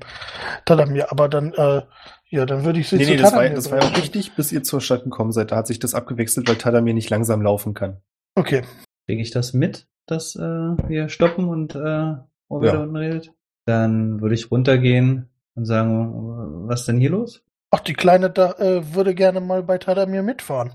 Talamir. 0.66 1.12
Aber 1.12 1.28
dann, 1.28 1.54
äh, 1.54 1.82
ja, 2.30 2.46
dann 2.46 2.64
würde 2.66 2.80
ich 2.80 2.88
sie 2.90 2.98
Nee, 2.98 3.06
zu 3.06 3.12
nee, 3.12 3.18
das 3.18 3.34
war, 3.34 3.50
das 3.50 3.72
war 3.72 3.80
ja 3.82 3.88
auch 3.90 3.98
richtig, 3.98 4.36
bis 4.36 4.52
ihr 4.52 4.62
zur 4.62 4.80
Stadt 4.80 5.04
gekommen 5.04 5.32
seid. 5.32 5.52
Da 5.52 5.56
hat 5.56 5.66
sich 5.68 5.80
das 5.80 5.96
abgewechselt, 5.96 6.48
weil 6.48 6.58
Tadamir 6.58 6.94
nicht 6.94 7.10
langsam 7.10 7.42
laufen 7.42 7.74
kann. 7.74 7.98
Okay. 8.36 8.62
Kriege 9.08 9.24
ich 9.24 9.32
das 9.32 9.54
mit, 9.54 9.88
dass 10.06 10.36
äh, 10.36 10.40
wir 10.40 11.10
stoppen 11.10 11.50
und 11.50 11.74
äh, 11.74 12.14
Obi 12.48 12.68
Ja. 12.68 12.74
da 12.74 12.84
unten 12.84 12.96
redet? 12.96 13.34
Dann 13.66 14.22
würde 14.22 14.36
ich 14.36 14.52
runtergehen 14.52 15.30
und 15.56 15.66
sagen, 15.66 16.68
was 16.68 16.86
denn 16.86 17.00
hier 17.00 17.10
los? 17.10 17.44
Ach, 17.72 17.80
die 17.80 17.94
Kleine 17.94 18.30
da, 18.30 18.52
äh, 18.54 18.94
würde 18.94 19.16
gerne 19.16 19.40
mal 19.40 19.64
bei 19.64 19.78
Tadamir 19.78 20.24
mitfahren. 20.24 20.74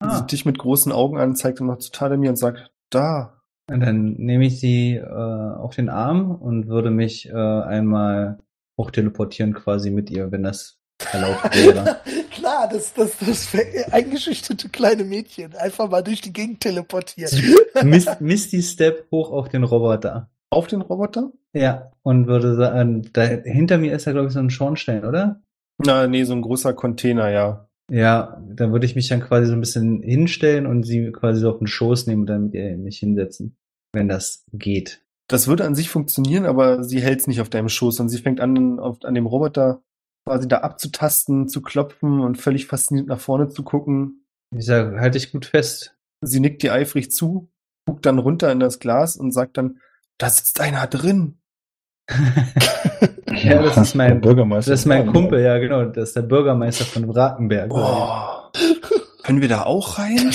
Sie 0.00 0.26
dich 0.26 0.44
mit 0.44 0.58
großen 0.58 0.92
Augen 0.92 1.18
an, 1.18 1.34
zeigt 1.34 1.58
immer 1.58 1.78
zu 1.78 1.90
Tadamir 1.90 2.30
und 2.30 2.36
sagt, 2.36 2.70
da. 2.90 3.42
Und 3.70 3.80
dann 3.80 4.12
nehme 4.12 4.46
ich 4.46 4.60
sie 4.60 4.94
äh, 4.94 5.04
auf 5.04 5.74
den 5.74 5.88
Arm 5.88 6.30
und 6.30 6.68
würde 6.68 6.90
mich 6.90 7.28
äh, 7.28 7.32
einmal 7.32 8.38
hochteleportieren 8.78 9.54
quasi 9.54 9.90
mit 9.90 10.10
ihr, 10.10 10.30
wenn 10.30 10.44
das 10.44 10.78
erlaubt 11.12 11.54
wäre. 11.56 12.00
Klar, 12.30 12.68
das, 12.70 12.94
das, 12.94 13.18
das 13.18 13.48
eingeschüchterte 13.92 14.68
kleine 14.68 15.04
Mädchen. 15.04 15.54
Einfach 15.56 15.90
mal 15.90 16.02
durch 16.02 16.20
die 16.20 16.32
Gegend 16.32 16.60
teleportieren. 16.60 17.56
Mist, 17.82 18.20
Misty 18.20 18.62
Step 18.62 19.08
hoch 19.10 19.32
auf 19.32 19.48
den 19.48 19.64
Roboter. 19.64 20.30
Auf 20.50 20.66
den 20.66 20.80
Roboter? 20.80 21.30
Ja, 21.52 21.90
und 22.02 22.26
würde 22.26 22.54
sagen, 22.54 23.10
da, 23.12 23.22
hinter 23.22 23.78
mir 23.78 23.94
ist 23.94 24.06
da 24.06 24.12
glaube 24.12 24.28
ich 24.28 24.32
so 24.32 24.38
ein 24.38 24.50
Schornstein, 24.50 25.04
oder? 25.04 25.42
Na, 25.78 26.06
nee, 26.06 26.24
so 26.24 26.32
ein 26.34 26.42
großer 26.42 26.74
Container, 26.74 27.30
ja. 27.30 27.68
Ja, 27.90 28.42
da 28.46 28.70
würde 28.70 28.84
ich 28.84 28.96
mich 28.96 29.08
dann 29.08 29.20
quasi 29.20 29.46
so 29.46 29.54
ein 29.54 29.60
bisschen 29.60 30.02
hinstellen 30.02 30.66
und 30.66 30.82
sie 30.82 31.10
quasi 31.10 31.40
so 31.40 31.50
auf 31.50 31.58
den 31.58 31.66
Schoß 31.66 32.06
nehmen 32.06 32.22
und 32.22 32.26
dann 32.26 32.44
mit 32.44 32.54
ihr 32.54 32.76
mich 32.76 32.98
hinsetzen, 32.98 33.56
wenn 33.92 34.08
das 34.08 34.44
geht. 34.52 35.02
Das 35.28 35.46
würde 35.46 35.64
an 35.64 35.74
sich 35.74 35.88
funktionieren, 35.88 36.44
aber 36.44 36.84
sie 36.84 37.00
hält's 37.00 37.26
nicht 37.26 37.40
auf 37.40 37.48
deinem 37.48 37.68
Schoß 37.68 38.00
und 38.00 38.08
sie 38.08 38.18
fängt 38.18 38.40
an, 38.40 38.78
auf, 38.78 38.98
an 39.04 39.14
dem 39.14 39.26
Roboter 39.26 39.82
quasi 40.26 40.48
da 40.48 40.58
abzutasten, 40.58 41.48
zu 41.48 41.62
klopfen 41.62 42.20
und 42.20 42.36
völlig 42.36 42.66
fasziniert 42.66 43.06
nach 43.06 43.20
vorne 43.20 43.48
zu 43.48 43.62
gucken. 43.62 44.26
Ich 44.54 44.66
sage, 44.66 45.00
halte 45.00 45.16
ich 45.16 45.32
gut 45.32 45.46
fest. 45.46 45.96
Sie 46.20 46.40
nickt 46.40 46.62
dir 46.62 46.72
eifrig 46.72 47.10
zu, 47.10 47.50
guckt 47.86 48.04
dann 48.04 48.18
runter 48.18 48.52
in 48.52 48.60
das 48.60 48.78
Glas 48.78 49.16
und 49.16 49.32
sagt 49.32 49.56
dann, 49.56 49.80
da 50.18 50.28
sitzt 50.28 50.60
einer 50.60 50.86
drin. 50.86 51.38
Ja, 53.42 53.62
das 53.62 53.76
ist 53.76 53.94
mein- 53.94 54.08
Der 54.14 54.14
Bürgermeister. 54.20 54.70
Das 54.72 54.80
ist 54.80 54.86
mein 54.86 55.06
Kumpel, 55.06 55.40
ja 55.42 55.58
genau, 55.58 55.84
das 55.84 56.08
ist 56.08 56.16
der 56.16 56.22
Bürgermeister 56.22 56.84
von 56.84 57.06
Bratenberg. 57.06 57.68
Boah. 57.68 58.50
Können 59.22 59.40
wir 59.42 59.48
da 59.48 59.64
auch 59.64 59.98
rein? 59.98 60.30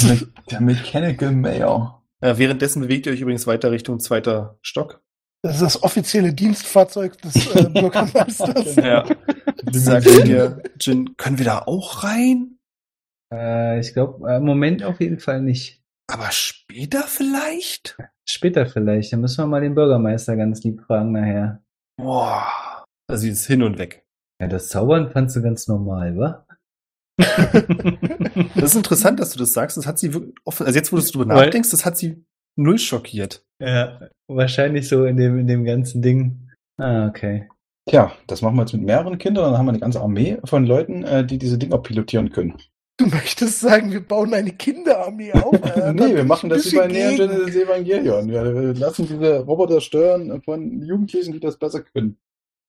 Der 0.51 0.61
Mechanical 0.61 1.31
Mayor. 1.31 2.03
Äh, 2.21 2.37
währenddessen 2.37 2.81
bewegt 2.81 3.05
ihr 3.07 3.13
euch 3.13 3.19
übrigens 3.21 3.47
weiter 3.47 3.71
Richtung 3.71 3.99
zweiter 3.99 4.57
Stock. 4.61 5.01
Das 5.41 5.55
ist 5.55 5.61
das 5.63 5.83
offizielle 5.83 6.33
Dienstfahrzeug 6.33 7.19
des 7.21 7.53
äh, 7.55 7.63
Bürgermeisters. 7.73 8.75
Ja. 8.77 9.03
Sagt 9.71 10.05
ihr, 10.25 10.61
Jin, 10.79 11.17
können 11.17 11.37
wir 11.39 11.45
da 11.45 11.59
auch 11.65 12.03
rein? 12.03 12.59
Äh, 13.33 13.79
ich 13.79 13.93
glaube, 13.93 14.29
äh, 14.31 14.37
im 14.37 14.45
Moment 14.45 14.83
auf 14.83 15.01
jeden 15.01 15.19
Fall 15.19 15.41
nicht. 15.41 15.81
Aber 16.07 16.29
später 16.31 17.01
vielleicht? 17.07 17.97
Später 18.23 18.65
vielleicht. 18.67 19.11
Dann 19.11 19.21
müssen 19.21 19.41
wir 19.43 19.47
mal 19.47 19.61
den 19.61 19.75
Bürgermeister 19.75 20.37
ganz 20.37 20.63
lieb 20.63 20.81
fragen 20.85 21.11
nachher. 21.11 21.62
Boah. 21.97 22.83
Also 23.09 23.21
sie 23.23 23.29
ist 23.29 23.45
hin 23.47 23.63
und 23.63 23.77
weg. 23.77 24.05
Ja, 24.41 24.47
das 24.47 24.69
Zaubern 24.69 25.11
fandst 25.11 25.35
du 25.35 25.41
ganz 25.41 25.67
normal, 25.67 26.17
wa? 26.17 26.45
Das 28.55 28.71
ist 28.71 28.75
interessant, 28.75 29.19
dass 29.19 29.31
du 29.31 29.39
das 29.39 29.53
sagst. 29.53 29.77
Das 29.77 29.85
hat 29.85 29.99
sie 29.99 30.13
wirklich 30.13 30.33
offen, 30.45 30.65
also 30.65 30.77
jetzt, 30.77 30.91
wo 30.91 30.97
du 30.97 31.03
drüber 31.03 31.35
Weil- 31.35 31.45
nachdenkst, 31.47 31.71
das 31.71 31.85
hat 31.85 31.97
sie 31.97 32.23
null 32.55 32.79
schockiert. 32.79 33.45
Ja, 33.61 33.99
wahrscheinlich 34.27 34.87
so 34.87 35.05
in 35.05 35.17
dem, 35.17 35.39
in 35.39 35.47
dem 35.47 35.63
ganzen 35.65 36.01
Ding. 36.01 36.49
Ah, 36.77 37.07
okay. 37.07 37.47
Tja, 37.89 38.13
das 38.27 38.41
machen 38.41 38.55
wir 38.55 38.61
jetzt 38.63 38.73
mit 38.73 38.83
mehreren 38.83 39.17
Kindern. 39.17 39.45
Dann 39.51 39.57
haben 39.57 39.65
wir 39.65 39.71
eine 39.71 39.79
ganze 39.79 40.01
Armee 40.01 40.39
von 40.45 40.65
Leuten, 40.65 41.03
äh, 41.03 41.25
die 41.25 41.37
diese 41.37 41.57
Dinger 41.57 41.77
pilotieren 41.79 42.31
können. 42.31 42.57
Du 42.97 43.07
möchtest 43.07 43.59
sagen, 43.59 43.91
wir 43.91 44.05
bauen 44.05 44.33
eine 44.33 44.51
Kinderarmee 44.51 45.33
auf? 45.33 45.53
Äh, 45.75 45.93
nee, 45.93 46.15
wir 46.15 46.23
machen 46.23 46.49
das 46.49 46.71
wie 46.71 46.75
bei 46.75 46.87
Neon. 46.87 47.15
Genesis 47.17 47.55
Evangelion. 47.55 48.29
Wir 48.29 48.43
wir 48.53 48.73
lassen 48.75 49.07
diese 49.07 49.39
Roboter 49.39 49.81
steuern 49.81 50.41
von 50.43 50.81
Jugendlichen, 50.83 51.33
die 51.33 51.39
das 51.39 51.57
besser 51.57 51.81
können. 51.81 52.17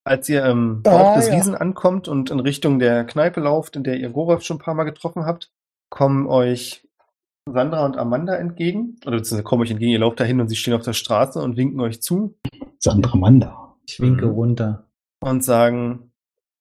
Als 0.05 0.29
ihr 0.29 0.45
im 0.45 0.83
Bauch 0.83 1.13
Ah, 1.13 1.17
des 1.17 1.29
ja. 1.29 1.35
Riesen 1.35 1.55
ankommt 1.55 2.09
und 2.09 2.31
in 2.31 2.41
Richtung 2.41 2.79
der 2.79 3.05
Kneipe 3.05 3.41
lauft, 3.41 3.77
in 3.77 3.85
der 3.85 3.97
ihr 3.99 4.11
Gorav 4.11 4.43
schon 4.43 4.57
ein 4.57 4.61
paar 4.61 4.75
Mal 4.75 4.85
getroffen 4.85 5.25
habt, 5.27 5.51
kommen 5.91 6.27
euch 6.27 6.87
Sandra 7.51 7.85
und 7.85 7.97
Amanda 7.99 8.35
entgegen. 8.37 8.97
Oder 9.07 9.17
beziehungsweise 9.17 9.43
kommen 9.45 9.63
euch 9.63 9.71
entgegen, 9.71 9.93
ihr 9.93 9.99
lauft 9.99 10.21
dahin 10.21 10.41
und 10.41 10.49
sie 10.49 10.57
stehen 10.57 10.75
auf 10.75 10.83
der 10.83 10.93
Straße 10.95 11.41
und 11.41 11.57
winken 11.59 11.81
euch 11.81 12.01
zu 12.03 12.35
Sandra 12.79 13.17
Manda. 13.17 13.77
Ich 13.87 14.01
winke 14.01 14.27
Mhm. 14.27 14.33
runter. 14.33 14.87
und 15.21 15.43
sagen, 15.45 16.11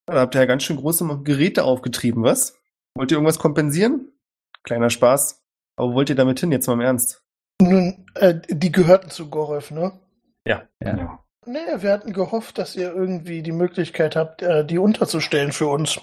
da 0.05 0.21
habt 0.21 0.35
ihr 0.35 0.41
ja 0.41 0.45
ganz 0.45 0.63
schön 0.63 0.77
große 0.77 1.05
Geräte 1.23 1.63
aufgetrieben, 1.65 2.23
was? 2.23 2.57
Wollt 2.95 3.11
ihr 3.11 3.17
irgendwas 3.17 3.39
kompensieren? 3.39 4.11
Kleiner 4.63 4.89
Spaß. 4.89 5.43
Aber 5.75 5.89
wo 5.89 5.93
wollt 5.95 6.09
ihr 6.09 6.15
damit 6.15 6.39
hin, 6.39 6.51
jetzt 6.51 6.67
mal 6.67 6.73
im 6.73 6.81
Ernst? 6.81 7.23
Nun, 7.61 8.05
äh, 8.15 8.35
die 8.49 8.71
gehörten 8.71 9.09
zu 9.09 9.29
Gorev, 9.29 9.71
ne? 9.71 9.93
Ja. 10.45 10.67
Nee, 11.45 11.59
wir 11.77 11.91
hatten 11.91 12.13
gehofft, 12.13 12.57
dass 12.57 12.75
ihr 12.75 12.93
irgendwie 12.93 13.41
die 13.41 13.51
Möglichkeit 13.51 14.15
habt, 14.15 14.41
äh, 14.41 14.65
die 14.65 14.77
unterzustellen 14.77 15.51
für 15.51 15.67
uns. 15.67 15.99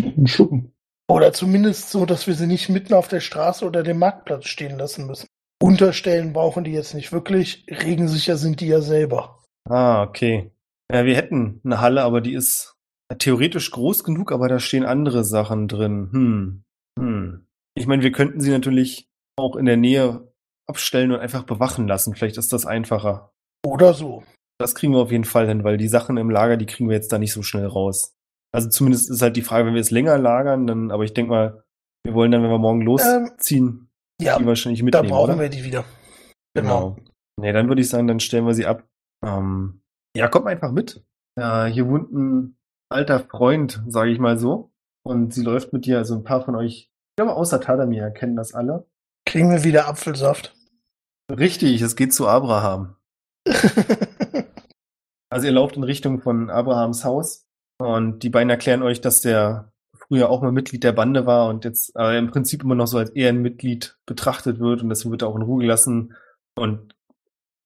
Ein 0.00 0.26
Schuppen. 0.26 0.72
Oder 1.08 1.32
zumindest 1.32 1.90
so, 1.90 2.06
dass 2.06 2.26
wir 2.26 2.34
sie 2.34 2.46
nicht 2.46 2.68
mitten 2.68 2.94
auf 2.94 3.08
der 3.08 3.20
Straße 3.20 3.64
oder 3.64 3.82
dem 3.82 3.98
Marktplatz 3.98 4.46
stehen 4.46 4.78
lassen 4.78 5.06
müssen. 5.06 5.26
Unterstellen 5.60 6.32
brauchen 6.32 6.64
die 6.64 6.72
jetzt 6.72 6.94
nicht 6.94 7.12
wirklich. 7.12 7.66
Regensicher 7.68 8.36
sind 8.36 8.60
die 8.60 8.68
ja 8.68 8.80
selber. 8.80 9.42
Ah, 9.64 10.02
okay. 10.02 10.50
Ja, 10.92 11.04
wir 11.04 11.16
hätten 11.16 11.60
eine 11.64 11.80
Halle, 11.80 12.02
aber 12.02 12.20
die 12.20 12.34
ist 12.34 12.73
theoretisch 13.18 13.70
groß 13.70 14.04
genug, 14.04 14.32
aber 14.32 14.48
da 14.48 14.58
stehen 14.58 14.84
andere 14.84 15.24
Sachen 15.24 15.68
drin. 15.68 16.08
Hm. 16.12 16.64
Hm. 16.98 17.46
Ich 17.74 17.86
meine, 17.86 18.02
wir 18.02 18.12
könnten 18.12 18.40
sie 18.40 18.50
natürlich 18.50 19.08
auch 19.36 19.56
in 19.56 19.66
der 19.66 19.76
Nähe 19.76 20.32
abstellen 20.68 21.12
und 21.12 21.20
einfach 21.20 21.42
bewachen 21.44 21.88
lassen. 21.88 22.14
Vielleicht 22.14 22.36
ist 22.36 22.52
das 22.52 22.66
einfacher. 22.66 23.32
Oder 23.66 23.94
so. 23.94 24.22
Das 24.58 24.74
kriegen 24.74 24.92
wir 24.92 25.00
auf 25.00 25.10
jeden 25.10 25.24
Fall 25.24 25.48
hin, 25.48 25.64
weil 25.64 25.76
die 25.76 25.88
Sachen 25.88 26.16
im 26.16 26.30
Lager, 26.30 26.56
die 26.56 26.66
kriegen 26.66 26.88
wir 26.88 26.96
jetzt 26.96 27.12
da 27.12 27.18
nicht 27.18 27.32
so 27.32 27.42
schnell 27.42 27.66
raus. 27.66 28.14
Also 28.52 28.68
zumindest 28.68 29.10
ist 29.10 29.20
halt 29.20 29.36
die 29.36 29.42
Frage, 29.42 29.66
wenn 29.66 29.74
wir 29.74 29.80
es 29.80 29.90
länger 29.90 30.16
lagern, 30.16 30.66
dann, 30.66 30.90
aber 30.92 31.02
ich 31.02 31.12
denke 31.12 31.30
mal, 31.30 31.64
wir 32.04 32.14
wollen 32.14 32.30
dann, 32.30 32.42
wenn 32.42 32.50
wir 32.50 32.58
morgen 32.58 32.82
losziehen, 32.82 33.88
Ja, 34.20 34.38
die 34.38 34.46
wahrscheinlich 34.46 34.80
da 34.80 34.84
mitnehmen, 34.84 35.08
brauchen 35.08 35.30
oder? 35.32 35.40
wir 35.40 35.48
die 35.48 35.64
wieder. 35.64 35.84
Genau. 36.54 36.96
Nee, 37.40 37.52
dann 37.52 37.66
würde 37.68 37.80
ich 37.80 37.88
sagen, 37.88 38.06
dann 38.06 38.20
stellen 38.20 38.46
wir 38.46 38.54
sie 38.54 38.66
ab. 38.66 38.86
Ähm, 39.26 39.82
ja, 40.16 40.28
kommt 40.28 40.46
einfach 40.46 40.70
mit. 40.70 41.04
Ja, 41.36 41.66
hier 41.66 41.88
wohnt 41.88 42.12
ein 42.12 42.56
alter 42.94 43.20
Freund, 43.20 43.82
sage 43.86 44.10
ich 44.10 44.18
mal 44.18 44.38
so. 44.38 44.72
Und 45.02 45.34
sie 45.34 45.42
läuft 45.42 45.72
mit 45.72 45.84
dir, 45.84 45.98
also 45.98 46.14
ein 46.14 46.24
paar 46.24 46.44
von 46.44 46.54
euch, 46.54 46.90
ich 47.10 47.16
glaube 47.16 47.34
außer 47.34 47.60
Tadamir 47.60 48.10
kennen 48.10 48.36
das 48.36 48.54
alle. 48.54 48.86
Kriegen 49.26 49.50
wir 49.50 49.64
wieder 49.64 49.88
Apfelsaft. 49.88 50.56
Richtig, 51.30 51.82
es 51.82 51.96
geht 51.96 52.14
zu 52.14 52.26
Abraham. 52.26 52.96
Also 55.34 55.48
ihr 55.48 55.52
lauft 55.52 55.76
in 55.76 55.82
Richtung 55.82 56.20
von 56.20 56.48
Abrahams 56.48 57.04
Haus 57.04 57.44
und 57.78 58.22
die 58.22 58.30
beiden 58.30 58.50
erklären 58.50 58.84
euch, 58.84 59.00
dass 59.00 59.20
der 59.20 59.72
früher 59.92 60.30
auch 60.30 60.42
mal 60.42 60.52
Mitglied 60.52 60.84
der 60.84 60.92
Bande 60.92 61.26
war 61.26 61.48
und 61.48 61.64
jetzt 61.64 61.96
äh, 61.96 62.16
im 62.16 62.30
Prinzip 62.30 62.62
immer 62.62 62.76
noch 62.76 62.86
so 62.86 62.98
als 62.98 63.10
Ehrenmitglied 63.10 63.98
betrachtet 64.06 64.60
wird 64.60 64.82
und 64.82 64.90
deswegen 64.90 65.10
wird 65.10 65.22
er 65.22 65.28
auch 65.28 65.34
in 65.34 65.42
Ruhe 65.42 65.62
gelassen. 65.62 66.14
Und 66.56 66.94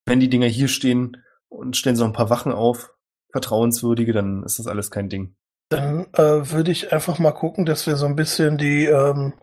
wenn 0.07 0.19
die 0.19 0.31
Dinger 0.31 0.47
hier 0.47 0.69
stehen 0.69 1.23
und 1.51 1.77
stellen 1.77 1.97
noch 1.97 2.07
ein 2.07 2.15
paar 2.15 2.31
Wachen 2.31 2.53
auf, 2.53 2.95
vertrauenswürdige, 3.31 4.13
dann 4.13 4.43
ist 4.45 4.59
das 4.59 4.67
alles 4.67 4.91
kein 4.91 5.09
Ding. 5.09 5.35
Dann 5.71 6.07
äh, 6.15 6.51
würde 6.51 6.71
ich 6.71 6.93
einfach 6.93 7.19
mal 7.19 7.33
gucken, 7.33 7.67
dass 7.67 7.87
wir 7.87 7.97
so 7.97 8.07
ein 8.07 8.17
bisschen 8.17 8.57
die, 8.57 8.87
ähm, 8.87 9.35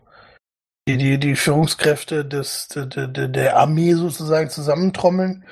die, 0.88 0.96
die, 0.96 1.18
die 1.18 1.36
Führungskräfte 1.36 2.24
des, 2.24 2.68
der, 2.68 2.86
der, 2.86 3.28
der 3.28 3.56
Armee 3.56 3.94
sozusagen 3.94 4.50
zusammentrommeln 4.50 5.44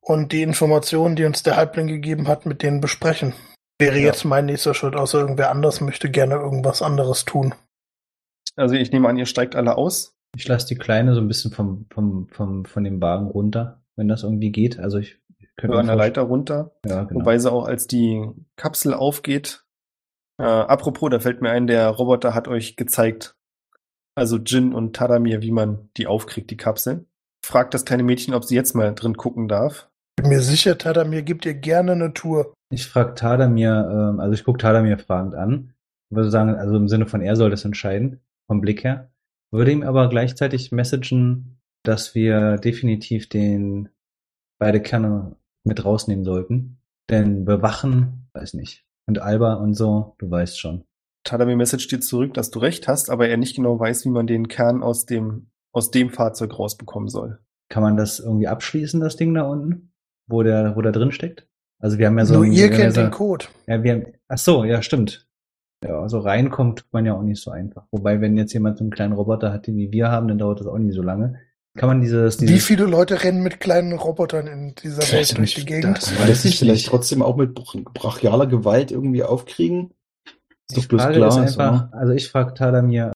und 0.00 0.32
die 0.32 0.42
Informationen, 0.42 1.16
die 1.16 1.24
uns 1.24 1.42
der 1.42 1.56
Halbling 1.56 1.86
gegeben 1.88 2.28
hat, 2.28 2.46
mit 2.46 2.62
denen 2.62 2.80
besprechen. 2.80 3.34
Wäre 3.80 3.98
Ja. 3.98 4.06
jetzt 4.06 4.24
mein 4.24 4.46
nächster 4.46 4.74
Schritt, 4.74 4.94
außer 4.94 5.18
irgendwer 5.18 5.50
anders 5.50 5.80
möchte 5.80 6.10
gerne 6.10 6.34
irgendwas 6.34 6.82
anderes 6.82 7.24
tun. 7.24 7.54
Also 8.56 8.74
ich 8.74 8.92
nehme 8.92 9.08
an, 9.08 9.16
ihr 9.18 9.26
steigt 9.26 9.56
alle 9.56 9.76
aus. 9.76 10.14
Ich 10.36 10.46
lasse 10.46 10.66
die 10.66 10.76
Kleine 10.76 11.14
so 11.14 11.20
ein 11.20 11.28
bisschen 11.28 11.52
vom, 11.52 11.86
vom, 11.92 12.28
vom, 12.28 12.64
von 12.64 12.84
dem 12.84 13.00
Wagen 13.00 13.26
runter, 13.26 13.82
wenn 13.96 14.08
das 14.08 14.22
irgendwie 14.22 14.50
geht. 14.50 14.78
Also 14.78 14.98
ich, 14.98 15.20
könnte 15.56 15.78
an 15.78 15.86
der 15.86 15.94
vorstellen- 15.94 15.98
Leiter 15.98 16.22
runter. 16.22 16.70
Ja, 16.86 17.04
genau. 17.04 17.20
Wobei 17.20 17.38
sie 17.38 17.50
auch, 17.50 17.66
als 17.66 17.86
die 17.86 18.30
Kapsel 18.56 18.94
aufgeht, 18.94 19.64
äh, 20.38 20.44
apropos, 20.44 21.10
da 21.10 21.20
fällt 21.20 21.42
mir 21.42 21.50
ein, 21.50 21.66
der 21.66 21.88
Roboter 21.88 22.34
hat 22.34 22.48
euch 22.48 22.76
gezeigt, 22.76 23.36
also 24.14 24.38
Jin 24.38 24.74
und 24.74 24.94
Tadamir, 24.96 25.42
wie 25.42 25.52
man 25.52 25.90
die 25.96 26.06
aufkriegt, 26.06 26.50
die 26.50 26.56
Kapsel. 26.56 27.06
Fragt 27.44 27.74
das 27.74 27.84
kleine 27.84 28.02
Mädchen, 28.02 28.34
ob 28.34 28.44
sie 28.44 28.54
jetzt 28.54 28.74
mal 28.74 28.94
drin 28.94 29.16
gucken 29.16 29.48
darf. 29.48 29.88
Bin 30.16 30.28
mir 30.28 30.40
sicher, 30.40 30.76
Tadamir 30.78 31.22
gibt 31.22 31.44
dir 31.44 31.54
gerne 31.54 31.92
eine 31.92 32.12
Tour. 32.14 32.52
Ich 32.70 32.86
frage 32.86 33.14
Tadamir, 33.14 33.88
ähm, 33.90 34.20
also 34.20 34.34
ich 34.34 34.44
gucke 34.44 34.58
Tadamir 34.58 34.98
fragend 34.98 35.34
an. 35.34 35.74
Würde 36.10 36.30
sagen, 36.30 36.54
also 36.54 36.76
im 36.76 36.88
Sinne 36.88 37.06
von 37.06 37.22
er 37.22 37.36
soll 37.36 37.50
das 37.50 37.64
entscheiden, 37.64 38.20
vom 38.46 38.60
Blick 38.60 38.84
her. 38.84 39.10
Würde 39.50 39.72
ihm 39.72 39.82
aber 39.82 40.08
gleichzeitig 40.08 40.70
messagen, 40.72 41.58
dass 41.84 42.14
wir 42.14 42.58
definitiv 42.58 43.28
den 43.28 43.88
beide 44.58 44.80
Kerne 44.80 45.36
mit 45.64 45.84
rausnehmen 45.84 46.24
sollten. 46.24 46.78
Denn 47.10 47.44
bewachen, 47.44 48.28
weiß 48.34 48.54
nicht. 48.54 48.84
Und 49.06 49.18
Alba 49.20 49.54
und 49.54 49.74
so, 49.74 50.14
du 50.18 50.30
weißt 50.30 50.58
schon. 50.58 50.84
Tadamir 51.24 51.56
message 51.56 51.88
dir 51.88 52.00
zurück, 52.00 52.34
dass 52.34 52.50
du 52.50 52.58
recht 52.58 52.88
hast, 52.88 53.10
aber 53.10 53.28
er 53.28 53.36
nicht 53.36 53.56
genau 53.56 53.78
weiß, 53.78 54.04
wie 54.04 54.10
man 54.10 54.26
den 54.26 54.48
Kern 54.48 54.82
aus 54.82 55.06
dem, 55.06 55.50
aus 55.72 55.90
dem 55.90 56.10
Fahrzeug 56.10 56.58
rausbekommen 56.58 57.08
soll. 57.08 57.38
Kann 57.68 57.82
man 57.82 57.96
das 57.96 58.18
irgendwie 58.20 58.48
abschließen, 58.48 59.00
das 59.00 59.16
Ding 59.16 59.34
da 59.34 59.42
unten? 59.42 59.92
Wo 60.28 60.42
der, 60.42 60.76
wo 60.76 60.80
der 60.82 60.92
drin 60.92 61.12
steckt? 61.12 61.46
Also 61.80 61.98
wir 61.98 62.06
haben 62.06 62.18
ja 62.18 62.24
so 62.26 62.34
Nur 62.34 62.44
ein- 62.44 62.52
ihr 62.52 62.70
ja 62.70 62.76
kennt 62.76 62.96
den 62.96 63.10
Code. 63.10 63.46
Ja, 63.66 63.82
wir 63.82 63.92
haben, 63.92 64.06
ach 64.28 64.38
so, 64.38 64.64
ja, 64.64 64.82
stimmt. 64.82 65.28
Ja, 65.84 66.08
so 66.08 66.20
reinkommt 66.20 66.78
tut 66.80 66.92
man 66.92 67.04
ja 67.06 67.14
auch 67.14 67.22
nicht 67.22 67.42
so 67.42 67.50
einfach. 67.50 67.86
Wobei, 67.90 68.20
wenn 68.20 68.36
jetzt 68.36 68.52
jemand 68.52 68.78
so 68.78 68.84
einen 68.84 68.92
kleinen 68.92 69.14
Roboter 69.14 69.52
hat, 69.52 69.66
den 69.66 69.76
wie 69.76 69.90
wir 69.90 70.10
haben, 70.10 70.28
dann 70.28 70.38
dauert 70.38 70.60
das 70.60 70.68
auch 70.68 70.78
nicht 70.78 70.94
so 70.94 71.02
lange. 71.02 71.40
Kann 71.74 71.88
man 71.88 72.00
dieses, 72.02 72.36
dieses 72.36 72.54
Wie 72.54 72.60
viele 72.60 72.84
Leute 72.84 73.22
rennen 73.24 73.42
mit 73.42 73.58
kleinen 73.60 73.92
Robotern 73.92 74.46
in 74.46 74.74
dieser 74.74 74.98
Weiß 75.02 75.12
Welt 75.12 75.30
durch 75.30 75.40
nicht, 75.40 75.56
die 75.58 75.64
Gegend? 75.64 75.96
das- 75.96 76.14
Kann 76.14 76.26
das 76.28 76.42
sich 76.42 76.52
ich 76.52 76.58
vielleicht 76.58 76.86
trotzdem 76.86 77.22
auch 77.22 77.36
mit 77.36 77.54
br- 77.54 77.82
brachialer 77.94 78.46
Gewalt 78.46 78.90
irgendwie 78.90 79.22
aufkriegen? 79.22 79.92
Ist 80.70 80.76
Die 80.76 80.80
doch 80.82 80.88
bloß 80.88 81.36
ist 81.38 81.58
einfach, 81.58 81.92
also 81.92 82.12
ich 82.12 82.28
frage 82.30 82.54
Tadamir, 82.54 83.12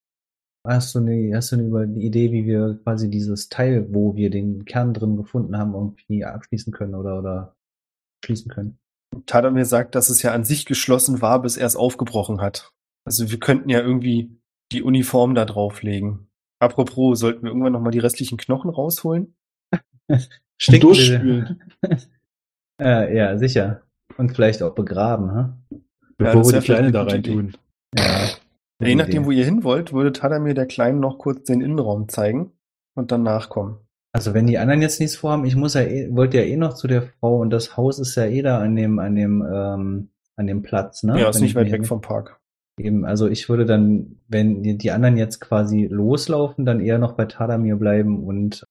hast 0.67 0.95
du 0.95 1.01
eine, 1.01 1.37
hast 1.37 1.53
du 1.53 1.57
eine 1.57 1.99
Idee, 2.01 2.33
wie 2.33 2.47
wir 2.47 2.81
quasi 2.83 3.11
dieses 3.11 3.49
Teil, 3.51 3.87
wo 3.91 4.17
wir 4.17 4.31
den 4.31 4.65
Kern 4.65 4.95
drin 4.95 5.17
gefunden 5.17 5.57
haben, 5.59 5.75
irgendwie 5.75 6.25
abschließen 6.25 6.73
können 6.73 6.95
oder, 6.95 7.19
oder 7.19 7.55
schließen 8.25 8.51
können? 8.51 8.79
Tadamir 9.27 9.65
sagt, 9.67 9.95
dass 9.95 10.09
es 10.11 10.23
ja 10.23 10.33
an 10.33 10.45
sich 10.45 10.65
geschlossen 10.67 11.21
war, 11.23 11.41
bis 11.43 11.57
er 11.57 11.67
es 11.67 11.77
aufgebrochen 11.77 12.41
hat. 12.41 12.73
Also 13.07 13.31
wir 13.31 13.39
könnten 13.39 13.69
ja 13.69 13.81
irgendwie 13.81 14.31
die 14.73 14.83
Uniform 14.83 15.35
da 15.35 15.45
drauflegen. 15.45 16.27
Apropos, 16.59 17.19
sollten 17.19 17.43
wir 17.43 17.51
irgendwann 17.51 17.73
nochmal 17.73 17.93
die 17.93 17.99
restlichen 17.99 18.39
Knochen 18.39 18.71
rausholen? 18.71 19.35
Stinkt 20.59 20.85
Durchspülen. 20.85 21.63
äh, 22.81 23.17
ja, 23.17 23.37
sicher. 23.37 23.83
Und 24.17 24.35
vielleicht 24.35 24.63
auch 24.63 24.75
begraben, 24.75 25.33
ha? 25.33 25.59
Bevor 26.17 26.43
das 26.43 26.53
wir 26.53 26.61
die 26.61 26.65
Kleine 26.65 26.93
da 26.93 27.03
rein 27.03 27.23
tun. 27.23 27.57
Ja. 27.97 28.29
Ja, 28.81 28.89
je 28.89 28.95
nachdem, 28.95 29.25
wo 29.25 29.31
ihr 29.31 29.45
hin 29.45 29.65
wollt, 29.65 29.93
würde 29.93 30.13
Tadamir 30.13 30.55
der 30.55 30.67
Kleinen 30.67 31.01
noch 31.01 31.19
kurz 31.19 31.45
den 31.45 31.63
Innenraum 31.63 32.09
zeigen 32.09 32.53
und 32.95 33.11
dann 33.11 33.23
nachkommen. 33.23 33.79
Also 34.13 34.35
wenn 34.35 34.47
die 34.47 34.59
anderen 34.59 34.83
jetzt 34.83 35.01
nichts 35.01 35.17
vorhaben, 35.17 35.45
ich 35.45 35.57
muss 35.57 35.75
ja 35.75 35.83
eh, 35.83 36.09
wollte 36.15 36.39
ja 36.39 36.45
eh 36.45 36.57
noch 36.57 36.75
zu 36.75 36.87
der 36.87 37.03
Frau 37.03 37.39
und 37.39 37.51
das 37.51 37.77
Haus 37.77 37.99
ist 37.99 38.15
ja 38.17 38.25
eh 38.27 38.43
da 38.43 38.61
an 38.61 38.77
dem, 38.77 38.99
an 38.99 39.15
dem, 39.15 39.43
ähm, 39.43 40.11
an 40.37 40.47
dem 40.47 40.63
Platz, 40.63 41.03
ne? 41.03 41.21
ja, 41.21 41.29
ist 41.29 41.37
Wenn 41.37 41.43
nicht 41.43 41.51
ich 41.53 41.57
weit 41.57 41.71
weg 41.71 41.87
vom 41.87 42.01
Park. 42.01 42.41
Eben, 42.79 43.05
also 43.07 43.27
ich 43.29 43.49
würde 43.49 43.64
dann, 43.64 44.20
wenn 44.29 44.62
die, 44.62 44.91
anderen 44.91 45.16
jetzt 45.16 45.41
quasi 45.41 45.87
loslaufen, 45.87 46.66
dann 46.66 46.81
eher 46.81 46.99
noch 46.99 47.12
bei 47.12 47.24
Tadamir 47.24 47.77
bleiben 47.77 48.22
und 48.24 48.66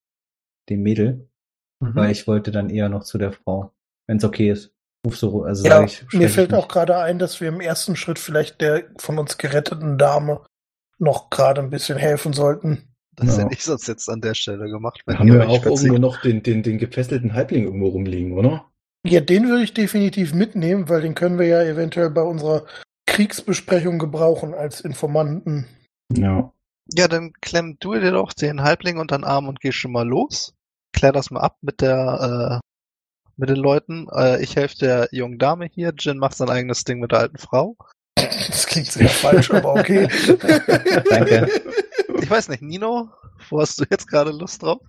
dem 0.68 0.82
Mädel, 0.82 1.28
weil 1.80 2.12
ich 2.12 2.26
wollte 2.26 2.52
dann 2.52 2.70
eher 2.70 2.88
noch 2.88 3.02
zu 3.02 3.18
der 3.18 3.32
Frau, 3.32 3.72
wenn 4.06 4.18
es 4.18 4.24
okay 4.24 4.50
ist. 4.50 4.72
Ruf 5.04 5.16
so, 5.16 5.42
also 5.42 5.64
Ja, 5.66 5.78
sag 5.78 5.84
ich, 5.86 6.12
mir 6.12 6.28
fällt 6.28 6.54
auch 6.54 6.68
gerade 6.68 6.96
ein, 6.98 7.18
dass 7.18 7.40
wir 7.40 7.48
im 7.48 7.60
ersten 7.60 7.96
Schritt 7.96 8.18
vielleicht 8.18 8.60
der 8.60 8.84
von 8.98 9.18
uns 9.18 9.38
geretteten 9.38 9.98
Dame 9.98 10.40
noch 10.98 11.30
gerade 11.30 11.60
ein 11.60 11.70
bisschen 11.70 11.98
helfen 11.98 12.32
sollten. 12.32 12.94
Das 13.16 13.36
Ja. 13.36 13.44
hätte 13.44 13.54
ich 13.54 13.64
sonst 13.64 13.86
jetzt 13.86 14.08
an 14.08 14.20
der 14.20 14.34
Stelle 14.34 14.68
gemacht. 14.68 15.00
Da 15.06 15.12
wenn 15.12 15.18
haben 15.18 15.32
wir 15.32 15.48
auch 15.48 15.64
irgendwo 15.64 15.98
noch 15.98 16.20
den, 16.20 16.42
den, 16.42 16.62
den 16.62 16.78
gefesselten 16.78 17.34
Halbling 17.34 17.64
irgendwo 17.64 17.88
rumliegen, 17.88 18.32
oder? 18.32 18.70
Ja, 19.06 19.20
den 19.20 19.48
würde 19.48 19.62
ich 19.62 19.74
definitiv 19.74 20.34
mitnehmen, 20.34 20.88
weil 20.88 21.02
den 21.02 21.14
können 21.14 21.38
wir 21.38 21.46
ja 21.46 21.62
eventuell 21.62 22.10
bei 22.10 22.22
unserer 22.22 22.66
Kriegsbesprechung 23.16 23.98
gebrauchen 23.98 24.52
als 24.52 24.82
Informanten. 24.82 25.66
Ja. 26.14 26.52
Ja, 26.92 27.08
dann 27.08 27.32
klemm 27.40 27.78
du 27.80 27.94
dir 27.94 28.10
doch 28.10 28.34
den 28.34 28.62
Halbling 28.62 28.98
unter 28.98 29.16
den 29.16 29.24
Arm 29.24 29.48
und 29.48 29.60
geh 29.60 29.72
schon 29.72 29.90
mal 29.92 30.06
los. 30.06 30.52
Klär 30.92 31.12
das 31.12 31.30
mal 31.30 31.40
ab 31.40 31.56
mit 31.62 31.80
der, 31.80 32.60
äh, 32.62 32.66
mit 33.38 33.48
den 33.48 33.56
Leuten. 33.56 34.06
Äh, 34.14 34.42
ich 34.42 34.56
helfe 34.56 34.76
der 34.76 35.08
jungen 35.12 35.38
Dame 35.38 35.64
hier. 35.64 35.94
Jin 35.98 36.18
macht 36.18 36.36
sein 36.36 36.50
eigenes 36.50 36.84
Ding 36.84 37.00
mit 37.00 37.12
der 37.12 37.20
alten 37.20 37.38
Frau. 37.38 37.78
Das 38.16 38.66
klingt 38.66 38.88
sehr 38.88 39.08
falsch, 39.08 39.50
aber 39.50 39.74
okay. 39.76 40.08
Danke. 41.08 41.48
Ich 42.20 42.28
weiß 42.28 42.50
nicht, 42.50 42.60
Nino, 42.60 43.08
wo 43.48 43.62
hast 43.62 43.80
du 43.80 43.84
jetzt 43.90 44.08
gerade 44.08 44.30
Lust 44.30 44.62
drauf? 44.62 44.82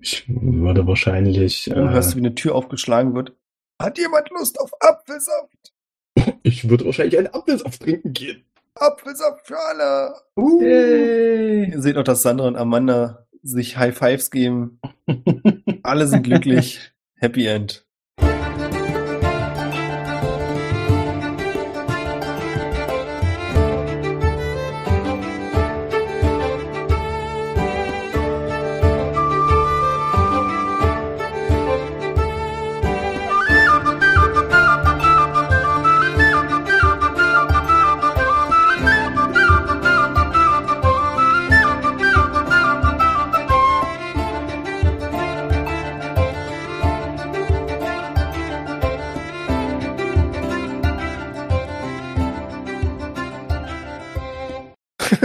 Ich 0.00 0.24
würde 0.26 0.86
wahrscheinlich. 0.86 1.66
Dann 1.66 1.90
hörst 1.90 2.14
du, 2.14 2.14
Äh, 2.14 2.16
wie 2.22 2.26
eine 2.26 2.34
Tür 2.34 2.54
aufgeschlagen 2.54 3.14
wird. 3.14 3.36
Hat 3.80 3.98
jemand 3.98 4.30
Lust 4.30 4.58
auf 4.58 4.70
Apfelsaft? 4.80 5.75
Ich 6.42 6.68
würde 6.68 6.84
wahrscheinlich 6.84 7.18
einen 7.18 7.28
Apfelsaft 7.28 7.82
trinken 7.82 8.12
gehen. 8.12 8.44
Apfelsaft 8.74 9.46
für 9.46 9.58
alle! 9.58 10.14
Yay. 10.36 11.70
Ihr 11.70 11.80
seht 11.80 11.96
auch, 11.96 12.04
dass 12.04 12.22
Sandra 12.22 12.46
und 12.46 12.56
Amanda 12.56 13.26
sich 13.42 13.78
High 13.78 13.96
Fives 13.96 14.30
geben. 14.30 14.80
Alle 15.82 16.06
sind 16.06 16.24
glücklich. 16.24 16.92
Happy 17.14 17.46
End. 17.46 17.85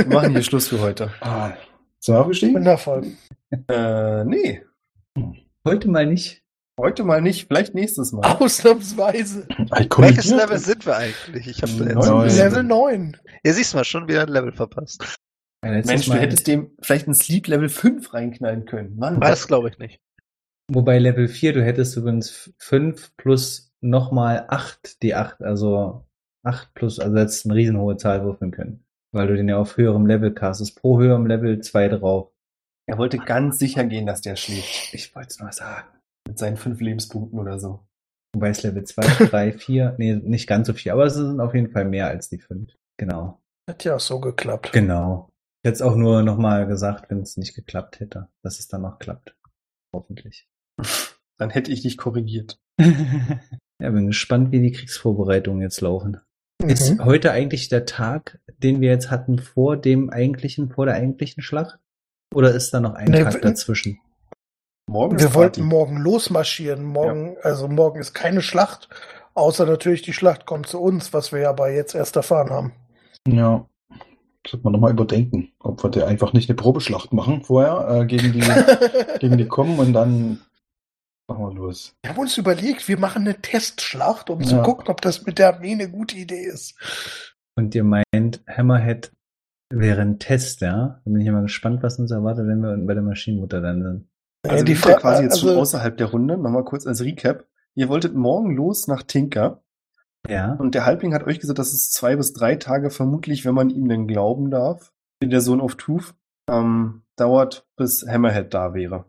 Wir 0.06 0.16
machen 0.16 0.32
hier 0.32 0.44
Schluss 0.44 0.68
für 0.68 0.80
heute. 0.80 1.12
ah, 1.22 1.52
sind 2.00 2.16
wir 2.16 2.22
aufgestiegen? 2.22 2.56
Wundervoll. 2.56 3.08
Äh, 3.68 4.24
nee. 4.26 4.64
Heute 5.66 5.90
mal 5.90 6.06
nicht. 6.06 6.44
Heute 6.80 7.04
mal 7.04 7.22
nicht, 7.22 7.48
vielleicht 7.48 7.76
nächstes 7.76 8.12
Mal. 8.12 8.22
Ausnahmsweise. 8.40 9.46
Welches. 9.98 10.32
Level 10.32 10.58
sind 10.58 10.86
wir 10.86 10.96
eigentlich? 10.98 11.48
Ich 11.48 11.62
habe 11.62 11.72
Neun. 11.74 11.94
Neun. 12.08 12.30
Level 12.30 12.64
9. 12.64 13.18
Ihr 13.44 13.54
siehst 13.54 13.76
mal 13.76 13.84
schon 13.84 14.08
wieder 14.08 14.22
ein 14.24 14.30
Level 14.30 14.52
verpasst. 14.54 15.18
Ja, 15.64 15.72
Mensch, 15.72 16.06
du 16.06 16.12
Mal- 16.14 16.22
hättest 16.22 16.48
dem 16.48 16.72
vielleicht 16.82 17.08
ein 17.08 17.14
Sleep 17.14 17.48
Level 17.48 17.70
5 17.70 18.14
reinknallen 18.14 18.66
können. 18.66 18.96
Mann, 18.98 19.20
Das 19.20 19.48
glaube 19.48 19.70
ich 19.70 19.78
nicht. 19.78 20.00
Wobei 20.72 20.98
Level 20.98 21.28
4, 21.28 21.54
du 21.54 21.64
hättest 21.64 21.96
übrigens 21.98 22.52
5 22.58 23.16
plus 23.18 23.72
nochmal 23.82 24.46
8, 24.48 25.04
die 25.04 25.14
8, 25.14 25.42
also 25.44 26.08
8 26.44 26.74
plus, 26.74 27.00
also 27.00 27.16
jetzt 27.18 27.46
eine 27.46 27.54
riesenhohe 27.56 27.98
Zahl 27.98 28.24
würfeln 28.24 28.52
können. 28.52 28.86
Weil 29.14 29.28
du 29.28 29.36
den 29.36 29.50
ja 29.50 29.58
auf 29.58 29.78
höherem 29.78 30.06
Level 30.06 30.34
castest. 30.34 30.80
Pro 30.80 31.00
höherem 31.00 31.26
Level 31.26 31.60
2 31.62 31.90
drauf. 31.90 32.32
er 32.88 32.98
wollte 32.98 33.18
ganz 33.18 33.60
sicher 33.60 33.84
gehen, 33.84 34.06
dass 34.06 34.22
der 34.22 34.36
schläft. 34.36 34.94
Ich 34.94 35.14
wollte 35.16 35.30
es 35.30 35.40
nur 35.40 35.52
sagen. 35.52 35.88
Mit 36.28 36.40
seinen 36.40 36.58
fünf 36.58 36.80
Lebenspunkten 36.80 37.40
oder 37.40 37.60
so. 37.60 37.86
Wobei 38.34 38.50
es 38.50 38.64
Level 38.64 38.84
2, 38.84 39.26
3, 39.26 39.54
4, 39.54 39.96
nee, 39.98 40.16
nicht 40.16 40.48
ganz 40.48 40.68
so 40.68 40.74
viel, 40.74 40.92
aber 40.94 41.06
es 41.06 41.16
sind 41.16 41.42
auf 41.42 41.54
jeden 41.54 41.72
Fall 41.72 41.86
mehr 41.86 42.08
als 42.08 42.30
die 42.30 42.38
5. 42.38 42.72
Genau. 42.98 43.42
Hat 43.70 43.84
ja 43.84 43.96
auch 43.96 44.00
so 44.00 44.20
geklappt. 44.20 44.72
Genau. 44.72 45.30
Ich 45.64 45.70
hätte 45.70 45.76
es 45.76 45.82
auch 45.82 45.96
nur 45.96 46.24
nochmal 46.24 46.66
gesagt, 46.66 47.12
wenn 47.12 47.20
es 47.20 47.38
nicht 47.38 47.56
geklappt 47.56 48.00
hätte, 48.00 48.30
dass 48.42 48.60
es 48.60 48.68
dann 48.68 48.82
noch 48.82 49.00
klappt. 49.00 49.36
Hoffentlich. 49.94 50.48
Dann 51.38 51.50
hätte 51.50 51.72
ich 51.72 51.82
dich 51.82 51.98
korrigiert. 51.98 52.60
ja, 52.80 53.90
bin 53.90 54.08
gespannt, 54.08 54.52
wie 54.52 54.62
die 54.62 54.72
Kriegsvorbereitungen 54.72 55.62
jetzt 55.62 55.82
laufen. 55.82 56.22
Ist 56.68 56.92
Mhm. 56.98 57.06
heute 57.06 57.32
eigentlich 57.32 57.70
der 57.70 57.86
Tag, 57.86 58.40
den 58.60 58.82
wir 58.82 58.90
jetzt 58.90 59.10
hatten 59.12 59.40
vor 59.40 59.78
dem 59.78 60.10
eigentlichen, 60.10 60.70
vor 60.70 60.86
der 60.86 60.96
eigentlichen 60.96 61.42
Schlacht? 61.44 61.80
Oder 62.34 62.52
ist 62.54 62.74
da 62.74 62.80
noch 62.80 62.94
ein 62.94 63.10
Nee, 63.12 63.24
Tag 63.24 63.42
dazwischen? 63.42 64.00
Morgen 64.88 65.20
Wir 65.20 65.28
ist 65.28 65.36
wollten 65.36 65.64
morgen 65.64 65.98
losmarschieren. 65.98 66.84
Morgen, 66.84 67.36
also 67.44 67.68
morgen 67.68 68.00
ist 68.00 68.14
keine 68.14 68.42
Schlacht, 68.42 68.90
außer 69.34 69.66
natürlich 69.66 70.02
die 70.02 70.14
Schlacht 70.14 70.46
kommt 70.46 70.68
zu 70.68 70.80
uns, 70.82 71.14
was 71.14 71.32
wir 71.32 71.40
ja 71.40 71.50
aber 71.50 71.72
jetzt 71.72 71.96
erst 71.96 72.16
erfahren 72.16 72.50
haben. 72.50 72.74
Ja. 73.28 73.66
Sollte 74.48 74.64
man 74.64 74.74
nochmal 74.74 74.92
überdenken, 74.92 75.52
ob 75.60 75.84
wir 75.84 75.92
da 75.92 76.08
einfach 76.08 76.34
nicht 76.34 76.50
eine 76.50 76.56
Probeschlacht 76.56 77.14
machen 77.14 77.44
vorher 77.44 78.02
äh, 78.02 78.06
gegen 78.06 78.34
die 78.34 78.42
gegen 79.20 79.38
die 79.38 79.48
kommen 79.48 79.78
und 79.80 79.94
dann 79.94 80.40
machen 81.34 81.44
wir 81.46 81.54
los. 81.54 81.96
Wir 82.04 82.12
haben 82.12 82.20
uns 82.20 82.38
überlegt, 82.38 82.88
wir 82.88 83.00
machen 83.00 83.24
eine 83.24 83.42
Testschlacht, 83.42 84.30
um 84.30 84.44
zu 84.44 84.56
Ja. 84.58 84.62
gucken, 84.64 84.88
ob 84.90 85.02
das 85.02 85.26
mit 85.26 85.40
der 85.40 85.56
Armee 85.56 85.72
eine 85.74 85.90
gute 85.90 86.16
Idee 86.18 86.44
ist. 86.46 86.76
Und 87.56 87.74
ihr 87.76 87.84
meint, 87.84 88.42
Hammerhead 88.48 89.12
wäre 89.74 90.02
ein 90.02 90.20
Test, 90.20 90.62
ja? 90.62 91.02
Da 91.04 91.12
bin 91.12 91.20
ich 91.22 91.28
ja 91.28 91.32
mal 91.34 91.42
gespannt, 91.44 91.84
was 91.84 92.00
uns 92.00 92.12
erwartet, 92.12 92.48
wenn 92.48 92.60
wir 92.62 92.78
bei 92.86 92.94
der 92.94 93.04
Maschinenmutter 93.04 93.62
dann 93.62 93.82
sind. 93.82 94.08
Also 94.48 94.64
die 94.66 94.72
die 94.72 94.76
Fra 94.76 94.92
Fra- 94.94 95.00
quasi 95.00 95.24
jetzt 95.24 95.40
schon 95.40 95.50
also- 95.50 95.62
außerhalb 95.62 95.96
der 95.98 96.08
Runde. 96.08 96.38
Nochmal 96.38 96.64
kurz 96.66 96.86
als 96.88 97.02
Recap. 97.04 97.46
Ihr 97.76 97.88
wolltet 97.90 98.16
morgen 98.16 98.56
los 98.56 98.88
nach 98.88 99.04
Tinker 99.04 99.64
Ja. 100.30 100.54
und 100.56 100.76
der 100.76 100.86
Halbling 100.86 101.14
hat 101.14 101.24
euch 101.26 101.40
gesagt, 101.40 101.60
dass 101.60 101.72
es 101.74 101.90
zwei 101.92 102.16
bis 102.16 102.34
drei 102.34 102.56
Tage 102.56 102.90
vermutlich, 102.90 103.46
wenn 103.46 103.56
man 103.56 103.70
ihm 103.70 103.88
denn 103.88 104.08
glauben 104.08 104.50
darf, 104.52 104.92
der 105.24 105.42
Sohn 105.42 105.62
of 105.62 105.76
Truth, 105.76 106.16
ähm, 106.50 107.02
dauert, 107.16 107.66
bis 107.78 108.06
Hammerhead 108.08 108.54
da 108.54 108.74
wäre. 108.74 109.06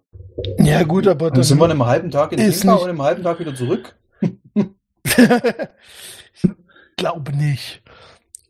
Ja, 0.59 0.83
gut, 0.83 1.07
aber 1.07 1.31
Dann 1.31 1.43
sind 1.43 1.59
wir 1.59 1.65
in 1.67 1.73
einem 1.73 1.87
halben 1.87 2.11
Tag 2.11 2.33
in 2.33 2.39
nicht- 2.39 2.65
und 2.65 2.89
im 2.89 3.03
halben 3.03 3.23
Tag 3.23 3.39
wieder 3.41 3.55
zurück. 3.55 3.95
ich 5.05 6.51
glaube 6.97 7.37
nicht. 7.37 7.83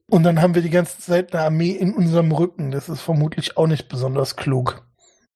Und 0.09 0.25
dann 0.25 0.43
haben 0.43 0.55
wir 0.55 0.63
die 0.63 0.71
ganze 0.71 0.99
Zeit 0.99 1.33
eine 1.33 1.45
Armee 1.45 1.71
in 1.71 1.95
unserem 1.95 2.33
Rücken. 2.33 2.71
Das 2.71 2.89
ist 2.89 3.01
vermutlich 3.01 3.57
auch 3.57 3.67
nicht 3.67 3.89
besonders 3.89 4.37
klug. 4.37 4.85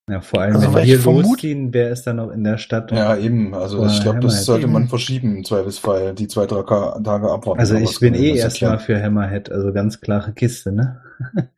Ja, 0.09 0.21
vor 0.21 0.41
allem, 0.41 0.55
Also, 0.55 0.69
wenn 0.69 0.75
wir 0.75 0.83
hier 0.83 1.03
losziehen, 1.03 1.75
wer 1.75 1.91
ist 1.91 2.07
dann 2.07 2.17
noch 2.17 2.31
in 2.31 2.45
der 2.45 2.59
Stadt? 2.59 2.93
Ja, 2.93 3.17
eben. 3.17 3.55
Also 3.55 3.85
ich 3.87 4.01
glaube, 4.03 4.21
das 4.21 4.45
sollte 4.45 4.69
man 4.69 4.83
Eben. 4.83 4.89
verschieben 4.89 5.39
im 5.39 5.45
Zweifelsfall, 5.45 6.15
die 6.15 6.29
zwei, 6.29 6.47
drei 6.47 6.63
Tage 6.63 7.31
abwarten. 7.31 7.59
Also 7.59 7.75
ich 7.75 7.99
bin 7.99 8.15
eh 8.15 8.37
erstmal 8.37 8.79
für 8.79 9.03
Hammerhead, 9.03 9.51
also 9.51 9.73
ganz 9.73 10.01
klare 10.01 10.33
Kiste, 10.33 10.71
ne? 10.71 11.01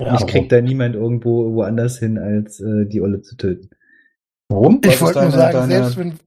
Ja, 0.00 0.14
ich 0.18 0.26
krieg 0.26 0.48
da 0.48 0.60
niemand 0.60 0.94
irgendwo 0.96 1.52
woanders 1.54 1.98
hin, 1.98 2.18
als 2.18 2.60
äh, 2.60 2.86
die 2.86 3.00
Olle 3.00 3.20
zu 3.22 3.36
töten. 3.36 3.70
Warum? 4.48 4.80
Ich 4.84 5.00
wollte 5.00 5.20
nur 5.22 5.30
deine- 5.30 5.32
sagen, 5.32 5.52
deine 5.70 5.72
selbst 5.72 5.96
wenn 5.96 6.18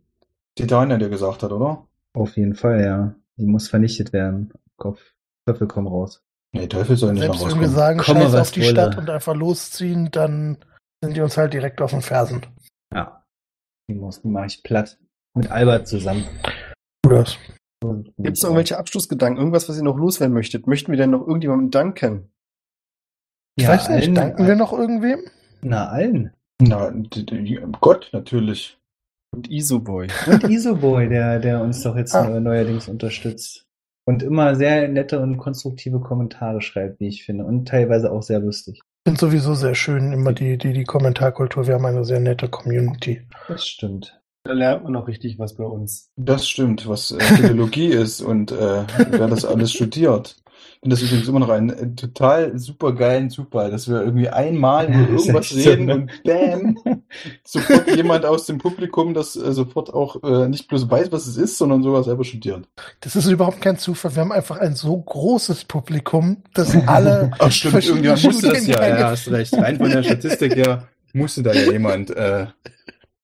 Titania 0.55 0.97
dir 0.97 1.09
gesagt 1.09 1.43
hat, 1.43 1.51
oder? 1.51 1.87
Auf 2.13 2.37
jeden 2.37 2.55
Fall, 2.55 2.81
ja. 2.83 3.15
Die 3.37 3.45
muss 3.45 3.67
vernichtet 3.67 4.13
werden. 4.13 4.53
Kopf, 4.77 5.01
Köpfe 5.45 5.67
kommen 5.67 5.87
raus. 5.87 6.23
Nee, 6.53 6.67
Teufel 6.67 6.95
soll 6.95 7.11
nicht 7.13 7.23
Selbst 7.23 7.41
noch 7.41 7.51
wenn 7.51 7.59
wir 7.59 7.67
rauskommen. 7.67 7.75
sagen, 7.75 7.99
Komme, 7.99 8.21
scheiß 8.21 8.35
auf 8.35 8.51
die 8.51 8.61
wolle. 8.61 8.69
Stadt 8.71 8.97
und 8.97 9.09
einfach 9.09 9.35
losziehen, 9.35 10.09
dann 10.11 10.57
sind 11.03 11.17
die 11.17 11.21
uns 11.21 11.35
halt 11.37 11.53
direkt 11.53 11.81
auf 11.81 11.91
den 11.91 12.01
Fersen. 12.01 12.45
Ja. 12.93 13.25
Die 13.89 13.93
muss, 13.95 14.21
die 14.21 14.29
mache 14.29 14.45
ich 14.45 14.63
platt. 14.63 14.97
Mit 15.35 15.51
Albert 15.51 15.87
zusammen. 15.89 16.23
Das. 17.01 17.37
Gibt 18.17 18.37
es 18.37 18.43
irgendwelche 18.43 18.77
Abschlussgedanken? 18.77 19.37
Irgendwas, 19.37 19.67
was 19.67 19.75
ihr 19.77 19.83
noch 19.83 19.97
loswerden 19.97 20.33
möchtet? 20.33 20.65
Möchten 20.65 20.91
wir 20.91 20.97
denn 20.97 21.11
noch 21.11 21.27
irgendjemandem 21.27 21.71
danken? 21.71 22.31
Ich 23.55 23.63
Ja, 23.63 23.69
weiß 23.69 23.89
nicht, 23.89 24.03
allen- 24.07 24.15
danken 24.15 24.47
wir 24.47 24.55
noch 24.55 24.73
irgendwem? 24.73 25.19
Na, 25.61 25.87
allen. 25.89 26.31
Na, 26.61 26.93
Gott, 27.81 28.09
natürlich. 28.11 28.77
Und 29.33 29.49
Isoboy. 29.49 30.07
Und 30.27 30.43
Isoboy, 30.45 31.09
der, 31.09 31.39
der 31.39 31.61
uns 31.61 31.81
doch 31.83 31.95
jetzt 31.95 32.15
Ah. 32.15 32.27
neu- 32.27 32.39
neuerdings 32.39 32.87
unterstützt. 32.87 33.65
Und 34.07 34.23
immer 34.23 34.55
sehr 34.55 34.87
nette 34.87 35.19
und 35.19 35.37
konstruktive 35.37 35.99
Kommentare 35.99 36.61
schreibt, 36.61 36.99
wie 36.99 37.07
ich 37.07 37.23
finde. 37.25 37.43
Und 37.45 37.67
teilweise 37.67 38.11
auch 38.11 38.21
sehr 38.21 38.39
lustig. 38.39 38.75
Ich 38.79 39.09
finde 39.11 39.19
sowieso 39.19 39.53
sehr 39.55 39.75
schön, 39.75 40.11
immer 40.11 40.31
die, 40.33 40.57
die, 40.57 40.73
die 40.73 40.83
Kommentarkultur. 40.83 41.65
Wir 41.67 41.75
haben 41.75 41.85
eine 41.85 42.05
sehr 42.05 42.19
nette 42.19 42.47
Community. 42.47 43.21
Das 43.47 43.65
stimmt. 43.67 44.19
Da 44.43 44.53
lernt 44.53 44.83
man 44.83 44.93
noch 44.93 45.07
richtig 45.07 45.39
was 45.39 45.55
bei 45.55 45.63
uns. 45.63 46.09
Das 46.17 46.47
stimmt, 46.47 46.87
was 46.87 47.11
äh, 47.11 47.19
Philologie 47.19 47.87
ist 47.89 48.21
und 48.21 48.51
äh, 48.51 48.83
wer 49.09 49.27
das 49.27 49.43
alles 49.43 49.71
studiert. 49.73 50.37
Finde 50.85 50.97
das 50.97 51.03
übrigens 51.03 51.27
immer 51.27 51.39
noch 51.39 51.49
einen 51.49 51.69
äh, 51.71 51.95
total 51.95 52.59
super 52.59 52.93
geilen 52.93 53.31
Zufall, 53.31 53.71
dass 53.71 53.89
wir 53.89 54.01
irgendwie 54.01 54.29
einmal 54.29 54.85
über 54.85 54.99
Ja, 54.99 55.09
irgendwas 55.17 55.51
echt 55.51 55.63
so, 55.63 55.69
reden 55.71 55.85
ne? 55.85 55.95
und 55.95 56.23
bam, 56.23 56.77
sofort 57.43 57.95
jemand 57.95 58.23
aus 58.23 58.45
dem 58.45 58.59
Publikum, 58.59 59.15
das 59.15 59.35
äh, 59.35 59.51
sofort 59.51 59.91
auch 59.91 60.21
äh, 60.21 60.47
nicht 60.47 60.67
bloß 60.67 60.87
weiß, 60.87 61.11
was 61.11 61.25
es 61.25 61.37
ist, 61.37 61.57
sondern 61.57 61.81
sogar 61.81 62.03
selber 62.03 62.23
studiert. 62.23 62.67
Das 62.99 63.15
ist 63.15 63.25
überhaupt 63.25 63.61
kein 63.61 63.79
Zufall. 63.79 64.15
Wir 64.15 64.21
haben 64.21 64.31
einfach 64.31 64.59
ein 64.59 64.75
so 64.75 64.95
großes 64.95 65.65
Publikum, 65.65 66.43
dass 66.53 66.75
alle 66.85 67.31
Ach 67.39 67.51
stimmt, 67.51 67.83
irgendjemand 67.83 68.23
musste 68.23 68.49
das 68.49 68.67
ja, 68.67 68.87
ja, 68.87 69.09
hast 69.09 69.31
recht. 69.31 69.57
Rein 69.57 69.77
von 69.77 69.89
der 69.89 70.03
Statistik 70.03 70.55
her 70.55 70.87
musste 71.13 71.41
da 71.41 71.51
ja 71.51 71.71
jemand 71.71 72.11
äh, 72.11 72.45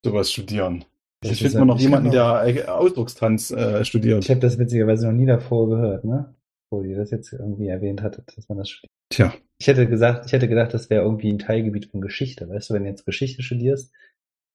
sowas 0.02 0.32
studieren. 0.32 0.84
Ich 1.20 1.38
finde 1.38 1.60
mal 1.60 1.66
noch 1.66 1.78
jemanden, 1.78 2.10
der 2.10 2.42
äh, 2.44 2.64
Ausdruckstanz 2.64 3.52
äh, 3.52 3.84
studiert. 3.84 4.24
Ich 4.24 4.30
habe 4.30 4.40
das 4.40 4.58
witzigerweise 4.58 5.06
noch 5.06 5.14
nie 5.14 5.26
davor 5.26 5.68
gehört, 5.68 6.02
ne? 6.02 6.34
Wo 6.72 6.82
ihr 6.82 6.96
das 6.96 7.10
jetzt 7.10 7.32
irgendwie 7.32 7.68
erwähnt 7.68 8.02
hattet, 8.02 8.36
dass 8.36 8.48
man 8.48 8.58
das 8.58 8.70
studiert. 8.70 8.90
Tja, 9.10 9.34
Ich 9.58 9.66
hätte 9.66 9.86
gesagt, 9.86 10.24
ich 10.26 10.32
hätte 10.32 10.48
gedacht, 10.48 10.72
das 10.72 10.88
wäre 10.88 11.04
irgendwie 11.04 11.30
ein 11.30 11.38
Teilgebiet 11.38 11.90
von 11.90 12.00
Geschichte. 12.00 12.48
Weißt 12.48 12.70
du, 12.70 12.74
wenn 12.74 12.84
du 12.84 12.88
jetzt 12.90 13.04
Geschichte 13.04 13.42
studierst, 13.42 13.92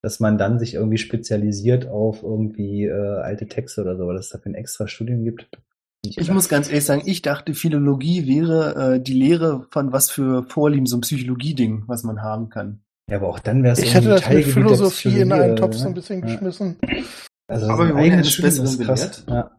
dass 0.02 0.19
man 0.19 0.38
dann 0.38 0.57
sich 0.57 0.73
irgendwie 0.73 0.98
spezialisiert 0.98 1.88
auf 1.88 2.23
irgendwie 2.23 2.85
äh, 2.85 2.91
alte 3.22 3.48
Texte 3.48 3.81
oder 3.81 3.95
so, 3.98 4.07
weil 4.07 4.18
es 4.18 4.30
dafür 4.30 4.52
ein 4.52 4.56
extra 4.56 4.88
Studium 4.88 5.23
gibt. 5.23 5.48
Ich 6.06 6.31
muss 6.31 6.49
ganz 6.49 6.69
ehrlich 6.69 6.85
sagen, 6.85 7.03
ich 7.06 7.22
dachte, 7.22 7.53
Philologie 7.53 8.27
wäre 8.27 8.95
äh, 8.95 8.99
die 9.02 9.14
Lehre 9.14 9.68
von 9.72 9.91
was 9.91 10.10
für 10.10 10.44
Vorlieben, 10.44 10.85
so 10.85 10.98
ein 10.98 11.02
Psychologie-Ding, 11.02 11.84
was 11.88 12.03
man 12.03 12.22
haben 12.22 12.49
kann. 12.49 12.81
Ja, 13.10 13.18
aber 13.18 13.30
auch 13.30 13.39
dann 13.39 13.64
wäre 13.64 13.73
es 13.73 13.80
Ich 13.80 13.94
hätte 13.94 14.10
das 14.10 14.22
mit 14.22 14.23
Teilgebiet 14.26 14.56
der 14.56 14.64
Philosophie 14.64 15.19
in 15.22 15.31
einen 15.31 15.56
Topf 15.56 15.76
so 15.76 15.88
ein 15.88 15.94
bisschen 15.94 16.22
Ja. 16.22 16.26
geschmissen. 16.34 16.77
Also 17.48 17.68
Aber 17.68 17.88
wir 17.88 17.94
Besseren 17.95 18.65
ist 18.65 18.81
krass. 18.81 19.23
belehrt. 19.23 19.26
Ja. 19.30 19.52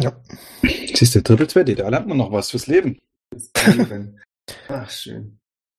Ja. 0.00 0.12
Siehst 0.96 1.14
du, 1.14 1.22
Triple 1.22 1.48
2 1.48 1.64
da 1.64 1.88
lernt 1.88 2.06
man 2.06 2.18
noch 2.18 2.32
was 2.32 2.50
fürs 2.50 2.66
Leben. 2.66 2.98
Ach, 4.68 4.90
schön. 4.90 5.38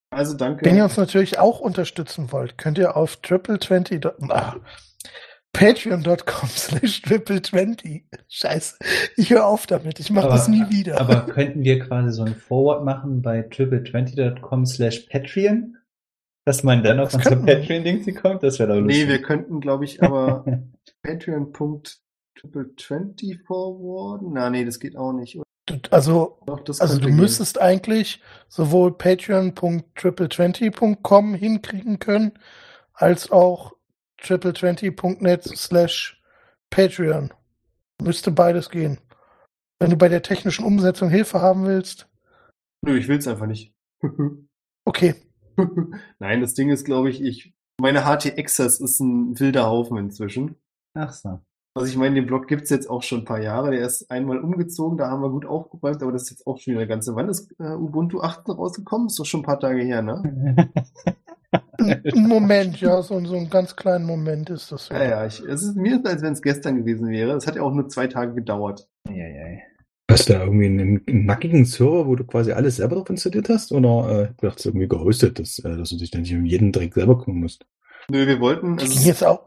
Also 0.10 0.36
danke. 0.36 0.66
Wenn 0.66 0.78
ihr 0.78 0.84
uns 0.84 0.98
natürlich 0.98 1.38
auch 1.40 1.60
unterstützen 1.60 2.32
wollt, 2.32 2.58
könnt 2.58 2.78
ihr 2.78 2.96
auf 2.96 3.20
triple20 3.24 4.30
ah, 4.30 4.56
patreon.com 5.52 6.50
slash 6.56 7.02
triple20 7.04 8.04
Scheiße, 8.30 8.78
ich 9.18 9.32
höre 9.32 9.46
auf 9.46 9.68
damit, 9.68 10.00
ich 10.00 10.10
mache 10.10 10.30
das 10.30 10.48
nie 10.48 10.70
wieder. 10.70 11.00
Aber 11.02 11.22
könnten 11.28 11.64
wir 11.64 11.80
quasi 11.80 12.12
so 12.12 12.24
ein 12.24 12.36
Forward 12.36 12.86
machen 12.86 13.22
bei 13.22 13.42
triple20.com 13.42 14.66
slash 14.66 15.08
Patreon? 15.10 15.78
Dass 16.46 16.64
man 16.64 16.82
dann 16.82 17.02
auf 17.02 17.14
unser. 17.14 17.36
Patreon-Ding 17.36 18.16
kommt? 18.16 18.42
Das 18.42 18.58
wäre 18.58 18.70
doch 18.70 18.80
lustig. 18.80 19.04
nee, 19.04 19.12
wir 19.12 19.22
könnten, 19.22 19.60
glaube 19.60 19.84
ich, 19.84 20.02
aber 20.02 20.46
patreon.triple20 22.42 23.46
forwarden. 23.46 24.34
Na, 24.34 24.50
nee, 24.50 24.66
das 24.66 24.80
geht 24.80 24.98
auch 24.98 25.14
nicht. 25.14 25.40
also, 25.92 26.40
Doch, 26.46 26.62
das 26.62 26.82
also 26.82 27.00
du 27.00 27.08
gehen. 27.08 27.18
müsstest 27.18 27.60
eigentlich 27.62 28.22
sowohl 28.48 28.98
patreon.triple20.com 28.98 31.34
hinkriegen 31.34 32.00
können, 32.00 32.34
als 32.94 33.32
auch 33.32 33.74
triple20.net 34.22 35.44
slash 35.44 36.22
Patreon. 36.70 37.34
Müsste 38.02 38.32
beides 38.32 38.70
gehen. 38.70 39.00
Wenn 39.80 39.92
du 39.92 39.96
bei 39.98 40.10
der 40.10 40.22
technischen 40.24 40.66
Umsetzung 40.66 41.10
Hilfe 41.10 41.42
haben 41.42 41.66
willst, 41.66 42.08
Nö, 42.82 42.98
ich 42.98 43.08
will's 43.08 43.28
einfach 43.28 43.48
nicht. 43.48 43.74
okay. 44.86 45.16
Nein, 46.20 46.42
das 46.42 46.54
Ding 46.54 46.70
ist, 46.70 46.86
glaube 46.86 47.10
ich, 47.10 47.22
ich, 47.22 47.54
meine 47.80 48.02
HTXers 48.04 48.80
ist 48.80 49.00
ein 49.00 49.40
wilder 49.40 49.66
Haufen 49.68 49.98
inzwischen. 49.98 50.56
Ach 50.94 51.12
so. 51.12 51.40
Also 51.78 51.92
ich 51.92 51.98
meine, 51.98 52.16
den 52.16 52.26
Blog 52.26 52.48
gibt's 52.48 52.70
jetzt 52.70 52.90
auch 52.90 53.04
schon 53.04 53.20
ein 53.20 53.26
paar 53.26 53.42
Jahre. 53.42 53.72
Der 53.72 53.86
ist 53.86 54.10
einmal 54.10 54.40
umgezogen, 54.40 54.98
da 54.98 55.10
haben 55.10 55.22
wir 55.22 55.30
gut 55.30 55.46
aufgeräumt, 55.46 56.02
aber 56.02 56.12
das 56.12 56.24
ist 56.24 56.32
jetzt 56.32 56.48
auch 56.48 56.60
schon 56.60 56.72
wieder 56.72 56.82
eine 56.82 56.90
ganze. 56.90 57.16
Wann 57.16 57.30
ist 57.30 57.52
äh, 57.60 57.74
Ubuntu 57.74 58.22
18 58.22 58.56
rausgekommen? 58.56 59.08
Ist 59.08 59.20
doch 59.20 59.26
schon 59.26 59.42
ein 59.42 59.46
paar 59.46 59.60
Tage 59.60 59.82
her, 59.82 60.02
ne? 60.02 60.70
Ein 61.80 62.28
Moment, 62.28 62.82
ja, 62.82 63.02
so, 63.02 63.24
so 63.24 63.36
einen 63.36 63.50
ganz 63.50 63.76
kleinen 63.76 64.06
Moment 64.06 64.50
ist 64.50 64.72
das. 64.72 64.90
Ja, 64.90 65.04
ja, 65.04 65.26
ich, 65.26 65.40
es 65.42 65.64
ist 65.64 65.76
mir, 65.76 66.02
als 66.04 66.22
wenn 66.22 66.34
es 66.34 66.42
gestern 66.42 66.78
gewesen 66.78 67.10
wäre. 67.10 67.34
Es 67.34 67.48
hat 67.48 67.56
ja 67.56 67.62
auch 67.62 67.74
nur 67.74 67.88
zwei 67.88 68.08
Tage 68.08 68.34
gedauert. 68.34 68.90
Eieiei. 69.08 69.64
Hast 70.10 70.30
du 70.30 70.34
da 70.34 70.44
irgendwie 70.44 70.66
einen, 70.66 71.04
einen 71.06 71.26
nackigen 71.26 71.66
Server, 71.66 72.08
wo 72.08 72.16
du 72.16 72.24
quasi 72.24 72.52
alles 72.52 72.78
selber 72.78 72.96
drauf 72.96 73.10
installiert 73.10 73.50
hast? 73.50 73.72
Oder 73.72 74.24
äh, 74.24 74.34
du 74.40 74.48
hast 74.50 74.66
irgendwie 74.66 74.88
gehostet, 74.88 75.38
dass, 75.40 75.60
äh, 75.60 75.78
dass 75.78 75.90
du 75.90 75.98
dich 75.98 76.12
dann 76.12 76.22
nicht 76.22 76.34
um 76.34 76.46
jeden 76.46 76.72
Dreck 76.72 76.94
selber 76.94 77.22
kümmern 77.22 77.42
musst? 77.42 77.66
Nö, 78.10 78.26
wir 78.26 78.40
wollten, 78.40 78.78
Das 78.78 78.86
also 78.86 79.00
ging 79.00 79.08
jetzt 79.08 79.24
auch. 79.24 79.42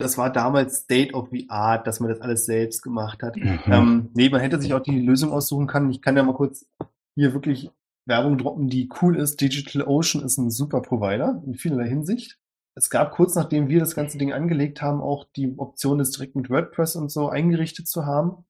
Das 0.00 0.16
war 0.16 0.32
damals 0.32 0.80
State 0.80 1.12
of 1.12 1.28
the 1.30 1.46
Art, 1.50 1.86
dass 1.86 2.00
man 2.00 2.08
das 2.08 2.20
alles 2.20 2.46
selbst 2.46 2.82
gemacht 2.82 3.22
hat. 3.22 3.36
Aha. 3.40 3.78
Ähm, 3.78 4.08
nee, 4.14 4.30
man 4.30 4.40
hätte 4.40 4.60
sich 4.60 4.72
auch 4.72 4.80
die 4.80 4.98
Lösung 4.98 5.30
aussuchen 5.30 5.66
können. 5.66 5.90
Ich 5.90 6.00
kann 6.00 6.16
ja 6.16 6.22
mal 6.22 6.34
kurz 6.34 6.66
hier 7.14 7.34
wirklich 7.34 7.70
Werbung 8.06 8.38
droppen, 8.38 8.68
die 8.68 8.88
cool 9.00 9.16
ist. 9.16 9.40
DigitalOcean 9.40 10.24
ist 10.24 10.38
ein 10.38 10.50
super 10.50 10.80
Provider 10.80 11.42
in 11.46 11.54
vielerlei 11.54 11.88
Hinsicht. 11.88 12.38
Es 12.74 12.88
gab 12.88 13.12
kurz 13.12 13.34
nachdem 13.34 13.68
wir 13.68 13.80
das 13.80 13.94
ganze 13.94 14.16
Ding 14.16 14.32
angelegt 14.32 14.80
haben, 14.80 15.02
auch 15.02 15.26
die 15.36 15.52
Option, 15.58 15.98
das 15.98 16.12
direkt 16.12 16.34
mit 16.34 16.48
WordPress 16.48 16.96
und 16.96 17.10
so 17.10 17.28
eingerichtet 17.28 17.86
zu 17.86 18.06
haben. 18.06 18.44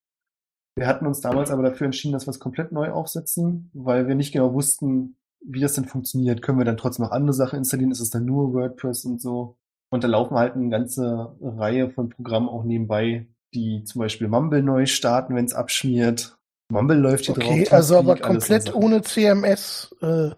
Wir 0.76 0.86
hatten 0.86 1.06
uns 1.06 1.20
damals 1.20 1.50
aber 1.50 1.62
dafür 1.62 1.86
entschieden, 1.86 2.12
dass 2.12 2.26
wir 2.26 2.30
es 2.30 2.38
komplett 2.38 2.70
neu 2.70 2.92
aufsetzen, 2.92 3.70
weil 3.74 4.06
wir 4.06 4.14
nicht 4.14 4.32
genau 4.32 4.54
wussten, 4.54 5.16
wie 5.44 5.60
das 5.60 5.74
denn 5.74 5.86
funktioniert. 5.86 6.42
Können 6.42 6.58
wir 6.58 6.64
dann 6.64 6.76
trotzdem 6.76 7.06
noch 7.06 7.12
andere 7.12 7.32
Sachen 7.32 7.58
installieren? 7.58 7.90
Ist 7.90 8.00
es 8.00 8.10
dann 8.10 8.24
nur 8.24 8.52
WordPress 8.52 9.04
und 9.04 9.20
so? 9.20 9.56
Und 9.92 10.04
da 10.04 10.08
laufen 10.08 10.36
halt 10.36 10.54
eine 10.54 10.68
ganze 10.68 11.36
Reihe 11.42 11.90
von 11.90 12.08
Programmen 12.10 12.48
auch 12.48 12.64
nebenbei, 12.64 13.26
die 13.54 13.82
zum 13.84 14.00
Beispiel 14.00 14.28
Mumble 14.28 14.62
neu 14.62 14.86
starten, 14.86 15.34
wenn 15.34 15.44
es 15.44 15.54
abschmiert. 15.54 16.38
Mumble 16.72 16.96
läuft 16.96 17.26
hier 17.26 17.36
Okay, 17.36 17.64
drauf. 17.64 17.72
also 17.72 17.98
aber 17.98 18.16
komplett 18.16 18.72
ohne 18.74 19.02
CMS. 19.02 19.94
Äh, 20.00 20.30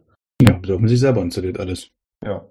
Ja, 0.42 0.58
man 0.78 0.88
sich 0.88 1.00
selber 1.00 1.20
installiert 1.20 1.60
alles. 1.60 1.90
Ja. 2.24 2.46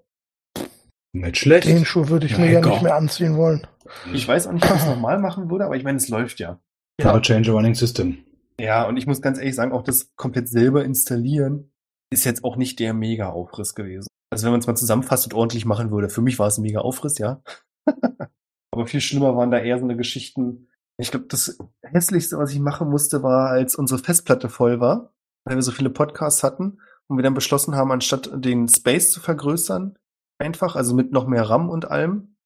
Nicht 1.13 1.37
schlecht. 1.37 1.67
den 1.67 1.83
Schuh 1.85 2.07
würde 2.07 2.27
ich 2.27 2.33
Ja, 2.33 2.39
mir 2.39 2.51
ja 2.51 2.61
nicht 2.61 2.83
mehr 2.83 2.95
anziehen 2.95 3.35
wollen. 3.35 3.65
Ich 4.13 4.27
weiß 4.27 4.47
auch 4.47 4.53
nicht, 4.53 4.63
ob 4.65 4.75
ich 4.75 4.81
es 4.81 4.85
nochmal 4.87 5.19
machen 5.19 5.49
würde, 5.49 5.65
aber 5.65 5.75
ich 5.75 5.83
meine, 5.83 5.97
es 5.97 6.07
läuft 6.07 6.39
ja. 6.39 6.59
Never 6.99 7.21
change 7.21 7.49
a 7.49 7.53
running 7.53 7.73
system. 7.73 8.19
Ja, 8.59 8.87
und 8.87 8.95
ich 8.97 9.07
muss 9.07 9.21
ganz 9.21 9.39
ehrlich 9.39 9.55
sagen, 9.55 9.71
auch 9.71 9.83
das 9.83 10.15
komplett 10.15 10.47
selber 10.47 10.85
installieren 10.85 11.71
ist 12.13 12.25
jetzt 12.25 12.43
auch 12.43 12.57
nicht 12.57 12.79
der 12.79 12.93
Mega-Aufriss 12.93 13.73
gewesen. 13.73 14.07
Also 14.31 14.45
wenn 14.45 14.51
man 14.51 14.61
es 14.61 14.67
mal 14.67 14.75
zusammenfasst 14.75 15.25
und 15.25 15.33
ordentlich 15.33 15.65
machen 15.65 15.91
würde, 15.91 16.09
für 16.09 16.21
mich 16.21 16.39
war 16.39 16.47
es 16.47 16.57
ein 16.57 16.61
Mega-Aufriss, 16.61 17.17
ja. 17.17 17.41
Aber 18.71 18.87
viel 18.87 19.01
schlimmer 19.01 19.35
waren 19.35 19.51
da 19.51 19.59
eher 19.59 19.77
so 19.77 19.83
eine 19.83 19.97
Geschichten. 19.97 20.69
Ich 20.97 21.11
glaube, 21.11 21.25
das 21.27 21.57
hässlichste, 21.83 22.37
was 22.37 22.51
ich 22.53 22.59
machen 22.59 22.89
musste, 22.89 23.23
war, 23.23 23.49
als 23.49 23.75
unsere 23.75 23.99
Festplatte 23.99 24.47
voll 24.47 24.79
war, 24.79 25.13
weil 25.45 25.57
wir 25.57 25.61
so 25.61 25.71
viele 25.71 25.89
Podcasts 25.89 26.43
hatten 26.43 26.79
und 27.07 27.17
wir 27.17 27.23
dann 27.23 27.33
beschlossen 27.33 27.75
haben, 27.75 27.91
anstatt 27.91 28.29
den 28.33 28.69
Space 28.69 29.11
zu 29.11 29.19
vergrößern, 29.19 29.97
einfach, 30.39 30.77
also 30.77 30.95
mit 30.95 31.11
noch 31.11 31.27
mehr 31.27 31.49
RAM 31.49 31.69
und 31.69 31.91
allem, 31.91 32.37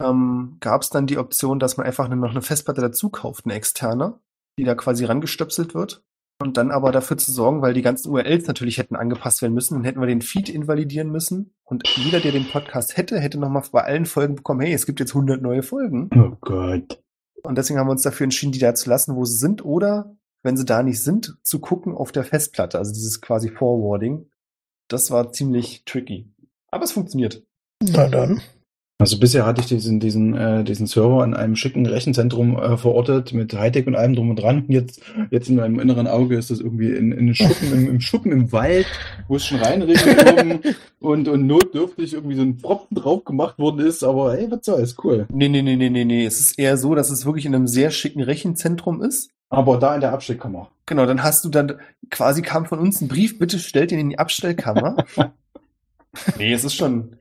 ähm, 0.00 0.56
gab 0.60 0.82
es 0.82 0.90
dann 0.90 1.06
die 1.06 1.18
Option, 1.18 1.58
dass 1.58 1.76
man 1.76 1.86
einfach 1.86 2.08
noch 2.08 2.30
eine 2.30 2.42
Festplatte 2.42 2.80
dazu 2.80 3.10
kauft, 3.10 3.44
eine 3.44 3.54
externe, 3.54 4.18
die 4.58 4.64
da 4.64 4.74
quasi 4.74 5.04
rangestöpselt 5.04 5.74
wird. 5.74 6.04
Und 6.40 6.56
dann 6.56 6.70
aber 6.70 6.92
dafür 6.92 7.18
zu 7.18 7.32
sorgen, 7.32 7.62
weil 7.62 7.74
die 7.74 7.82
ganzen 7.82 8.10
URLs 8.10 8.46
natürlich 8.46 8.78
hätten 8.78 8.94
angepasst 8.94 9.42
werden 9.42 9.54
müssen, 9.54 9.74
dann 9.74 9.84
hätten 9.84 10.00
wir 10.00 10.06
den 10.06 10.22
Feed 10.22 10.48
invalidieren 10.48 11.10
müssen. 11.10 11.52
Und 11.64 11.82
jeder, 11.96 12.20
der 12.20 12.30
den 12.30 12.48
Podcast 12.48 12.96
hätte, 12.96 13.18
hätte 13.18 13.40
nochmal 13.40 13.64
bei 13.72 13.82
allen 13.82 14.06
Folgen 14.06 14.36
bekommen, 14.36 14.60
hey, 14.60 14.72
es 14.72 14.86
gibt 14.86 15.00
jetzt 15.00 15.10
100 15.10 15.42
neue 15.42 15.64
Folgen. 15.64 16.10
Oh 16.14 16.36
Gott. 16.40 17.02
Und 17.42 17.58
deswegen 17.58 17.78
haben 17.80 17.88
wir 17.88 17.92
uns 17.92 18.02
dafür 18.02 18.24
entschieden, 18.24 18.52
die 18.52 18.60
da 18.60 18.74
zu 18.74 18.88
lassen, 18.88 19.16
wo 19.16 19.24
sie 19.24 19.36
sind. 19.36 19.64
Oder, 19.64 20.16
wenn 20.44 20.56
sie 20.56 20.64
da 20.64 20.84
nicht 20.84 21.02
sind, 21.02 21.36
zu 21.42 21.58
gucken 21.58 21.94
auf 21.94 22.12
der 22.12 22.24
Festplatte. 22.24 22.78
Also 22.78 22.92
dieses 22.92 23.20
quasi 23.20 23.48
Forwarding. 23.48 24.30
Das 24.86 25.10
war 25.10 25.32
ziemlich 25.32 25.84
tricky. 25.86 26.32
Aber 26.70 26.84
es 26.84 26.92
funktioniert. 26.92 27.42
Na 27.82 28.08
dann. 28.08 28.40
Also 29.00 29.20
bisher 29.20 29.46
hatte 29.46 29.60
ich 29.60 29.68
diesen, 29.68 30.00
diesen, 30.00 30.36
äh, 30.36 30.64
diesen 30.64 30.88
Server 30.88 31.22
in 31.22 31.32
einem 31.32 31.54
schicken 31.54 31.86
Rechenzentrum 31.86 32.58
äh, 32.58 32.76
verortet 32.76 33.32
mit 33.32 33.54
Hightech 33.54 33.86
und 33.86 33.94
allem 33.94 34.16
drum 34.16 34.30
und 34.30 34.36
dran. 34.36 34.64
Jetzt, 34.66 35.00
jetzt 35.30 35.48
in 35.48 35.54
meinem 35.54 35.78
inneren 35.78 36.08
Auge 36.08 36.36
ist 36.36 36.50
das 36.50 36.58
irgendwie 36.58 36.90
in, 36.90 37.12
in 37.12 37.18
einem 37.18 37.34
Schuppen, 37.34 37.72
im, 37.72 37.88
im 37.90 38.00
Schuppen 38.00 38.32
im 38.32 38.50
Wald, 38.50 38.86
wo 39.28 39.36
es 39.36 39.46
schon 39.46 39.60
reinregnet 39.60 40.76
und, 40.98 41.28
und 41.28 41.46
notdürftig 41.46 42.14
irgendwie 42.14 42.34
so 42.34 42.42
ein 42.42 42.58
Pfropfen 42.58 42.96
drauf 42.96 43.24
gemacht 43.24 43.56
worden 43.60 43.86
ist. 43.86 44.02
Aber 44.02 44.32
hey, 44.32 44.50
was 44.50 44.64
soll's, 44.64 44.96
cool. 45.04 45.28
Nee, 45.32 45.48
nee, 45.48 45.62
nee, 45.62 45.76
nee, 45.76 45.90
nee, 45.90 46.04
nee. 46.04 46.26
Es 46.26 46.40
ist 46.40 46.58
eher 46.58 46.76
so, 46.76 46.96
dass 46.96 47.10
es 47.10 47.24
wirklich 47.24 47.46
in 47.46 47.54
einem 47.54 47.68
sehr 47.68 47.92
schicken 47.92 48.20
Rechenzentrum 48.20 49.00
ist. 49.00 49.30
Aber 49.48 49.78
da 49.78 49.94
in 49.94 50.00
der 50.00 50.12
Abstellkammer. 50.12 50.72
Genau, 50.86 51.06
dann 51.06 51.22
hast 51.22 51.44
du 51.44 51.50
dann, 51.50 51.74
quasi 52.10 52.42
kam 52.42 52.66
von 52.66 52.80
uns 52.80 53.00
ein 53.00 53.06
Brief, 53.06 53.38
bitte 53.38 53.60
stellt 53.60 53.92
ihn 53.92 54.00
in 54.00 54.10
die 54.10 54.18
Abstellkammer. 54.18 54.96
nee, 56.38 56.52
es 56.52 56.64
ist 56.64 56.74
schon, 56.74 57.16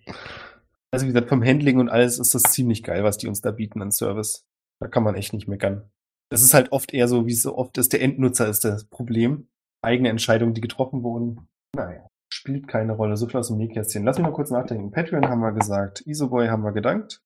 also 0.91 1.05
wie 1.05 1.11
gesagt, 1.11 1.30
vom 1.30 1.43
Handling 1.43 1.80
und 1.80 1.89
alles 1.89 2.19
ist 2.19 2.34
das 2.34 2.43
ziemlich 2.43 2.84
geil, 2.84 3.03
was 3.03 3.18
die 3.18 3.27
uns 3.27 3.41
da 3.41 3.51
bieten 3.51 3.81
an 3.81 3.91
Service. 3.91 4.45
Da 4.80 4.88
kann 4.88 5.03
man 5.03 5.15
echt 5.15 5.34
nicht 5.34 5.47
meckern. 5.47 5.89
Das 6.30 6.41
ist 6.41 6.53
halt 6.53 6.72
oft 6.72 6.93
eher 6.93 7.07
so, 7.07 7.26
wie 7.26 7.34
es 7.34 7.41
so 7.41 7.57
oft 7.57 7.77
ist, 7.77 7.93
der 7.93 8.01
Endnutzer 8.01 8.47
ist 8.47 8.65
das 8.65 8.85
Problem. 8.85 9.47
Eigene 9.81 10.09
Entscheidungen, 10.09 10.53
die 10.53 10.61
getroffen 10.61 11.03
wurden. 11.03 11.47
Naja, 11.76 12.07
spielt 12.31 12.68
keine 12.68 12.93
Rolle. 12.93 13.15
So 13.18 13.27
viel 13.27 13.39
aus 13.39 13.47
dem 13.47 13.57
Nähkästchen. 13.57 14.03
Lass 14.03 14.18
mich 14.18 14.26
mal 14.26 14.34
kurz 14.34 14.51
nachdenken. 14.51 14.91
Patreon 14.91 15.27
haben 15.27 15.39
wir 15.39 15.53
gesagt. 15.53 16.05
Isoboy 16.05 16.47
haben 16.47 16.64
wir 16.64 16.73
gedankt. 16.73 17.22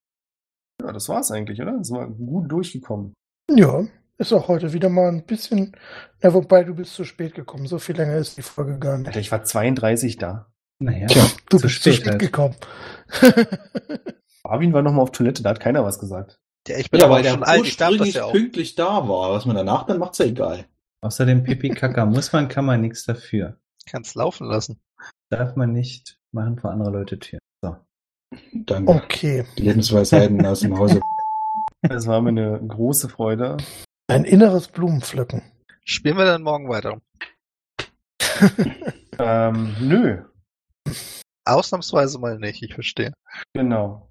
Ja, 0.81 0.91
das 0.91 1.09
war's 1.09 1.31
eigentlich, 1.31 1.61
oder? 1.61 1.77
Das 1.77 1.91
war 1.91 2.07
gut 2.07 2.51
durchgekommen. 2.51 3.13
Ja, 3.49 3.85
ist 4.17 4.33
auch 4.33 4.47
heute 4.47 4.73
wieder 4.73 4.89
mal 4.89 5.09
ein 5.09 5.25
bisschen. 5.25 5.75
Ja, 6.21 6.33
wobei 6.33 6.63
du 6.63 6.75
bist 6.75 6.93
zu 6.93 7.03
spät 7.03 7.33
gekommen. 7.33 7.67
So 7.67 7.79
viel 7.79 7.95
länger 7.95 8.17
ist 8.17 8.37
die 8.37 8.43
Folge 8.43 8.77
gar 8.77 8.97
nicht. 8.97 9.07
Alter, 9.07 9.19
ich 9.19 9.31
war 9.31 9.43
32 9.43 10.17
da. 10.17 10.50
Naja, 10.81 11.05
Tja, 11.07 11.23
Du 11.49 11.57
zu 11.57 11.63
bist 11.67 11.83
zu 11.83 11.91
spät 11.91 11.95
spät 11.95 12.07
halt. 12.09 12.19
gekommen. 12.19 12.55
Arvin 14.43 14.73
war 14.73 14.81
nochmal 14.81 15.03
auf 15.03 15.11
Toilette, 15.11 15.43
da 15.43 15.51
hat 15.51 15.59
keiner 15.59 15.85
was 15.85 15.99
gesagt. 15.99 16.39
Ja, 16.67 16.77
ich 16.77 16.89
bin 16.89 16.99
Ja, 16.99 17.05
aber 17.05 17.15
weil 17.15 17.19
auch 17.21 17.23
der 17.23 17.31
schon 17.33 17.43
alt, 17.43 17.65
ich 17.67 17.77
darf 17.77 17.97
das 17.97 18.13
ja 18.13 18.25
auch. 18.25 18.31
pünktlich 18.31 18.75
da 18.75 19.07
war. 19.07 19.31
Was 19.31 19.45
man 19.45 19.55
danach 19.55 19.85
dann 19.85 19.99
macht's 19.99 20.17
ja 20.17 20.25
egal. 20.25 20.65
Außerdem 21.01 21.43
Pipi 21.43 21.69
Kaka 21.69 22.05
muss 22.05 22.33
man, 22.33 22.47
kann 22.47 22.65
man 22.65 22.81
nichts 22.81 23.05
dafür. 23.05 23.57
Kannst 23.87 24.15
laufen 24.15 24.47
lassen. 24.47 24.79
Darf 25.29 25.55
man 25.55 25.71
nicht 25.71 26.17
machen 26.31 26.57
vor 26.59 26.71
andere 26.71 26.91
Leute 26.91 27.17
Türen. 27.19 27.39
So. 27.63 27.75
Danke. 28.53 28.91
Okay. 28.91 29.45
Lebensweisheiten 29.57 30.43
aus 30.45 30.61
dem 30.61 30.77
Hause. 30.77 30.99
Es 31.89 32.05
war 32.05 32.21
mir 32.21 32.29
eine 32.29 32.59
große 32.67 33.09
Freude. 33.09 33.57
Ein 34.07 34.23
inneres 34.23 34.67
Blumenpflücken. 34.67 35.41
Spielen 35.83 36.15
wir 36.17 36.25
dann 36.25 36.43
morgen 36.43 36.69
weiter. 36.69 36.99
Ähm, 39.19 39.75
nö, 39.79 40.23
Ausnahmsweise 41.53 42.19
mal 42.19 42.37
nicht, 42.39 42.61
ich 42.63 42.73
verstehe. 42.73 43.13
genau. 43.53 44.07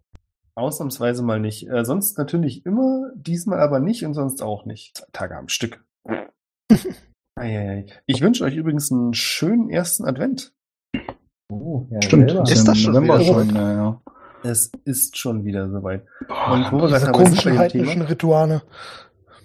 Ausnahmsweise 0.57 1.23
mal 1.23 1.41
nicht. 1.41 1.69
Äh, 1.71 1.85
sonst 1.85 2.19
natürlich 2.19 2.67
immer, 2.67 3.11
diesmal 3.15 3.61
aber 3.61 3.81
nicht 3.81 4.05
und 4.05 4.15
sonst 4.15 4.43
auch 4.43 4.67
nicht. 4.67 4.97
Zwei 4.99 5.07
Tage 5.13 5.37
am 5.37 5.49
Stück. 5.49 5.85
Eieiei. 7.37 7.87
Ich 8.07 8.21
wünsche 8.21 8.45
euch 8.45 8.55
übrigens 8.57 8.91
einen 8.93 9.15
schönen 9.15 9.71
ersten 9.71 10.05
Advent. 10.05 10.53
Oh, 11.51 11.87
ja, 11.91 12.03
Stimmt. 12.03 12.31
selber. 12.31 12.51
Ist 12.51 12.69
das 12.69 12.79
schon 12.79 12.93
November 12.93 13.21
wieder 13.21 13.33
schon, 13.33 13.55
ja, 13.55 13.73
ja. 13.73 14.01
Es 14.43 14.71
ist 14.85 15.17
schon 15.19 15.45
wieder 15.45 15.71
soweit. 15.71 16.05
Boah, 16.29 16.53
Und 16.53 16.73
wo 16.73 16.81
wir 16.83 16.89
Diese 16.89 17.13
komischen 17.13 17.59
heidnischen 17.59 18.03
Rituale. 18.03 18.63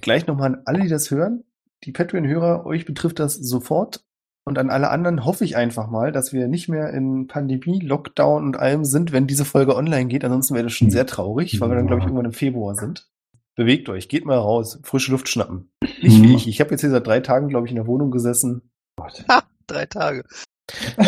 gleich 0.01 0.27
nochmal 0.27 0.53
an 0.55 0.61
alle, 0.65 0.81
die 0.81 0.89
das 0.89 1.11
hören. 1.11 1.43
Die 1.83 1.91
Patreon-Hörer, 1.91 2.65
euch 2.65 2.85
betrifft 2.85 3.19
das 3.19 3.35
sofort. 3.35 4.03
Und 4.47 4.59
an 4.59 4.69
alle 4.69 4.89
anderen 4.91 5.25
hoffe 5.25 5.43
ich 5.43 5.55
einfach 5.57 5.89
mal, 5.89 6.11
dass 6.11 6.31
wir 6.31 6.47
nicht 6.47 6.69
mehr 6.69 6.91
in 6.91 7.25
Pandemie, 7.27 7.79
Lockdown 7.79 8.43
und 8.45 8.57
allem 8.57 8.85
sind, 8.85 9.11
wenn 9.11 9.25
diese 9.25 9.43
Folge 9.43 9.75
online 9.75 10.05
geht. 10.05 10.23
Ansonsten 10.23 10.53
wäre 10.53 10.65
das 10.65 10.73
schon 10.73 10.91
sehr 10.91 11.07
traurig, 11.07 11.59
weil 11.59 11.69
wir 11.69 11.75
dann, 11.75 11.87
glaube 11.87 12.01
ich, 12.01 12.05
irgendwann 12.05 12.25
im 12.25 12.33
Februar 12.33 12.75
sind. 12.75 13.07
Bewegt 13.55 13.89
euch, 13.89 14.07
geht 14.07 14.25
mal 14.25 14.37
raus, 14.37 14.79
frische 14.83 15.11
Luft 15.11 15.29
schnappen. 15.29 15.71
Nicht 16.01 16.21
wie 16.21 16.27
Mhm. 16.27 16.35
ich. 16.35 16.47
Ich 16.47 16.59
habe 16.59 16.69
jetzt 16.71 16.81
hier 16.81 16.91
seit 16.91 17.07
drei 17.07 17.21
Tagen, 17.21 17.47
glaube 17.47 17.65
ich, 17.65 17.71
in 17.71 17.77
der 17.77 17.87
Wohnung 17.87 18.11
gesessen. 18.11 18.69
Ha, 19.29 19.43
drei 19.67 19.85
Tage. 19.87 20.23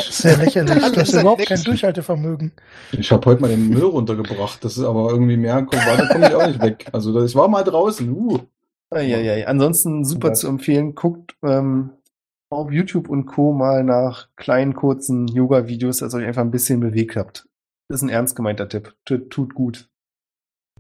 Sehr 0.10 0.38
lächerlich. 0.38 0.74
Du 0.74 0.80
Das 0.80 0.92
hast 0.98 0.98
ist 1.10 1.14
ja 1.14 1.22
überhaupt 1.22 1.46
kein 1.46 1.62
Durchhaltevermögen. 1.64 2.52
Ich 2.92 3.12
habe 3.12 3.26
heute 3.26 3.42
mal 3.42 3.48
den 3.50 3.70
Müll 3.70 3.84
runtergebracht. 3.84 4.64
Das 4.64 4.78
ist 4.78 4.84
aber 4.84 5.10
irgendwie 5.10 5.38
mehr. 5.38 5.64
Komm, 5.70 5.80
weiter 5.80 6.08
komme 6.08 6.28
ich 6.28 6.36
auch 6.36 6.48
nicht 6.48 6.62
weg. 6.62 6.86
Also 6.92 7.14
das- 7.14 7.30
ich 7.32 7.36
war 7.36 7.48
mal 7.48 7.64
draußen. 7.64 8.10
Uh. 8.12 8.40
Eieiei. 8.90 9.48
Ansonsten 9.48 10.06
super 10.06 10.32
Was? 10.32 10.40
zu 10.40 10.48
empfehlen. 10.48 10.96
Guckt 10.96 11.36
ähm, 11.44 11.92
auf 12.50 12.72
YouTube 12.72 13.10
und 13.10 13.26
Co. 13.26 13.54
mal 13.54 13.84
nach 13.84 14.30
kleinen, 14.36 14.74
kurzen 14.74 15.28
Yoga-Videos, 15.28 15.98
dass 15.98 16.14
ihr 16.14 16.20
euch 16.20 16.28
einfach 16.28 16.44
ein 16.44 16.52
bisschen 16.52 16.80
bewegt 16.80 17.16
habt. 17.16 17.48
Das 17.90 18.02
ist 18.02 18.04
ein 18.04 18.10
ernst 18.10 18.36
gemeinter 18.36 18.70
Tipp. 18.70 18.96
Tut, 19.06 19.30
tut 19.30 19.54
gut. 19.54 19.90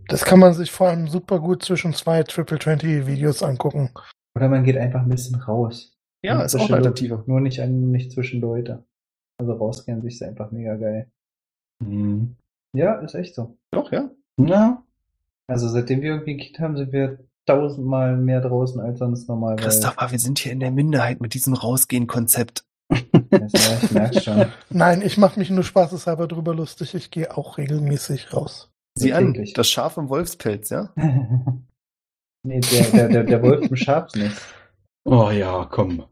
Das 0.07 0.23
kann 0.23 0.39
man 0.39 0.53
sich 0.53 0.72
vor 0.72 0.88
allem 0.88 1.07
super 1.07 1.39
gut 1.39 1.64
zwischen 1.64 1.94
zwei 1.94 2.23
Triple 2.23 2.60
20 2.60 3.07
Videos 3.07 3.44
angucken. 3.44 3.91
Oder 4.35 4.49
man 4.49 4.64
geht 4.64 4.77
einfach 4.77 5.02
ein 5.02 5.10
bisschen 5.10 5.35
raus. 5.35 5.98
Ja, 6.23 6.41
ist 6.41 6.56
auch 6.56 6.69
Alternative. 6.69 7.23
Nur 7.27 7.41
nicht, 7.41 7.60
an, 7.60 7.91
nicht 7.91 8.11
zwischen 8.11 8.41
Leute. 8.41 8.84
Also 9.39 9.53
rausgehen 9.53 10.02
sich 10.02 10.15
ist 10.15 10.23
einfach 10.23 10.52
mega 10.52 10.76
geil. 10.76 11.11
Hm. 11.84 12.35
Ja, 12.73 12.95
ist 12.95 13.15
echt 13.15 13.35
so. 13.35 13.57
Doch, 13.72 13.91
ja. 13.91 14.10
Ja. 14.39 14.84
Also 15.48 15.68
seitdem 15.68 16.02
wir 16.02 16.11
irgendwie 16.11 16.34
ein 16.34 16.39
Kind 16.39 16.60
haben, 16.60 16.77
sind 16.77 16.91
wir 16.91 17.19
tausendmal 17.48 18.18
mehr 18.18 18.41
draußen 18.41 18.80
als 18.80 18.99
sonst 18.99 19.28
normal. 19.28 19.56
Christopher, 19.56 20.11
wir 20.11 20.19
sind 20.19 20.38
hier 20.40 20.52
in 20.52 20.60
der 20.60 20.72
Minderheit 20.72 21.22
mit 21.22 21.34
diesem 21.34 21.53
Rausgehen-Konzept. 21.53 22.65
Ja, 23.32 24.11
ich 24.11 24.24
schon. 24.24 24.45
Nein, 24.69 25.02
ich 25.02 25.18
mache 25.18 25.40
mich 25.40 25.49
nur 25.49 25.64
spaßeshalber 25.64 26.28
drüber 26.28 26.53
lustig. 26.53 26.94
Ich 26.94 27.11
gehe 27.11 27.36
auch 27.36 27.57
regelmäßig 27.57 28.34
raus. 28.34 28.72
Sieh 28.98 29.14
an, 29.14 29.34
das 29.56 29.69
Schaf 29.69 29.98
im 29.98 30.10
Wolfspelz, 30.10 30.69
ja? 30.69 30.91
nee, 32.44 32.60
der, 32.60 32.91
der, 32.91 33.10
der, 33.10 33.24
der 33.24 33.44
Wolf 33.44 33.69
im 33.69 33.76
Schafsnest. 33.76 34.41
Oh 35.06 35.30
ja, 35.30 35.65
komm. 35.65 36.06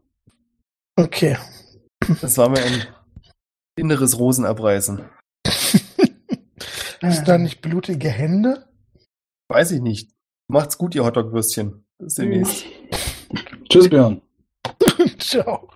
Okay. 0.96 1.36
Das 2.20 2.38
war 2.38 2.48
mir 2.48 2.62
ein 2.62 2.86
inneres 3.76 4.18
Rosenabreißen. 4.18 5.04
Ist 7.02 7.24
da 7.24 7.38
nicht 7.38 7.60
blutige 7.60 8.08
Hände? 8.08 8.64
Weiß 9.48 9.70
ich 9.72 9.80
nicht. 9.80 10.15
Macht's 10.48 10.78
gut, 10.78 10.94
ihr 10.94 11.04
Hotdog-Würstchen. 11.04 11.84
Bis 11.98 12.14
demnächst. 12.14 12.64
Tschüss, 13.68 13.88
Björn. 13.88 14.20
Ciao. 15.18 15.68